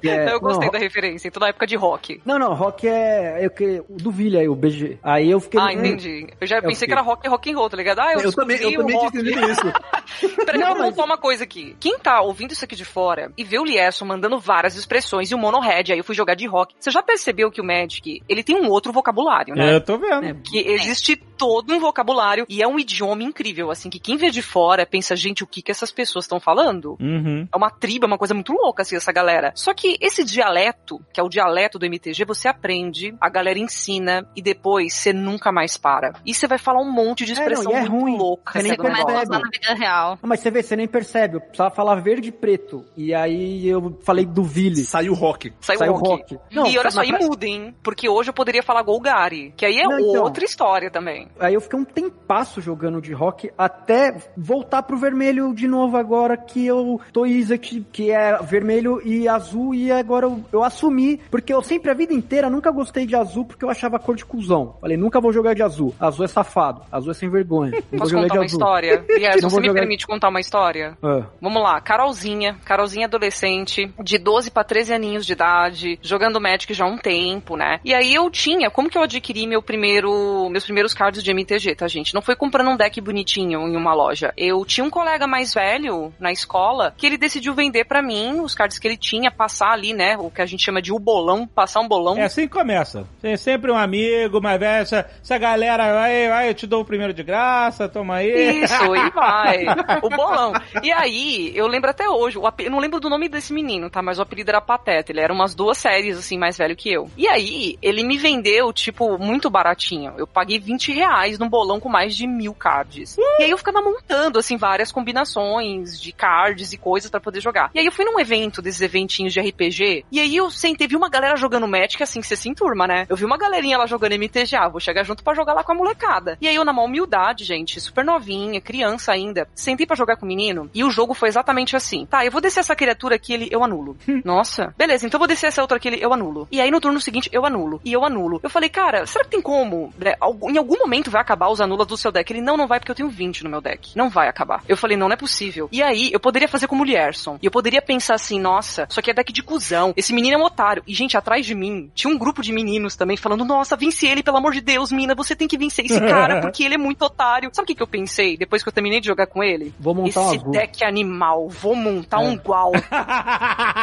Que 0.01 0.09
é- 0.09 0.31
eu 0.33 0.39
gostei 0.39 0.65
não, 0.67 0.71
da 0.73 0.79
referência, 0.79 1.31
toda 1.31 1.47
a 1.47 1.49
época 1.49 1.67
de 1.67 1.75
rock. 1.75 2.21
Não, 2.25 2.39
não, 2.39 2.53
rock 2.53 2.87
é, 2.87 3.43
é 3.43 3.47
o 3.47 3.49
que 3.49 3.81
o 3.89 3.95
do 3.97 4.11
Villa 4.11 4.39
aí, 4.39 4.47
o 4.47 4.55
BG. 4.55 4.97
Aí 5.03 5.29
eu 5.29 5.39
fiquei 5.39 5.59
Ah, 5.59 5.73
entendi. 5.73 6.27
Eu 6.39 6.47
já 6.47 6.57
É 6.57 6.61
pensei 6.61 6.87
que 6.87 6.93
era 6.93 7.01
rock 7.01 7.27
rock 7.27 7.51
and 7.51 7.57
roll, 7.57 7.69
tá 7.69 7.77
ligado? 7.77 7.99
Ah, 7.99 8.13
eu, 8.13 8.21
Eu 8.21 8.33
também, 8.33 8.57
eu 8.61 8.71
também 8.73 8.87
tinha 8.97 8.99
rock. 9.09 9.17
entendido 9.17 9.49
isso. 9.51 9.61
Peraí, 10.45 10.59
Não, 10.59 10.67
vamos 10.69 10.79
mas- 10.79 10.89
pontuar 10.89 11.05
uma 11.07 11.17
coisa 11.17 11.43
aqui. 11.43 11.75
Quem 11.79 11.97
tá 11.99 12.21
ouvindo 12.21 12.51
isso 12.51 12.63
aqui 12.65 12.75
de 12.75 12.85
fora 12.85 13.31
e 13.37 13.43
vê 13.43 13.59
o 13.59 13.65
Lierson 13.65 14.05
mandando 14.05 14.39
várias 14.39 14.75
expressões 14.75 15.31
e 15.31 15.35
o 15.35 15.37
Mono 15.37 15.59
Red, 15.59 15.91
aí 15.91 15.97
eu 15.97 16.03
fui 16.03 16.15
jogar 16.15 16.35
de 16.35 16.45
rock. 16.47 16.75
Você 16.79 16.91
já 16.91 17.01
percebeu 17.03 17.51
que 17.51 17.61
o 17.61 17.63
Magic, 17.63 18.21
ele 18.29 18.43
tem 18.43 18.55
um 18.55 18.69
outro 18.69 18.91
vocabulário, 18.93 19.55
né? 19.55 19.71
É, 19.71 19.75
eu 19.75 19.81
tô 19.81 19.97
vendo. 19.97 20.35
Que 20.41 20.59
existe 20.59 21.15
todo 21.15 21.73
um 21.73 21.79
vocabulário 21.79 22.45
e 22.47 22.61
é 22.61 22.67
um 22.67 22.79
idioma 22.79 23.23
incrível, 23.23 23.69
assim, 23.71 23.89
que 23.89 23.99
quem 23.99 24.15
vê 24.17 24.29
de 24.29 24.41
fora 24.41 24.85
pensa, 24.85 25.15
gente, 25.15 25.43
o 25.43 25.47
que 25.47 25.61
que 25.61 25.71
essas 25.71 25.91
pessoas 25.91 26.25
estão 26.25 26.39
falando? 26.39 26.95
Uhum. 26.99 27.47
É 27.53 27.57
uma 27.57 27.69
tribo, 27.69 28.05
é 28.05 28.07
uma 28.07 28.17
coisa 28.17 28.33
muito 28.33 28.44
louca, 28.53 28.81
assim, 28.83 28.95
essa 28.95 29.11
galera. 29.11 29.51
Só 29.55 29.73
que 29.73 29.97
esse 30.01 30.23
dialeto, 30.23 30.99
que 31.13 31.19
é 31.19 31.23
o 31.23 31.29
dialeto 31.29 31.77
do 31.79 31.85
MTG, 31.85 32.25
você 32.25 32.47
aprende, 32.47 33.15
a 33.19 33.29
galera 33.29 33.59
ensina 33.59 34.27
e 34.35 34.41
depois 34.41 34.93
você 34.93 35.11
nunca 35.13 35.51
mais 35.51 35.77
para. 35.77 36.13
E 36.25 36.33
você 36.33 36.47
vai 36.47 36.57
falar 36.57 36.81
um 36.81 36.91
monte 36.91 37.25
de 37.25 37.31
É, 37.33 37.35
não, 37.35 37.41
expressão 37.43 37.71
é 37.75 37.81
muito 37.81 37.91
ruim. 37.91 38.17
louca. 38.17 38.53
Você 38.59 38.63
nem 38.67 38.73
usar 38.79 39.25
na 39.27 39.37
vida 39.39 39.73
real. 39.77 40.19
Não, 40.21 40.29
mas 40.29 40.39
você 40.39 40.51
vê, 40.51 40.61
você 40.63 40.75
nem 40.75 40.87
percebe. 40.87 41.35
Eu 41.37 41.41
precisava 41.41 41.73
falar 41.73 41.95
verde 41.95 42.29
e 42.29 42.31
preto. 42.31 42.85
E 42.95 43.13
aí 43.13 43.67
eu 43.67 43.97
falei 44.03 44.25
do 44.25 44.43
Ville. 44.43 44.83
Saiu 44.83 45.13
rock. 45.13 45.53
Saiu, 45.61 45.79
Saiu 45.79 45.93
rock. 45.93 46.35
rock. 46.35 46.39
Não, 46.53 46.67
e 46.67 46.77
olha 46.77 46.91
só, 46.91 46.99
na 47.01 47.05
e 47.05 47.09
pra- 47.09 47.19
mudem, 47.25 47.75
porque 47.83 48.07
hoje 48.09 48.29
eu 48.29 48.33
poderia 48.33 48.63
falar 48.63 48.83
Golgari, 48.83 49.53
que 49.57 49.65
aí 49.65 49.79
é 49.79 49.83
Não, 49.87 49.99
então. 49.99 50.23
outra 50.23 50.43
história 50.45 50.89
também. 50.91 51.27
Aí 51.39 51.53
eu 51.53 51.61
fiquei 51.61 51.79
um 51.79 51.85
tempasso 51.85 52.61
jogando 52.61 53.01
de 53.01 53.13
rock 53.13 53.51
até 53.57 54.15
voltar 54.37 54.83
pro 54.83 54.97
vermelho 54.97 55.53
de 55.53 55.67
novo 55.67 55.97
agora 55.97 56.37
que 56.37 56.65
eu 56.65 56.99
tô 57.11 57.25
Isaac, 57.25 57.85
que 57.91 58.11
é 58.11 58.34
vermelho 58.41 59.01
e 59.03 59.27
azul, 59.27 59.73
e 59.73 59.91
agora 59.91 60.25
eu, 60.25 60.43
eu 60.51 60.63
assumi, 60.63 61.17
porque 61.29 61.53
eu 61.53 61.61
sempre 61.61 61.91
a 61.91 61.93
vida 61.93 62.13
inteira 62.13 62.49
nunca 62.49 62.71
gostei 62.71 63.05
de 63.05 63.15
azul 63.15 63.45
porque 63.45 63.63
eu 63.65 63.69
achava 63.69 63.99
cor 63.99 64.15
de 64.15 64.25
cuzão. 64.25 64.75
Falei, 64.81 64.97
nunca 64.97 65.19
vou 65.21 65.31
jogar 65.33 65.53
de 65.53 65.63
azul. 65.63 65.93
Azul 65.99 66.25
é 66.25 66.27
safado, 66.27 66.81
azul 66.91 67.11
é 67.11 67.13
sem 67.13 67.29
vergonha. 67.29 67.71
Não 67.91 67.99
Posso 67.99 68.13
contar 68.15 68.35
uma 68.35 68.45
história? 68.45 69.05
Yes, 69.15 69.41
você 69.41 69.59
me 69.59 69.67
jogar- 69.67 69.79
permite 69.81 70.05
contar 70.05 70.29
uma 70.29 70.39
história? 70.39 70.97
Ah. 71.01 71.23
Vamos 71.41 71.61
lá, 71.63 71.79
Carolzinha, 71.81 72.57
Carolzinha 72.65 73.05
adolescente, 73.07 73.91
de 74.03 74.17
12 74.17 74.51
pra 74.51 74.63
13 74.63 74.93
aninhos 74.93 75.25
de 75.25 75.33
idade, 75.33 75.97
jogando 76.01 76.39
Magic 76.39 76.73
já 76.73 76.85
há 76.85 76.87
um 76.87 76.97
tempo, 76.97 77.55
né? 77.55 77.79
E 77.83 77.93
aí 77.93 78.13
eu 78.13 78.29
tinha, 78.29 78.69
como 78.69 78.89
que 78.89 78.97
eu 78.97 79.03
adquiri 79.03 79.47
meu 79.47 79.61
primeiro, 79.61 80.49
meus 80.49 80.63
primeiros 80.63 80.93
cards 80.93 81.23
de 81.23 81.31
MTG, 81.31 81.75
tá, 81.75 81.87
gente? 81.87 82.13
Não 82.13 82.21
foi 82.21 82.35
comprando 82.35 82.69
um 82.69 82.77
deck 82.77 82.99
bonitinho 83.01 83.67
em 83.67 83.75
uma 83.75 83.93
loja. 83.93 84.33
Eu 84.37 84.63
tinha 84.65 84.83
um 84.83 84.89
colega 84.89 85.25
mais 85.27 85.53
velho 85.53 86.13
na 86.19 86.31
escola 86.31 86.93
que 86.97 87.05
ele 87.05 87.17
decidiu 87.17 87.53
vender 87.53 87.85
pra 87.85 88.01
mim 88.01 88.24
os 88.41 88.55
cards 88.55 88.79
que 88.79 88.87
ele 88.87 88.97
tinha, 88.97 89.31
passar 89.31 89.71
ali, 89.71 89.93
né, 89.93 90.17
o 90.17 90.29
que 90.29 90.41
a 90.41 90.45
gente 90.45 90.63
chama 90.63 90.81
de 90.81 90.91
o 90.91 90.99
bolão, 90.99 91.47
passar 91.47 91.79
um 91.79 91.87
bolão. 91.87 92.17
É 92.17 92.23
assim 92.23 92.47
que 92.47 92.53
começa. 92.53 93.07
Tem 93.21 93.37
sempre 93.37 93.71
um 93.71 93.77
amigo, 93.77 94.41
mais 94.41 94.59
velho. 94.59 94.81
Essa, 94.81 95.09
essa 95.21 95.37
galera, 95.37 95.93
vai, 95.93 96.29
vai, 96.29 96.49
eu 96.49 96.53
te 96.53 96.67
dou 96.67 96.81
o 96.81 96.85
primeiro 96.85 97.13
de 97.13 97.23
graça, 97.23 97.87
toma 97.89 98.15
aí. 98.15 98.63
Isso, 98.63 98.95
e 98.95 99.09
vai. 99.11 99.65
O 100.01 100.09
bolão. 100.09 100.53
E 100.81 100.91
aí, 100.91 101.51
eu 101.55 101.67
lembro 101.67 101.89
até 101.89 102.09
hoje, 102.09 102.37
o 102.37 102.45
eu 102.59 102.71
não 102.71 102.79
lembro 102.79 102.99
do 102.99 103.09
nome 103.09 103.27
desse 103.27 103.53
menino, 103.53 103.89
tá? 103.89 104.01
Mas 104.01 104.19
o 104.19 104.21
apelido 104.21 104.49
era 104.49 104.61
Pateta. 104.61 105.11
Ele 105.11 105.21
era 105.21 105.33
umas 105.33 105.53
duas 105.53 105.77
séries, 105.77 106.17
assim, 106.17 106.37
mais 106.37 106.57
velho 106.57 106.75
que 106.75 106.91
eu. 106.91 107.09
E 107.17 107.27
aí, 107.27 107.77
ele 107.81 108.03
me 108.03 108.17
vendeu, 108.17 108.71
tipo, 108.71 109.17
muito 109.17 109.49
baratinho. 109.49 110.13
Eu 110.17 110.27
paguei 110.27 110.59
20 110.59 110.91
reais 110.93 111.37
num 111.37 111.49
bolão 111.49 111.79
com 111.79 111.89
mais 111.89 112.15
de 112.15 112.27
mil 112.27 112.53
cards. 112.53 113.17
E 113.17 113.43
aí 113.43 113.49
eu 113.49 113.57
ficava 113.57 113.81
montando, 113.81 114.39
assim, 114.39 114.57
várias 114.57 114.91
combinações 114.91 115.99
de 115.99 116.11
cards 116.11 116.73
e 116.73 116.77
coisas 116.77 117.09
pra 117.09 117.19
poder 117.19 117.41
jogar. 117.41 117.69
E 117.73 117.79
aí 117.79 117.85
eu 117.85 117.91
fui 117.91 118.05
num 118.05 118.14
evento, 118.19 118.61
desses 118.61 118.81
eventinhos 118.81 119.33
de 119.33 119.39
RPG, 119.39 120.05
e 120.11 120.19
aí 120.19 120.35
eu 120.35 120.49
sentei, 120.49 120.87
vi 120.87 120.95
uma 120.95 121.09
galera 121.09 121.35
jogando 121.35 121.67
Magic, 121.67 122.01
assim, 122.01 122.21
que 122.21 122.27
você 122.27 122.35
se 122.35 122.49
enturma, 122.49 122.87
né? 122.87 123.05
Eu 123.09 123.15
vi 123.15 123.25
uma 123.25 123.37
galerinha 123.37 123.77
lá 123.77 123.85
jogando 123.85 124.13
MTG, 124.13 124.55
ah, 124.55 124.69
vou 124.69 124.79
chegar 124.79 125.03
junto 125.03 125.23
pra 125.23 125.33
jogar 125.33 125.53
lá 125.53 125.63
com 125.63 125.71
a 125.71 125.75
molecada. 125.75 126.37
E 126.41 126.47
aí 126.47 126.55
eu, 126.55 126.65
na 126.65 126.73
maior 126.73 126.87
humildade, 126.87 127.43
gente, 127.43 127.79
super 127.79 128.03
novinha, 128.03 128.61
criança 128.61 129.11
ainda, 129.11 129.47
sentei 129.53 129.85
pra 129.85 129.95
jogar 129.95 130.17
com 130.17 130.25
o 130.25 130.27
menino, 130.27 130.69
e 130.73 130.83
o 130.83 130.89
jogo 130.89 131.13
foi 131.13 131.29
exatamente 131.29 131.75
assim. 131.75 132.05
Tá, 132.05 132.25
eu 132.25 132.31
vou 132.31 132.41
descer 132.41 132.59
essa 132.59 132.75
criatura 132.75 133.15
aqui, 133.15 133.33
ele, 133.33 133.47
eu 133.51 133.63
anulo. 133.63 133.97
Nossa, 134.23 134.73
beleza, 134.77 135.05
então 135.05 135.17
vou 135.17 135.27
descer 135.27 135.47
essa 135.47 135.61
outra 135.61 135.77
aqui, 135.77 135.87
ele, 135.87 136.03
eu 136.03 136.13
anulo. 136.13 136.47
E 136.51 136.61
aí 136.61 136.69
no 136.71 136.79
turno 136.79 137.01
seguinte, 137.01 137.29
eu 137.31 137.45
anulo. 137.45 137.81
E 137.83 137.91
eu 137.91 138.03
anulo. 138.03 138.39
Eu 138.43 138.49
falei, 138.49 138.69
cara, 138.69 139.05
será 139.05 139.23
que 139.23 139.31
tem 139.31 139.41
como, 139.41 139.93
né, 139.97 140.13
em 140.49 140.57
algum 140.57 140.77
momento 140.77 141.11
vai 141.11 141.21
acabar 141.21 141.49
os 141.49 141.61
anulas 141.61 141.87
do 141.87 141.97
seu 141.97 142.11
deck? 142.11 142.31
Ele, 142.31 142.41
não, 142.41 142.57
não 142.57 142.67
vai, 142.67 142.79
porque 142.79 142.91
eu 142.91 142.95
tenho 142.95 143.09
20 143.09 143.43
no 143.43 143.49
meu 143.49 143.61
deck. 143.61 143.95
Não 143.95 144.09
vai 144.09 144.27
acabar. 144.27 144.63
Eu 144.67 144.77
falei, 144.77 144.97
não, 144.97 145.07
não 145.07 145.13
é 145.13 145.17
possível. 145.17 145.67
E 145.71 145.81
aí, 145.81 146.09
eu 146.11 146.19
poderia 146.19 146.47
fazer 146.47 146.67
como 146.67 146.83
o 146.83 146.85
Lierson. 146.85 147.37
E 147.41 147.45
eu 147.45 147.51
poderia 147.51 147.81
pensar 147.81 148.04
assim, 148.13 148.39
nossa, 148.39 148.87
isso 148.89 148.99
aqui 148.99 149.11
é 149.11 149.13
deck 149.13 149.31
de 149.33 149.41
cuzão. 149.43 149.93
Esse 149.95 150.13
menino 150.13 150.35
é 150.35 150.37
um 150.37 150.43
otário. 150.45 150.83
E, 150.87 150.93
gente, 150.93 151.17
atrás 151.17 151.45
de 151.45 151.53
mim, 151.55 151.89
tinha 151.93 152.13
um 152.13 152.17
grupo 152.17 152.41
de 152.41 152.51
meninos 152.51 152.95
também 152.95 153.17
falando, 153.17 153.43
nossa, 153.45 153.75
vence 153.75 154.05
ele, 154.07 154.21
pelo 154.23 154.37
amor 154.37 154.53
de 154.53 154.61
Deus, 154.61 154.91
mina, 154.91 155.15
você 155.15 155.35
tem 155.35 155.47
que 155.47 155.57
vencer 155.57 155.85
esse 155.85 155.99
cara, 155.99 156.41
porque 156.41 156.63
ele 156.63 156.75
é 156.75 156.77
muito 156.77 157.01
otário. 157.03 157.49
Sabe 157.53 157.63
o 157.63 157.67
que, 157.67 157.75
que 157.75 157.83
eu 157.83 157.87
pensei 157.87 158.37
depois 158.37 158.61
que 158.63 158.69
eu 158.69 158.73
terminei 158.73 158.99
de 158.99 159.07
jogar 159.07 159.27
com 159.27 159.43
ele? 159.43 159.73
Vou 159.79 159.93
montar 159.95 160.21
um 160.21 160.33
Esse 160.35 160.49
deck 160.51 160.83
animal, 160.83 161.47
vou 161.49 161.75
montar 161.75 162.19
um 162.19 162.33
igual. 162.33 162.71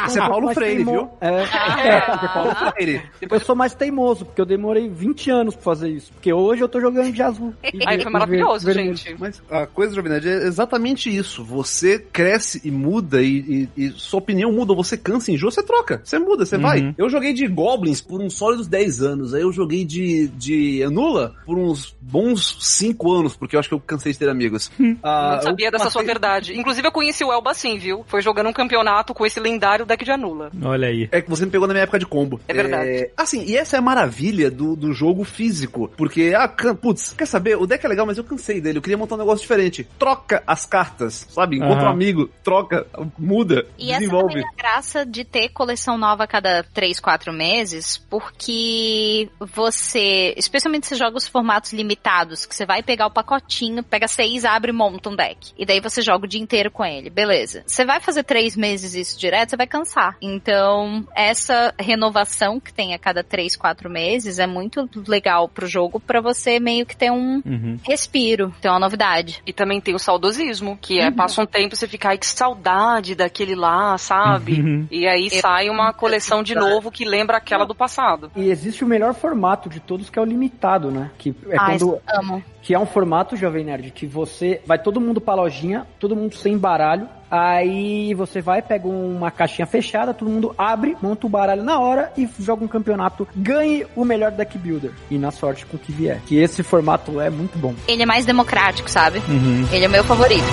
Esse 0.07 0.19
é 0.19 0.23
Um 0.23 0.29
Paulo 0.29 0.53
Freire, 0.55 0.77
teimo- 0.77 0.93
viu? 0.93 1.11
É, 1.21 1.43
Ah. 1.53 2.29
Paulo 2.33 2.73
Freire. 2.73 3.03
eu 3.21 3.41
sou 3.41 3.55
mais 3.55 3.75
teimoso, 3.75 4.25
porque 4.25 4.41
eu 4.41 4.47
demorei 4.47 4.89
20 4.89 5.31
anos 5.31 5.55
pra 5.55 5.65
fazer 5.65 5.89
isso. 5.91 6.13
Porque 6.13 6.33
hoje 6.33 6.63
eu 6.63 6.69
tô 6.69 6.81
jogando 6.81 7.13
de 7.13 7.23
azul. 7.23 7.55
E 7.63 7.81
Aí 7.87 8.01
foi 8.03 8.11
maravilhoso, 8.13 8.71
gente. 8.73 9.15
Mas 9.19 9.43
a 9.51 9.67
coisa, 9.67 9.95
Jovem 9.95 10.13
Nerd, 10.13 10.29
é 10.29 10.47
exatamente 10.47 11.15
isso. 11.15 11.45
Você 11.45 11.99
cresce 11.99 12.61
e 12.65 12.71
muda, 12.71 13.23
e, 13.23 13.69
e- 13.77 13.85
e 13.85 13.91
sua 14.03 14.19
opinião 14.19 14.53
muda, 14.53 14.73
ou 14.73 14.83
você 14.85 14.97
cansa 14.97 15.31
em 15.33 15.37
jogo, 15.37 15.53
você 15.53 15.63
troca. 15.63 16.01
Você 16.05 16.19
muda, 16.19 16.45
você 16.45 16.57
Uhum. 16.57 16.63
vai. 16.63 16.95
Eu 16.99 17.09
joguei 17.09 17.33
de 17.33 17.47
Goblins 17.47 18.01
por 18.01 18.21
uns 18.21 18.35
sólidos 18.35 18.67
10 18.67 19.03
anos. 19.03 19.35
Aí 19.35 19.43
eu 19.43 19.53
joguei 19.53 19.85
de, 19.85 20.29
de 20.29 20.83
Anula 20.83 21.35
por 21.47 21.59
uns 21.59 21.97
bons 22.01 22.57
5 22.61 23.13
anos, 23.13 23.37
porque 23.37 23.57
eu 23.57 23.61
acho 23.61 23.69
que 23.69 23.75
eu 23.75 23.81
cansei 23.81 24.13
de 24.13 24.19
ter 24.19 24.29
amigos. 24.29 24.71
Ah, 25.03 25.35
Não 25.37 25.43
sabia 25.43 25.67
eu 25.69 25.73
dessa 25.73 25.85
passei- 25.85 26.01
sua 26.01 26.07
verdade. 26.07 26.59
Inclusive, 26.59 26.87
eu 26.87 26.93
conheci 26.93 27.25
o 27.25 27.33
Elba 27.33 27.51
assim, 27.53 27.79
viu? 27.79 28.05
Foi 28.07 28.21
jogando 28.21 28.49
um 28.49 28.53
campeonato 28.53 29.15
com 29.15 29.25
esse 29.25 29.39
lendário 29.41 29.87
deck 29.87 30.05
de 30.05 30.11
Anula. 30.11 30.51
Olha 30.63 30.89
aí. 30.89 31.09
É 31.13 31.21
que 31.21 31.31
você 31.31 31.45
me 31.45 31.51
pegou 31.51 31.67
na 31.67 31.75
minha 31.75 31.85
época 31.85 31.99
de 31.99 32.07
combo. 32.07 32.41
É 32.49 32.53
verdade. 32.55 33.11
assim, 33.17 33.45
e 33.45 33.57
essa 33.57 33.77
é 33.77 33.79
a 33.79 33.83
maravilha 33.83 34.51
do, 34.51 34.75
do 34.77 34.93
jogo 34.93 35.25
físico. 35.25 35.91
Porque, 35.97 36.33
ah, 36.37 36.49
can- 36.49 36.75
putz, 36.75 37.13
quer 37.17 37.27
saber? 37.27 37.57
O 37.57 37.67
deck 37.67 37.85
é 37.85 37.89
legal, 37.89 38.07
mas 38.07 38.19
eu 38.19 38.25
cansei 38.25 38.61
dele. 38.61 38.79
Eu 38.79 38.83
queria 38.83 38.97
montar 38.99 39.15
um 39.15 39.19
negócio 39.19 39.41
diferente. 39.43 39.87
Troca 39.99 40.43
as 40.47 40.67
cartas, 40.67 41.27
sabe? 41.31 41.57
Encontra 41.57 41.83
Aham. 41.83 41.87
um 41.91 41.93
amigo, 41.93 42.29
troca, 42.43 42.87
muda, 43.19 43.67
E 43.79 43.92
essa 43.93 44.01
desenvolve. 44.01 44.29
também 44.35 44.45
é 44.45 44.49
a 44.49 44.57
graça 44.57 45.07
de 45.07 45.25
ter 45.25 45.49
coleção 45.51 45.97
nova 45.99 46.25
a 46.25 46.27
cada 46.27 46.63
3, 46.75 46.99
4 47.01 47.33
meses, 47.33 47.99
porque 48.11 49.29
você, 49.39 50.35
especialmente 50.37 50.87
se 50.87 50.95
joga 50.95 51.17
os 51.17 51.27
formatos 51.29 51.73
limitados, 51.73 52.47
que 52.47 52.55
você 52.55 52.65
vai 52.67 52.83
pegar 52.83 53.07
o 53.07 53.11
pacotinho, 53.11 53.83
pega 53.83 54.09
seis, 54.09 54.45
abre 54.45 54.71
e 54.71 54.75
monta 54.75 55.09
um 55.11 55.17
deck. 55.17 55.53
E 55.59 55.65
daí 55.67 55.81
você 55.81 56.03
joga 56.03 56.25
o 56.25 56.29
dia 56.29 56.41
inteiro 56.41 56.71
com 56.71 56.85
ele. 56.85 57.11
Beleza. 57.11 57.63
Você 57.67 57.85
vai 57.85 58.01
fazer 58.01 58.23
três 58.25 58.57
meses 58.57 58.95
isso 58.95 59.19
direto, 59.19 59.51
você 59.51 59.57
vai 59.57 59.67
cansar. 59.67 60.17
Então, 60.21 61.07
essa 61.15 61.75
renovação 61.79 62.59
que 62.61 62.73
tem 62.73 62.95
a 62.95 62.99
cada 62.99 63.23
3, 63.23 63.57
4 63.57 63.91
meses 63.91 64.39
é 64.39 64.47
muito 64.47 64.89
legal 65.07 65.49
pro 65.49 65.67
jogo 65.67 66.01
pra 66.01 66.21
você 66.21 66.59
meio 66.59 66.87
que 66.87 66.97
ter 66.97 67.11
um 67.11 67.43
Uhum. 67.45 67.79
respiro, 67.83 68.55
ter 68.61 68.69
uma 68.69 68.79
novidade. 68.79 69.43
E 69.47 69.53
também 69.53 69.81
tem 69.81 69.95
o 69.95 69.99
saudosismo, 69.99 70.79
que 70.81 70.99
é, 71.01 71.11
passa 71.11 71.43
um 71.43 71.47
tempo 71.47 71.75
e 71.75 71.77
você 71.77 71.89
fica, 71.89 72.09
ai, 72.11 72.19
que 72.19 72.27
saudade 72.27 73.15
daquele 73.15 73.55
lá, 73.55 73.82
lá, 73.83 73.99
sabe? 73.99 74.61
Uhum. 74.61 74.87
E 74.91 75.07
aí 75.07 75.29
sai 75.31 75.69
uma 75.69 75.93
coleção 75.93 76.43
de 76.43 76.55
novo 76.55 76.91
que 76.91 77.05
lembra 77.05 77.37
aquela 77.37 77.65
do 77.65 77.75
passado. 77.75 78.31
E 78.37 78.51
existe 78.51 78.85
o 78.85 78.87
melhor 78.87 79.15
formato 79.15 79.69
de 79.69 79.81
todos, 79.81 80.09
que 80.09 80.19
é 80.19 80.23
o 80.23 80.25
limitado, 80.25 80.91
né? 80.91 81.11
Que 81.19 81.35
é 81.49 81.57
Ai, 81.59 81.79
quando. 81.79 82.01
amo. 82.09 82.43
Que 82.63 82.75
é 82.75 82.79
um 82.79 82.87
formato, 82.87 83.37
Jovem 83.37 83.65
Nerd, 83.65 83.91
que 83.91 84.07
você. 84.07 84.61
Vai 84.65 84.79
todo 84.79 85.01
mundo 85.01 85.21
pra 85.21 85.35
lojinha, 85.35 85.85
todo 85.99 86.15
mundo 86.15 86.37
sem 86.37 86.57
baralho. 86.57 87.09
Aí 87.29 88.15
você 88.15 88.41
vai, 88.41 88.61
pega 88.63 88.87
uma 88.87 89.31
caixinha 89.31 89.67
fechada, 89.67 90.15
todo 90.15 90.31
mundo 90.31 90.55
abre, 90.57 90.97
monta 91.03 91.27
o 91.27 91.31
baralho 91.31 91.65
na 91.65 91.81
hora 91.81 92.13
e 92.17 92.29
joga 92.39 92.63
um 92.63 92.69
campeonato. 92.69 93.27
Ganhe 93.35 93.87
o 93.97 94.05
melhor 94.05 94.31
deck 94.31 94.57
builder. 94.59 94.93
E 95.11 95.19
na 95.19 95.31
sorte 95.31 95.67
com 95.67 95.77
o 95.77 95.81
que 95.81 95.91
vier. 95.91 96.21
Que 96.27 96.37
esse 96.39 96.63
formato 96.63 97.21
é 97.21 97.31
muito 97.31 97.59
bom. 97.59 97.75
Ele 97.89 98.03
é 98.03 98.07
mais 98.07 98.25
democrático, 98.27 98.89
sabe? 98.89 99.21
Uhum. 99.29 99.67
Ele 99.73 99.85
é 99.85 99.89
o 99.89 99.91
meu 99.91 100.05
favorito. 100.05 100.45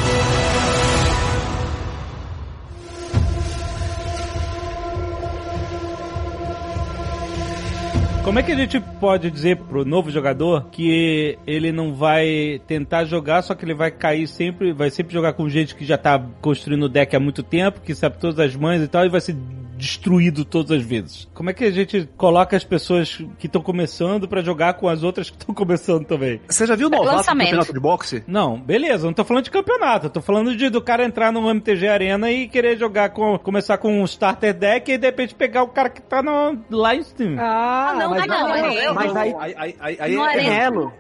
Como 8.23 8.37
é 8.37 8.43
que 8.43 8.51
a 8.51 8.55
gente 8.55 8.79
pode 8.99 9.31
dizer 9.31 9.57
pro 9.57 9.83
novo 9.83 10.11
jogador 10.11 10.65
que 10.71 11.37
ele 11.47 11.71
não 11.71 11.95
vai 11.95 12.61
tentar 12.67 13.05
jogar, 13.05 13.41
só 13.41 13.55
que 13.55 13.65
ele 13.65 13.73
vai 13.73 13.89
cair 13.89 14.27
sempre, 14.27 14.71
vai 14.71 14.89
sempre 14.89 15.13
jogar 15.13 15.33
com 15.33 15.49
gente 15.49 15.73
que 15.75 15.85
já 15.85 15.97
tá 15.97 16.21
construindo 16.41 16.83
o 16.83 16.89
deck 16.89 17.15
há 17.15 17.19
muito 17.19 17.41
tempo, 17.41 17.81
que 17.81 17.95
sabe 17.95 18.19
todas 18.19 18.39
as 18.39 18.55
mães 18.55 18.83
e 18.83 18.87
tal, 18.87 19.05
e 19.05 19.09
vai 19.09 19.21
ser 19.21 19.35
destruído 19.79 20.43
todas 20.43 20.77
as 20.77 20.83
vezes. 20.83 21.27
Como 21.33 21.49
é 21.49 21.53
que 21.53 21.63
a 21.63 21.71
gente 21.71 22.07
coloca 22.17 22.55
as 22.55 22.65
pessoas 22.65 23.23
que 23.39 23.47
estão 23.47 23.61
começando 23.61 24.27
pra 24.27 24.41
jogar 24.41 24.73
com 24.73 24.89
as 24.89 25.01
outras 25.01 25.29
que 25.29 25.37
estão 25.37 25.55
começando 25.55 26.05
também? 26.05 26.41
Você 26.47 26.67
já 26.67 26.75
viu 26.75 26.87
o 26.87 26.89
novato 26.89 27.09
do 27.09 27.15
Lançamento. 27.15 27.45
campeonato 27.47 27.73
de 27.73 27.79
boxe? 27.79 28.23
Não, 28.27 28.59
beleza, 28.59 29.05
não 29.05 29.13
tô 29.13 29.23
falando 29.23 29.45
de 29.45 29.51
campeonato, 29.51 30.07
eu 30.07 30.09
tô 30.09 30.21
falando 30.21 30.55
de 30.55 30.69
do 30.69 30.81
cara 30.81 31.05
entrar 31.05 31.31
no 31.31 31.49
MTG 31.49 31.87
Arena 31.87 32.29
e 32.29 32.47
querer 32.47 32.77
jogar 32.77 33.09
com, 33.11 33.39
começar 33.39 33.77
com 33.77 34.01
um 34.01 34.05
starter 34.05 34.53
deck 34.53 34.91
e 34.91 34.97
de 34.97 35.07
repente 35.07 35.33
pegar 35.33 35.63
o 35.63 35.69
cara 35.69 35.89
que 35.89 36.01
tá 36.01 36.21
no, 36.21 36.59
lá 36.69 36.93
em 36.93 37.03
cima. 37.03 37.41
Ah, 37.41 37.95
não, 37.97 38.09
mas, 38.09 38.18
não, 38.27 38.47
aí- 38.53 38.85
não, 38.85 38.93
mas 38.93 39.15
aí, 39.15 39.35
Aí, 39.39 39.55
aí, 39.57 39.75
aí, 39.79 39.97
aí 39.99 40.15
Não 40.15 40.27
é, 40.27 40.37
é 40.37 40.45
é 40.47 40.63
elo. 40.63 40.93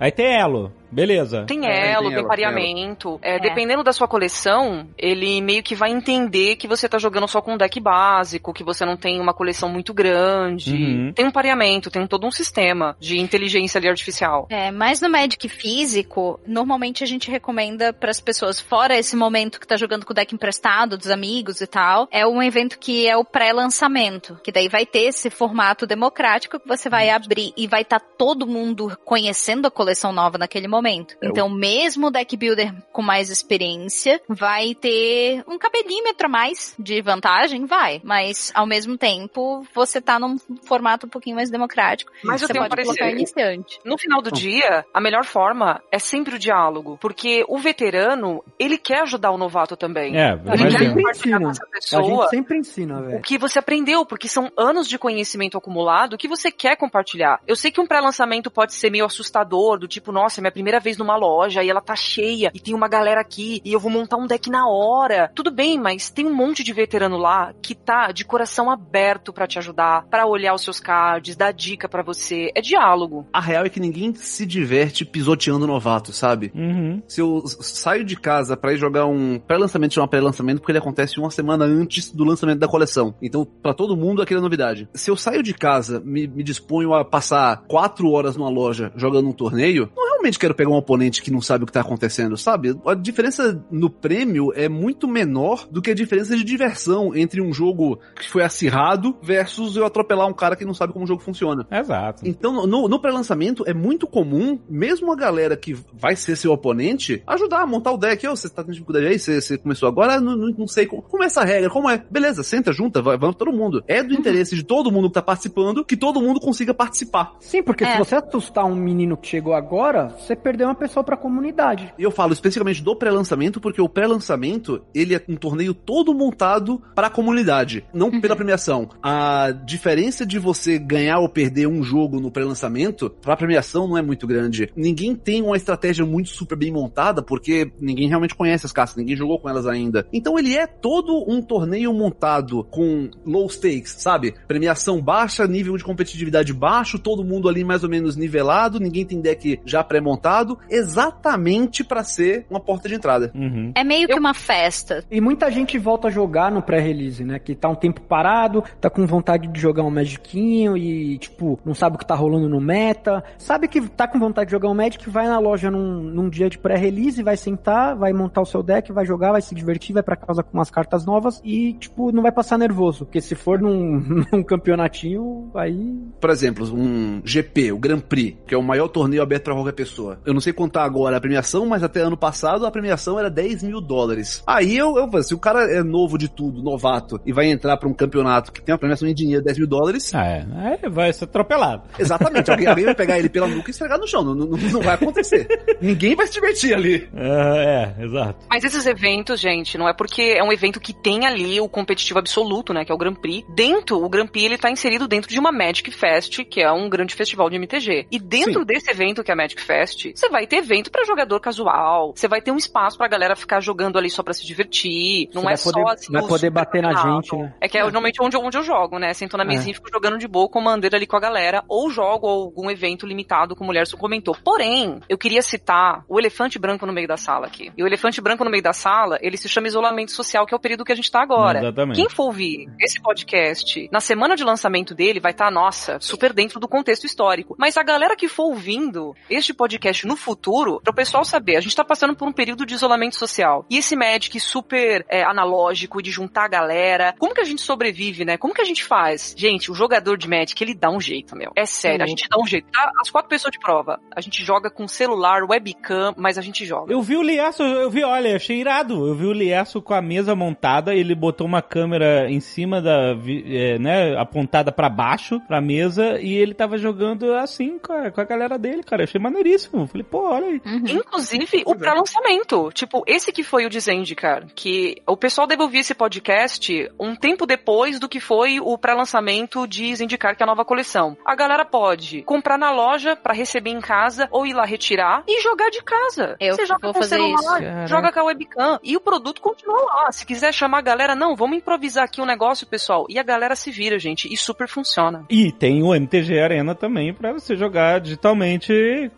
Aí 0.00 0.10
tem 0.10 0.38
elo, 0.40 0.72
beleza. 0.90 1.44
Tem 1.46 1.66
É, 1.66 1.92
elo, 1.92 2.08
tem 2.08 2.16
tem 2.16 2.26
pareamento. 2.26 3.18
É, 3.22 3.36
É. 3.36 3.38
Dependendo 3.38 3.82
da 3.82 3.92
sua 3.92 4.08
coleção, 4.08 4.88
ele 4.96 5.40
meio 5.40 5.62
que 5.62 5.74
vai 5.74 5.90
entender 5.90 6.56
que 6.56 6.66
você 6.66 6.88
tá 6.88 6.98
jogando 6.98 7.28
só 7.28 7.40
com 7.40 7.54
um 7.54 7.56
deck 7.56 7.78
básico, 7.80 8.52
que 8.52 8.64
você 8.64 8.84
não 8.84 8.96
tem 8.96 9.20
uma 9.20 9.34
coleção 9.34 9.68
muito 9.68 9.92
grande. 9.92 10.74
Uhum. 10.74 11.12
Tem 11.12 11.26
um 11.26 11.30
pareamento, 11.30 11.90
tem 11.90 12.06
todo 12.06 12.26
um 12.26 12.30
sistema 12.30 12.96
de 12.98 13.18
inteligência 13.18 13.78
ali 13.78 13.88
artificial. 13.88 14.46
É, 14.50 14.70
mas 14.70 15.00
no 15.00 15.10
Magic 15.10 15.48
físico, 15.48 16.40
normalmente 16.46 17.04
a 17.04 17.06
gente 17.06 17.30
recomenda 17.30 17.92
para 17.92 18.10
as 18.10 18.20
pessoas, 18.20 18.58
fora 18.60 18.98
esse 18.98 19.16
momento 19.16 19.60
que 19.60 19.66
tá 19.66 19.76
jogando 19.76 20.04
com 20.04 20.12
o 20.12 20.14
deck 20.14 20.34
emprestado, 20.34 20.96
dos 20.96 21.10
amigos 21.10 21.60
e 21.60 21.66
tal, 21.66 22.08
é 22.10 22.26
um 22.26 22.42
evento 22.42 22.78
que 22.78 23.06
é 23.06 23.16
o 23.16 23.24
pré-lançamento, 23.24 24.38
que 24.42 24.50
daí 24.50 24.68
vai 24.68 24.86
ter 24.86 25.04
esse 25.08 25.30
formato 25.30 25.86
democrático 25.86 26.58
que 26.58 26.66
você 26.66 26.88
vai 26.88 27.10
abrir 27.10 27.52
e 27.56 27.66
vai 27.66 27.82
estar 27.82 28.00
todo 28.00 28.46
mundo 28.46 28.96
conhecendo 29.04 29.25
a 29.66 29.70
coleção 29.70 30.12
nova 30.12 30.38
naquele 30.38 30.68
momento. 30.68 31.16
Então, 31.22 31.48
mesmo 31.48 32.08
o 32.08 32.10
deck 32.10 32.36
builder 32.36 32.74
com 32.92 33.02
mais 33.02 33.30
experiência 33.30 34.20
vai 34.28 34.74
ter 34.74 35.44
um 35.48 35.58
cabelímetro 35.58 36.26
a 36.26 36.30
mais 36.30 36.74
de 36.78 37.00
vantagem, 37.02 37.66
vai, 37.66 38.00
mas 38.04 38.50
ao 38.54 38.66
mesmo 38.66 38.96
tempo 38.96 39.66
você 39.74 40.00
tá 40.00 40.18
num 40.18 40.36
formato 40.64 41.06
um 41.06 41.08
pouquinho 41.10 41.36
mais 41.36 41.50
democrático. 41.50 42.12
Mas 42.24 42.42
eu 42.42 42.48
você 42.48 42.52
tenho 42.52 42.64
um 42.64 42.68
pode 42.68 42.82
colocar 42.84 43.10
iniciante. 43.10 43.78
No 43.84 43.98
final 43.98 44.20
do 44.22 44.30
dia, 44.30 44.84
a 44.92 45.00
melhor 45.00 45.24
forma 45.24 45.82
é 45.90 45.98
sempre 45.98 46.36
o 46.36 46.38
diálogo, 46.38 46.98
porque 47.00 47.44
o 47.48 47.58
veterano, 47.58 48.42
ele 48.58 48.78
quer 48.78 49.02
ajudar 49.02 49.30
o 49.30 49.38
novato 49.38 49.76
também. 49.76 50.16
É, 50.16 50.30
A 50.46 50.56
gente 50.56 50.70
imagina. 50.74 50.78
sempre 50.78 51.02
compartilhar 51.02 51.40
com 51.40 51.50
essa 51.50 51.64
A 51.64 51.68
pessoa 51.68 52.02
gente 52.22 52.30
sempre 52.30 52.58
ensina, 52.58 53.00
o 53.00 53.04
velho. 53.04 53.22
que 53.22 53.38
você 53.38 53.58
aprendeu, 53.58 54.04
porque 54.04 54.28
são 54.28 54.50
anos 54.56 54.88
de 54.88 54.98
conhecimento 54.98 55.56
acumulado 55.56 56.16
que 56.18 56.28
você 56.28 56.50
quer 56.50 56.76
compartilhar. 56.76 57.40
Eu 57.46 57.56
sei 57.56 57.70
que 57.70 57.80
um 57.80 57.86
pré-lançamento 57.86 58.50
pode 58.50 58.74
ser 58.74 58.90
meio 58.90 59.04
assustador, 59.16 59.78
do 59.78 59.88
tipo, 59.88 60.12
nossa, 60.12 60.40
é 60.40 60.42
minha 60.42 60.52
primeira 60.52 60.78
vez 60.78 60.96
numa 60.96 61.16
loja 61.16 61.62
e 61.62 61.70
ela 61.70 61.80
tá 61.80 61.96
cheia 61.96 62.50
e 62.54 62.60
tem 62.60 62.74
uma 62.74 62.88
galera 62.88 63.20
aqui 63.20 63.60
e 63.64 63.72
eu 63.72 63.80
vou 63.80 63.90
montar 63.90 64.16
um 64.16 64.26
deck 64.26 64.50
na 64.50 64.68
hora. 64.68 65.30
Tudo 65.34 65.50
bem, 65.50 65.78
mas 65.78 66.10
tem 66.10 66.26
um 66.26 66.34
monte 66.34 66.62
de 66.62 66.72
veterano 66.72 67.16
lá 67.16 67.52
que 67.62 67.74
tá 67.74 68.12
de 68.12 68.24
coração 68.24 68.70
aberto 68.70 69.32
pra 69.32 69.46
te 69.46 69.58
ajudar, 69.58 70.06
pra 70.08 70.26
olhar 70.26 70.54
os 70.54 70.62
seus 70.62 70.78
cards, 70.78 71.36
dar 71.36 71.52
dica 71.52 71.88
pra 71.88 72.02
você. 72.02 72.50
É 72.54 72.60
diálogo. 72.60 73.26
A 73.32 73.40
real 73.40 73.64
é 73.64 73.68
que 73.68 73.80
ninguém 73.80 74.14
se 74.14 74.44
diverte 74.44 75.04
pisoteando 75.04 75.66
novato, 75.66 76.12
sabe? 76.12 76.52
Uhum. 76.54 77.02
Se 77.08 77.20
eu 77.20 77.42
saio 77.46 78.04
de 78.04 78.16
casa 78.16 78.56
pra 78.56 78.72
ir 78.72 78.78
jogar 78.78 79.06
um 79.06 79.38
pré-lançamento, 79.38 79.94
chama 79.94 80.08
pré-lançamento, 80.08 80.58
porque 80.58 80.72
ele 80.72 80.78
acontece 80.78 81.18
uma 81.18 81.30
semana 81.30 81.64
antes 81.64 82.10
do 82.10 82.24
lançamento 82.24 82.58
da 82.58 82.68
coleção. 82.68 83.14
Então, 83.22 83.44
pra 83.44 83.74
todo 83.74 83.96
mundo, 83.96 84.22
aquela 84.22 84.40
é 84.40 84.42
novidade. 84.42 84.88
Se 84.94 85.10
eu 85.10 85.16
saio 85.16 85.42
de 85.42 85.54
casa, 85.54 86.00
me, 86.04 86.26
me 86.26 86.42
disponho 86.42 86.94
a 86.94 87.04
passar 87.04 87.64
quatro 87.68 88.10
horas 88.10 88.36
numa 88.36 88.50
loja 88.50 88.92
jogando 88.96 89.05
um 89.10 89.32
torneio, 89.32 89.90
não 89.96 90.06
realmente 90.12 90.38
quero 90.38 90.54
pegar 90.54 90.70
um 90.70 90.76
oponente 90.76 91.22
que 91.22 91.30
não 91.30 91.40
sabe 91.40 91.64
o 91.64 91.66
que 91.66 91.72
tá 91.72 91.80
acontecendo, 91.80 92.36
sabe? 92.36 92.76
A 92.86 92.94
diferença 92.94 93.64
no 93.70 93.88
prêmio 93.88 94.52
é 94.54 94.68
muito 94.68 95.06
menor 95.06 95.66
do 95.70 95.80
que 95.80 95.90
a 95.90 95.94
diferença 95.94 96.36
de 96.36 96.42
diversão 96.44 97.14
entre 97.14 97.40
um 97.40 97.52
jogo 97.52 97.98
que 98.18 98.28
foi 98.28 98.42
acirrado 98.42 99.16
versus 99.22 99.76
eu 99.76 99.84
atropelar 99.84 100.26
um 100.26 100.32
cara 100.32 100.56
que 100.56 100.64
não 100.64 100.74
sabe 100.74 100.92
como 100.92 101.04
o 101.04 101.08
jogo 101.08 101.22
funciona. 101.22 101.66
Exato. 101.70 102.22
Então, 102.26 102.66
no, 102.66 102.88
no 102.88 103.00
pré-lançamento, 103.00 103.64
é 103.66 103.74
muito 103.74 104.06
comum, 104.06 104.58
mesmo 104.68 105.12
a 105.12 105.16
galera 105.16 105.56
que 105.56 105.74
vai 105.92 106.16
ser 106.16 106.36
seu 106.36 106.52
oponente, 106.52 107.22
ajudar 107.26 107.62
a 107.62 107.66
montar 107.66 107.92
o 107.92 107.98
deck. 107.98 108.26
Ô, 108.26 108.34
você 108.34 108.48
tá 108.48 108.62
tendo 108.62 108.72
dificuldade 108.72 109.06
aí? 109.06 109.18
Você, 109.18 109.40
você 109.40 109.58
começou 109.58 109.88
agora? 109.88 110.20
Não, 110.20 110.36
não, 110.36 110.48
não 110.58 110.66
sei 110.66 110.86
como, 110.86 111.02
como 111.02 111.22
é 111.22 111.26
essa 111.26 111.44
regra, 111.44 111.70
como 111.70 111.88
é? 111.88 112.04
Beleza, 112.10 112.42
senta, 112.42 112.72
junta, 112.72 113.00
vai, 113.02 113.16
vamos 113.16 113.36
todo 113.36 113.52
mundo. 113.52 113.82
É 113.86 114.02
do 114.02 114.14
interesse 114.14 114.54
de 114.56 114.64
todo 114.64 114.90
mundo 114.90 115.08
que 115.08 115.14
tá 115.14 115.22
participando 115.22 115.84
que 115.84 115.96
todo 115.96 116.20
mundo 116.20 116.40
consiga 116.40 116.74
participar. 116.74 117.34
Sim, 117.40 117.62
porque 117.62 117.84
É. 117.84 117.92
se 117.92 117.98
você 117.98 118.14
assustar 118.16 118.64
um 118.64 118.74
menino 118.74 118.95
que 119.16 119.28
chegou 119.28 119.52
agora, 119.52 120.08
você 120.08 120.36
perdeu 120.36 120.68
uma 120.68 120.74
pessoa 120.74 121.02
pra 121.02 121.16
comunidade. 121.16 121.92
E 121.98 122.02
eu 122.02 122.10
falo 122.10 122.32
especificamente 122.32 122.82
do 122.82 122.96
pré-lançamento, 122.96 123.60
porque 123.60 123.80
o 123.80 123.88
pré-lançamento, 123.88 124.82
ele 124.94 125.14
é 125.14 125.22
um 125.28 125.36
torneio 125.36 125.74
todo 125.74 126.14
montado 126.14 126.80
para 126.94 127.08
a 127.08 127.10
comunidade, 127.10 127.84
não 127.92 128.20
pela 128.20 128.36
premiação. 128.36 128.88
A 129.02 129.50
diferença 129.50 130.24
de 130.24 130.38
você 130.38 130.78
ganhar 130.78 131.18
ou 131.18 131.28
perder 131.28 131.66
um 131.66 131.82
jogo 131.82 132.20
no 132.20 132.30
pré-lançamento, 132.30 133.10
pra 133.10 133.36
premiação 133.36 133.88
não 133.88 133.98
é 133.98 134.02
muito 134.02 134.26
grande. 134.26 134.70
Ninguém 134.76 135.14
tem 135.14 135.42
uma 135.42 135.56
estratégia 135.56 136.06
muito 136.06 136.28
super 136.30 136.56
bem 136.56 136.72
montada, 136.72 137.22
porque 137.22 137.72
ninguém 137.80 138.08
realmente 138.08 138.34
conhece 138.34 138.66
as 138.66 138.72
cartas, 138.72 138.96
ninguém 138.96 139.16
jogou 139.16 139.38
com 139.38 139.48
elas 139.48 139.66
ainda. 139.66 140.06
Então 140.12 140.38
ele 140.38 140.54
é 140.54 140.66
todo 140.66 141.24
um 141.28 141.42
torneio 141.42 141.92
montado 141.92 142.64
com 142.70 143.10
low 143.24 143.48
stakes, 143.48 143.96
sabe? 143.98 144.34
Premiação 144.46 145.00
baixa, 145.00 145.46
nível 145.46 145.76
de 145.76 145.84
competitividade 145.84 146.52
baixo, 146.52 146.98
todo 146.98 147.24
mundo 147.24 147.48
ali 147.48 147.64
mais 147.64 147.82
ou 147.82 147.90
menos 147.90 148.16
nivelado, 148.16 148.78
ninguém 148.86 149.04
tem 149.04 149.20
deck 149.20 149.60
já 149.64 149.82
pré-montado, 149.82 150.58
exatamente 150.70 151.84
pra 151.84 152.02
ser 152.02 152.46
uma 152.48 152.60
porta 152.60 152.88
de 152.88 152.94
entrada. 152.94 153.30
Uhum. 153.34 153.72
É 153.74 153.84
meio 153.84 154.08
que 154.08 154.18
uma 154.18 154.34
festa. 154.34 155.04
E 155.10 155.20
muita 155.20 155.50
gente 155.50 155.78
volta 155.78 156.08
a 156.08 156.10
jogar 156.10 156.50
no 156.50 156.62
pré-release, 156.62 157.24
né? 157.24 157.38
Que 157.38 157.54
tá 157.54 157.68
um 157.68 157.74
tempo 157.74 158.00
parado, 158.00 158.62
tá 158.80 158.88
com 158.88 159.06
vontade 159.06 159.48
de 159.48 159.60
jogar 159.60 159.82
um 159.82 159.90
Magicinho 159.90 160.76
e, 160.76 161.18
tipo, 161.18 161.58
não 161.64 161.74
sabe 161.74 161.96
o 161.96 161.98
que 161.98 162.06
tá 162.06 162.14
rolando 162.14 162.48
no 162.48 162.60
meta. 162.60 163.24
Sabe 163.38 163.68
que 163.68 163.80
tá 163.88 164.06
com 164.06 164.18
vontade 164.18 164.46
de 164.46 164.52
jogar 164.52 164.68
um 164.68 164.74
Magic, 164.74 165.08
vai 165.08 165.26
na 165.26 165.38
loja 165.38 165.70
num, 165.70 166.02
num 166.02 166.28
dia 166.28 166.48
de 166.48 166.58
pré-release, 166.58 167.22
vai 167.22 167.36
sentar, 167.36 167.96
vai 167.96 168.12
montar 168.12 168.40
o 168.40 168.46
seu 168.46 168.62
deck, 168.62 168.92
vai 168.92 169.04
jogar, 169.04 169.32
vai 169.32 169.42
se 169.42 169.54
divertir, 169.54 169.92
vai 169.92 170.02
pra 170.02 170.16
casa 170.16 170.42
com 170.42 170.56
umas 170.56 170.70
cartas 170.70 171.04
novas 171.04 171.40
e, 171.44 171.74
tipo, 171.74 172.12
não 172.12 172.22
vai 172.22 172.32
passar 172.32 172.58
nervoso. 172.58 173.04
Porque 173.04 173.20
se 173.20 173.34
for 173.34 173.60
num, 173.60 174.24
num 174.32 174.42
campeonatinho, 174.42 175.50
aí. 175.54 175.96
Por 176.20 176.30
exemplo, 176.30 176.66
um 176.72 177.20
GP, 177.24 177.72
o 177.72 177.78
Grand 177.78 178.00
Prix, 178.00 178.38
que 178.46 178.54
é 178.54 178.58
o 178.58 178.62
maior 178.76 178.88
torneio 178.88 179.22
aberto 179.22 179.44
pra 179.44 179.54
qualquer 179.54 179.72
pessoa. 179.72 180.18
Eu 180.24 180.34
não 180.34 180.40
sei 180.40 180.52
contar 180.52 180.84
agora 180.84 181.16
a 181.16 181.20
premiação, 181.20 181.66
mas 181.66 181.82
até 181.82 182.00
ano 182.00 182.16
passado 182.16 182.66
a 182.66 182.70
premiação 182.70 183.18
era 183.18 183.30
10 183.30 183.62
mil 183.62 183.80
dólares. 183.80 184.42
Aí 184.46 184.76
eu, 184.76 184.96
eu 184.96 185.22
se 185.22 185.34
o 185.34 185.38
cara 185.38 185.64
é 185.64 185.82
novo 185.82 186.18
de 186.18 186.28
tudo, 186.28 186.62
novato, 186.62 187.18
e 187.24 187.32
vai 187.32 187.46
entrar 187.50 187.76
pra 187.78 187.88
um 187.88 187.94
campeonato 187.94 188.52
que 188.52 188.60
tem 188.62 188.72
uma 188.72 188.78
premiação 188.78 189.08
em 189.08 189.14
dinheiro 189.14 189.40
de 189.40 189.46
10 189.46 189.58
mil 189.58 189.66
dólares, 189.66 190.14
Ah, 190.14 190.26
é. 190.26 190.46
Aí 190.82 190.90
vai 190.90 191.12
ser 191.12 191.24
atropelado. 191.24 191.84
exatamente, 191.98 192.50
alguém, 192.50 192.66
alguém 192.66 192.84
vai 192.84 192.94
pegar 192.94 193.18
ele 193.18 193.28
pela 193.28 193.46
nuca 193.48 193.70
e 193.70 193.72
esfregar 193.72 193.98
no 193.98 194.06
chão. 194.06 194.22
Não, 194.22 194.34
não, 194.34 194.46
não 194.46 194.80
vai 194.82 194.94
acontecer. 194.94 195.46
Ninguém 195.80 196.14
vai 196.14 196.26
se 196.26 196.34
divertir 196.34 196.74
ali. 196.74 197.08
Ah, 197.14 197.94
é, 197.98 198.04
exato. 198.04 198.44
Mas 198.50 198.62
esses 198.64 198.86
eventos, 198.86 199.40
gente, 199.40 199.78
não 199.78 199.88
é 199.88 199.94
porque 199.94 200.22
é 200.36 200.42
um 200.42 200.52
evento 200.52 200.80
que 200.80 200.92
tem 200.92 201.26
ali 201.26 201.60
o 201.60 201.68
competitivo 201.68 202.18
absoluto, 202.18 202.72
né, 202.74 202.84
que 202.84 202.92
é 202.92 202.94
o 202.94 202.98
Grand 202.98 203.14
Prix. 203.14 203.46
Dentro, 203.54 204.02
o 204.04 204.08
Grand 204.08 204.26
Prix 204.26 204.44
ele 204.46 204.58
tá 204.58 204.70
inserido 204.70 205.08
dentro 205.08 205.30
de 205.30 205.38
uma 205.38 205.50
Magic 205.52 205.90
Fest, 205.90 206.44
que 206.44 206.60
é 206.60 206.70
um 206.70 206.88
grande 206.88 207.14
festival 207.14 207.48
de 207.48 207.56
MTG. 207.56 208.06
E 208.10 208.18
dentro 208.18 208.55
Sim. 208.60 208.64
desse 208.64 208.90
evento 208.90 209.22
que 209.24 209.30
é 209.30 209.34
a 209.34 209.36
Magic 209.36 209.60
Fest, 209.60 210.06
você 210.14 210.28
vai 210.28 210.46
ter 210.46 210.56
evento 210.56 210.90
pra 210.90 211.04
jogador 211.04 211.40
casual, 211.40 212.12
você 212.14 212.28
vai 212.28 212.40
ter 212.40 212.50
um 212.50 212.56
espaço 212.56 212.96
pra 212.98 213.08
galera 213.08 213.36
ficar 213.36 213.60
jogando 213.60 213.98
ali 213.98 214.10
só 214.10 214.22
pra 214.22 214.32
se 214.32 214.46
divertir. 214.46 215.28
Não 215.34 215.42
Você 215.42 215.48
é 215.52 215.56
só 215.56 215.72
poder- 215.72 215.92
assim. 215.92 216.12
vai 216.12 216.22
poder 216.26 216.50
bater 216.50 216.82
na 216.82 216.94
gente, 216.94 217.36
né? 217.36 217.54
É 217.60 217.68
que 217.68 217.78
é 217.78 217.82
normalmente 217.82 218.22
onde, 218.22 218.36
eu- 218.36 218.42
onde 218.42 218.56
eu 218.56 218.62
jogo, 218.62 218.98
né? 218.98 219.12
Sento 219.14 219.36
na 219.36 219.44
É. 219.44 219.46
mesinha 219.46 219.70
e 219.72 219.74
fico 219.74 219.88
jogando 219.92 220.18
de 220.18 220.26
boa, 220.28 220.48
commander 220.48 220.94
ali 220.94 221.06
com 221.06 221.16
a 221.16 221.20
galera, 221.20 221.64
ou 221.68 221.90
jogo 221.90 222.26
algum 222.26 222.70
evento 222.70 223.06
limitado, 223.06 223.54
como 223.56 223.70
o 223.70 223.72
Lerson 223.72 223.96
comentou. 223.96 224.36
Porém, 224.44 225.00
eu 225.08 225.18
queria 225.18 225.42
citar 225.42 226.04
o 226.08 226.18
elefante 226.18 226.58
branco 226.58 226.86
no 226.86 226.92
meio 226.92 227.08
da 227.08 227.16
sala 227.16 227.46
aqui. 227.46 227.72
E 227.76 227.82
o 227.82 227.86
elefante 227.86 228.20
branco 228.20 228.44
no 228.44 228.50
meio 228.50 228.62
da 228.62 228.72
sala, 228.72 229.18
ele 229.20 229.36
se 229.36 229.48
chama 229.48 229.66
isolamento 229.66 230.12
social, 230.12 230.46
que 230.46 230.54
é 230.54 230.56
o 230.56 230.60
período 230.60 230.84
que 230.84 230.92
a 230.92 230.96
gente 230.96 231.10
tá 231.10 231.22
agora. 231.22 231.58
Exatamente. 231.58 231.96
Quem 231.96 232.08
for 232.08 232.24
ouvir 232.26 232.68
esse 232.80 233.00
podcast, 233.00 233.88
na 233.92 234.00
semana 234.00 234.36
de 234.36 234.44
lançamento 234.44 234.94
dele, 234.94 235.20
vai 235.20 235.32
estar, 235.32 235.50
nossa, 235.50 235.98
super 236.00 236.32
dentro 236.32 236.60
do 236.60 236.68
contexto 236.68 237.04
histórico. 237.04 237.54
Mas 237.58 237.76
a 237.76 237.82
galera 237.82 238.16
que 238.16 238.28
for 238.28 238.45
ouvindo 238.46 239.14
este 239.28 239.52
podcast 239.52 240.06
no 240.06 240.16
futuro, 240.16 240.80
para 240.82 240.90
o 240.90 240.94
pessoal 240.94 241.24
saber, 241.24 241.56
a 241.56 241.60
gente 241.60 241.76
tá 241.76 241.84
passando 241.84 242.14
por 242.14 242.26
um 242.26 242.32
período 242.32 242.64
de 242.64 242.74
isolamento 242.74 243.16
social. 243.16 243.64
E 243.70 243.78
esse 243.78 243.96
Magic 243.96 244.38
super 244.40 245.04
é, 245.08 245.22
analógico, 245.22 246.02
de 246.02 246.10
juntar 246.10 246.44
a 246.44 246.48
galera, 246.48 247.14
como 247.18 247.34
que 247.34 247.40
a 247.40 247.44
gente 247.44 247.62
sobrevive, 247.62 248.24
né? 248.24 248.36
Como 248.36 248.54
que 248.54 248.60
a 248.60 248.64
gente 248.64 248.84
faz? 248.84 249.34
Gente, 249.36 249.70
o 249.70 249.74
jogador 249.74 250.16
de 250.16 250.28
Magic, 250.28 250.62
ele 250.62 250.74
dá 250.74 250.90
um 250.90 251.00
jeito, 251.00 251.36
meu. 251.36 251.52
É 251.56 251.66
sério, 251.66 252.04
a 252.04 252.06
gente 252.06 252.28
dá 252.28 252.38
um 252.40 252.46
jeito. 252.46 252.68
Tá? 252.70 252.90
As 253.00 253.10
quatro 253.10 253.28
pessoas 253.28 253.52
de 253.52 253.58
prova, 253.58 254.00
a 254.14 254.20
gente 254.20 254.44
joga 254.44 254.70
com 254.70 254.86
celular, 254.86 255.42
webcam, 255.44 256.14
mas 256.16 256.38
a 256.38 256.42
gente 256.42 256.64
joga. 256.64 256.92
Eu 256.92 257.02
vi 257.02 257.16
o 257.16 257.22
Lierso, 257.22 257.62
eu 257.62 257.90
vi, 257.90 258.04
olha, 258.04 258.36
achei 258.36 258.60
irado. 258.60 259.06
Eu 259.06 259.14
vi 259.14 259.26
o 259.26 259.32
Lierso 259.32 259.82
com 259.82 259.94
a 259.94 260.02
mesa 260.02 260.34
montada, 260.34 260.94
ele 260.94 261.14
botou 261.14 261.46
uma 261.46 261.62
câmera 261.62 262.30
em 262.30 262.40
cima 262.40 262.80
da, 262.80 263.16
é, 263.46 263.78
né, 263.78 264.16
apontada 264.16 264.70
pra 264.70 264.88
baixo, 264.88 265.40
pra 265.40 265.60
mesa, 265.60 266.20
e 266.20 266.34
ele 266.34 266.54
tava 266.54 266.78
jogando 266.78 267.34
assim 267.34 267.78
com 267.78 267.92
a, 267.92 268.10
com 268.10 268.20
a 268.20 268.26
galera 268.36 268.58
dele, 268.58 268.82
cara. 268.82 269.02
Eu 269.02 269.04
achei 269.04 269.20
maneiríssimo. 269.20 269.86
Falei, 269.86 270.06
pô, 270.08 270.28
olha 270.28 270.46
aí. 270.46 270.62
Uhum. 270.64 270.82
Inclusive, 270.86 271.62
o 271.64 271.74
pré-lançamento. 271.74 272.70
Tipo, 272.72 273.02
esse 273.06 273.32
que 273.32 273.42
foi 273.42 273.66
o 273.66 273.70
de 273.70 273.80
Zendikar, 273.80 274.46
que 274.54 275.02
o 275.06 275.16
pessoal 275.16 275.46
deve 275.46 275.62
ouvir 275.62 275.78
esse 275.78 275.94
podcast 275.94 276.90
um 277.00 277.16
tempo 277.16 277.46
depois 277.46 277.98
do 277.98 278.08
que 278.08 278.20
foi 278.20 278.60
o 278.60 278.76
pré-lançamento 278.76 279.66
de 279.66 279.94
Zendikar, 279.94 280.36
que 280.36 280.42
é 280.42 280.44
a 280.44 280.46
nova 280.46 280.64
coleção. 280.64 281.16
A 281.24 281.34
galera 281.34 281.64
pode 281.64 282.22
comprar 282.22 282.58
na 282.58 282.70
loja 282.70 283.16
pra 283.16 283.32
receber 283.32 283.70
em 283.70 283.80
casa, 283.80 284.28
ou 284.30 284.46
ir 284.46 284.52
lá 284.52 284.64
retirar 284.64 285.24
e 285.26 285.40
jogar 285.40 285.70
de 285.70 285.82
casa. 285.82 286.36
Eu 286.40 286.54
Você 286.54 286.66
joga 286.66 286.80
vou 286.82 286.92
com 286.92 286.98
o 286.98 287.02
fazer 287.02 287.16
celular, 287.16 287.40
isso. 287.40 287.48
Caraca. 287.48 287.86
joga 287.86 288.12
com 288.12 288.20
a 288.20 288.24
webcam, 288.24 288.78
e 288.82 288.96
o 288.96 289.00
produto 289.00 289.40
continua 289.40 289.82
lá. 289.82 290.12
Se 290.12 290.26
quiser 290.26 290.52
chamar 290.52 290.78
a 290.78 290.82
galera, 290.82 291.14
não, 291.14 291.34
vamos 291.34 291.56
improvisar 291.56 292.04
aqui 292.04 292.20
um 292.20 292.26
negócio, 292.26 292.66
pessoal. 292.66 293.06
E 293.08 293.18
a 293.18 293.22
galera 293.22 293.56
se 293.56 293.70
vira, 293.70 293.98
gente, 293.98 294.32
e 294.32 294.36
super 294.36 294.68
funciona. 294.68 295.24
E 295.30 295.50
tem 295.52 295.82
o 295.82 295.94
MTG 295.94 296.40
Arena 296.40 296.74
também 296.74 297.14
pra 297.14 297.32
você 297.32 297.56
jogar 297.56 298.00
digitalmente 298.00 298.25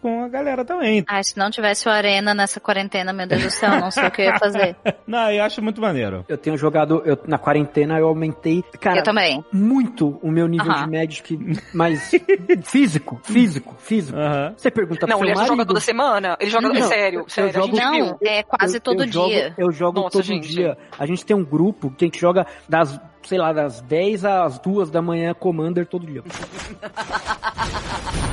com 0.02 0.24
a 0.24 0.28
galera 0.28 0.64
também. 0.64 1.04
Ai, 1.08 1.22
se 1.24 1.38
não 1.38 1.50
tivesse 1.50 1.88
o 1.88 1.92
Arena 1.92 2.34
nessa 2.34 2.60
quarentena, 2.60 3.12
meu 3.12 3.26
Deus 3.26 3.42
do 3.44 3.50
céu, 3.50 3.70
não 3.80 3.90
sei 3.90 4.06
o 4.06 4.10
que 4.10 4.22
eu 4.22 4.26
ia 4.26 4.38
fazer. 4.38 4.76
Não, 5.06 5.30
eu 5.30 5.42
acho 5.42 5.62
muito 5.62 5.80
maneiro. 5.80 6.24
Eu 6.28 6.36
tenho 6.36 6.56
jogado, 6.56 7.02
eu, 7.04 7.18
na 7.26 7.38
quarentena 7.38 7.98
eu 7.98 8.06
aumentei, 8.08 8.62
cara, 8.80 8.98
eu 8.98 9.02
também. 9.02 9.42
muito 9.52 10.18
o 10.22 10.30
meu 10.30 10.46
nível 10.46 10.72
de 10.72 10.90
Magic, 10.90 11.38
mas 11.72 12.10
físico, 12.64 13.20
físico, 13.24 13.74
físico. 13.78 14.18
Aham. 14.18 14.54
Você 14.56 14.70
pergunta 14.70 15.06
Não, 15.06 15.18
pro 15.18 15.26
ele 15.28 15.36
seu 15.36 15.46
joga 15.46 15.64
toda 15.64 15.80
semana? 15.80 16.36
Ele 16.40 16.50
joga. 16.50 16.68
Não, 16.68 16.82
sério, 16.82 17.20
eu 17.20 17.28
sério. 17.28 17.52
jogo- 17.52 17.78
a 17.78 17.80
gente 17.80 17.90
viu. 17.96 18.06
Não, 18.06 18.18
é 18.22 18.42
quase 18.42 18.76
eu- 18.76 18.80
todo 18.80 19.04
eu 19.04 19.12
jogo- 19.12 19.28
dia. 19.28 19.54
eu 19.56 19.70
jogo 19.72 20.00
Nossa, 20.00 20.18
todo 20.18 20.24
gente. 20.24 20.48
dia. 20.48 20.76
A 20.98 21.06
gente 21.06 21.24
tem 21.24 21.36
um 21.36 21.44
grupo 21.44 21.90
que 21.90 22.04
a 22.04 22.08
gente 22.08 22.20
joga 22.20 22.46
das, 22.68 23.00
sei 23.22 23.38
lá, 23.38 23.52
das 23.52 23.80
10 23.82 24.24
às 24.24 24.58
2 24.58 24.90
da 24.90 25.00
manhã 25.00 25.32
Commander 25.34 25.86
todo 25.86 26.06
dia. 26.06 26.22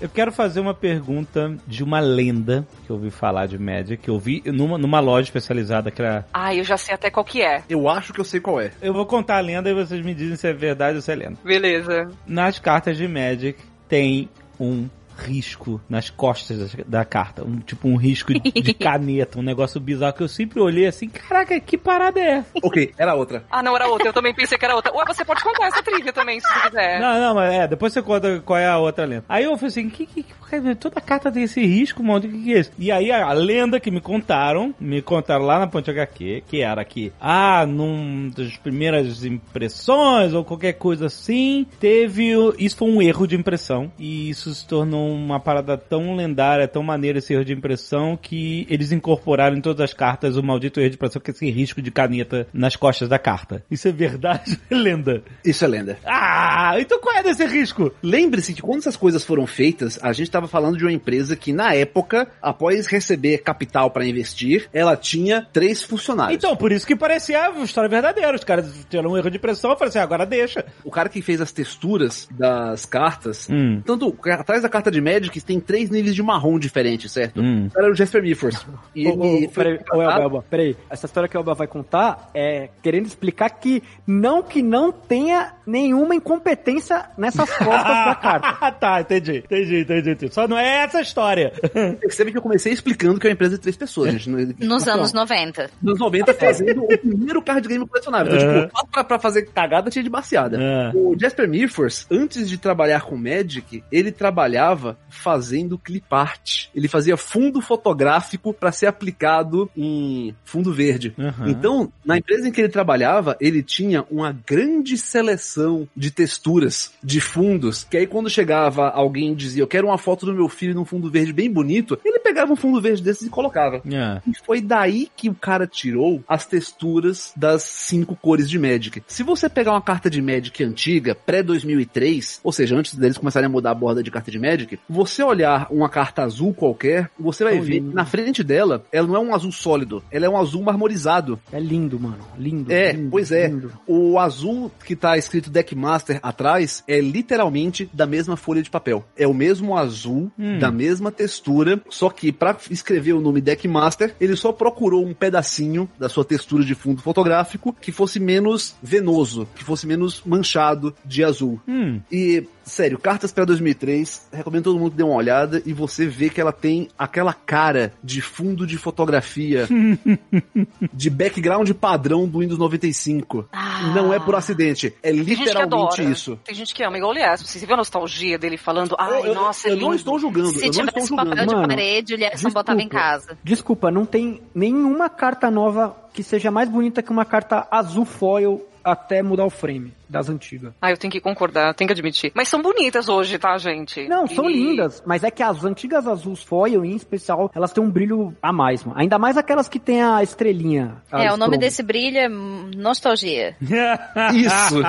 Eu 0.00 0.08
quero 0.08 0.30
fazer 0.30 0.60
uma 0.60 0.74
pergunta 0.74 1.56
de 1.66 1.82
uma 1.82 1.98
lenda 1.98 2.66
que 2.86 2.90
eu 2.90 2.96
ouvi 2.96 3.10
falar 3.10 3.46
de 3.46 3.58
Magic, 3.58 3.96
que 3.96 4.10
eu 4.10 4.18
vi 4.18 4.42
numa, 4.46 4.78
numa 4.78 5.00
loja 5.00 5.24
especializada 5.24 5.90
que 5.90 6.00
era... 6.00 6.24
Ah, 6.32 6.54
eu 6.54 6.62
já 6.62 6.76
sei 6.76 6.94
até 6.94 7.10
qual 7.10 7.24
que 7.24 7.42
é. 7.42 7.64
Eu 7.68 7.88
acho 7.88 8.12
que 8.12 8.20
eu 8.20 8.24
sei 8.24 8.38
qual 8.38 8.60
é. 8.60 8.70
Eu 8.80 8.92
vou 8.92 9.04
contar 9.06 9.38
a 9.38 9.40
lenda 9.40 9.68
e 9.68 9.74
vocês 9.74 10.04
me 10.04 10.14
dizem 10.14 10.36
se 10.36 10.46
é 10.46 10.52
verdade 10.52 10.96
ou 10.96 11.02
se 11.02 11.10
é 11.10 11.16
lenda. 11.16 11.36
Beleza. 11.42 12.08
Nas 12.26 12.60
cartas 12.60 12.96
de 12.96 13.08
Magic 13.08 13.58
tem 13.88 14.28
um 14.60 14.88
risco 15.18 15.80
nas 15.88 16.10
costas 16.10 16.72
da- 16.74 16.84
da 17.00 17.04
carta, 17.04 17.44
um 17.44 17.58
tipo 17.58 17.88
um 17.88 17.96
risco 17.96 18.32
de 18.32 18.40
caneta, 18.74 19.38
um 19.38 19.42
negócio 19.42 19.80
bizarro 19.80 20.12
que 20.14 20.22
eu 20.22 20.28
sempre 20.28 20.60
olhei 20.60 20.86
assim, 20.86 21.08
caraca, 21.08 21.58
que 21.60 21.76
parada 21.76 22.20
é 22.20 22.30
essa? 22.38 22.50
Ok, 22.62 22.92
era 22.96 23.14
outra. 23.14 23.44
Ah, 23.50 23.62
não, 23.62 23.74
era 23.74 23.88
outra. 23.88 24.08
Eu 24.08 24.12
também 24.12 24.34
pensei 24.34 24.56
que 24.56 24.64
era 24.64 24.74
outra. 24.74 24.92
Ué, 24.94 25.04
você 25.06 25.24
pode 25.24 25.42
contar 25.42 25.66
essa 25.66 25.82
trivia 25.82 26.12
também, 26.12 26.40
se 26.40 26.46
você 26.48 26.60
quiser. 26.68 27.00
Não, 27.00 27.20
não, 27.20 27.34
mas 27.34 27.52
é, 27.54 27.68
depois 27.68 27.92
você 27.92 28.02
conta 28.02 28.40
qual 28.44 28.58
é 28.58 28.66
a 28.66 28.78
outra 28.78 29.04
lenda. 29.04 29.24
Aí 29.28 29.44
eu 29.44 29.56
falei 29.56 29.68
assim, 29.68 29.88
que, 29.90 30.06
que, 30.06 30.22
que- 30.22 30.74
toda 30.76 31.00
carta 31.00 31.30
tem 31.30 31.42
esse 31.42 31.60
risco, 31.64 32.02
mano, 32.02 32.18
o 32.26 32.30
que, 32.30 32.42
que 32.44 32.54
é 32.54 32.60
isso? 32.60 32.72
E 32.78 32.90
aí 32.90 33.10
a, 33.10 33.32
lenda 33.32 33.78
que 33.80 33.90
me 33.90 34.00
contaram, 34.00 34.74
me 34.80 35.02
contaram 35.02 35.44
lá 35.44 35.58
na 35.58 35.66
Ponte 35.66 35.90
HQ, 35.90 36.44
que 36.48 36.62
era 36.62 36.84
que, 36.84 37.12
ah, 37.20 37.66
num 37.66 38.30
das 38.34 38.56
primeiras 38.56 39.24
impressões 39.24 40.32
ou 40.32 40.44
qualquer 40.44 40.74
coisa 40.74 41.06
assim, 41.06 41.66
teve, 41.80 42.32
isso 42.58 42.76
foi 42.76 42.88
um 42.88 43.02
erro 43.02 43.26
de 43.26 43.36
impressão 43.36 43.90
e 43.98 44.30
isso 44.30 44.54
se 44.54 44.66
tornou 44.66 45.07
uma 45.12 45.40
parada 45.40 45.76
tão 45.76 46.14
lendária, 46.14 46.68
tão 46.68 46.82
maneira 46.82 47.18
esse 47.18 47.32
erro 47.32 47.44
de 47.44 47.52
impressão 47.52 48.16
que 48.16 48.66
eles 48.68 48.92
incorporaram 48.92 49.56
em 49.56 49.60
todas 49.60 49.80
as 49.82 49.92
cartas 49.94 50.36
o 50.36 50.42
maldito 50.42 50.80
erro 50.80 50.90
de 50.90 50.96
impressão 50.96 51.20
que 51.20 51.30
é 51.30 51.34
esse 51.34 51.50
risco 51.50 51.80
de 51.82 51.90
caneta 51.90 52.46
nas 52.52 52.76
costas 52.76 53.08
da 53.08 53.18
carta. 53.18 53.62
Isso 53.70 53.88
é 53.88 53.92
verdade 53.92 54.58
ou 54.70 54.76
é 54.76 54.80
lenda? 54.80 55.22
Isso 55.44 55.64
é 55.64 55.68
lenda. 55.68 55.98
Ah, 56.04 56.74
então 56.78 57.00
qual 57.00 57.16
é 57.16 57.22
desse 57.22 57.44
risco? 57.46 57.92
Lembre-se 58.02 58.54
que 58.54 58.62
quando 58.62 58.80
essas 58.80 58.96
coisas 58.96 59.24
foram 59.24 59.46
feitas, 59.46 59.98
a 60.02 60.12
gente 60.12 60.28
estava 60.28 60.48
falando 60.48 60.76
de 60.76 60.84
uma 60.84 60.92
empresa 60.92 61.36
que, 61.36 61.52
na 61.52 61.74
época, 61.74 62.28
após 62.42 62.86
receber 62.86 63.38
capital 63.38 63.90
para 63.90 64.06
investir, 64.06 64.68
ela 64.72 64.96
tinha 64.96 65.46
três 65.52 65.82
funcionários. 65.82 66.36
Então, 66.36 66.56
por 66.56 66.72
isso 66.72 66.86
que 66.86 66.96
parecia 66.96 67.46
a 67.46 67.50
história 67.62 67.88
verdadeira. 67.88 68.34
Os 68.34 68.44
caras 68.44 68.86
tiveram 68.88 69.12
um 69.12 69.16
erro 69.16 69.30
de 69.30 69.36
impressão, 69.36 69.70
eu 69.70 69.76
falei 69.76 69.88
assim, 69.90 69.98
agora 69.98 70.24
deixa. 70.26 70.64
O 70.84 70.90
cara 70.90 71.08
que 71.08 71.22
fez 71.22 71.40
as 71.40 71.52
texturas 71.52 72.28
das 72.32 72.84
cartas, 72.86 73.48
Hum. 73.50 73.80
tanto 73.84 74.14
atrás 74.30 74.62
da 74.62 74.68
carta 74.68 74.90
de 74.90 74.97
Magic 75.02 75.40
tem 75.40 75.58
três 75.60 75.90
níveis 75.90 76.14
de 76.14 76.22
marrom 76.22 76.58
diferentes, 76.58 77.10
certo? 77.12 77.40
Hum. 77.40 77.66
O 77.66 77.70
cara 77.70 77.86
era 77.86 77.92
o 77.92 77.96
Jasper 77.96 78.22
Miffors. 78.22 78.66
E 78.94 79.04
foi 79.04 79.48
peraí, 79.54 79.78
Elba, 79.92 80.22
Elba, 80.22 80.44
peraí. 80.50 80.76
Essa 80.90 81.06
história 81.06 81.28
que 81.28 81.36
o 81.36 81.38
Elba 81.38 81.54
vai 81.54 81.66
contar 81.66 82.30
é 82.34 82.68
querendo 82.82 83.06
explicar 83.06 83.50
que 83.50 83.82
não 84.06 84.42
que 84.42 84.62
não 84.62 84.90
tenha 84.92 85.52
nenhuma 85.66 86.14
incompetência 86.14 87.04
nessas 87.16 87.48
costas 87.58 88.04
da 88.04 88.14
carta. 88.14 88.56
Ah, 88.60 88.72
tá, 88.72 89.00
entendi, 89.00 89.38
entendi, 89.44 89.80
entendi, 89.80 90.10
entendi. 90.10 90.34
Só 90.34 90.46
não 90.48 90.58
é 90.58 90.84
essa 90.84 90.98
a 90.98 91.02
história. 91.02 91.52
Percebe 92.00 92.30
que 92.32 92.38
eu 92.38 92.42
comecei 92.42 92.72
explicando 92.72 93.18
que 93.20 93.26
é 93.26 93.30
uma 93.30 93.34
empresa 93.34 93.56
de 93.56 93.60
três 93.60 93.76
pessoas, 93.76 94.12
gente. 94.12 94.28
Nos 94.30 94.82
Então, 94.82 94.94
anos 94.94 95.12
90. 95.12 95.70
Nos 95.82 95.98
90 95.98 96.34
fazendo 96.34 96.84
o 96.84 96.98
primeiro 96.98 97.42
card 97.42 97.66
game 97.68 97.86
colecionável. 97.86 98.34
Então, 98.36 98.48
É. 98.50 98.60
tipo, 98.66 98.76
só 98.78 98.86
pra, 98.86 99.04
pra 99.04 99.18
fazer 99.18 99.42
cagada 99.46 99.90
tinha 99.90 100.02
de 100.02 100.10
baseada. 100.10 100.58
É. 100.60 100.90
O 100.94 101.16
Jasper 101.18 101.48
Miffors, 101.48 102.06
antes 102.10 102.48
de 102.48 102.58
trabalhar 102.58 103.02
com 103.02 103.16
Magic, 103.16 103.82
ele 103.90 104.10
trabalhava 104.12 104.77
fazendo 105.08 105.78
clip 105.78 106.06
art. 106.10 106.66
Ele 106.74 106.88
fazia 106.88 107.16
fundo 107.16 107.60
fotográfico 107.60 108.52
pra 108.52 108.72
ser 108.72 108.86
aplicado 108.86 109.70
em 109.76 110.34
fundo 110.44 110.72
verde. 110.72 111.14
Aham. 111.18 111.48
Então, 111.48 111.92
na 112.04 112.18
empresa 112.18 112.48
em 112.48 112.52
que 112.52 112.60
ele 112.60 112.68
trabalhava, 112.68 113.36
ele 113.40 113.62
tinha 113.62 114.04
uma 114.10 114.32
grande 114.32 114.96
seleção 114.96 115.88
de 115.96 116.10
texturas, 116.10 116.92
de 117.02 117.20
fundos, 117.20 117.84
que 117.84 117.96
aí 117.96 118.06
quando 118.06 118.30
chegava 118.30 118.88
alguém 118.88 119.32
e 119.32 119.36
dizia, 119.36 119.62
eu 119.62 119.66
quero 119.66 119.88
uma 119.88 119.98
foto 119.98 120.26
do 120.26 120.34
meu 120.34 120.48
filho 120.48 120.74
num 120.74 120.84
fundo 120.84 121.10
verde 121.10 121.32
bem 121.32 121.50
bonito, 121.50 121.98
ele 122.04 122.18
pegava 122.18 122.52
um 122.52 122.56
fundo 122.56 122.80
verde 122.80 123.02
desses 123.02 123.26
e 123.26 123.30
colocava. 123.30 123.82
É. 123.90 124.20
E 124.26 124.32
foi 124.44 124.60
daí 124.60 125.08
que 125.16 125.28
o 125.28 125.34
cara 125.34 125.66
tirou 125.66 126.22
as 126.28 126.46
texturas 126.46 127.32
das 127.36 127.62
cinco 127.62 128.16
cores 128.16 128.48
de 128.48 128.58
Magic. 128.58 129.02
Se 129.06 129.22
você 129.22 129.48
pegar 129.48 129.72
uma 129.72 129.82
carta 129.82 130.10
de 130.10 130.20
Magic 130.20 130.62
antiga, 130.62 131.14
pré-2003, 131.14 132.40
ou 132.42 132.52
seja, 132.52 132.76
antes 132.76 132.94
deles 132.94 133.18
começarem 133.18 133.46
a 133.46 133.50
mudar 133.50 133.70
a 133.70 133.74
borda 133.74 134.02
de 134.02 134.10
carta 134.10 134.30
de 134.30 134.38
Magic, 134.38 134.67
você 134.88 135.22
olhar 135.22 135.66
uma 135.70 135.88
carta 135.88 136.22
azul 136.22 136.52
qualquer, 136.52 137.10
você 137.18 137.44
vai 137.44 137.54
Tão 137.56 137.62
ver 137.62 137.74
lindo. 137.80 137.92
na 137.94 138.04
frente 138.04 138.42
dela, 138.42 138.84
ela 138.92 139.06
não 139.06 139.16
é 139.16 139.20
um 139.20 139.34
azul 139.34 139.52
sólido, 139.52 140.02
ela 140.10 140.26
é 140.26 140.28
um 140.28 140.36
azul 140.36 140.62
marmorizado. 140.62 141.38
É 141.52 141.60
lindo, 141.60 141.98
mano. 142.00 142.18
Lindo. 142.36 142.72
É, 142.72 142.92
lindo, 142.92 143.10
pois 143.10 143.30
é. 143.32 143.48
lindo. 143.48 143.72
O 143.86 144.18
azul 144.18 144.70
que 144.84 144.94
tá 144.96 145.16
escrito 145.16 145.50
Deckmaster 145.50 146.18
atrás 146.22 146.82
é 146.88 147.00
literalmente 147.00 147.88
da 147.92 148.06
mesma 148.06 148.36
folha 148.36 148.62
de 148.62 148.70
papel. 148.70 149.04
É 149.16 149.26
o 149.26 149.34
mesmo 149.34 149.76
azul, 149.76 150.30
Hum. 150.38 150.58
da 150.58 150.70
mesma 150.70 151.10
textura, 151.12 151.80
só 151.88 152.10
que 152.10 152.32
pra 152.32 152.56
escrever 152.70 153.12
o 153.12 153.20
nome 153.20 153.40
Deckmaster, 153.40 154.14
ele 154.20 154.36
só 154.36 154.52
procurou 154.52 155.04
um 155.06 155.14
pedacinho 155.14 155.88
da 155.98 156.08
sua 156.08 156.24
textura 156.24 156.64
de 156.64 156.74
fundo 156.74 157.00
fotográfico 157.02 157.74
que 157.80 157.92
fosse 157.92 158.18
menos 158.20 158.74
venoso, 158.82 159.46
que 159.54 159.64
fosse 159.64 159.86
menos 159.86 160.22
manchado 160.24 160.94
de 161.04 161.22
azul. 161.24 161.60
Hum. 161.68 162.00
E, 162.10 162.46
sério, 162.64 162.98
cartas 162.98 163.32
pra 163.32 163.44
2003, 163.44 164.28
recomendo 164.32 164.57
recomendo 164.58 164.64
todo 164.64 164.78
mundo 164.78 164.90
que 164.92 164.96
dê 164.96 165.02
uma 165.02 165.14
olhada 165.14 165.62
e 165.64 165.72
você 165.72 166.06
vê 166.06 166.28
que 166.28 166.40
ela 166.40 166.52
tem 166.52 166.88
aquela 166.98 167.32
cara 167.32 167.92
de 168.02 168.20
fundo 168.20 168.66
de 168.66 168.76
fotografia 168.76 169.66
de 170.92 171.10
background 171.10 171.70
padrão 171.72 172.26
do 172.26 172.40
Windows 172.40 172.58
95. 172.58 173.48
Ah. 173.52 173.92
Não 173.94 174.12
é 174.12 174.18
por 174.18 174.34
acidente, 174.34 174.94
é 175.02 175.10
Tem 175.10 175.16
gente 175.24 175.36
que 175.36 175.44
literalmente 175.44 176.00
adora. 176.00 176.02
isso. 176.02 176.38
Tem 176.44 176.54
gente 176.54 176.74
que 176.74 176.82
ama, 176.82 176.96
igual 176.96 177.12
o 177.12 177.14
Lies. 177.14 177.42
Você 177.42 177.58
viu 177.64 177.74
a 177.74 177.78
nostalgia 177.78 178.38
dele 178.38 178.56
falando, 178.56 178.94
ai, 178.98 179.20
Eu- 179.20 179.26
eu, 179.26 179.34
nossa, 179.34 179.68
é 179.68 179.72
eu 179.72 179.76
não 179.76 179.94
estou 179.94 180.18
julgando, 180.18 180.48
Se 180.50 180.56
eu 180.56 180.60
não 180.62 180.68
estou 180.70 180.86
tivesse 180.86 181.08
papel 181.10 181.26
julgando. 181.26 181.48
de 181.48 181.54
Mano, 181.54 181.68
parede, 181.68 182.14
o 182.14 182.16
Lierson 182.16 182.34
desculpa. 182.36 182.60
botava 182.60 182.82
em 182.82 182.88
casa. 182.88 183.38
Desculpa, 183.42 183.90
não 183.90 184.04
tem 184.04 184.40
nenhuma 184.54 185.08
carta 185.08 185.50
nova 185.50 185.96
que 186.12 186.22
seja 186.22 186.50
mais 186.50 186.68
bonita 186.68 187.02
que 187.02 187.10
uma 187.10 187.24
carta 187.24 187.66
azul 187.70 188.04
foil 188.04 188.66
até 188.82 189.22
mudar 189.22 189.44
o 189.44 189.50
frame 189.50 189.92
das 190.08 190.28
antigas. 190.28 190.72
Ah, 190.80 190.90
eu 190.90 190.96
tenho 190.96 191.10
que 191.12 191.20
concordar, 191.20 191.74
tenho 191.74 191.86
que 191.88 191.92
admitir. 191.92 192.32
Mas 192.34 192.48
são 192.48 192.62
bonitas 192.62 193.08
hoje, 193.08 193.38
tá, 193.38 193.56
gente? 193.58 194.06
Não, 194.08 194.26
são 194.26 194.48
E- 194.48 194.52
lindas, 194.54 195.02
mas 195.06 195.22
é 195.24 195.30
que 195.30 195.42
as 195.42 195.64
antigas 195.64 196.06
azuis 196.06 196.42
foil, 196.42 196.84
em 196.84 196.94
especial, 196.96 197.50
elas 197.54 197.72
têm 197.72 197.82
um 197.82 197.90
brilho 197.90 198.34
a 198.42 198.52
mais, 198.52 198.84
mano. 198.84 198.98
Ainda 198.98 199.18
mais 199.18 199.36
aquelas 199.36 199.68
que 199.68 199.78
tem 199.78 200.02
a 200.02 200.22
estrelinha. 200.22 201.02
a 201.12 201.22
É, 201.24 201.32
o 201.32 201.36
nome 201.36 201.58
desse 201.58 201.82
brilho 201.82 202.18
é 202.18 202.28
nostalgia. 202.28 203.56
Isso. 204.34 204.80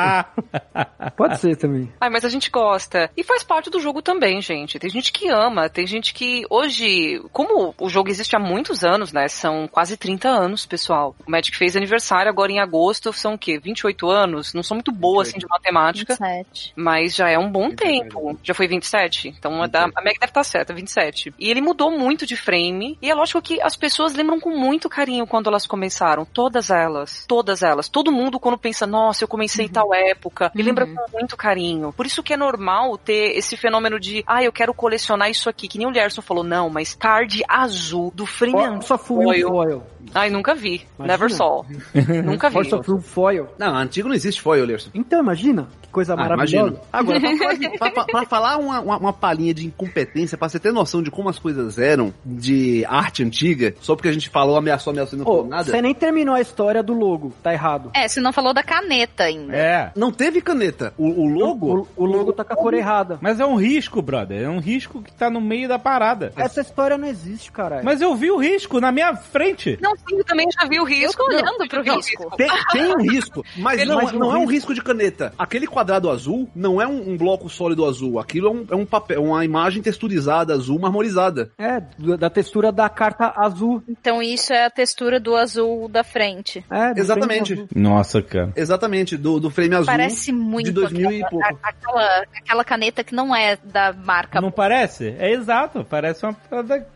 Pode 1.16 1.40
ser 1.40 1.56
também. 1.58 1.92
Ai, 2.00 2.10
mas 2.10 2.24
a 2.26 2.30
gente 2.30 2.50
gosta. 2.50 3.10
E 3.16 3.24
faz 3.24 3.44
parte 3.44 3.70
do 3.70 3.80
jogo 3.80 4.02
também, 4.02 4.42
gente. 4.42 4.80
Tem 4.80 4.90
gente 4.90 5.12
que 5.12 5.28
ama, 5.30 5.70
tem 5.70 5.86
gente 5.86 6.14
que 6.14 6.44
hoje, 6.50 7.22
como 7.32 7.74
o 7.80 7.90
jogo 7.90 8.10
existe 8.10 8.36
há 8.36 8.40
muitos 8.40 8.84
anos, 8.84 9.12
né? 9.12 9.28
São 9.28 9.68
quase 9.68 9.98
30 9.98 10.30
anos, 10.30 10.66
pessoal. 10.66 11.16
O 11.26 11.32
Magic 11.32 11.56
fez 11.58 11.76
aniversário 11.76 12.30
agora 12.30 12.52
em 12.52 12.60
agosto, 12.60 13.12
são 13.14 13.34
o 13.34 13.38
quê? 13.38 13.60
28 13.60 14.10
anos? 14.10 14.54
Não 14.54 14.64
sou 14.64 14.76
muito 14.76 14.92
boa 14.92 15.09
assim 15.20 15.38
de 15.38 15.48
matemática, 15.48 16.14
27. 16.14 16.74
mas 16.76 17.16
já 17.16 17.30
é 17.30 17.38
um 17.38 17.50
bom 17.50 17.72
tempo. 17.72 18.38
Já 18.44 18.54
foi 18.54 18.68
27? 18.68 19.30
Então 19.30 19.64
a, 19.64 19.68
da, 19.68 19.86
a 19.96 20.02
Meg 20.02 20.20
deve 20.20 20.32
estar 20.32 20.44
certa, 20.44 20.74
27. 20.74 21.34
E 21.40 21.50
ele 21.50 21.62
mudou 21.62 21.90
muito 21.92 22.26
de 22.26 22.36
frame, 22.36 22.98
e 23.02 23.10
é 23.10 23.16
lógico 23.16 23.42
que 23.42 23.62
as 23.62 23.76
pessoas 23.76 24.14
lembram 24.14 24.40
com 24.40 24.58
muito 24.58 24.90
carinho 24.90 25.26
quando 25.26 25.48
elas 25.48 25.66
começaram. 25.66 26.26
Todas 26.26 26.70
elas. 26.70 27.26
Todas 27.28 27.64
elas. 27.64 27.88
Todo 27.88 28.12
mundo 28.12 28.40
quando 28.40 28.58
pensa, 28.58 28.86
nossa, 28.86 29.24
eu 29.24 29.28
comecei 29.28 29.66
em 29.66 29.70
tal 29.70 29.94
época, 29.94 30.52
me 30.54 30.64
lembra 30.64 30.86
com 30.86 31.18
muito 31.18 31.38
carinho. 31.38 31.94
Por 31.94 32.06
isso 32.06 32.24
que 32.24 32.34
é 32.34 32.38
normal 32.38 32.98
ter 32.98 33.38
esse 33.38 33.56
fenômeno 33.56 34.00
de, 34.00 34.24
ah, 34.28 34.44
eu 34.44 34.52
quero 34.52 34.74
colecionar 34.74 35.30
isso 35.30 35.50
aqui, 35.50 35.68
que 35.68 35.78
nem 35.78 35.88
o 35.88 35.92
Lierson 35.92 36.22
falou, 36.22 36.44
não, 36.44 36.70
mas 36.70 36.94
card 36.94 37.44
azul 37.48 38.12
do 38.14 38.26
frame 38.26 38.60
Force 38.82 38.94
of 38.94 39.14
Will 39.14 39.28
foil. 39.28 39.50
foil. 39.50 39.84
Ai, 40.14 40.30
nunca 40.30 40.56
vi. 40.56 40.86
Imagina. 40.98 41.18
Never 41.18 41.32
saw. 41.32 41.66
nunca 42.24 42.50
vi. 42.50 42.58
Will 42.58 43.02
foil. 43.02 43.50
Não, 43.58 43.76
antigo 43.76 44.08
não 44.08 44.16
existe 44.16 44.42
foil, 44.42 44.66
Lerson. 44.66 44.90
Então, 45.00 45.20
imagina, 45.22 45.68
que 45.82 45.90
coisa 45.90 46.14
Ah, 46.14 46.18
maravilhosa. 46.18 46.68
imagino. 46.68 46.80
Agora, 46.92 47.20
pra 47.20 47.38
falar, 47.38 47.54
de- 47.54 47.70
pra- 48.12 48.26
falar 48.26 48.58
uma, 48.58 48.80
uma, 48.82 48.98
uma 48.98 49.14
palhinha 49.14 49.54
de 49.54 49.66
incompetência, 49.66 50.38
pra 50.38 50.50
você 50.50 50.60
ter 50.60 50.72
noção 50.74 51.02
de 51.02 51.10
como 51.10 51.30
as 51.30 51.40
coisas 51.40 51.78
eram 51.78 52.14
de 52.26 52.86
arte 52.88 53.24
antiga, 53.24 53.74
só 53.82 53.96
porque 53.96 54.08
a 54.10 54.12
gente 54.12 54.30
falou, 54.30 54.58
ameaçou, 54.58 54.92
ameaçou 54.92 55.18
e 55.18 55.22
não 55.22 55.28
Ô, 55.28 55.36
falou 55.38 55.48
nada. 55.48 55.64
você 55.64 55.82
nem 55.82 55.94
terminou 55.94 56.36
a 56.36 56.42
história 56.42 56.84
do 56.84 56.94
logo, 56.94 57.34
tá 57.42 57.54
errado. 57.54 57.92
É, 57.96 58.08
você 58.08 58.20
não 58.20 58.34
falou 58.34 58.54
da 58.54 58.62
caneta 58.64 59.24
ainda. 59.24 59.56
É. 59.56 59.92
Não 59.96 60.12
teve 60.12 60.42
caneta. 60.42 60.94
O, 60.98 61.08
o 61.24 61.28
logo. 61.28 61.88
O, 61.96 62.04
o 62.04 62.06
logo 62.06 62.34
tá 62.34 62.44
com 62.44 62.54
a 62.54 62.56
cor 62.56 62.74
errada. 62.74 63.18
Mas 63.22 63.40
é 63.40 63.46
um 63.46 63.56
risco, 63.56 64.02
brother. 64.02 64.42
É 64.44 64.50
um 64.50 64.60
risco 64.60 65.02
que 65.02 65.12
tá 65.14 65.30
no 65.30 65.40
meio 65.42 65.68
da 65.68 65.80
parada. 65.80 66.32
Essa 66.36 66.62
história 66.62 66.98
não 66.98 67.08
existe, 67.08 67.52
caralho. 67.52 67.86
Mas 67.86 68.02
eu 68.02 68.16
vi 68.16 68.30
o 68.32 68.38
risco 68.38 68.80
na 68.80 68.92
minha 68.92 69.16
frente. 69.16 69.78
Não, 69.82 69.96
sim, 69.96 70.18
eu 70.18 70.24
também 70.26 70.48
já 70.52 70.68
vi 70.68 70.78
o 70.80 70.84
Eu 70.84 70.86
risco. 70.86 71.18
tô 71.24 71.30
olhando 71.32 71.58
Não, 71.60 71.68
pro 71.68 71.84
não, 71.84 71.96
risco. 71.96 72.38
Tem, 72.38 72.50
tem 72.72 72.94
um 72.94 73.02
risco, 73.02 73.46
mas 73.58 73.80
Ele 73.82 73.90
não, 73.92 74.00
um 74.00 74.12
não 74.12 74.32
é 74.32 74.36
um 74.38 74.40
risco. 74.42 74.52
risco 74.52 74.74
de 74.74 74.82
caneta. 74.94 75.34
Aquele 75.38 75.68
quadrado 75.68 76.10
azul 76.10 76.50
não 76.56 76.82
é 76.82 76.88
um, 76.88 77.12
um 77.12 77.18
bloco 77.18 77.50
sólido 77.50 77.86
azul. 77.86 78.20
Aquilo 78.20 78.48
é 78.48 78.52
um, 78.52 78.66
é 78.72 78.76
um 78.76 78.86
papel, 78.86 79.24
uma 79.24 79.46
imagem 79.46 79.82
texturizada 79.82 80.54
azul 80.54 80.80
marmorizada. 80.80 81.52
É, 81.58 81.80
da 82.18 82.30
textura 82.30 82.72
da 82.72 82.90
carta 82.90 83.34
azul. 83.36 83.84
Então 83.88 84.22
isso 84.22 84.52
é 84.54 84.66
a 84.66 84.70
textura 84.70 85.20
do 85.20 85.36
azul 85.36 85.88
da 85.88 86.04
frente. 86.04 86.66
É, 86.72 86.94
do 86.94 87.00
Exatamente. 87.00 87.54
frame 87.54 87.68
azul. 87.72 87.82
Nossa, 87.82 88.22
cara. 88.22 88.52
Exatamente, 88.56 89.16
do, 89.18 89.40
do 89.40 89.50
frame 89.50 89.76
azul. 89.76 89.86
Parece 89.86 90.32
muito 90.32 90.66
de 90.66 90.72
2000 90.72 91.12
e 91.12 91.24
aquela, 91.24 91.30
pouco. 91.30 91.46
a- 91.46 91.70
aquela, 91.70 92.24
aquela 92.38 92.64
caneta 92.64 93.04
que 93.04 93.14
não 93.16 93.36
é 93.36 93.58
da 93.64 93.94
marca. 93.94 94.42
Não 94.42 94.52
parece? 94.52 95.16
É 95.20 95.32
exato. 95.32 95.86
Parece 95.88 96.26
uma. 96.26 96.36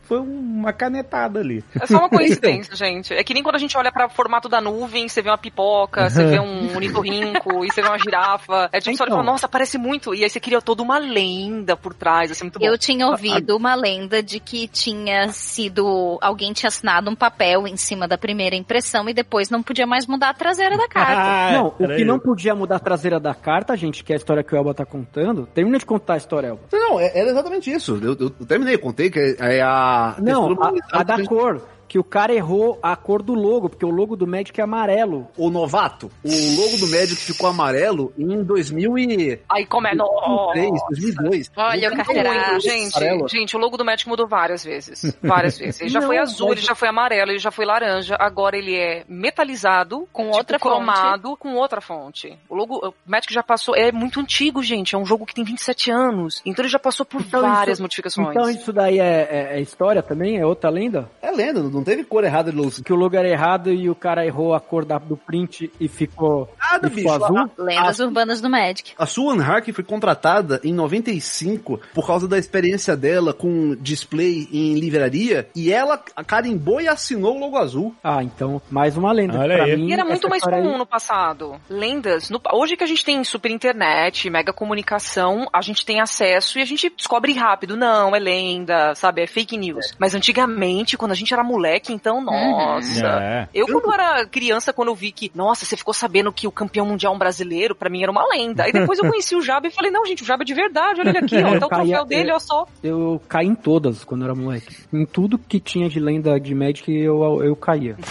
Foi 0.03 0.19
uma 0.19 0.73
canetada 0.73 1.39
ali. 1.39 1.63
É 1.79 1.85
só 1.85 1.99
uma 1.99 2.09
coincidência, 2.09 2.75
gente. 2.75 3.13
É 3.13 3.23
que 3.23 3.33
nem 3.33 3.43
quando 3.43 3.55
a 3.55 3.59
gente 3.59 3.77
olha 3.77 3.91
pra 3.91 4.09
formato 4.09 4.49
da 4.49 4.59
nuvem, 4.59 5.07
você 5.07 5.21
vê 5.21 5.29
uma 5.29 5.37
pipoca, 5.37 6.09
você 6.09 6.25
vê 6.25 6.39
um 6.39 6.67
ornitorrinco, 6.73 7.63
e 7.63 7.71
você 7.71 7.81
vê 7.83 7.89
uma 7.89 7.99
girafa. 7.99 8.69
É 8.71 8.79
tipo, 8.79 8.95
você 8.95 9.03
olha 9.03 9.09
e 9.09 9.11
fala, 9.11 9.21
Então. 9.21 9.23
nossa, 9.23 9.47
parece 9.47 9.77
muito. 9.77 10.13
E 10.15 10.23
aí 10.23 10.29
você 10.29 10.39
cria 10.39 10.61
toda 10.61 10.81
uma 10.81 10.97
lenda 10.97 11.75
por 11.77 11.93
trás, 11.93 12.31
assim, 12.31 12.45
muito 12.45 12.59
bom. 12.59 12.65
Eu 12.65 12.77
tinha 12.77 13.07
ouvido 13.07 13.55
uma 13.55 13.75
lenda 13.75 14.23
de 14.23 14.39
que 14.39 14.67
tinha 14.67 15.29
sido. 15.29 16.17
Alguém 16.21 16.53
tinha 16.53 16.67
assinado 16.67 17.09
um 17.09 17.15
papel 17.15 17.67
em 17.67 17.77
cima 17.77 18.07
da 18.07 18.17
primeira 18.17 18.55
impressão 18.55 19.07
e 19.07 19.13
depois 19.13 19.49
não 19.49 19.61
podia 19.61 19.85
mais 19.85 20.05
mudar 20.07 20.29
a 20.29 20.33
traseira 20.33 20.77
da 20.77 20.87
carta. 20.89 21.13
Ah, 21.13 21.51
não, 21.53 21.67
o 21.67 21.95
que 21.95 22.03
não 22.05 22.19
podia 22.19 22.55
mudar 22.55 22.77
a 22.77 22.79
traseira 22.79 23.19
da 23.19 23.33
carta, 23.35 23.75
gente, 23.75 24.03
que 24.03 24.11
é 24.13 24.15
a 24.15 24.17
história 24.17 24.43
que 24.43 24.53
o 24.53 24.57
Elba 24.57 24.73
tá 24.73 24.85
contando. 24.85 25.45
Termina 25.53 25.77
de 25.77 25.85
contar 25.85 26.15
a 26.15 26.17
história, 26.17 26.47
Elba. 26.47 26.61
Não, 26.71 26.99
é- 26.99 27.11
era 27.17 27.29
exatamente 27.29 27.71
isso. 27.71 27.99
Eu, 28.01 28.13
eu- 28.19 28.33
eu 28.39 28.45
terminei, 28.45 28.75
eu 28.75 28.79
contei 28.79 29.09
que 29.09 29.19
é, 29.19 29.57
é 29.57 29.61
a. 29.61 30.15
Não, 30.19 30.51
a, 30.61 30.99
a 30.99 31.03
da 31.03 31.17
gente- 31.17 31.27
cor. 31.27 31.61
Que 31.93 31.99
o 31.99 32.03
cara 32.03 32.33
errou 32.33 32.79
a 32.81 32.95
cor 32.95 33.21
do 33.21 33.35
logo, 33.35 33.69
porque 33.69 33.85
o 33.85 33.91
logo 33.91 34.15
do 34.15 34.25
Magic 34.25 34.59
é 34.59 34.63
amarelo. 34.63 35.27
O 35.37 35.51
novato, 35.51 36.09
o 36.23 36.27
logo 36.59 36.75
do 36.77 36.87
Magic 36.87 37.17
ficou 37.17 37.47
amarelo 37.47 38.11
em 38.17 38.41
2003, 38.43 39.41
Aí 39.47 39.63
como 39.67 39.85
é, 39.87 39.93
nossa. 39.93 40.53
2002. 40.89 41.51
Olha 41.55 41.91
o 41.91 41.95
muito, 41.95 42.59
gente. 42.61 42.97
Amarelo. 42.97 43.29
Gente, 43.29 43.55
o 43.55 43.59
logo 43.59 43.77
do 43.77 43.85
Magic 43.85 44.09
mudou 44.09 44.25
várias 44.27 44.63
vezes. 44.63 45.15
Várias 45.21 45.59
vezes. 45.59 45.81
Ele 45.81 45.89
já 45.91 45.99
Não, 45.99 46.07
foi 46.07 46.17
azul, 46.17 46.47
mas- 46.49 46.57
ele 46.57 46.65
já 46.65 46.73
foi 46.73 46.87
amarelo, 46.87 47.29
ele 47.29 47.37
já 47.37 47.51
foi 47.51 47.63
laranja. 47.63 48.15
Agora 48.19 48.57
ele 48.57 48.75
é 48.75 49.03
metalizado, 49.07 50.07
Com 50.11 50.23
tipo, 50.25 50.37
outra 50.37 50.57
cromado, 50.57 51.37
com 51.37 51.53
outra 51.53 51.79
fonte. 51.79 52.35
O 52.49 52.55
logo, 52.55 52.87
o 52.87 52.93
Magic 53.05 53.31
já 53.31 53.43
passou, 53.43 53.75
é 53.75 53.91
muito 53.91 54.19
antigo, 54.19 54.63
gente. 54.63 54.95
É 54.95 54.97
um 54.97 55.05
jogo 55.05 55.27
que 55.27 55.35
tem 55.35 55.43
27 55.43 55.91
anos. 55.91 56.41
Então 56.43 56.63
ele 56.65 56.71
já 56.71 56.79
passou 56.79 57.05
por 57.05 57.21
Então 57.21 57.41
várias 57.43 57.75
isso- 57.77 57.83
modificações. 57.83 58.29
Então 58.29 58.49
isso 58.49 58.73
daí 58.73 58.99
é, 58.99 59.27
é- 59.29 59.57
é 59.57 59.61
história 59.61 60.01
também? 60.01 60.39
É 60.39 60.45
outra 60.45 60.71
lenda? 60.71 61.07
É 61.21 61.29
lenda, 61.29 61.61
não 61.61 61.82
teve 61.83 62.03
cor 62.03 62.23
errada 62.23 62.51
de 62.51 62.57
luz. 62.57 62.79
Que 62.81 62.93
o 62.93 62.95
logo 62.95 63.15
era 63.15 63.27
errado 63.27 63.71
e 63.71 63.89
o 63.89 63.95
cara 63.95 64.25
errou 64.25 64.53
a 64.53 64.59
cor 64.59 64.85
da- 64.85 64.97
do 64.97 65.15
print 65.17 65.71
e 65.79 65.87
ficou, 65.87 66.49
Nada, 66.59 66.87
e 66.87 66.89
ficou 66.91 67.13
bicho. 67.13 67.25
azul? 67.25 67.51
Lendas 67.57 67.99
A- 67.99 68.05
urbanas 68.05 68.41
do 68.41 68.49
Magic. 68.49 68.93
A 68.97 69.05
Suan 69.05 69.41
Hark 69.41 69.71
foi 69.71 69.83
contratada 69.83 70.59
em 70.63 70.73
95 70.73 71.79
por 71.93 72.05
causa 72.07 72.27
da 72.27 72.37
experiência 72.37 72.95
dela 72.95 73.33
com 73.33 73.75
display 73.75 74.47
em 74.51 74.75
livraria 74.75 75.47
e 75.55 75.71
ela 75.71 75.97
carimbou 76.25 76.79
e 76.81 76.87
assinou 76.87 77.35
o 77.35 77.39
logo 77.39 77.57
azul. 77.57 77.95
Ah, 78.03 78.23
então, 78.23 78.61
mais 78.69 78.97
uma 78.97 79.11
lenda. 79.11 79.39
Olha 79.39 79.55
Pra 79.55 79.65
aí. 79.65 79.75
mim, 79.77 79.89
E 79.89 79.93
era 79.93 80.05
muito 80.05 80.29
mais 80.29 80.41
história 80.41 80.59
aí- 80.59 80.63
comum 80.65 80.77
no 80.77 80.85
passado. 80.85 81.55
Lendas. 81.69 82.29
no- 82.29 82.41
hoje 82.53 82.75
que 82.77 82.83
a 82.83 82.87
gente 82.87 83.03
tem 83.03 83.23
super 83.23 83.51
internet, 83.51 84.29
mega 84.29 84.53
comunicação, 84.53 85.47
a 85.51 85.61
gente 85.61 85.85
tem 85.85 85.99
acesso 85.99 86.59
e 86.59 86.61
a 86.61 86.65
gente 86.65 86.91
descobre 86.95 87.33
rápido. 87.33 87.75
Não, 87.77 88.15
é 88.15 88.19
lenda, 88.19 88.93
sabe? 88.95 89.21
É 89.23 89.27
fake 89.27 89.57
news. 89.57 89.93
Mas 89.97 90.13
antigamente, 90.15 90.97
quando 90.97 91.11
a 91.11 91.15
gente 91.15 91.33
era 91.33 91.43
moleque, 91.43 91.72
então, 91.91 92.21
nossa. 92.21 93.05
É. 93.07 93.47
Eu, 93.53 93.65
quando 93.67 93.93
era 93.93 94.25
criança, 94.25 94.71
quando 94.73 94.89
eu 94.89 94.95
vi 94.95 95.11
que, 95.11 95.31
nossa, 95.33 95.65
você 95.65 95.75
ficou 95.75 95.93
sabendo 95.93 96.31
que 96.31 96.47
o 96.47 96.51
campeão 96.51 96.85
mundial 96.85 97.13
é 97.13 97.15
um 97.15 97.19
brasileiro, 97.19 97.73
pra 97.75 97.89
mim 97.89 98.03
era 98.03 98.11
uma 98.11 98.25
lenda. 98.27 98.63
Aí 98.63 98.71
depois 98.71 98.99
eu 98.99 99.09
conheci 99.09 99.35
o 99.35 99.41
Jaba 99.41 99.67
e 99.67 99.71
falei, 99.71 99.91
não, 99.91 100.05
gente, 100.05 100.23
o 100.23 100.25
Jaba 100.25 100.43
é 100.43 100.45
de 100.45 100.53
verdade, 100.53 101.01
olha 101.01 101.09
ele 101.09 101.17
aqui, 101.17 101.37
ó, 101.43 101.57
tá 101.59 101.65
o 101.65 101.69
Caía- 101.69 101.83
troféu 101.85 102.05
dele, 102.05 102.31
ó 102.31 102.39
só. 102.39 102.67
Eu 102.83 103.21
caí 103.27 103.47
em 103.47 103.55
todas 103.55 104.03
quando 104.03 104.21
eu 104.21 104.25
era 104.31 104.35
moleque. 104.35 104.75
Em 104.91 105.05
tudo 105.05 105.37
que 105.37 105.59
tinha 105.59 105.89
de 105.89 105.99
lenda 105.99 106.39
de 106.39 106.53
Magic, 106.53 106.91
eu, 106.91 107.43
eu 107.43 107.55
caía. 107.55 107.97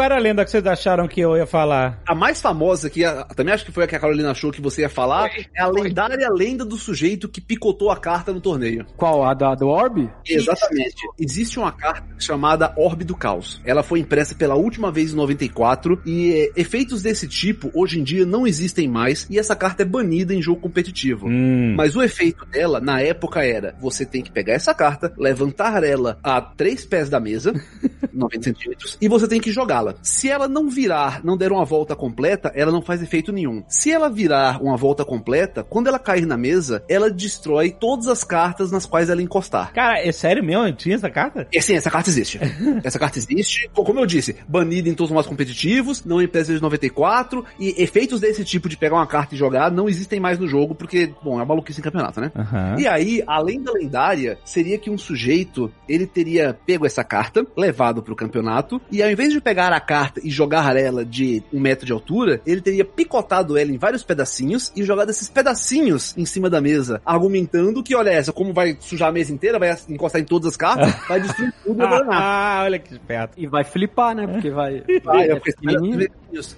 Qual 0.00 0.06
era 0.06 0.16
a 0.16 0.18
lenda 0.18 0.42
que 0.46 0.50
vocês 0.50 0.66
acharam 0.66 1.06
que 1.06 1.20
eu 1.20 1.36
ia 1.36 1.44
falar? 1.44 2.00
A 2.08 2.14
mais 2.14 2.40
famosa, 2.40 2.88
que 2.88 3.04
a- 3.04 3.22
também 3.36 3.52
acho 3.52 3.66
que 3.66 3.70
foi 3.70 3.84
a 3.84 3.86
que 3.86 3.94
a 3.94 4.00
Carolina 4.00 4.30
achou 4.30 4.50
que 4.50 4.58
você 4.58 4.80
ia 4.80 4.88
falar, 4.88 5.28
Foi. 5.30 5.44
é 5.54 5.60
a 5.60 5.68
lendária 5.68 6.26
lenda 6.30 6.64
do 6.64 6.78
sujeito 6.78 7.28
que 7.28 7.38
picotou 7.38 7.90
a 7.90 7.96
carta 7.98 8.32
no 8.32 8.40
torneio. 8.40 8.86
Qual? 8.96 9.22
A 9.22 9.34
da, 9.34 9.54
do 9.54 9.68
Orb? 9.68 10.08
Exatamente. 10.26 10.96
Existe 11.18 11.58
uma 11.58 11.70
carta 11.70 12.06
chamada 12.18 12.72
Orbe 12.78 13.04
do 13.04 13.14
Caos. 13.14 13.60
Ela 13.62 13.82
foi 13.82 13.98
impressa 14.00 14.34
pela 14.34 14.54
última 14.54 14.90
vez 14.90 15.12
em 15.12 15.16
94 15.16 16.00
e 16.06 16.32
eh, 16.32 16.52
efeitos 16.58 17.02
desse 17.02 17.28
tipo 17.28 17.70
hoje 17.74 18.00
em 18.00 18.02
dia 18.02 18.24
não 18.24 18.46
existem 18.46 18.88
mais 18.88 19.26
e 19.28 19.38
essa 19.38 19.54
carta 19.54 19.82
é 19.82 19.84
banida 19.84 20.32
em 20.34 20.40
jogo 20.40 20.62
competitivo. 20.62 21.26
Hum. 21.28 21.74
Mas 21.76 21.94
o 21.94 22.02
efeito 22.02 22.46
dela, 22.46 22.80
na 22.80 23.02
época, 23.02 23.44
era: 23.44 23.74
você 23.78 24.06
tem 24.06 24.22
que 24.22 24.32
pegar 24.32 24.54
essa 24.54 24.72
carta, 24.72 25.12
levantar 25.18 25.84
ela 25.84 26.18
a 26.22 26.40
três 26.40 26.86
pés 26.86 27.10
da 27.10 27.20
mesa, 27.20 27.52
90 28.14 28.42
centímetros, 28.44 28.96
e 28.98 29.06
você 29.06 29.28
tem 29.28 29.38
que 29.38 29.52
jogá-la. 29.52 29.89
Se 30.02 30.28
ela 30.28 30.48
não 30.48 30.68
virar, 30.68 31.20
não 31.24 31.36
der 31.36 31.52
uma 31.52 31.64
volta 31.64 31.94
completa, 31.96 32.50
ela 32.54 32.72
não 32.72 32.82
faz 32.82 33.02
efeito 33.02 33.32
nenhum. 33.32 33.62
Se 33.68 33.90
ela 33.90 34.08
virar 34.10 34.62
uma 34.62 34.76
volta 34.76 35.04
completa, 35.04 35.62
quando 35.62 35.86
ela 35.88 35.98
cair 35.98 36.26
na 36.26 36.36
mesa, 36.36 36.82
ela 36.88 37.10
destrói 37.10 37.70
todas 37.70 38.06
as 38.06 38.24
cartas 38.24 38.70
nas 38.70 38.86
quais 38.86 39.08
ela 39.10 39.22
encostar. 39.22 39.72
Cara, 39.72 39.98
é 40.06 40.12
sério 40.12 40.42
mesmo? 40.44 40.72
Tinha 40.72 40.94
essa 40.96 41.10
carta? 41.10 41.46
E 41.52 41.60
sim, 41.62 41.74
essa 41.74 41.90
carta 41.90 42.08
existe. 42.10 42.38
essa 42.84 42.98
carta 42.98 43.18
existe, 43.18 43.68
co- 43.74 43.84
como 43.84 44.00
eu 44.00 44.06
disse, 44.06 44.36
banida 44.48 44.88
em 44.88 44.94
todos 44.94 45.10
os 45.10 45.14
modos 45.14 45.28
competitivos, 45.28 46.04
não 46.04 46.20
em 46.20 46.28
PES 46.28 46.60
94, 46.60 47.44
e 47.58 47.82
efeitos 47.82 48.20
desse 48.20 48.44
tipo 48.44 48.68
de 48.68 48.76
pegar 48.76 48.96
uma 48.96 49.06
carta 49.06 49.34
e 49.34 49.38
jogar 49.38 49.70
não 49.70 49.88
existem 49.88 50.20
mais 50.20 50.38
no 50.38 50.46
jogo, 50.48 50.74
porque, 50.74 51.12
bom, 51.22 51.32
é 51.34 51.36
uma 51.36 51.46
maluquice 51.46 51.80
em 51.80 51.82
campeonato, 51.84 52.20
né? 52.20 52.30
Aham. 52.36 52.76
E 52.78 52.86
aí, 52.86 53.22
além 53.26 53.62
da 53.62 53.72
lendária, 53.72 54.38
seria 54.44 54.78
que 54.78 54.90
um 54.90 54.98
sujeito, 54.98 55.70
ele 55.88 56.06
teria 56.06 56.56
pego 56.66 56.86
essa 56.86 57.02
carta, 57.04 57.46
levado 57.56 58.02
pro 58.02 58.16
campeonato, 58.16 58.80
e 58.90 59.02
ao 59.02 59.10
invés 59.10 59.32
de 59.32 59.40
pegar 59.40 59.72
a 59.72 59.79
carta 59.80 60.20
e 60.22 60.30
jogar 60.30 60.76
ela 60.76 61.04
de 61.04 61.42
um 61.52 61.60
metro 61.60 61.86
de 61.86 61.92
altura, 61.92 62.40
ele 62.46 62.60
teria 62.60 62.84
picotado 62.84 63.56
ela 63.56 63.70
em 63.70 63.78
vários 63.78 64.02
pedacinhos 64.02 64.72
e 64.76 64.84
jogado 64.84 65.10
esses 65.10 65.28
pedacinhos 65.28 66.16
em 66.16 66.24
cima 66.24 66.50
da 66.50 66.60
mesa, 66.60 67.00
argumentando 67.04 67.82
que, 67.82 67.94
olha 67.94 68.10
essa, 68.10 68.32
como 68.32 68.52
vai 68.52 68.76
sujar 68.80 69.08
a 69.08 69.12
mesa 69.12 69.32
inteira, 69.32 69.58
vai 69.58 69.76
encostar 69.88 70.20
em 70.20 70.24
todas 70.24 70.48
as 70.48 70.56
cartas, 70.56 70.94
vai 71.08 71.20
destruir 71.20 71.52
tudo 71.64 71.82
e 71.82 71.86
vai. 71.86 72.00
Ah, 72.10 72.60
olha 72.64 72.78
que 72.78 72.92
esperto. 72.92 73.40
E 73.40 73.46
vai 73.46 73.64
flipar, 73.64 74.14
né? 74.14 74.26
Porque 74.26 74.50
vai. 74.50 74.82
Vai, 75.02 75.28
é 75.28 75.30
é 75.30 75.34
porque 75.34 75.52
pequenininho. 75.52 76.08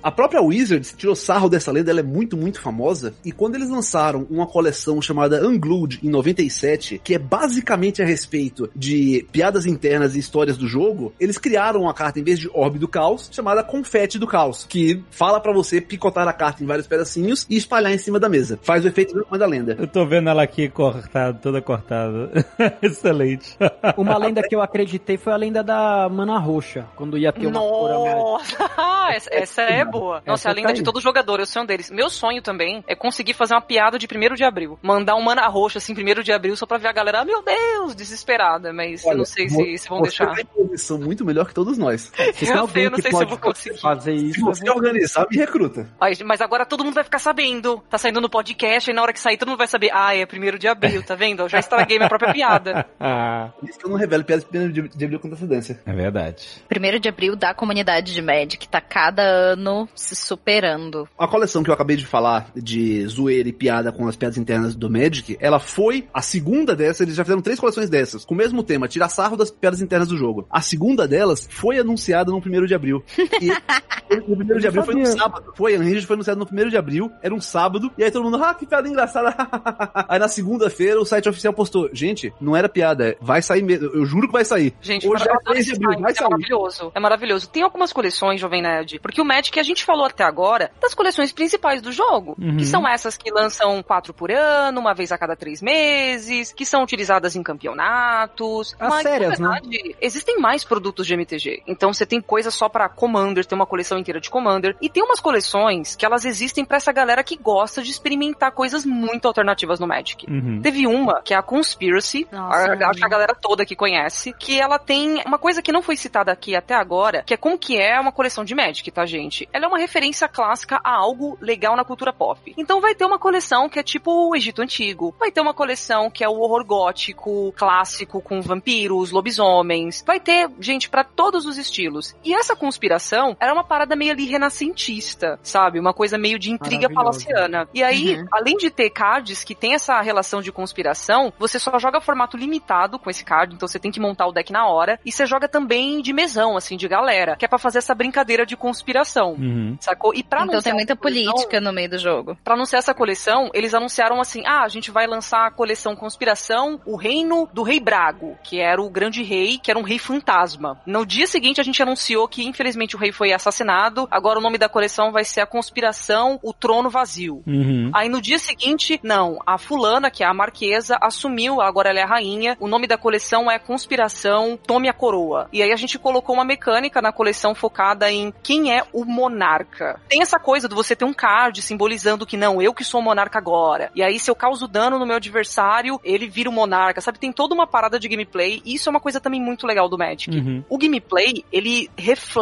a 0.03 0.11
própria 0.11 0.43
Wizards 0.43 0.95
tirou 0.97 1.15
sarro 1.15 1.49
dessa 1.49 1.71
lenda, 1.71 1.91
ela 1.91 2.01
é 2.01 2.03
muito, 2.03 2.37
muito 2.37 2.61
famosa. 2.61 3.15
E 3.25 3.33
quando 3.33 3.55
eles 3.55 3.69
lançaram 3.69 4.27
uma 4.31 4.47
coleção 4.47 5.01
chamada 5.01 5.47
Unglued 5.47 6.01
em 6.03 6.09
97, 6.09 7.01
que 7.03 7.15
é 7.15 7.19
basicamente 7.19 8.03
a 8.03 8.07
respeito 8.07 8.71
de 8.75 9.27
piadas 9.33 9.67
internas 9.67 10.15
e 10.15 10.19
histórias 10.19 10.57
do 10.57 10.67
jogo, 10.67 11.13
eles 11.19 11.39
criaram 11.39 11.83
uma 11.83 11.95
carta 11.95 12.21
em 12.21 12.25
vez 12.25 12.39
de 12.39 12.51
Orbe 12.53 12.79
do 12.79 12.89
Caos, 12.89 13.02
chamada 13.31 13.63
Confete 13.63 14.19
do 14.19 14.27
Caos, 14.27 14.67
que 14.69 15.03
fala 15.11 15.41
pra 15.41 15.53
você 15.53 15.81
picotar 15.81 16.27
a 16.29 16.33
carta 16.33 16.63
em 16.63 16.67
vários 16.67 16.87
pedacinhos 16.87 17.47
e 17.49 17.57
espalhar 17.57 17.93
em 17.93 17.99
cima 17.99 18.19
da 18.21 18.29
mesa. 18.29 18.59
Faz 18.63 18.85
o 18.85 18.89
efeito 18.89 19.15
do 19.15 19.39
da 19.39 19.47
lenda. 19.47 19.77
Eu 19.79 19.87
tô 19.87 20.05
vendo 20.07 20.29
ela 20.29 20.43
aqui 20.43 20.69
cortada, 20.69 21.39
toda 21.39 21.61
cortada. 21.61 22.31
Excelente. 22.83 23.57
Uma 23.97 24.17
lenda 24.19 24.43
que 24.43 24.55
eu 24.55 24.63
acreditei 24.63 25.17
foi 25.17 25.33
a 25.33 25.37
lenda 25.37 25.63
da 25.63 26.09
Mana 26.09 26.39
Roxa, 26.39 26.87
quando 26.97 27.17
ia 27.17 27.33
ter 27.33 27.47
uma. 27.47 27.61
Nossa, 27.61 28.57
essa, 29.11 29.31
essa 29.33 29.63
é 29.63 29.85
boa. 29.85 30.23
Nossa, 30.27 30.49
Essa 30.49 30.51
a 30.51 30.53
lenda 30.53 30.69
tá 30.69 30.75
de 30.75 30.83
todo 30.83 31.01
jogador, 31.01 31.41
eu 31.41 31.47
sou 31.47 31.63
um 31.63 31.67
deles. 31.67 31.91
Meu 31.91 32.11
sonho 32.11 32.43
também 32.43 32.85
é 32.87 32.95
conseguir 32.95 33.35
fazer 33.35 33.55
uma 33.55 33.61
piada 33.61 33.99
de 33.99 34.07
1 34.07 34.35
de 34.35 34.45
abril. 34.45 34.79
Mandar 34.83 35.17
um 35.17 35.23
mana 35.23 35.47
roxa 35.49 35.79
assim, 35.79 35.93
1 35.93 36.23
de 36.23 36.33
abril, 36.33 36.57
só 36.57 36.67
pra 36.67 36.79
ver 36.79 36.89
a 36.89 36.93
galera, 36.93 37.21
ah, 37.21 37.25
meu 37.25 37.43
Deus, 37.43 37.95
desesperada. 37.95 38.73
Mas 38.73 39.05
eu 39.05 39.17
não 39.17 39.25
sei 39.25 39.49
se, 39.49 39.79
se 39.79 39.89
vão 39.89 40.03
deixar. 40.03 40.35
tá 40.35 40.41
em 40.41 40.47
posição 40.47 40.99
muito 40.99 41.25
melhor 41.25 41.47
que 41.47 41.55
todos 41.55 41.79
nós. 41.79 42.13
Eu 42.53 42.69
sei, 42.69 42.87
eu 42.87 42.91
não 42.93 42.97
que 42.97 43.03
sei 43.03 43.11
se 43.11 43.17
eu 43.17 43.27
pode 43.27 43.31
vou 43.31 43.39
conseguir. 43.39 43.79
fazer 43.81 44.19
Se 44.19 44.27
isso, 44.31 44.41
você 44.45 44.71
organizar, 44.71 45.27
me 45.31 45.37
recruta. 45.37 45.89
Mas 46.25 46.41
agora 46.41 46.65
todo 46.65 46.85
mundo 46.85 46.95
vai 46.95 47.05
ficar 47.05 47.19
sabendo. 47.19 47.83
Tá 47.91 47.99
saindo 47.99 48.21
no 48.21 48.29
podcast 48.31 48.91
e 48.91 48.95
na 48.95 49.03
hora 49.03 49.13
que 49.13 49.21
sair 49.21 49.37
todo 49.37 49.49
mundo 49.49 49.59
vai 49.59 49.67
saber. 49.67 49.91
Ah, 49.93 50.15
é 50.15 50.25
1 50.25 50.59
de 50.59 50.69
abril, 50.69 51.03
tá 51.03 51.15
vendo? 51.15 51.41
Eu 51.43 51.49
já 51.49 51.59
estraguei 51.59 51.99
minha 51.99 52.09
própria 52.09 52.33
piada. 52.33 52.87
ah, 53.01 53.51
Por 53.61 53.69
isso 53.69 53.79
que 53.79 53.87
eu 53.87 53.91
não 53.91 53.97
revelo 53.99 54.25
piadas 54.25 54.47
de 54.51 54.73
de- 54.73 54.89
de 54.89 55.05
abril 55.05 55.19
com 55.21 55.29
antecedência. 55.29 55.81
é 55.85 55.93
verdade. 55.93 56.47
Primeiro 56.69 56.99
de 57.01 57.09
abril 57.09 57.35
da 57.37 57.53
comunidade 57.55 58.13
de 58.15 58.23
Magic 58.23 58.69
tá 58.69 58.81
cada 58.81 59.23
ano 59.23 59.89
se 59.95 60.15
superando. 60.15 61.09
A 61.19 61.27
coleção 61.29 61.63
que 61.63 61.71
eu 61.71 61.75
acabei 61.75 61.97
de 61.97 62.07
falar 62.07 62.51
de 62.55 63.07
zoeira 63.07 63.49
e 63.49 63.53
piada 63.53 63.93
com 63.93 64.07
as 64.09 64.17
piadas 64.17 64.37
internas 64.39 64.75
do 64.75 64.91
Magic, 64.91 65.37
ela 65.41 65.59
foi 65.59 66.09
a 66.13 66.21
segunda 66.23 66.75
dessas, 66.75 67.01
eles 67.01 67.15
já 67.15 67.25
fizeram 67.25 67.41
três 67.43 67.59
coleções 67.59 67.89
dessas, 67.89 68.25
com 68.25 68.35
o 68.35 68.37
mesmo 68.37 68.63
tema, 68.63 68.89
tirar 68.89 69.09
sarro 69.09 69.37
das 69.37 69.51
piadas 69.51 69.81
internas 69.81 70.09
do 70.09 70.17
jogo. 70.17 70.47
A 70.51 70.61
segunda 70.61 71.07
delas 71.07 71.47
foi 71.51 71.79
anunciada 71.79 72.31
no 72.31 72.41
primeiro 72.41 72.67
de 72.67 72.75
abril. 72.75 72.82
E 72.91 74.17
no 74.17 74.37
primeiro 74.37 74.61
de 74.61 74.67
abril 74.69 74.83
foi 74.85 74.95
no 74.95 75.07
sábado. 75.07 75.53
Foi, 75.57 75.77
Unhinged 75.79 76.07
foi 76.07 76.15
anunciado 76.15 76.39
no 76.39 76.47
primeiro 76.47 76.71
de 76.71 76.77
abril, 76.77 77.11
era 77.23 77.35
um 77.35 77.41
sábado, 77.41 77.91
e 77.97 78.05
aí 78.05 78.11
todo 78.11 78.25
mundo, 78.25 78.43
ah, 78.43 78.55
que 78.55 78.67
piada 78.67 78.89
engraçada. 78.89 79.35
aí 80.09 80.19
na 80.19 80.29
segunda-feira 80.29 81.01
o 81.01 81.05
site 81.05 81.29
oficial 81.29 81.53
postou, 81.53 81.89
gente, 81.93 82.33
não 82.41 82.57
era 82.57 82.69
piada, 82.69 83.17
vai 83.21 83.41
sair 83.43 83.63
mesmo, 83.63 83.89
eu 83.95 84.05
juro 84.05 84.27
que 84.27 84.33
vai 84.33 84.45
sair. 84.45 84.75
Gente, 84.81 85.09
Hoje 85.09 85.25
é 85.27 85.31
adoro 85.31 85.45
3 85.53 85.67
de 85.67 85.73
abril, 85.75 86.01
vai 86.01 86.13
é 86.13 86.15
sair. 86.15 86.29
maravilhoso. 86.29 86.93
É 86.95 87.01
maravilhoso. 87.01 87.49
Tem 87.49 87.63
algumas 87.63 87.93
coleções, 87.93 88.41
Jovem 88.41 88.63
Nerd, 88.63 88.99
porque 89.01 89.21
o 89.21 89.25
Magic 89.25 89.59
a 89.59 89.63
gente 89.63 89.85
falou 89.85 90.05
até 90.07 90.25
agora 90.25 90.71
das 90.81 90.95
coleções 90.95 91.33
principais 91.33 91.81
do 91.83 91.93
jogo, 91.93 92.37
Uhum. 92.39 92.57
que 92.57 92.67
são 92.67 92.87
essas 92.87 93.17
que 93.17 93.31
lançam 93.31 93.83
quatro 93.83 94.13
por 94.15 94.31
ano, 94.31 94.81
uma 94.81 94.95
vez 94.95 95.13
a 95.13 95.19
cada 95.19 95.37
três 95.37 95.61
meses, 95.63 96.53
que 96.53 96.65
são 96.67 96.83
utilizadas 96.83 97.37
em 97.37 97.43
campeonatos. 97.43 98.75
As 98.79 98.89
Mas, 98.89 99.03
sérias, 99.03 99.39
na 99.39 99.51
né? 99.51 99.61
verdade, 99.63 99.97
existem 100.01 100.39
mais 100.39 100.65
produtos 100.65 101.07
de 101.07 101.15
MTG. 101.15 101.63
Então 101.67 101.93
você 101.93 102.05
tem 102.07 102.21
coisa 102.21 102.51
só 102.51 102.69
pra 102.73 102.89
Commander, 102.89 103.45
tem 103.47 103.55
uma 103.57 103.67
coleção 103.67 103.99
inteira 103.99 104.21
de 104.21 104.31
Commander, 104.31 104.75
e 104.81 104.89
tem 104.89 105.03
umas 105.03 105.21
coleções 105.21 105.95
que 105.95 106.05
elas 106.07 106.25
existem 106.25 106.65
pra 106.65 106.79
essa 106.79 106.91
galera 106.93 107.23
que 107.23 107.37
gosta 107.37 107.83
de 107.83 107.91
experimentar 107.91 108.53
coisas 108.53 108.85
muito 108.87 109.29
alternativas 109.29 109.79
no 109.79 109.87
Magic. 109.87 110.27
Uhum. 110.31 110.61
Teve 110.63 110.87
uma, 110.87 111.21
que 111.23 111.35
é 111.35 111.37
a 111.37 111.43
Conspiracy, 111.43 112.27
Nossa, 112.33 112.73
a- 112.73 112.89
acho 112.91 112.99
que 112.99 113.05
a 113.05 113.09
galera 113.09 113.35
toda 113.35 113.67
que 113.67 113.77
conhece, 113.77 114.33
que 114.39 114.59
ela 114.61 114.79
tem 114.79 115.23
uma 115.27 115.39
coisa 115.39 115.61
que 115.63 115.71
não 115.73 115.83
foi 115.83 115.97
citada 115.97 116.33
aqui 116.33 116.57
até 116.57 116.75
agora, 116.75 117.23
que 117.23 117.35
é 117.35 117.37
como 117.37 117.59
que 117.59 117.79
é 117.79 118.01
uma 118.01 118.13
coleção 118.13 118.45
de 118.45 118.55
Magic, 118.55 118.91
tá, 118.91 119.05
gente? 119.05 119.49
Ela 119.53 119.67
é 119.67 119.69
uma 119.69 119.79
referência 119.79 120.29
clássica 120.29 120.81
a 120.83 120.91
algo 120.97 121.37
legal 121.41 121.77
na 121.77 121.85
cultura 121.85 122.13
pop. 122.13 122.55
Então 122.57 122.81
vai 122.81 122.95
ter 122.95 123.05
uma 123.05 123.19
coleção 123.19 123.69
que 123.69 123.79
é 123.79 123.83
tipo 123.83 124.31
o 124.31 124.35
Egito 124.37 124.63
Antigo, 124.63 125.15
vai 125.19 125.31
ter 125.31 125.41
uma 125.41 125.53
coleção 125.55 126.11
que 126.11 126.25
é 126.25 126.29
o 126.29 126.39
horror 126.41 126.65
gótico, 126.65 127.53
clássico, 127.57 128.21
com 128.23 128.41
vampiros, 128.41 129.11
lobisomens, 129.11 130.03
vai 130.07 130.21
ter, 130.21 130.49
gente, 130.61 130.89
pra 130.89 131.05
todos 131.05 131.47
os 131.47 131.59
estilos. 131.59 132.15
E 132.25 132.33
essa 132.35 132.55
conspiração 132.67 133.37
era 133.41 133.53
uma 133.53 133.65
parada 133.65 133.97
meio 133.97 134.13
ali 134.13 134.25
renascentista, 134.27 135.39
sabe? 135.43 135.81
Uma 135.81 135.93
coisa 135.93 136.17
meio 136.17 136.39
de 136.39 136.51
intriga 136.51 136.89
palaciana. 136.89 137.69
E 137.75 137.83
aí, 137.83 138.17
Uhum. 138.17 138.27
além 138.31 138.57
de 138.57 138.71
ter 138.71 138.91
cards 138.91 139.43
que 139.43 139.55
tem 139.55 139.75
essa 139.75 140.01
relação 140.01 140.41
de 140.41 140.53
conspiração, 140.53 141.33
você 141.39 141.59
só 141.59 141.77
joga 141.79 142.01
formato 142.01 142.37
limitado 142.37 142.99
com 142.99 143.11
esse 143.11 143.25
card, 143.25 143.55
então 143.55 143.67
você 143.67 143.79
tem 143.81 143.91
que 143.91 143.99
montar 144.01 144.27
o 144.27 144.33
deck 144.33 144.53
na 144.53 144.67
hora. 144.69 144.99
E 145.05 145.11
você 145.11 145.27
joga 145.27 145.49
também 145.49 146.01
de 146.01 146.13
mesão, 146.13 146.57
assim, 146.57 146.77
de 146.77 146.87
galera, 146.87 147.35
que 147.37 147.45
é 147.45 147.49
pra 147.49 147.59
fazer 147.59 147.79
essa 147.79 147.95
brincadeira 147.95 148.47
de 148.47 148.57
conspiração. 148.57 149.33
Uhum. 149.33 149.77
Sacou? 149.81 150.15
E 150.15 150.23
pra 150.23 150.45
então 150.45 150.63
tem 150.63 150.73
muita 150.73 150.95
coleção- 150.97 151.33
política 151.33 151.61
no 151.61 151.73
meio 151.73 151.91
do 151.91 151.99
jogo. 151.99 152.37
Pra 152.45 152.55
anunciar 152.55 152.79
essa 152.79 152.95
coleção, 152.95 153.51
eles 153.53 153.75
anunciaram 153.75 154.21
assim: 154.21 154.43
ah, 154.47 154.63
a 154.63 154.69
gente 154.69 154.91
vai 154.91 155.07
lançar 155.07 155.47
a 155.47 155.51
coleção 155.51 155.97
Conspiração, 155.97 156.81
o 156.87 156.97
Reino 156.97 157.49
do 157.53 157.63
Rei 157.63 157.81
Brago, 157.81 158.37
que 158.45 158.61
era 158.61 158.81
o 158.81 158.89
grande 158.91 159.23
rei, 159.23 159.59
que 159.59 159.71
era 159.71 159.79
um 159.79 159.83
rei 159.83 159.99
fantasma. 159.99 160.81
No 160.87 161.05
dia 161.05 161.27
seguinte, 161.27 161.61
a 161.61 161.65
gente 161.65 161.83
anunciou 161.83 162.27
que, 162.29 162.45
infelizmente, 162.53 162.95
o 162.95 162.99
rei 162.99 163.11
foi 163.11 163.33
assassinado. 163.33 164.07
Agora 164.11 164.39
o 164.39 164.43
nome 164.43 164.59
da 164.59 164.69
coleção 164.69 165.11
vai 165.11 165.25
ser 165.25 165.41
a 165.41 165.47
Conspiração, 165.47 166.39
o 166.43 166.53
Trono 166.53 166.91
Vazio. 166.91 167.43
Uhum. 167.47 167.91
Aí 167.95 168.09
no 168.09 168.21
dia 168.21 168.39
seguinte, 168.39 169.01
não, 169.03 169.39
a 169.47 169.59
fulana, 169.59 170.11
que 170.11 170.23
é 170.23 170.27
a 170.27 170.35
marquesa, 170.35 170.99
assumiu, 171.01 171.61
agora 171.61 171.91
ela 171.91 171.99
é 171.99 172.03
a 172.03 172.07
rainha. 172.07 172.57
O 172.61 172.69
nome 172.69 172.87
da 172.87 172.99
coleção 172.99 173.51
é 173.51 173.59
Conspiração 173.59 174.57
Tome 174.57 174.89
a 174.89 174.93
Coroa. 174.93 175.49
E 175.53 175.63
aí 175.63 175.73
a 175.73 175.77
gente 175.77 175.99
colocou 175.99 176.35
uma 176.35 176.45
mecânica 176.45 177.01
na 177.01 177.11
coleção 177.11 177.55
focada 177.55 178.11
em 178.11 178.33
quem 178.43 178.73
é 178.73 178.85
o 178.93 179.05
monarca. 179.05 179.99
Tem 180.09 180.21
essa 180.21 180.39
coisa 180.39 180.69
de 180.69 180.75
você 180.75 180.95
ter 180.95 181.05
um 181.05 181.15
card 181.15 181.63
simbolizando 181.63 182.27
que 182.27 182.37
não, 182.37 182.61
eu 182.61 182.75
que 182.75 182.85
sou 182.85 183.01
o 183.01 183.05
monarca 183.05 183.39
agora. 183.39 183.91
E 183.95 184.03
aí 184.03 184.19
se 184.19 184.31
eu 184.31 184.37
causo 184.37 184.69
dano 184.69 184.99
no 184.99 185.07
meu 185.07 185.17
adversário, 185.17 185.99
ele 186.05 186.29
vira 186.29 186.51
o 186.51 186.53
monarca, 186.53 187.01
sabe? 187.01 187.19
Tem 187.19 187.33
toda 187.33 187.55
uma 187.55 187.67
parada 187.67 187.99
de 187.99 188.09
gameplay. 188.09 188.61
E 188.65 188.75
isso 188.75 188.89
é 188.89 188.91
uma 188.91 189.01
coisa 189.01 189.21
também 189.21 189.41
muito 189.41 189.67
legal 189.67 189.89
do 189.89 189.97
Magic. 189.97 190.37
Uhum. 190.37 190.63
O 190.69 190.79
gameplay, 190.79 191.45
ele 191.51 191.89
reflete 191.97 192.42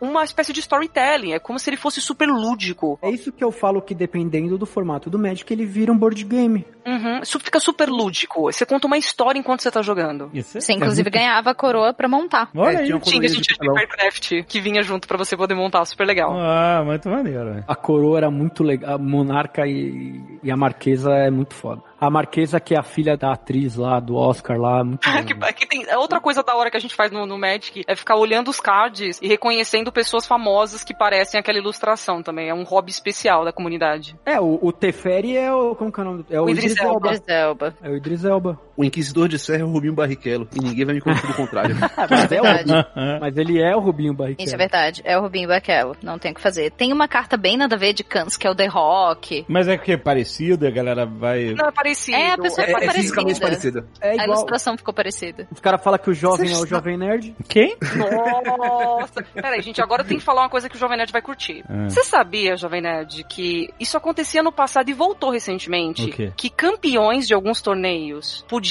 uma 0.00 0.24
espécie 0.24 0.52
de 0.52 0.60
storytelling. 0.60 1.32
É 1.32 1.38
como 1.38 1.58
se 1.58 1.68
ele 1.70 1.76
fosse 1.76 2.00
super 2.00 2.28
lúdico. 2.28 2.98
É 3.02 3.10
isso 3.10 3.32
que 3.32 3.42
eu 3.44 3.50
falo 3.50 3.80
que 3.82 3.94
dependendo 3.94 4.56
do 4.58 4.66
formato 4.66 5.08
do 5.10 5.18
Magic, 5.18 5.50
ele 5.52 5.64
vira 5.66 5.92
um 5.92 5.96
board 5.98 6.22
game. 6.24 6.64
Uhum. 6.86 7.20
Isso 7.22 7.38
fica 7.40 7.60
super 7.60 7.88
lúdico. 7.88 8.42
Você 8.52 8.64
conta 8.64 8.86
uma 8.86 8.96
história 8.96 9.38
enquanto 9.38 9.62
você 9.62 9.70
tá 9.70 9.82
jogando. 9.82 10.30
Isso 10.32 10.60
Você, 10.60 10.72
inclusive, 10.72 11.10
ganhava 11.10 11.50
a 11.50 11.54
coroa 11.54 11.92
pra 11.92 12.08
montar. 12.08 12.50
Olha 12.56 12.76
É, 12.76 12.80
aí. 12.80 12.84
tinha 12.86 12.96
um 12.96 13.00
coroinha 13.00 13.28
gente 13.28 13.48
de. 13.48 13.58
Papercraft 13.58 14.42
que 14.46 14.60
vinha 14.60 14.82
junto 14.82 15.06
pra 15.06 15.16
você 15.18 15.36
poder 15.36 15.54
montar, 15.54 15.84
super 15.84 16.06
legal. 16.06 16.32
Ah, 16.38 16.82
muito 16.84 17.08
maneiro. 17.08 17.44
velho. 17.52 17.64
A 17.66 17.74
coroa 17.76 18.18
era 18.18 18.30
muito 18.30 18.62
legal. 18.62 18.94
A 18.94 18.98
monarca 18.98 19.66
e, 19.66 20.20
e 20.42 20.50
a 20.50 20.56
marquesa 20.56 21.12
é 21.14 21.30
muito 21.30 21.54
foda. 21.54 21.82
A 22.00 22.08
marquesa, 22.08 22.60
que 22.60 22.74
é 22.74 22.78
a 22.78 22.82
filha 22.82 23.16
da 23.16 23.32
atriz 23.32 23.74
lá, 23.76 23.98
do 23.98 24.14
Oscar 24.14 24.56
lá, 24.58 24.80
é 24.80 24.82
muito 24.84 25.00
Que, 25.00 25.34
legal. 25.34 25.52
que 25.52 25.66
tem, 25.66 25.84
é 25.88 25.98
outra 25.98 26.20
coisa 26.20 26.42
da 26.42 26.54
hora 26.54 26.70
que 26.70 26.76
a 26.76 26.80
gente 26.80 26.94
faz 26.94 27.10
no, 27.10 27.26
no 27.26 27.36
Magic 27.38 27.82
é 27.86 27.96
ficar 27.96 28.14
olhando 28.16 28.48
os 28.48 28.60
cards 28.60 29.18
e 29.20 29.26
reconhecendo 29.26 29.90
pessoas 29.90 30.26
famosas 30.26 30.84
que 30.84 30.94
parecem 30.94 31.40
aquela 31.40 31.58
ilustração 31.58 32.22
também. 32.22 32.48
É 32.48 32.54
um 32.54 32.62
hobby 32.62 32.90
especial 32.90 33.44
da 33.44 33.52
comunidade. 33.52 34.16
É, 34.24 34.40
o, 34.40 34.58
o 34.62 34.72
Teferi 34.72 35.36
é 35.36 35.52
o. 35.52 35.74
Como 35.74 35.90
que 35.92 36.00
é 36.00 36.02
o 36.02 36.06
nome? 36.06 36.24
É 36.30 36.40
o, 36.40 36.44
O 36.44 36.50
Idris, 36.50 36.72
Idris 36.72 36.84
Elba. 36.86 37.08
Idris 37.08 37.28
Elba. 37.28 37.74
É 37.82 37.90
o 37.90 37.96
Idris 37.96 38.24
Elba. 38.24 38.60
O 38.78 38.84
Inquisidor 38.84 39.26
de 39.28 39.40
Serra 39.40 39.62
é 39.62 39.64
o 39.64 39.68
Rubinho 39.72 39.92
Barrichello. 39.92 40.46
E 40.54 40.60
ninguém 40.60 40.84
vai 40.84 40.94
me 40.94 41.00
contar 41.00 41.26
do 41.26 41.34
contrário. 41.34 41.74
Mas 42.08 42.30
é 42.30 42.40
o. 42.40 42.44
Mas 43.20 43.36
ele 43.36 43.60
é 43.60 43.74
o 43.74 43.80
Rubinho 43.80 44.14
Barrichello. 44.14 44.46
Isso 44.46 44.54
é 44.54 44.58
verdade. 44.58 45.02
É 45.04 45.18
o 45.18 45.22
Rubinho 45.22 45.48
Barrichello. 45.48 45.96
Não 46.00 46.16
tem 46.16 46.30
o 46.30 46.34
que 46.36 46.40
fazer. 46.40 46.70
Tem 46.70 46.92
uma 46.92 47.08
carta 47.08 47.36
bem 47.36 47.56
nada 47.56 47.74
a 47.74 47.78
ver 47.78 47.92
de 47.92 48.04
Cans, 48.04 48.36
que 48.36 48.46
é 48.46 48.50
o 48.50 48.54
The 48.54 48.66
Rock. 48.66 49.44
Mas 49.48 49.66
é 49.66 49.76
que 49.76 49.90
é 49.90 49.96
parecido, 49.96 50.64
a 50.64 50.70
galera 50.70 51.04
vai. 51.04 51.54
Não 51.54 51.66
é 51.66 51.72
parecido. 51.72 52.16
É, 52.16 52.30
a 52.30 52.38
pessoa 52.38 52.64
É, 52.64 52.68
ficou 52.68 52.82
é 52.84 52.90
fisicamente 52.92 53.40
parecida. 53.40 53.82
parecida. 53.82 53.98
É 54.00 54.10
A 54.10 54.14
igual. 54.14 54.28
ilustração 54.28 54.76
ficou 54.78 54.94
parecida. 54.94 55.48
Os 55.50 55.58
caras 55.58 55.82
falam 55.82 55.98
que 55.98 56.10
o 56.10 56.14
jovem 56.14 56.52
é 56.52 56.56
o 56.56 56.64
jovem 56.64 56.96
nerd. 56.96 57.34
Quem? 57.48 57.76
Nossa! 57.96 59.22
Peraí, 59.34 59.60
gente, 59.60 59.82
agora 59.82 60.04
tem 60.04 60.18
que 60.18 60.24
falar 60.24 60.42
uma 60.42 60.48
coisa 60.50 60.68
que 60.68 60.76
o 60.76 60.78
Jovem 60.78 60.96
Nerd 60.98 61.10
vai 61.12 61.20
curtir. 61.22 61.64
Ah. 61.68 61.88
Você 61.88 62.04
sabia, 62.04 62.56
Jovem 62.56 62.80
Nerd, 62.80 63.24
que 63.28 63.68
isso 63.80 63.96
acontecia 63.96 64.40
no 64.40 64.52
passado 64.52 64.88
e 64.88 64.92
voltou 64.92 65.30
recentemente? 65.30 66.04
O 66.04 66.10
quê? 66.12 66.32
Que 66.36 66.48
campeões 66.48 67.26
de 67.26 67.34
alguns 67.34 67.60
torneios 67.60 68.44
podiam 68.48 68.67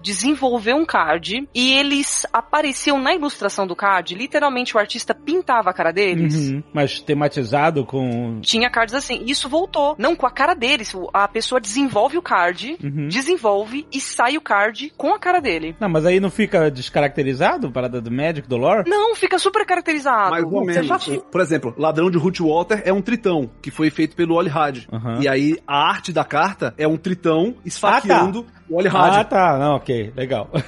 desenvolver 0.00 0.74
um 0.74 0.84
card 0.84 1.48
e 1.54 1.72
eles 1.74 2.26
apareciam 2.32 3.00
na 3.00 3.14
ilustração 3.14 3.66
do 3.66 3.74
card, 3.74 4.14
literalmente 4.14 4.76
o 4.76 4.78
artista 4.78 5.14
pintava 5.14 5.70
a 5.70 5.72
cara 5.72 5.92
deles. 5.92 6.50
Uhum. 6.50 6.62
Mas 6.72 7.00
tematizado 7.00 7.84
com. 7.84 8.40
Tinha 8.40 8.70
cards 8.70 8.94
assim. 8.94 9.22
Isso 9.26 9.48
voltou. 9.48 9.94
Não 9.98 10.14
com 10.14 10.26
a 10.26 10.30
cara 10.30 10.54
deles. 10.54 10.94
A 11.12 11.26
pessoa 11.28 11.60
desenvolve 11.60 12.16
o 12.18 12.22
card, 12.22 12.76
Uhum. 12.82 13.08
desenvolve 13.08 13.86
e 13.92 14.00
sai 14.00 14.36
o 14.36 14.40
card 14.40 14.92
com 14.96 15.14
a 15.14 15.18
cara 15.18 15.40
dele. 15.40 15.74
Não, 15.80 15.88
mas 15.88 16.04
aí 16.06 16.20
não 16.20 16.30
fica 16.30 16.70
descaracterizado 16.70 17.70
parada 17.70 18.00
do 18.00 18.10
Magic, 18.10 18.46
do 18.48 18.56
lore? 18.56 18.88
Não, 18.88 19.14
fica 19.14 19.38
super 19.38 19.64
caracterizado. 19.66 20.30
Mais 20.30 20.44
ou 20.44 20.50
Você 20.64 20.80
menos. 20.82 20.86
já- 21.04 21.20
Por 21.20 21.40
exemplo, 21.40 21.74
Ladrão 21.78 22.10
de 22.10 22.18
Rootwater 22.18 22.82
é 22.84 22.92
um 22.92 23.00
tritão, 23.02 23.50
que 23.60 23.70
foi 23.70 23.90
feito 23.90 24.14
pelo 24.14 24.34
Oli 24.34 24.50
Had. 24.50 24.86
Aham. 24.92 25.20
E 25.20 25.28
aí, 25.28 25.56
a 25.66 25.88
arte 25.88 26.12
da 26.12 26.24
carta 26.24 26.74
é 26.76 26.86
um 26.86 26.96
tritão 26.96 27.54
esfaqueando 27.64 28.46
o 28.72 28.78
Oli 28.78 28.88
Ah, 28.88 29.20
Had. 29.20 29.28
tá. 29.28 29.58
Não, 29.58 29.76
ok. 29.76 30.12
Legal. 30.16 30.48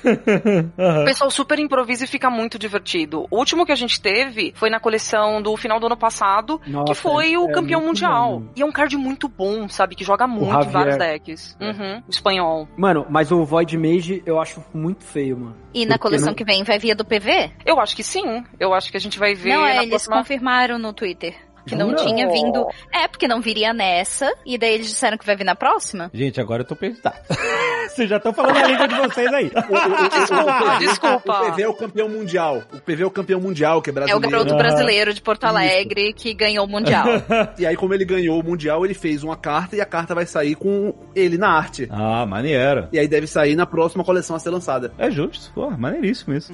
O 0.76 0.82
Aham. 0.82 1.05
pessoal 1.05 1.31
super 1.31 1.59
improvisa 1.59 2.05
e 2.05 2.06
fica 2.06 2.28
muito 2.31 2.59
divertido. 2.59 3.26
O 3.31 3.39
último 3.39 3.64
que 3.64 3.72
a 3.72 3.76
gente 3.76 4.01
teve 4.01 4.52
foi 4.56 4.68
na 4.70 4.78
coleção 4.81 5.40
do 5.43 5.56
final 5.56 5.78
do 5.81 5.86
ano 5.86 5.97
passado, 5.97 6.60
Nossa, 6.66 6.93
que 6.93 6.98
foi 6.98 7.36
o 7.36 7.48
é 7.51 7.52
campeão 7.52 7.81
muito 7.81 7.89
mundial. 8.02 8.40
bom. 8.40 8.48
E 8.56 8.62
é 8.62 8.64
um 8.66 8.72
card 8.72 8.97
muito 8.97 9.28
bom, 9.28 9.68
sabe? 9.68 9.94
Que 9.94 10.05
joga 10.05 10.26
muito 10.26 10.48
em 10.51 10.52
Javier. 10.52 10.72
vários 10.72 10.97
decks. 10.98 11.56
Uhum, 11.60 12.02
espanhol. 12.09 12.68
Mano, 12.76 13.06
mas 13.09 13.31
o 13.32 13.44
Void 13.44 13.76
Mage 13.78 14.22
eu 14.26 14.40
acho 14.40 14.62
muito 14.74 15.05
feio, 15.05 15.36
mano. 15.39 15.56
E 15.72 15.85
na 15.85 15.94
Porque 15.94 16.02
coleção 16.02 16.28
não- 16.28 16.35
que 16.35 16.44
vem 16.44 16.62
vai 16.64 16.78
via 16.78 16.94
do 16.94 17.05
PV? 17.05 17.51
Eu 17.64 17.81
acho 17.81 17.97
que 17.97 18.02
sim. 18.02 18.44
Eu 18.59 18.72
acho 18.74 18.90
que 18.90 18.97
a 18.97 19.01
gente 19.01 19.18
vai 19.18 19.35
ver 19.35 19.55
não, 19.55 19.64
é, 19.64 19.74
na 19.74 19.82
eles 19.82 19.89
próxima... 19.90 20.16
confirmaram 20.18 20.78
no 20.78 20.93
Twitter. 20.93 21.35
Que 21.66 21.74
não 21.74 21.91
Jura? 21.91 22.05
tinha 22.05 22.28
vindo. 22.31 22.66
É, 22.93 23.09
porque 23.09 23.27
não 23.28 23.41
viria 23.41 23.73
nessa. 23.73 24.32
E 24.45 24.59
daí 24.59 24.74
eles 24.74 24.89
disseram 24.89 25.16
que 25.16 25.24
vai 25.27 25.36
vir 25.36 25.45
na 25.45 25.55
próxima. 25.55 26.11
Gente, 26.12 26.41
agora 26.41 26.62
eu 26.62 26.66
tô 26.66 26.77
pensando. 26.77 27.15
Vocês 27.89 28.09
já 28.09 28.16
estão 28.16 28.32
falando 28.32 28.57
a 28.57 28.66
língua 28.66 28.89
de 28.89 28.95
vocês 28.97 29.32
aí. 29.32 29.51
Desculpa, 30.11 30.77
desculpa. 30.81 31.41
O 31.43 31.53
PV 31.53 31.62
é 31.62 31.69
o 31.69 31.74
campeão 31.74 32.09
mundial. 32.09 32.62
O 32.73 32.81
PV 32.81 33.03
é 33.03 33.07
o 33.07 33.11
campeão 33.11 33.41
mundial, 33.41 33.81
que 33.81 33.91
é 33.91 33.93
É 33.93 33.95
o 33.95 33.95
brasileiro. 33.95 34.31
garoto 34.31 34.51
Aham. 34.55 34.59
brasileiro 34.59 35.15
de 35.15 35.20
Porto 35.20 35.45
Alegre 35.45 36.12
que 36.12 36.35
ganhou 36.35 36.65
o 36.65 36.69
Mundial. 36.69 37.05
E 37.59 37.65
aí, 37.66 37.77
como 37.77 37.95
ele 37.95 38.05
ganhou 38.05 38.41
o 38.41 38.43
mundial, 38.45 38.85
ele 38.85 38.95
fez 38.95 39.23
uma 39.23 39.36
carta 39.36 39.77
e 39.77 39.81
a 39.81 39.86
carta 39.86 40.15
vai 40.15 40.27
sair 40.27 40.55
com 40.57 40.93
ele 41.15 41.39
na 41.39 41.51
arte. 41.51 41.86
Ah, 41.91 42.27
maneiro. 42.27 42.89
E 42.93 42.99
aí 42.99 43.07
deve 43.07 43.27
sair 43.28 43.55
na 43.55 43.66
próxima 43.66 44.03
coleção 44.03 44.35
a 44.35 44.39
ser 44.41 44.51
lançada. 44.51 44.93
É 44.99 45.09
justo. 45.11 45.53
Pô, 45.55 45.70
maneiríssimo 45.70 46.35
isso. 46.35 46.53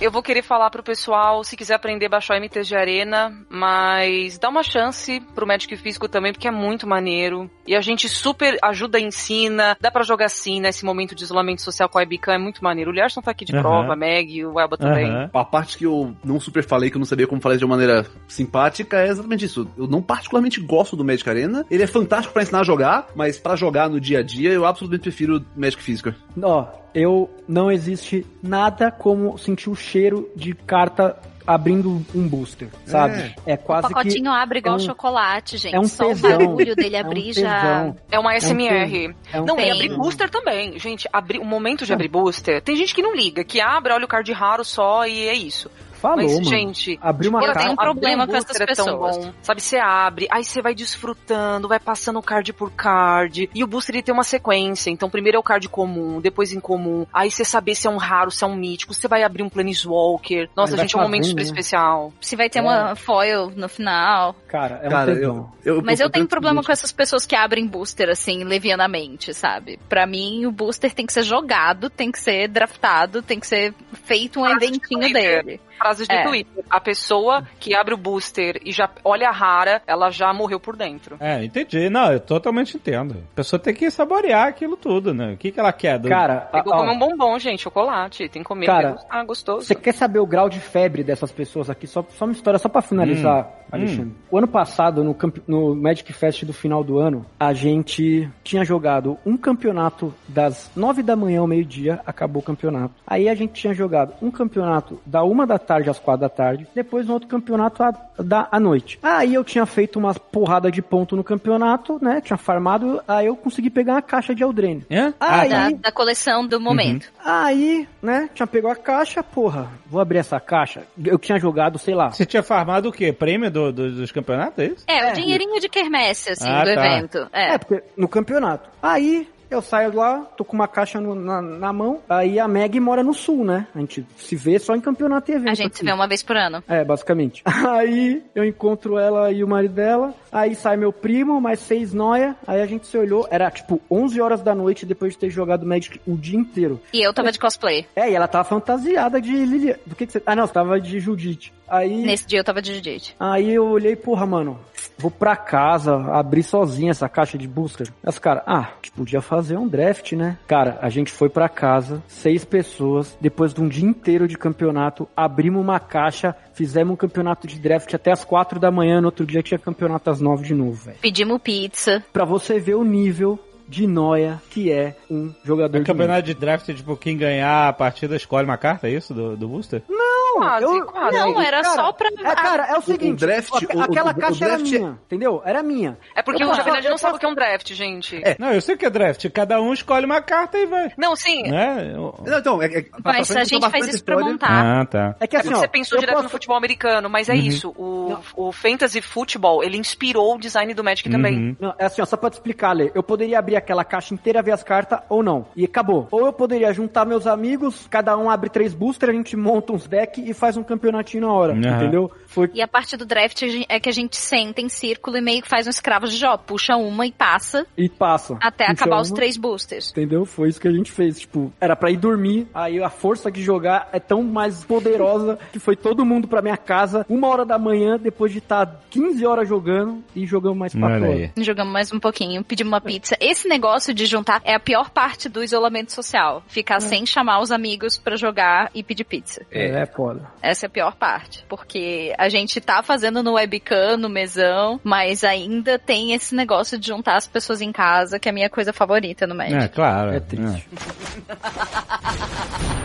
Eu 0.00 0.12
vou 0.12 0.22
querer 0.22 0.42
falar 0.42 0.70
pro 0.70 0.80
pessoal, 0.80 1.42
se 1.42 1.56
quiser 1.56 1.74
aprender, 1.74 2.08
baixar 2.08 2.34
o 2.34 2.36
MTG 2.36 2.76
Arena, 2.76 3.36
mas 3.50 4.38
dá 4.38 4.48
uma 4.48 4.62
chance 4.62 5.20
pro 5.34 5.44
Magic 5.44 5.76
Físico 5.76 6.08
também, 6.08 6.32
porque 6.32 6.46
é 6.46 6.52
muito 6.52 6.86
maneiro. 6.86 7.50
E 7.66 7.74
a 7.74 7.80
gente 7.80 8.08
super 8.08 8.56
ajuda 8.62 9.00
e 9.00 9.02
ensina, 9.02 9.76
dá 9.80 9.90
pra 9.90 10.04
jogar 10.04 10.26
assim, 10.26 10.60
nesse 10.60 10.84
momento 10.84 11.16
de 11.16 11.24
isolamento 11.24 11.62
social 11.62 11.88
com 11.88 11.98
a 11.98 12.02
Webcam, 12.02 12.34
é 12.34 12.38
muito 12.38 12.62
maneiro. 12.62 12.92
O 12.92 12.94
Lierson 12.94 13.20
tá 13.20 13.32
aqui 13.32 13.44
de 13.44 13.52
Aham. 13.52 13.62
prova, 13.62 13.92
a 13.94 13.96
Meg, 13.96 14.46
o 14.46 14.60
Elba 14.60 14.76
também. 14.76 15.10
Aham. 15.10 15.30
A 15.34 15.44
parte 15.44 15.76
que 15.76 15.84
eu 15.84 16.14
não 16.24 16.38
super 16.38 16.62
falei, 16.62 16.90
que 16.90 16.96
eu 16.96 17.00
não 17.00 17.06
sabia 17.06 17.26
como 17.26 17.40
falar 17.40 17.56
de 17.56 17.64
uma 17.64 17.76
maneira 17.76 18.06
simpática, 18.28 19.00
é 19.00 19.08
exatamente 19.08 19.46
isso. 19.46 19.68
Eu 19.76 19.88
não 19.88 20.00
particularmente 20.00 20.60
gosto 20.60 20.96
do 20.96 21.04
Magic 21.04 21.28
Arena. 21.28 21.66
Ele 21.68 21.82
é 21.82 21.88
fantástico 21.88 22.32
pra 22.32 22.44
ensinar 22.44 22.60
a 22.60 22.64
jogar, 22.64 23.08
mas 23.16 23.36
pra 23.36 23.56
jogar 23.56 23.90
no 23.90 24.00
dia 24.00 24.20
a 24.20 24.22
dia, 24.22 24.52
eu 24.52 24.64
absolutamente 24.64 25.02
prefiro 25.02 25.44
Magic 25.56 25.82
Físico. 25.82 26.14
Ó, 26.40 26.68
eu 26.98 27.30
não 27.46 27.70
existe 27.70 28.26
nada 28.42 28.90
como 28.90 29.38
sentir 29.38 29.70
o 29.70 29.74
cheiro 29.76 30.28
de 30.34 30.52
carta 30.54 31.16
abrindo 31.46 32.04
um 32.14 32.28
booster, 32.28 32.68
sabe? 32.84 33.34
É, 33.46 33.54
O 33.54 33.58
quase 33.58 33.88
pacotinho 33.88 34.24
que 34.24 34.28
abre 34.28 34.58
igual 34.58 34.74
é 34.74 34.76
um- 34.76 34.80
chocolate, 34.84 35.56
gente. 35.56 35.74
é 35.74 35.80
um 35.80 35.84
Só 35.84 36.08
tesão. 36.08 36.30
o 36.34 36.38
barulho 36.48 36.76
dele 36.76 36.94
é 36.96 37.02
um 37.02 37.06
abrir 37.06 37.32
já. 37.32 37.94
É 38.10 38.18
uma 38.18 38.34
É 38.34 38.36
SMR. 38.36 39.14
É 39.32 39.40
um 39.40 39.46
não, 39.46 39.58
e 39.58 39.70
abrir 39.70 39.96
booster 39.96 40.28
também. 40.28 40.78
Gente, 40.78 41.08
abrir, 41.10 41.38
o 41.38 41.46
momento 41.46 41.86
de 41.86 41.92
abrir 41.94 42.08
booster, 42.08 42.60
tem 42.60 42.76
gente 42.76 42.94
que 42.94 43.00
não 43.00 43.14
liga, 43.16 43.42
que 43.44 43.62
abre, 43.62 43.94
olha 43.94 44.04
o 44.04 44.08
card 44.08 44.30
raro 44.30 44.62
só 44.62 45.06
e 45.06 45.26
é 45.26 45.32
isso. 45.32 45.70
Falou, 46.00 46.16
Mas, 46.18 46.32
mano. 46.34 46.44
gente, 46.44 46.98
Abrir 47.02 47.28
uma 47.28 47.42
Eu 47.44 47.52
tenho 47.54 47.72
um 47.72 47.76
problema 47.76 48.26
com 48.26 48.36
essas 48.36 48.60
é 48.60 48.66
pessoas. 48.66 49.16
bom. 49.16 49.32
Sabe, 49.42 49.60
você 49.60 49.78
abre, 49.78 50.28
aí 50.30 50.44
você 50.44 50.62
vai 50.62 50.74
desfrutando, 50.74 51.66
vai 51.68 51.80
passando 51.80 52.22
card 52.22 52.52
por 52.52 52.70
card. 52.70 53.50
E 53.54 53.64
o 53.64 53.66
booster 53.66 53.94
ele 53.96 54.02
tem 54.02 54.12
uma 54.14 54.22
sequência. 54.24 54.90
Então, 54.90 55.10
primeiro 55.10 55.36
é 55.36 55.40
o 55.40 55.42
card 55.42 55.68
comum, 55.68 56.20
depois 56.20 56.52
incomum. 56.52 57.06
Aí 57.12 57.30
você 57.30 57.44
saber 57.44 57.74
se 57.74 57.86
é 57.86 57.90
um 57.90 57.96
raro, 57.96 58.30
se 58.30 58.44
é 58.44 58.46
um 58.46 58.54
mítico. 58.54 58.94
Você 58.94 59.08
vai 59.08 59.22
abrir 59.22 59.42
um 59.42 59.48
Planeswalker. 59.48 60.48
Nossa, 60.56 60.76
gente, 60.76 60.94
é 60.94 60.98
um 60.98 61.02
momento 61.02 61.26
super 61.26 61.42
né? 61.42 61.46
especial. 61.46 62.12
Se 62.20 62.36
vai 62.36 62.48
ter 62.48 62.58
É. 62.60 62.62
uma 62.62 62.94
foil 62.94 63.52
no 63.56 63.68
final. 63.68 64.34
Cara, 64.46 64.80
é 64.82 64.86
um 64.86 64.90
Cara, 64.90 65.12
eu, 65.12 65.48
eu, 65.64 65.82
Mas 65.82 66.00
eu 66.00 66.10
tenho 66.10 66.26
problema 66.26 66.62
com 66.62 66.72
essas 66.72 66.92
pessoas 66.92 67.26
que 67.26 67.34
abrem 67.34 67.66
booster, 67.66 68.08
assim, 68.08 68.44
levianamente, 68.44 69.34
sabe? 69.34 69.78
Pra 69.88 70.06
mim, 70.06 70.46
o 70.46 70.52
booster 70.52 70.92
tem 70.92 71.06
que 71.06 71.12
ser 71.12 71.22
jogado, 71.22 71.90
tem 71.90 72.10
que 72.12 72.18
ser 72.18 72.48
draftado, 72.48 73.22
tem 73.22 73.38
que 73.40 73.46
ser 73.46 73.74
feito 74.04 74.40
um 74.40 74.46
eventinho 74.46 75.12
dele. 75.12 75.60
Frases 75.88 76.06
de 76.08 76.14
É. 76.14 76.22
Twitter. 76.24 76.64
A 76.68 76.80
pessoa 76.80 77.42
que 77.58 77.74
abre 77.74 77.94
o 77.94 77.96
booster 77.96 78.60
e 78.64 78.72
já 78.72 78.88
olha 79.04 79.28
a 79.28 79.32
rara, 79.32 79.82
ela 79.86 80.10
já 80.10 80.32
morreu 80.32 80.60
por 80.60 80.76
dentro. 80.76 81.16
É, 81.20 81.42
entendi. 81.44 81.88
Não, 81.88 82.12
eu 82.12 82.20
totalmente 82.20 82.76
entendo. 82.76 83.16
A 83.32 83.36
pessoa 83.36 83.58
tem 83.58 83.74
que 83.74 83.90
saborear 83.90 84.48
aquilo 84.48 84.76
tudo, 84.76 85.14
né? 85.14 85.32
O 85.32 85.36
que, 85.36 85.50
que 85.50 85.58
ela 85.58 85.72
quer? 85.72 85.98
Do... 85.98 86.08
Cara, 86.08 86.40
Pegou 86.52 86.74
ó, 86.74 86.78
como 86.78 86.92
um 86.92 86.98
bombom, 86.98 87.38
gente, 87.38 87.62
chocolate. 87.62 88.28
Tem 88.28 88.42
que 88.42 88.48
comer. 88.48 88.66
Cara, 88.66 88.96
ah, 89.08 89.24
gostoso. 89.24 89.66
Você 89.66 89.74
quer 89.74 89.92
saber 89.94 90.18
o 90.18 90.26
grau 90.26 90.48
de 90.48 90.60
febre 90.60 91.02
dessas 91.02 91.32
pessoas 91.32 91.70
aqui? 91.70 91.86
Só, 91.86 92.04
só 92.10 92.24
uma 92.26 92.32
história, 92.32 92.58
só 92.58 92.68
pra 92.68 92.82
finalizar, 92.82 93.44
Hum, 93.46 93.57
Alexandre. 93.70 94.12
O 94.30 94.38
ano 94.38 94.48
passado, 94.48 95.02
no, 95.04 95.16
no 95.46 95.74
Magic 95.74 96.12
Fest 96.12 96.44
do 96.44 96.52
final 96.52 96.82
do 96.84 96.98
ano, 96.98 97.24
a 97.38 97.52
gente 97.52 98.28
tinha 98.42 98.64
jogado 98.64 99.18
um 99.26 99.36
campeonato 99.36 100.12
das 100.28 100.70
nove 100.76 101.02
da 101.02 101.14
manhã 101.16 101.40
ao 101.40 101.46
meio-dia, 101.46 102.00
acabou 102.06 102.40
o 102.42 102.44
campeonato. 102.44 102.94
Aí 103.06 103.28
a 103.28 103.34
gente 103.34 103.52
tinha 103.52 103.74
jogado 103.74 104.12
um 104.22 104.30
campeonato 104.30 105.00
da 105.04 105.22
uma 105.24 105.46
da 105.46 105.58
tarde 105.58 105.90
às 105.90 105.98
quatro 105.98 106.22
da 106.22 106.28
tarde, 106.28 106.66
depois 106.74 107.08
um 107.08 107.12
outro 107.12 107.28
campeonato 107.28 107.82
à, 107.82 107.92
da, 108.18 108.48
à 108.50 108.58
noite. 108.60 108.98
Aí 109.02 109.34
eu 109.34 109.44
tinha 109.44 109.66
feito 109.66 109.98
umas 109.98 110.16
porrada 110.18 110.70
de 110.70 110.80
ponto 110.82 111.16
no 111.16 111.24
campeonato, 111.24 111.98
né? 112.02 112.20
Tinha 112.20 112.36
farmado, 112.36 113.00
aí 113.06 113.26
eu 113.26 113.36
consegui 113.36 113.70
pegar 113.70 113.94
uma 113.94 114.02
caixa 114.02 114.34
de 114.34 114.42
Eldraine. 114.42 114.84
É? 114.90 115.12
Aí, 115.20 115.48
Da, 115.48 115.70
da 115.70 115.92
coleção 115.92 116.46
do 116.46 116.60
momento. 116.60 117.10
Aí, 117.24 117.86
né, 118.02 118.28
tinha 118.34 118.46
pegou 118.46 118.70
a 118.70 118.76
caixa, 118.76 119.22
porra, 119.22 119.68
vou 119.86 120.00
abrir 120.00 120.18
essa 120.18 120.40
caixa. 120.40 120.82
Eu 121.04 121.18
tinha 121.18 121.38
jogado, 121.38 121.78
sei 121.78 121.94
lá. 121.94 122.10
Você 122.10 122.24
tinha 122.24 122.42
farmado 122.42 122.88
o 122.88 122.92
quê? 122.92 123.12
Prêmio 123.12 123.50
do- 123.50 123.57
do- 123.72 123.90
dos 123.92 124.12
campeonatos, 124.12 124.58
é 124.58 124.66
isso? 124.66 124.84
É, 124.86 125.08
É. 125.08 125.10
o 125.12 125.14
dinheirinho 125.14 125.60
de 125.60 125.68
quermesse, 125.68 126.30
assim, 126.32 126.48
Ah, 126.48 126.64
do 126.64 126.74
tá. 126.74 126.86
evento. 126.86 127.28
É. 127.32 127.54
É, 127.54 127.58
porque 127.58 127.82
no 127.96 128.08
campeonato. 128.08 128.68
Aí 128.82 129.28
eu 129.50 129.62
saio 129.62 129.94
lá, 129.96 130.18
tô 130.36 130.44
com 130.44 130.54
uma 130.54 130.68
caixa 130.68 131.00
no- 131.00 131.14
na, 131.14 131.40
na 131.40 131.72
mão. 131.72 132.00
Aí 132.08 132.38
a 132.38 132.46
Meg 132.46 132.78
mora 132.78 133.02
no 133.02 133.14
sul, 133.14 133.44
né? 133.46 133.66
A 133.74 133.78
gente 133.80 134.06
se 134.18 134.36
vê 134.36 134.58
só 134.58 134.74
em 134.76 134.80
campeonato 134.80 135.30
e 135.30 135.34
evento. 135.34 135.50
A 135.50 135.54
gente 135.54 135.66
aqui. 135.68 135.78
se 135.78 135.84
vê 135.84 135.92
uma 135.92 136.06
vez 136.06 136.22
por 136.22 136.36
ano. 136.36 136.62
É, 136.68 136.84
basicamente. 136.84 137.42
Aí 137.66 138.22
eu 138.34 138.44
encontro 138.44 138.98
ela 138.98 139.32
e 139.32 139.42
o 139.42 139.48
marido 139.48 139.72
dela. 139.74 140.12
Aí 140.30 140.54
sai 140.54 140.76
meu 140.76 140.92
primo, 140.92 141.40
mais 141.40 141.60
seis 141.60 141.94
noia. 141.94 142.36
Aí 142.46 142.60
a 142.60 142.66
gente 142.66 142.86
se 142.86 142.98
olhou. 142.98 143.26
Era 143.30 143.50
tipo 143.50 143.80
11 143.90 144.20
horas 144.20 144.42
da 144.42 144.54
noite 144.54 144.84
depois 144.84 145.14
de 145.14 145.18
ter 145.18 145.30
jogado 145.30 145.64
Magic 145.64 145.98
o 146.06 146.14
dia 146.16 146.38
inteiro. 146.38 146.78
E 146.92 147.00
eu 147.06 147.14
tava 147.14 147.32
de 147.32 147.38
cosplay. 147.38 147.86
É, 147.96 148.10
e 148.10 148.14
ela 148.14 148.28
tava 148.28 148.44
fantasiada 148.44 149.18
de 149.20 149.32
Lilian. 149.32 149.76
Do 149.86 149.94
que 149.96 150.04
que 150.06 150.12
você. 150.12 150.22
Ah, 150.26 150.36
não, 150.36 150.46
você 150.46 150.52
tava 150.52 150.78
de 150.78 151.00
Judite. 151.00 151.54
Aí. 151.68 152.02
Nesse 152.02 152.26
dia 152.26 152.40
eu 152.40 152.44
tava 152.44 152.62
de 152.62 152.74
Judite. 152.74 153.14
Aí 153.18 153.52
eu 153.52 153.66
olhei, 153.66 153.94
porra, 153.96 154.26
mano, 154.26 154.58
vou 154.96 155.10
pra 155.10 155.36
casa 155.36 155.96
abrir 156.12 156.42
sozinho 156.42 156.90
essa 156.90 157.08
caixa 157.08 157.36
de 157.36 157.46
booster. 157.46 157.88
Aí 158.02 158.08
os 158.08 158.18
caras, 158.18 158.42
ah, 158.46 158.72
podia 158.98 159.20
fazer 159.20 159.56
um 159.56 159.68
draft, 159.68 160.12
né? 160.12 160.36
Cara, 160.48 160.76
a 160.82 160.88
gente 160.90 161.12
foi 161.12 161.28
pra 161.28 161.48
casa, 161.48 162.02
seis 162.08 162.44
pessoas, 162.44 163.16
depois 163.20 163.54
de 163.54 163.60
um 163.60 163.68
dia 163.68 163.88
inteiro 163.88 164.26
de 164.26 164.36
campeonato, 164.36 165.08
abrimos 165.16 165.62
uma 165.62 165.78
caixa, 165.78 166.34
fizemos 166.52 166.94
um 166.94 166.96
campeonato 166.96 167.46
de 167.46 167.60
draft 167.60 167.94
até 167.94 168.10
as 168.10 168.24
quatro 168.24 168.58
da 168.58 168.72
manhã, 168.72 169.00
no 169.00 169.06
outro 169.06 169.24
dia 169.24 169.40
tinha 169.40 169.58
campeonato 169.58 170.10
às 170.10 170.20
nove 170.20 170.44
de 170.44 170.54
novo, 170.54 170.72
velho. 170.72 170.98
Pedimos 171.00 171.40
pizza. 171.40 172.02
Pra 172.12 172.24
você 172.24 172.58
ver 172.58 172.74
o 172.74 172.82
nível 172.82 173.38
de 173.68 173.86
noia 173.86 174.40
que 174.50 174.72
é 174.72 174.96
um 175.10 175.32
jogador 175.44 175.76
O 175.76 175.80
de 175.80 175.86
campeonato 175.86 176.22
de 176.22 176.34
draft, 176.34 176.66
tipo, 176.74 176.96
quem 176.96 177.16
ganhar 177.16 177.68
a 177.68 177.72
partida 177.72 178.16
escolhe 178.16 178.44
uma 178.46 178.56
carta, 178.56 178.88
é 178.88 178.92
isso? 178.92 179.12
Do, 179.12 179.36
do 179.36 179.46
booster? 179.48 179.82
Não, 179.88 180.36
quase, 180.38 180.64
eu- 180.64 180.86
quase. 180.86 181.16
Não, 181.18 181.40
era 181.40 181.62
cara, 181.62 181.74
só 181.74 181.92
pra- 181.92 182.08
É, 182.08 182.34
cara, 182.34 182.66
é 182.66 182.78
o 182.78 182.82
seguinte. 182.82 183.18
draft, 183.20 183.50
o- 183.52 183.76
o- 183.78 183.82
aquela 183.82 184.12
o 184.12 184.16
caixa 184.18 184.44
era 184.44 184.56
draft- 184.56 184.72
minha, 184.72 184.98
entendeu? 185.06 185.42
Era 185.44 185.62
minha. 185.62 185.98
É 186.16 186.22
porque 186.22 186.42
Eu 186.42 186.48
o 186.50 186.54
Jovem 186.54 186.82
não 186.88 186.96
sabe 186.98 187.16
o 187.16 187.18
que 187.18 187.26
é 187.26 187.28
um 187.28 187.34
draft, 187.34 187.72
gente. 187.74 188.22
Não, 188.38 188.52
eu 188.52 188.60
sei 188.60 188.74
o 188.74 188.78
que 188.78 188.86
é 188.86 188.90
draft. 188.90 189.28
Cada 189.30 189.60
um 189.60 189.72
escolhe 189.74 190.06
uma 190.06 190.22
carta 190.22 190.56
e 190.56 190.64
vai. 190.66 190.90
Não, 190.96 191.14
sim. 191.14 191.42
Né? 191.42 191.92
Eu- 191.94 192.14
Não, 192.26 192.38
então, 192.38 192.62
é, 192.62 192.66
é, 192.66 192.82
pra- 192.82 193.00
pra 193.02 193.12
Mas 193.12 193.28
frente, 193.28 193.40
a 193.40 193.44
gente 193.44 193.60
pra 193.60 193.70
faz 193.70 193.88
isso 193.88 194.02
pra 194.04 194.14
história. 194.14 194.32
montar. 194.32 194.80
Ah, 194.80 194.86
tá. 194.86 195.16
É 195.20 195.26
que 195.26 195.36
É 195.36 195.40
assim, 195.40 195.52
ó, 195.52 195.56
você 195.58 195.68
pensou 195.68 195.98
direto 195.98 196.14
posso- 196.14 196.24
no 196.24 196.30
futebol 196.30 196.56
americano, 196.56 197.10
mas 197.10 197.28
é 197.28 197.32
Uhum. 197.34 197.38
isso. 197.38 197.68
O, 197.76 198.16
o 198.34 198.52
Fantasy 198.52 199.02
Football, 199.02 199.62
ele 199.62 199.76
inspirou 199.76 200.36
o 200.36 200.38
design 200.38 200.72
do 200.72 200.82
Magic 200.82 201.08
também. 201.10 201.36
Uhum. 201.36 201.56
Não, 201.60 201.74
é 201.78 201.84
assim, 201.84 202.00
ó, 202.00 202.04
só 202.06 202.16
pra 202.16 202.30
te 202.30 202.34
explicar, 202.34 202.72
Lê. 202.72 202.90
Eu 202.94 203.02
poderia 203.02 203.38
abrir 203.38 203.57
aquela 203.58 203.84
caixa 203.84 204.14
inteira, 204.14 204.42
ver 204.42 204.52
as 204.52 204.62
cartas 204.62 205.00
ou 205.08 205.22
não. 205.22 205.46
E 205.56 205.64
acabou. 205.64 206.08
Ou 206.10 206.26
eu 206.26 206.32
poderia 206.32 206.72
juntar 206.72 207.04
meus 207.04 207.26
amigos, 207.26 207.86
cada 207.90 208.16
um 208.16 208.30
abre 208.30 208.48
três 208.50 208.74
boosters, 208.74 209.12
a 209.12 209.16
gente 209.16 209.36
monta 209.36 209.72
uns 209.72 209.86
decks 209.86 210.26
e 210.26 210.32
faz 210.34 210.56
um 210.56 210.62
campeonatinho 210.62 211.26
na 211.26 211.32
hora. 211.32 211.52
Aham. 211.52 211.76
Entendeu? 211.76 212.10
Foi. 212.26 212.50
E 212.54 212.62
a 212.62 212.68
parte 212.68 212.96
do 212.96 213.04
draft 213.06 213.42
é 213.68 213.80
que 213.80 213.88
a 213.88 213.92
gente 213.92 214.16
senta 214.16 214.60
em 214.60 214.68
círculo 214.68 215.16
e 215.16 215.20
meio 215.20 215.42
que 215.42 215.48
faz 215.48 215.66
um 215.66 215.70
escravo 215.70 216.06
de 216.06 216.16
Jó. 216.16 216.36
Puxa 216.36 216.76
uma 216.76 217.06
e 217.06 217.12
passa 217.12 217.66
E 217.76 217.88
passa. 217.88 218.36
até 218.40 218.66
Puxa 218.66 218.72
acabar 218.84 219.00
os 219.00 219.10
uma, 219.10 219.16
três 219.16 219.36
boosters. 219.36 219.90
Entendeu? 219.90 220.24
Foi 220.24 220.48
isso 220.48 220.60
que 220.60 220.68
a 220.68 220.72
gente 220.72 220.90
fez. 220.92 221.18
Tipo, 221.20 221.52
era 221.60 221.74
pra 221.76 221.90
ir 221.90 221.96
dormir, 221.96 222.46
aí 222.54 222.82
a 222.82 222.90
força 222.90 223.30
de 223.30 223.42
jogar 223.42 223.88
é 223.92 223.98
tão 224.00 224.22
mais 224.22 224.64
poderosa 224.64 225.38
que 225.52 225.58
foi 225.58 225.76
todo 225.76 226.04
mundo 226.04 226.28
pra 226.28 226.42
minha 226.42 226.56
casa, 226.56 227.04
uma 227.08 227.28
hora 227.28 227.44
da 227.44 227.58
manhã, 227.58 227.98
depois 227.98 228.32
de 228.32 228.38
estar 228.38 228.80
15 228.90 229.26
horas 229.26 229.48
jogando 229.48 230.02
e 230.14 230.26
jogamos 230.26 230.58
mais 230.58 230.72
quatro 230.74 230.96
Olha 231.02 231.08
horas. 231.08 231.30
Jogamos 231.38 231.72
mais 231.72 231.92
um 231.92 231.98
pouquinho, 232.00 232.44
pedimos 232.44 232.72
uma 232.72 232.80
pizza. 232.80 233.16
Esse 233.20 233.47
negócio 233.48 233.92
de 233.92 234.06
juntar 234.06 234.40
é 234.44 234.54
a 234.54 234.60
pior 234.60 234.90
parte 234.90 235.28
do 235.28 235.42
isolamento 235.42 235.92
social. 235.92 236.42
Ficar 236.46 236.80
sem 236.80 237.06
chamar 237.06 237.40
os 237.40 237.50
amigos 237.50 237.98
pra 237.98 238.16
jogar 238.16 238.70
e 238.74 238.82
pedir 238.82 239.04
pizza. 239.04 239.44
É, 239.50 239.82
é 239.82 239.86
foda. 239.86 240.30
Essa 240.42 240.66
é 240.66 240.68
a 240.68 240.70
pior 240.70 240.94
parte. 240.94 241.44
Porque 241.48 242.14
a 242.18 242.28
gente 242.28 242.60
tá 242.60 242.82
fazendo 242.82 243.22
no 243.22 243.34
webcam, 243.34 243.96
no 243.96 244.08
mesão, 244.08 244.80
mas 244.84 245.24
ainda 245.24 245.78
tem 245.78 246.12
esse 246.12 246.34
negócio 246.34 246.78
de 246.78 246.86
juntar 246.86 247.16
as 247.16 247.26
pessoas 247.26 247.60
em 247.60 247.72
casa, 247.72 248.18
que 248.18 248.28
é 248.28 248.30
a 248.30 248.34
minha 248.34 248.50
coisa 248.50 248.72
favorita 248.72 249.26
no 249.26 249.34
Magic. 249.34 249.64
É, 249.64 249.68
claro. 249.68 250.12
É 250.12 250.20
triste. 250.20 250.68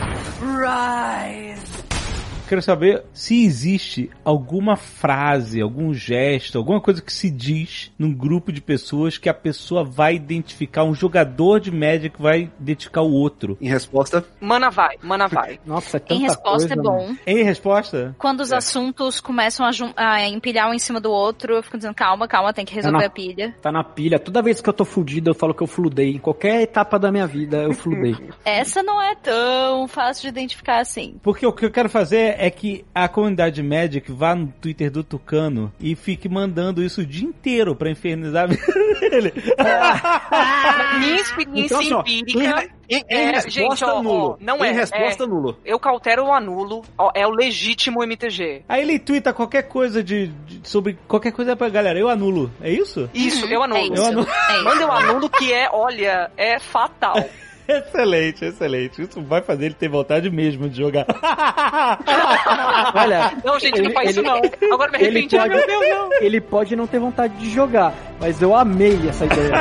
Quero 2.48 2.62
saber 2.62 3.04
se 3.14 3.44
existe 3.46 4.10
alguma 4.24 4.76
frase, 4.76 5.62
algum 5.62 5.94
gesto, 5.94 6.58
alguma 6.58 6.80
coisa 6.80 7.02
que 7.02 7.12
se 7.12 7.32
diz 7.32 7.92
num 7.98 8.14
grupo 8.14 8.52
de 8.52 8.62
pessoas 8.62 9.18
que 9.18 9.28
a 9.30 9.34
pessoa 9.34 9.84
vai 9.84 10.16
identificar, 10.16 10.84
um 10.84 10.94
jogador 10.94 11.60
de 11.60 11.72
Magic 11.72 12.22
vai 12.22 12.52
identificar 12.60 13.02
o 13.02 13.12
outro. 13.12 13.58
Em 13.62 13.68
resposta, 13.70 14.24
Mana 14.40 14.70
vai, 14.70 14.98
mana 15.02 15.28
vai. 15.28 15.60
Nossa, 15.66 15.98
é 15.98 16.00
tanta 16.00 16.14
Em 16.14 16.22
resposta 16.24 16.68
coisa, 16.68 16.74
é 16.74 16.76
mano. 16.76 16.90
bom. 16.90 17.16
Em 17.26 17.44
resposta? 17.44 18.16
Quando 18.20 18.42
os 18.42 18.52
assuntos 18.54 19.20
começam 19.20 19.66
a, 19.66 19.72
a 19.96 20.28
empilhar 20.28 20.70
um 20.70 20.74
em 20.74 20.80
cima 20.80 21.00
do 21.00 21.12
outro, 21.12 21.56
eu 21.56 21.64
fico 21.64 21.78
dizendo, 21.78 21.96
calma, 21.96 22.28
calma, 22.28 22.54
tem 22.54 22.66
que 22.66 22.76
resolver 22.76 22.98
na- 23.00 23.06
a 23.06 23.10
pilha. 23.10 23.56
Tá 23.62 23.72
na 23.72 23.84
pilha. 23.84 24.20
Toda 24.20 24.42
vez 24.42 24.62
que 24.62 24.70
eu 24.70 24.74
tô 24.74 24.86
fudido, 24.86 25.30
eu 25.32 25.36
falo 25.36 25.54
que 25.54 25.64
eu 25.64 25.68
fludei. 25.68 26.12
Em 26.12 26.20
qualquer 26.20 26.62
etapa 26.62 27.00
da 27.00 27.12
minha 27.12 27.26
vida, 27.26 27.64
eu 27.64 27.74
fludei. 27.74 28.16
Essa 28.46 28.84
não 28.84 29.02
é 29.02 29.16
tão 29.16 29.88
fácil 29.88 30.24
de 30.24 30.28
identificar 30.40 30.80
assim. 30.82 31.16
Porque 31.24 31.46
o 31.46 31.54
que 31.54 31.66
eu 31.66 31.72
quero 31.72 31.90
fazer 31.90 32.33
é 32.38 32.50
que 32.50 32.86
a 32.94 33.08
comunidade 33.08 33.62
Magic 33.64 34.12
vá 34.12 34.34
no 34.36 34.48
Twitter 34.62 34.90
do 34.92 35.04
Tucano 35.04 35.72
e 35.80 35.96
fique 35.96 36.28
mandando 36.30 36.84
isso 36.84 37.02
o 37.02 37.06
dia 37.06 37.26
inteiro 37.28 37.76
pra 37.76 37.90
infernizar 37.90 38.44
a 38.44 38.48
vida 38.48 38.66
dele. 39.10 39.34
Minha 41.00 41.16
experiência 41.16 41.76
Então, 41.76 42.00
assim, 42.00 42.20
empírica. 42.20 42.70
em, 42.90 42.98
em 42.98 43.04
é, 43.10 43.32
resposta 43.32 43.52
gente, 43.52 43.84
ó, 43.84 44.02
nulo. 44.04 44.32
ó, 44.32 44.38
não 44.40 44.58
em 44.64 44.70
é, 44.70 44.72
resposta 44.72 45.26
nulo. 45.26 45.58
Eu 45.66 45.80
cautero 45.80 46.26
o 46.26 46.32
anulo. 46.34 46.84
ó, 46.98 47.12
é 47.16 47.26
o 47.26 47.32
legítimo 47.32 48.04
MTG. 48.04 48.64
Aí 48.68 48.82
ele 48.82 49.00
twitta 49.00 49.34
qualquer 49.34 49.64
coisa 49.64 50.04
de, 50.04 50.28
de- 50.28 50.68
sobre 50.68 50.98
qualquer 51.08 51.32
coisa 51.32 51.56
pra 51.56 51.70
galera. 51.70 51.98
Eu 52.00 52.10
anulo. 52.10 52.52
É 52.62 52.70
isso? 52.72 53.10
Isso, 53.14 53.46
eu 53.46 53.64
anulo. 53.64 53.80
É 53.82 53.84
isso. 53.86 53.96
Eu 53.96 54.06
anulo. 54.06 54.28
É 54.50 54.56
isso. 54.56 54.64
Manda 54.64 54.82
eu 54.84 54.92
anulo 54.92 55.30
que 55.30 55.52
é, 55.54 55.70
olha, 55.72 56.32
é 56.38 56.60
fatal. 56.60 57.16
Excelente, 57.68 58.46
excelente. 58.46 59.02
Isso 59.02 59.22
vai 59.22 59.42
fazer 59.42 59.66
ele 59.66 59.74
ter 59.76 59.88
vontade 59.90 60.30
mesmo 60.30 60.70
de 60.70 60.78
jogar. 60.78 61.06
Olha, 62.96 63.34
Não, 63.44 63.60
gente, 63.60 63.78
não 63.80 63.86
Ele- 63.86 63.94
faz 63.94 64.10
isso 64.12 64.20
ele- 64.20 64.28
não. 64.28 64.42
Agora 64.74 64.92
me 64.92 64.98
arrependi. 64.98 65.36
Pode, 65.38 65.50
meu 65.50 65.66
Deus, 65.68 65.90
não. 65.90 66.10
ele 66.22 66.42
pode 66.42 66.76
não 66.76 66.88
ter 66.88 67.00
vontade 67.00 67.34
de 67.38 67.50
jogar, 67.50 67.94
mas 68.20 68.42
eu 68.42 68.56
amei 68.56 69.00
essa 69.10 69.26
ideia. 69.26 69.52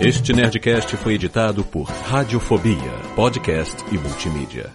Este 0.00 0.32
Nerdcast 0.32 0.96
foi 0.96 1.14
editado 1.14 1.64
por 1.64 1.84
Radiofobia, 1.84 2.92
podcast 3.16 3.84
e 3.92 3.98
multimídia. 3.98 4.72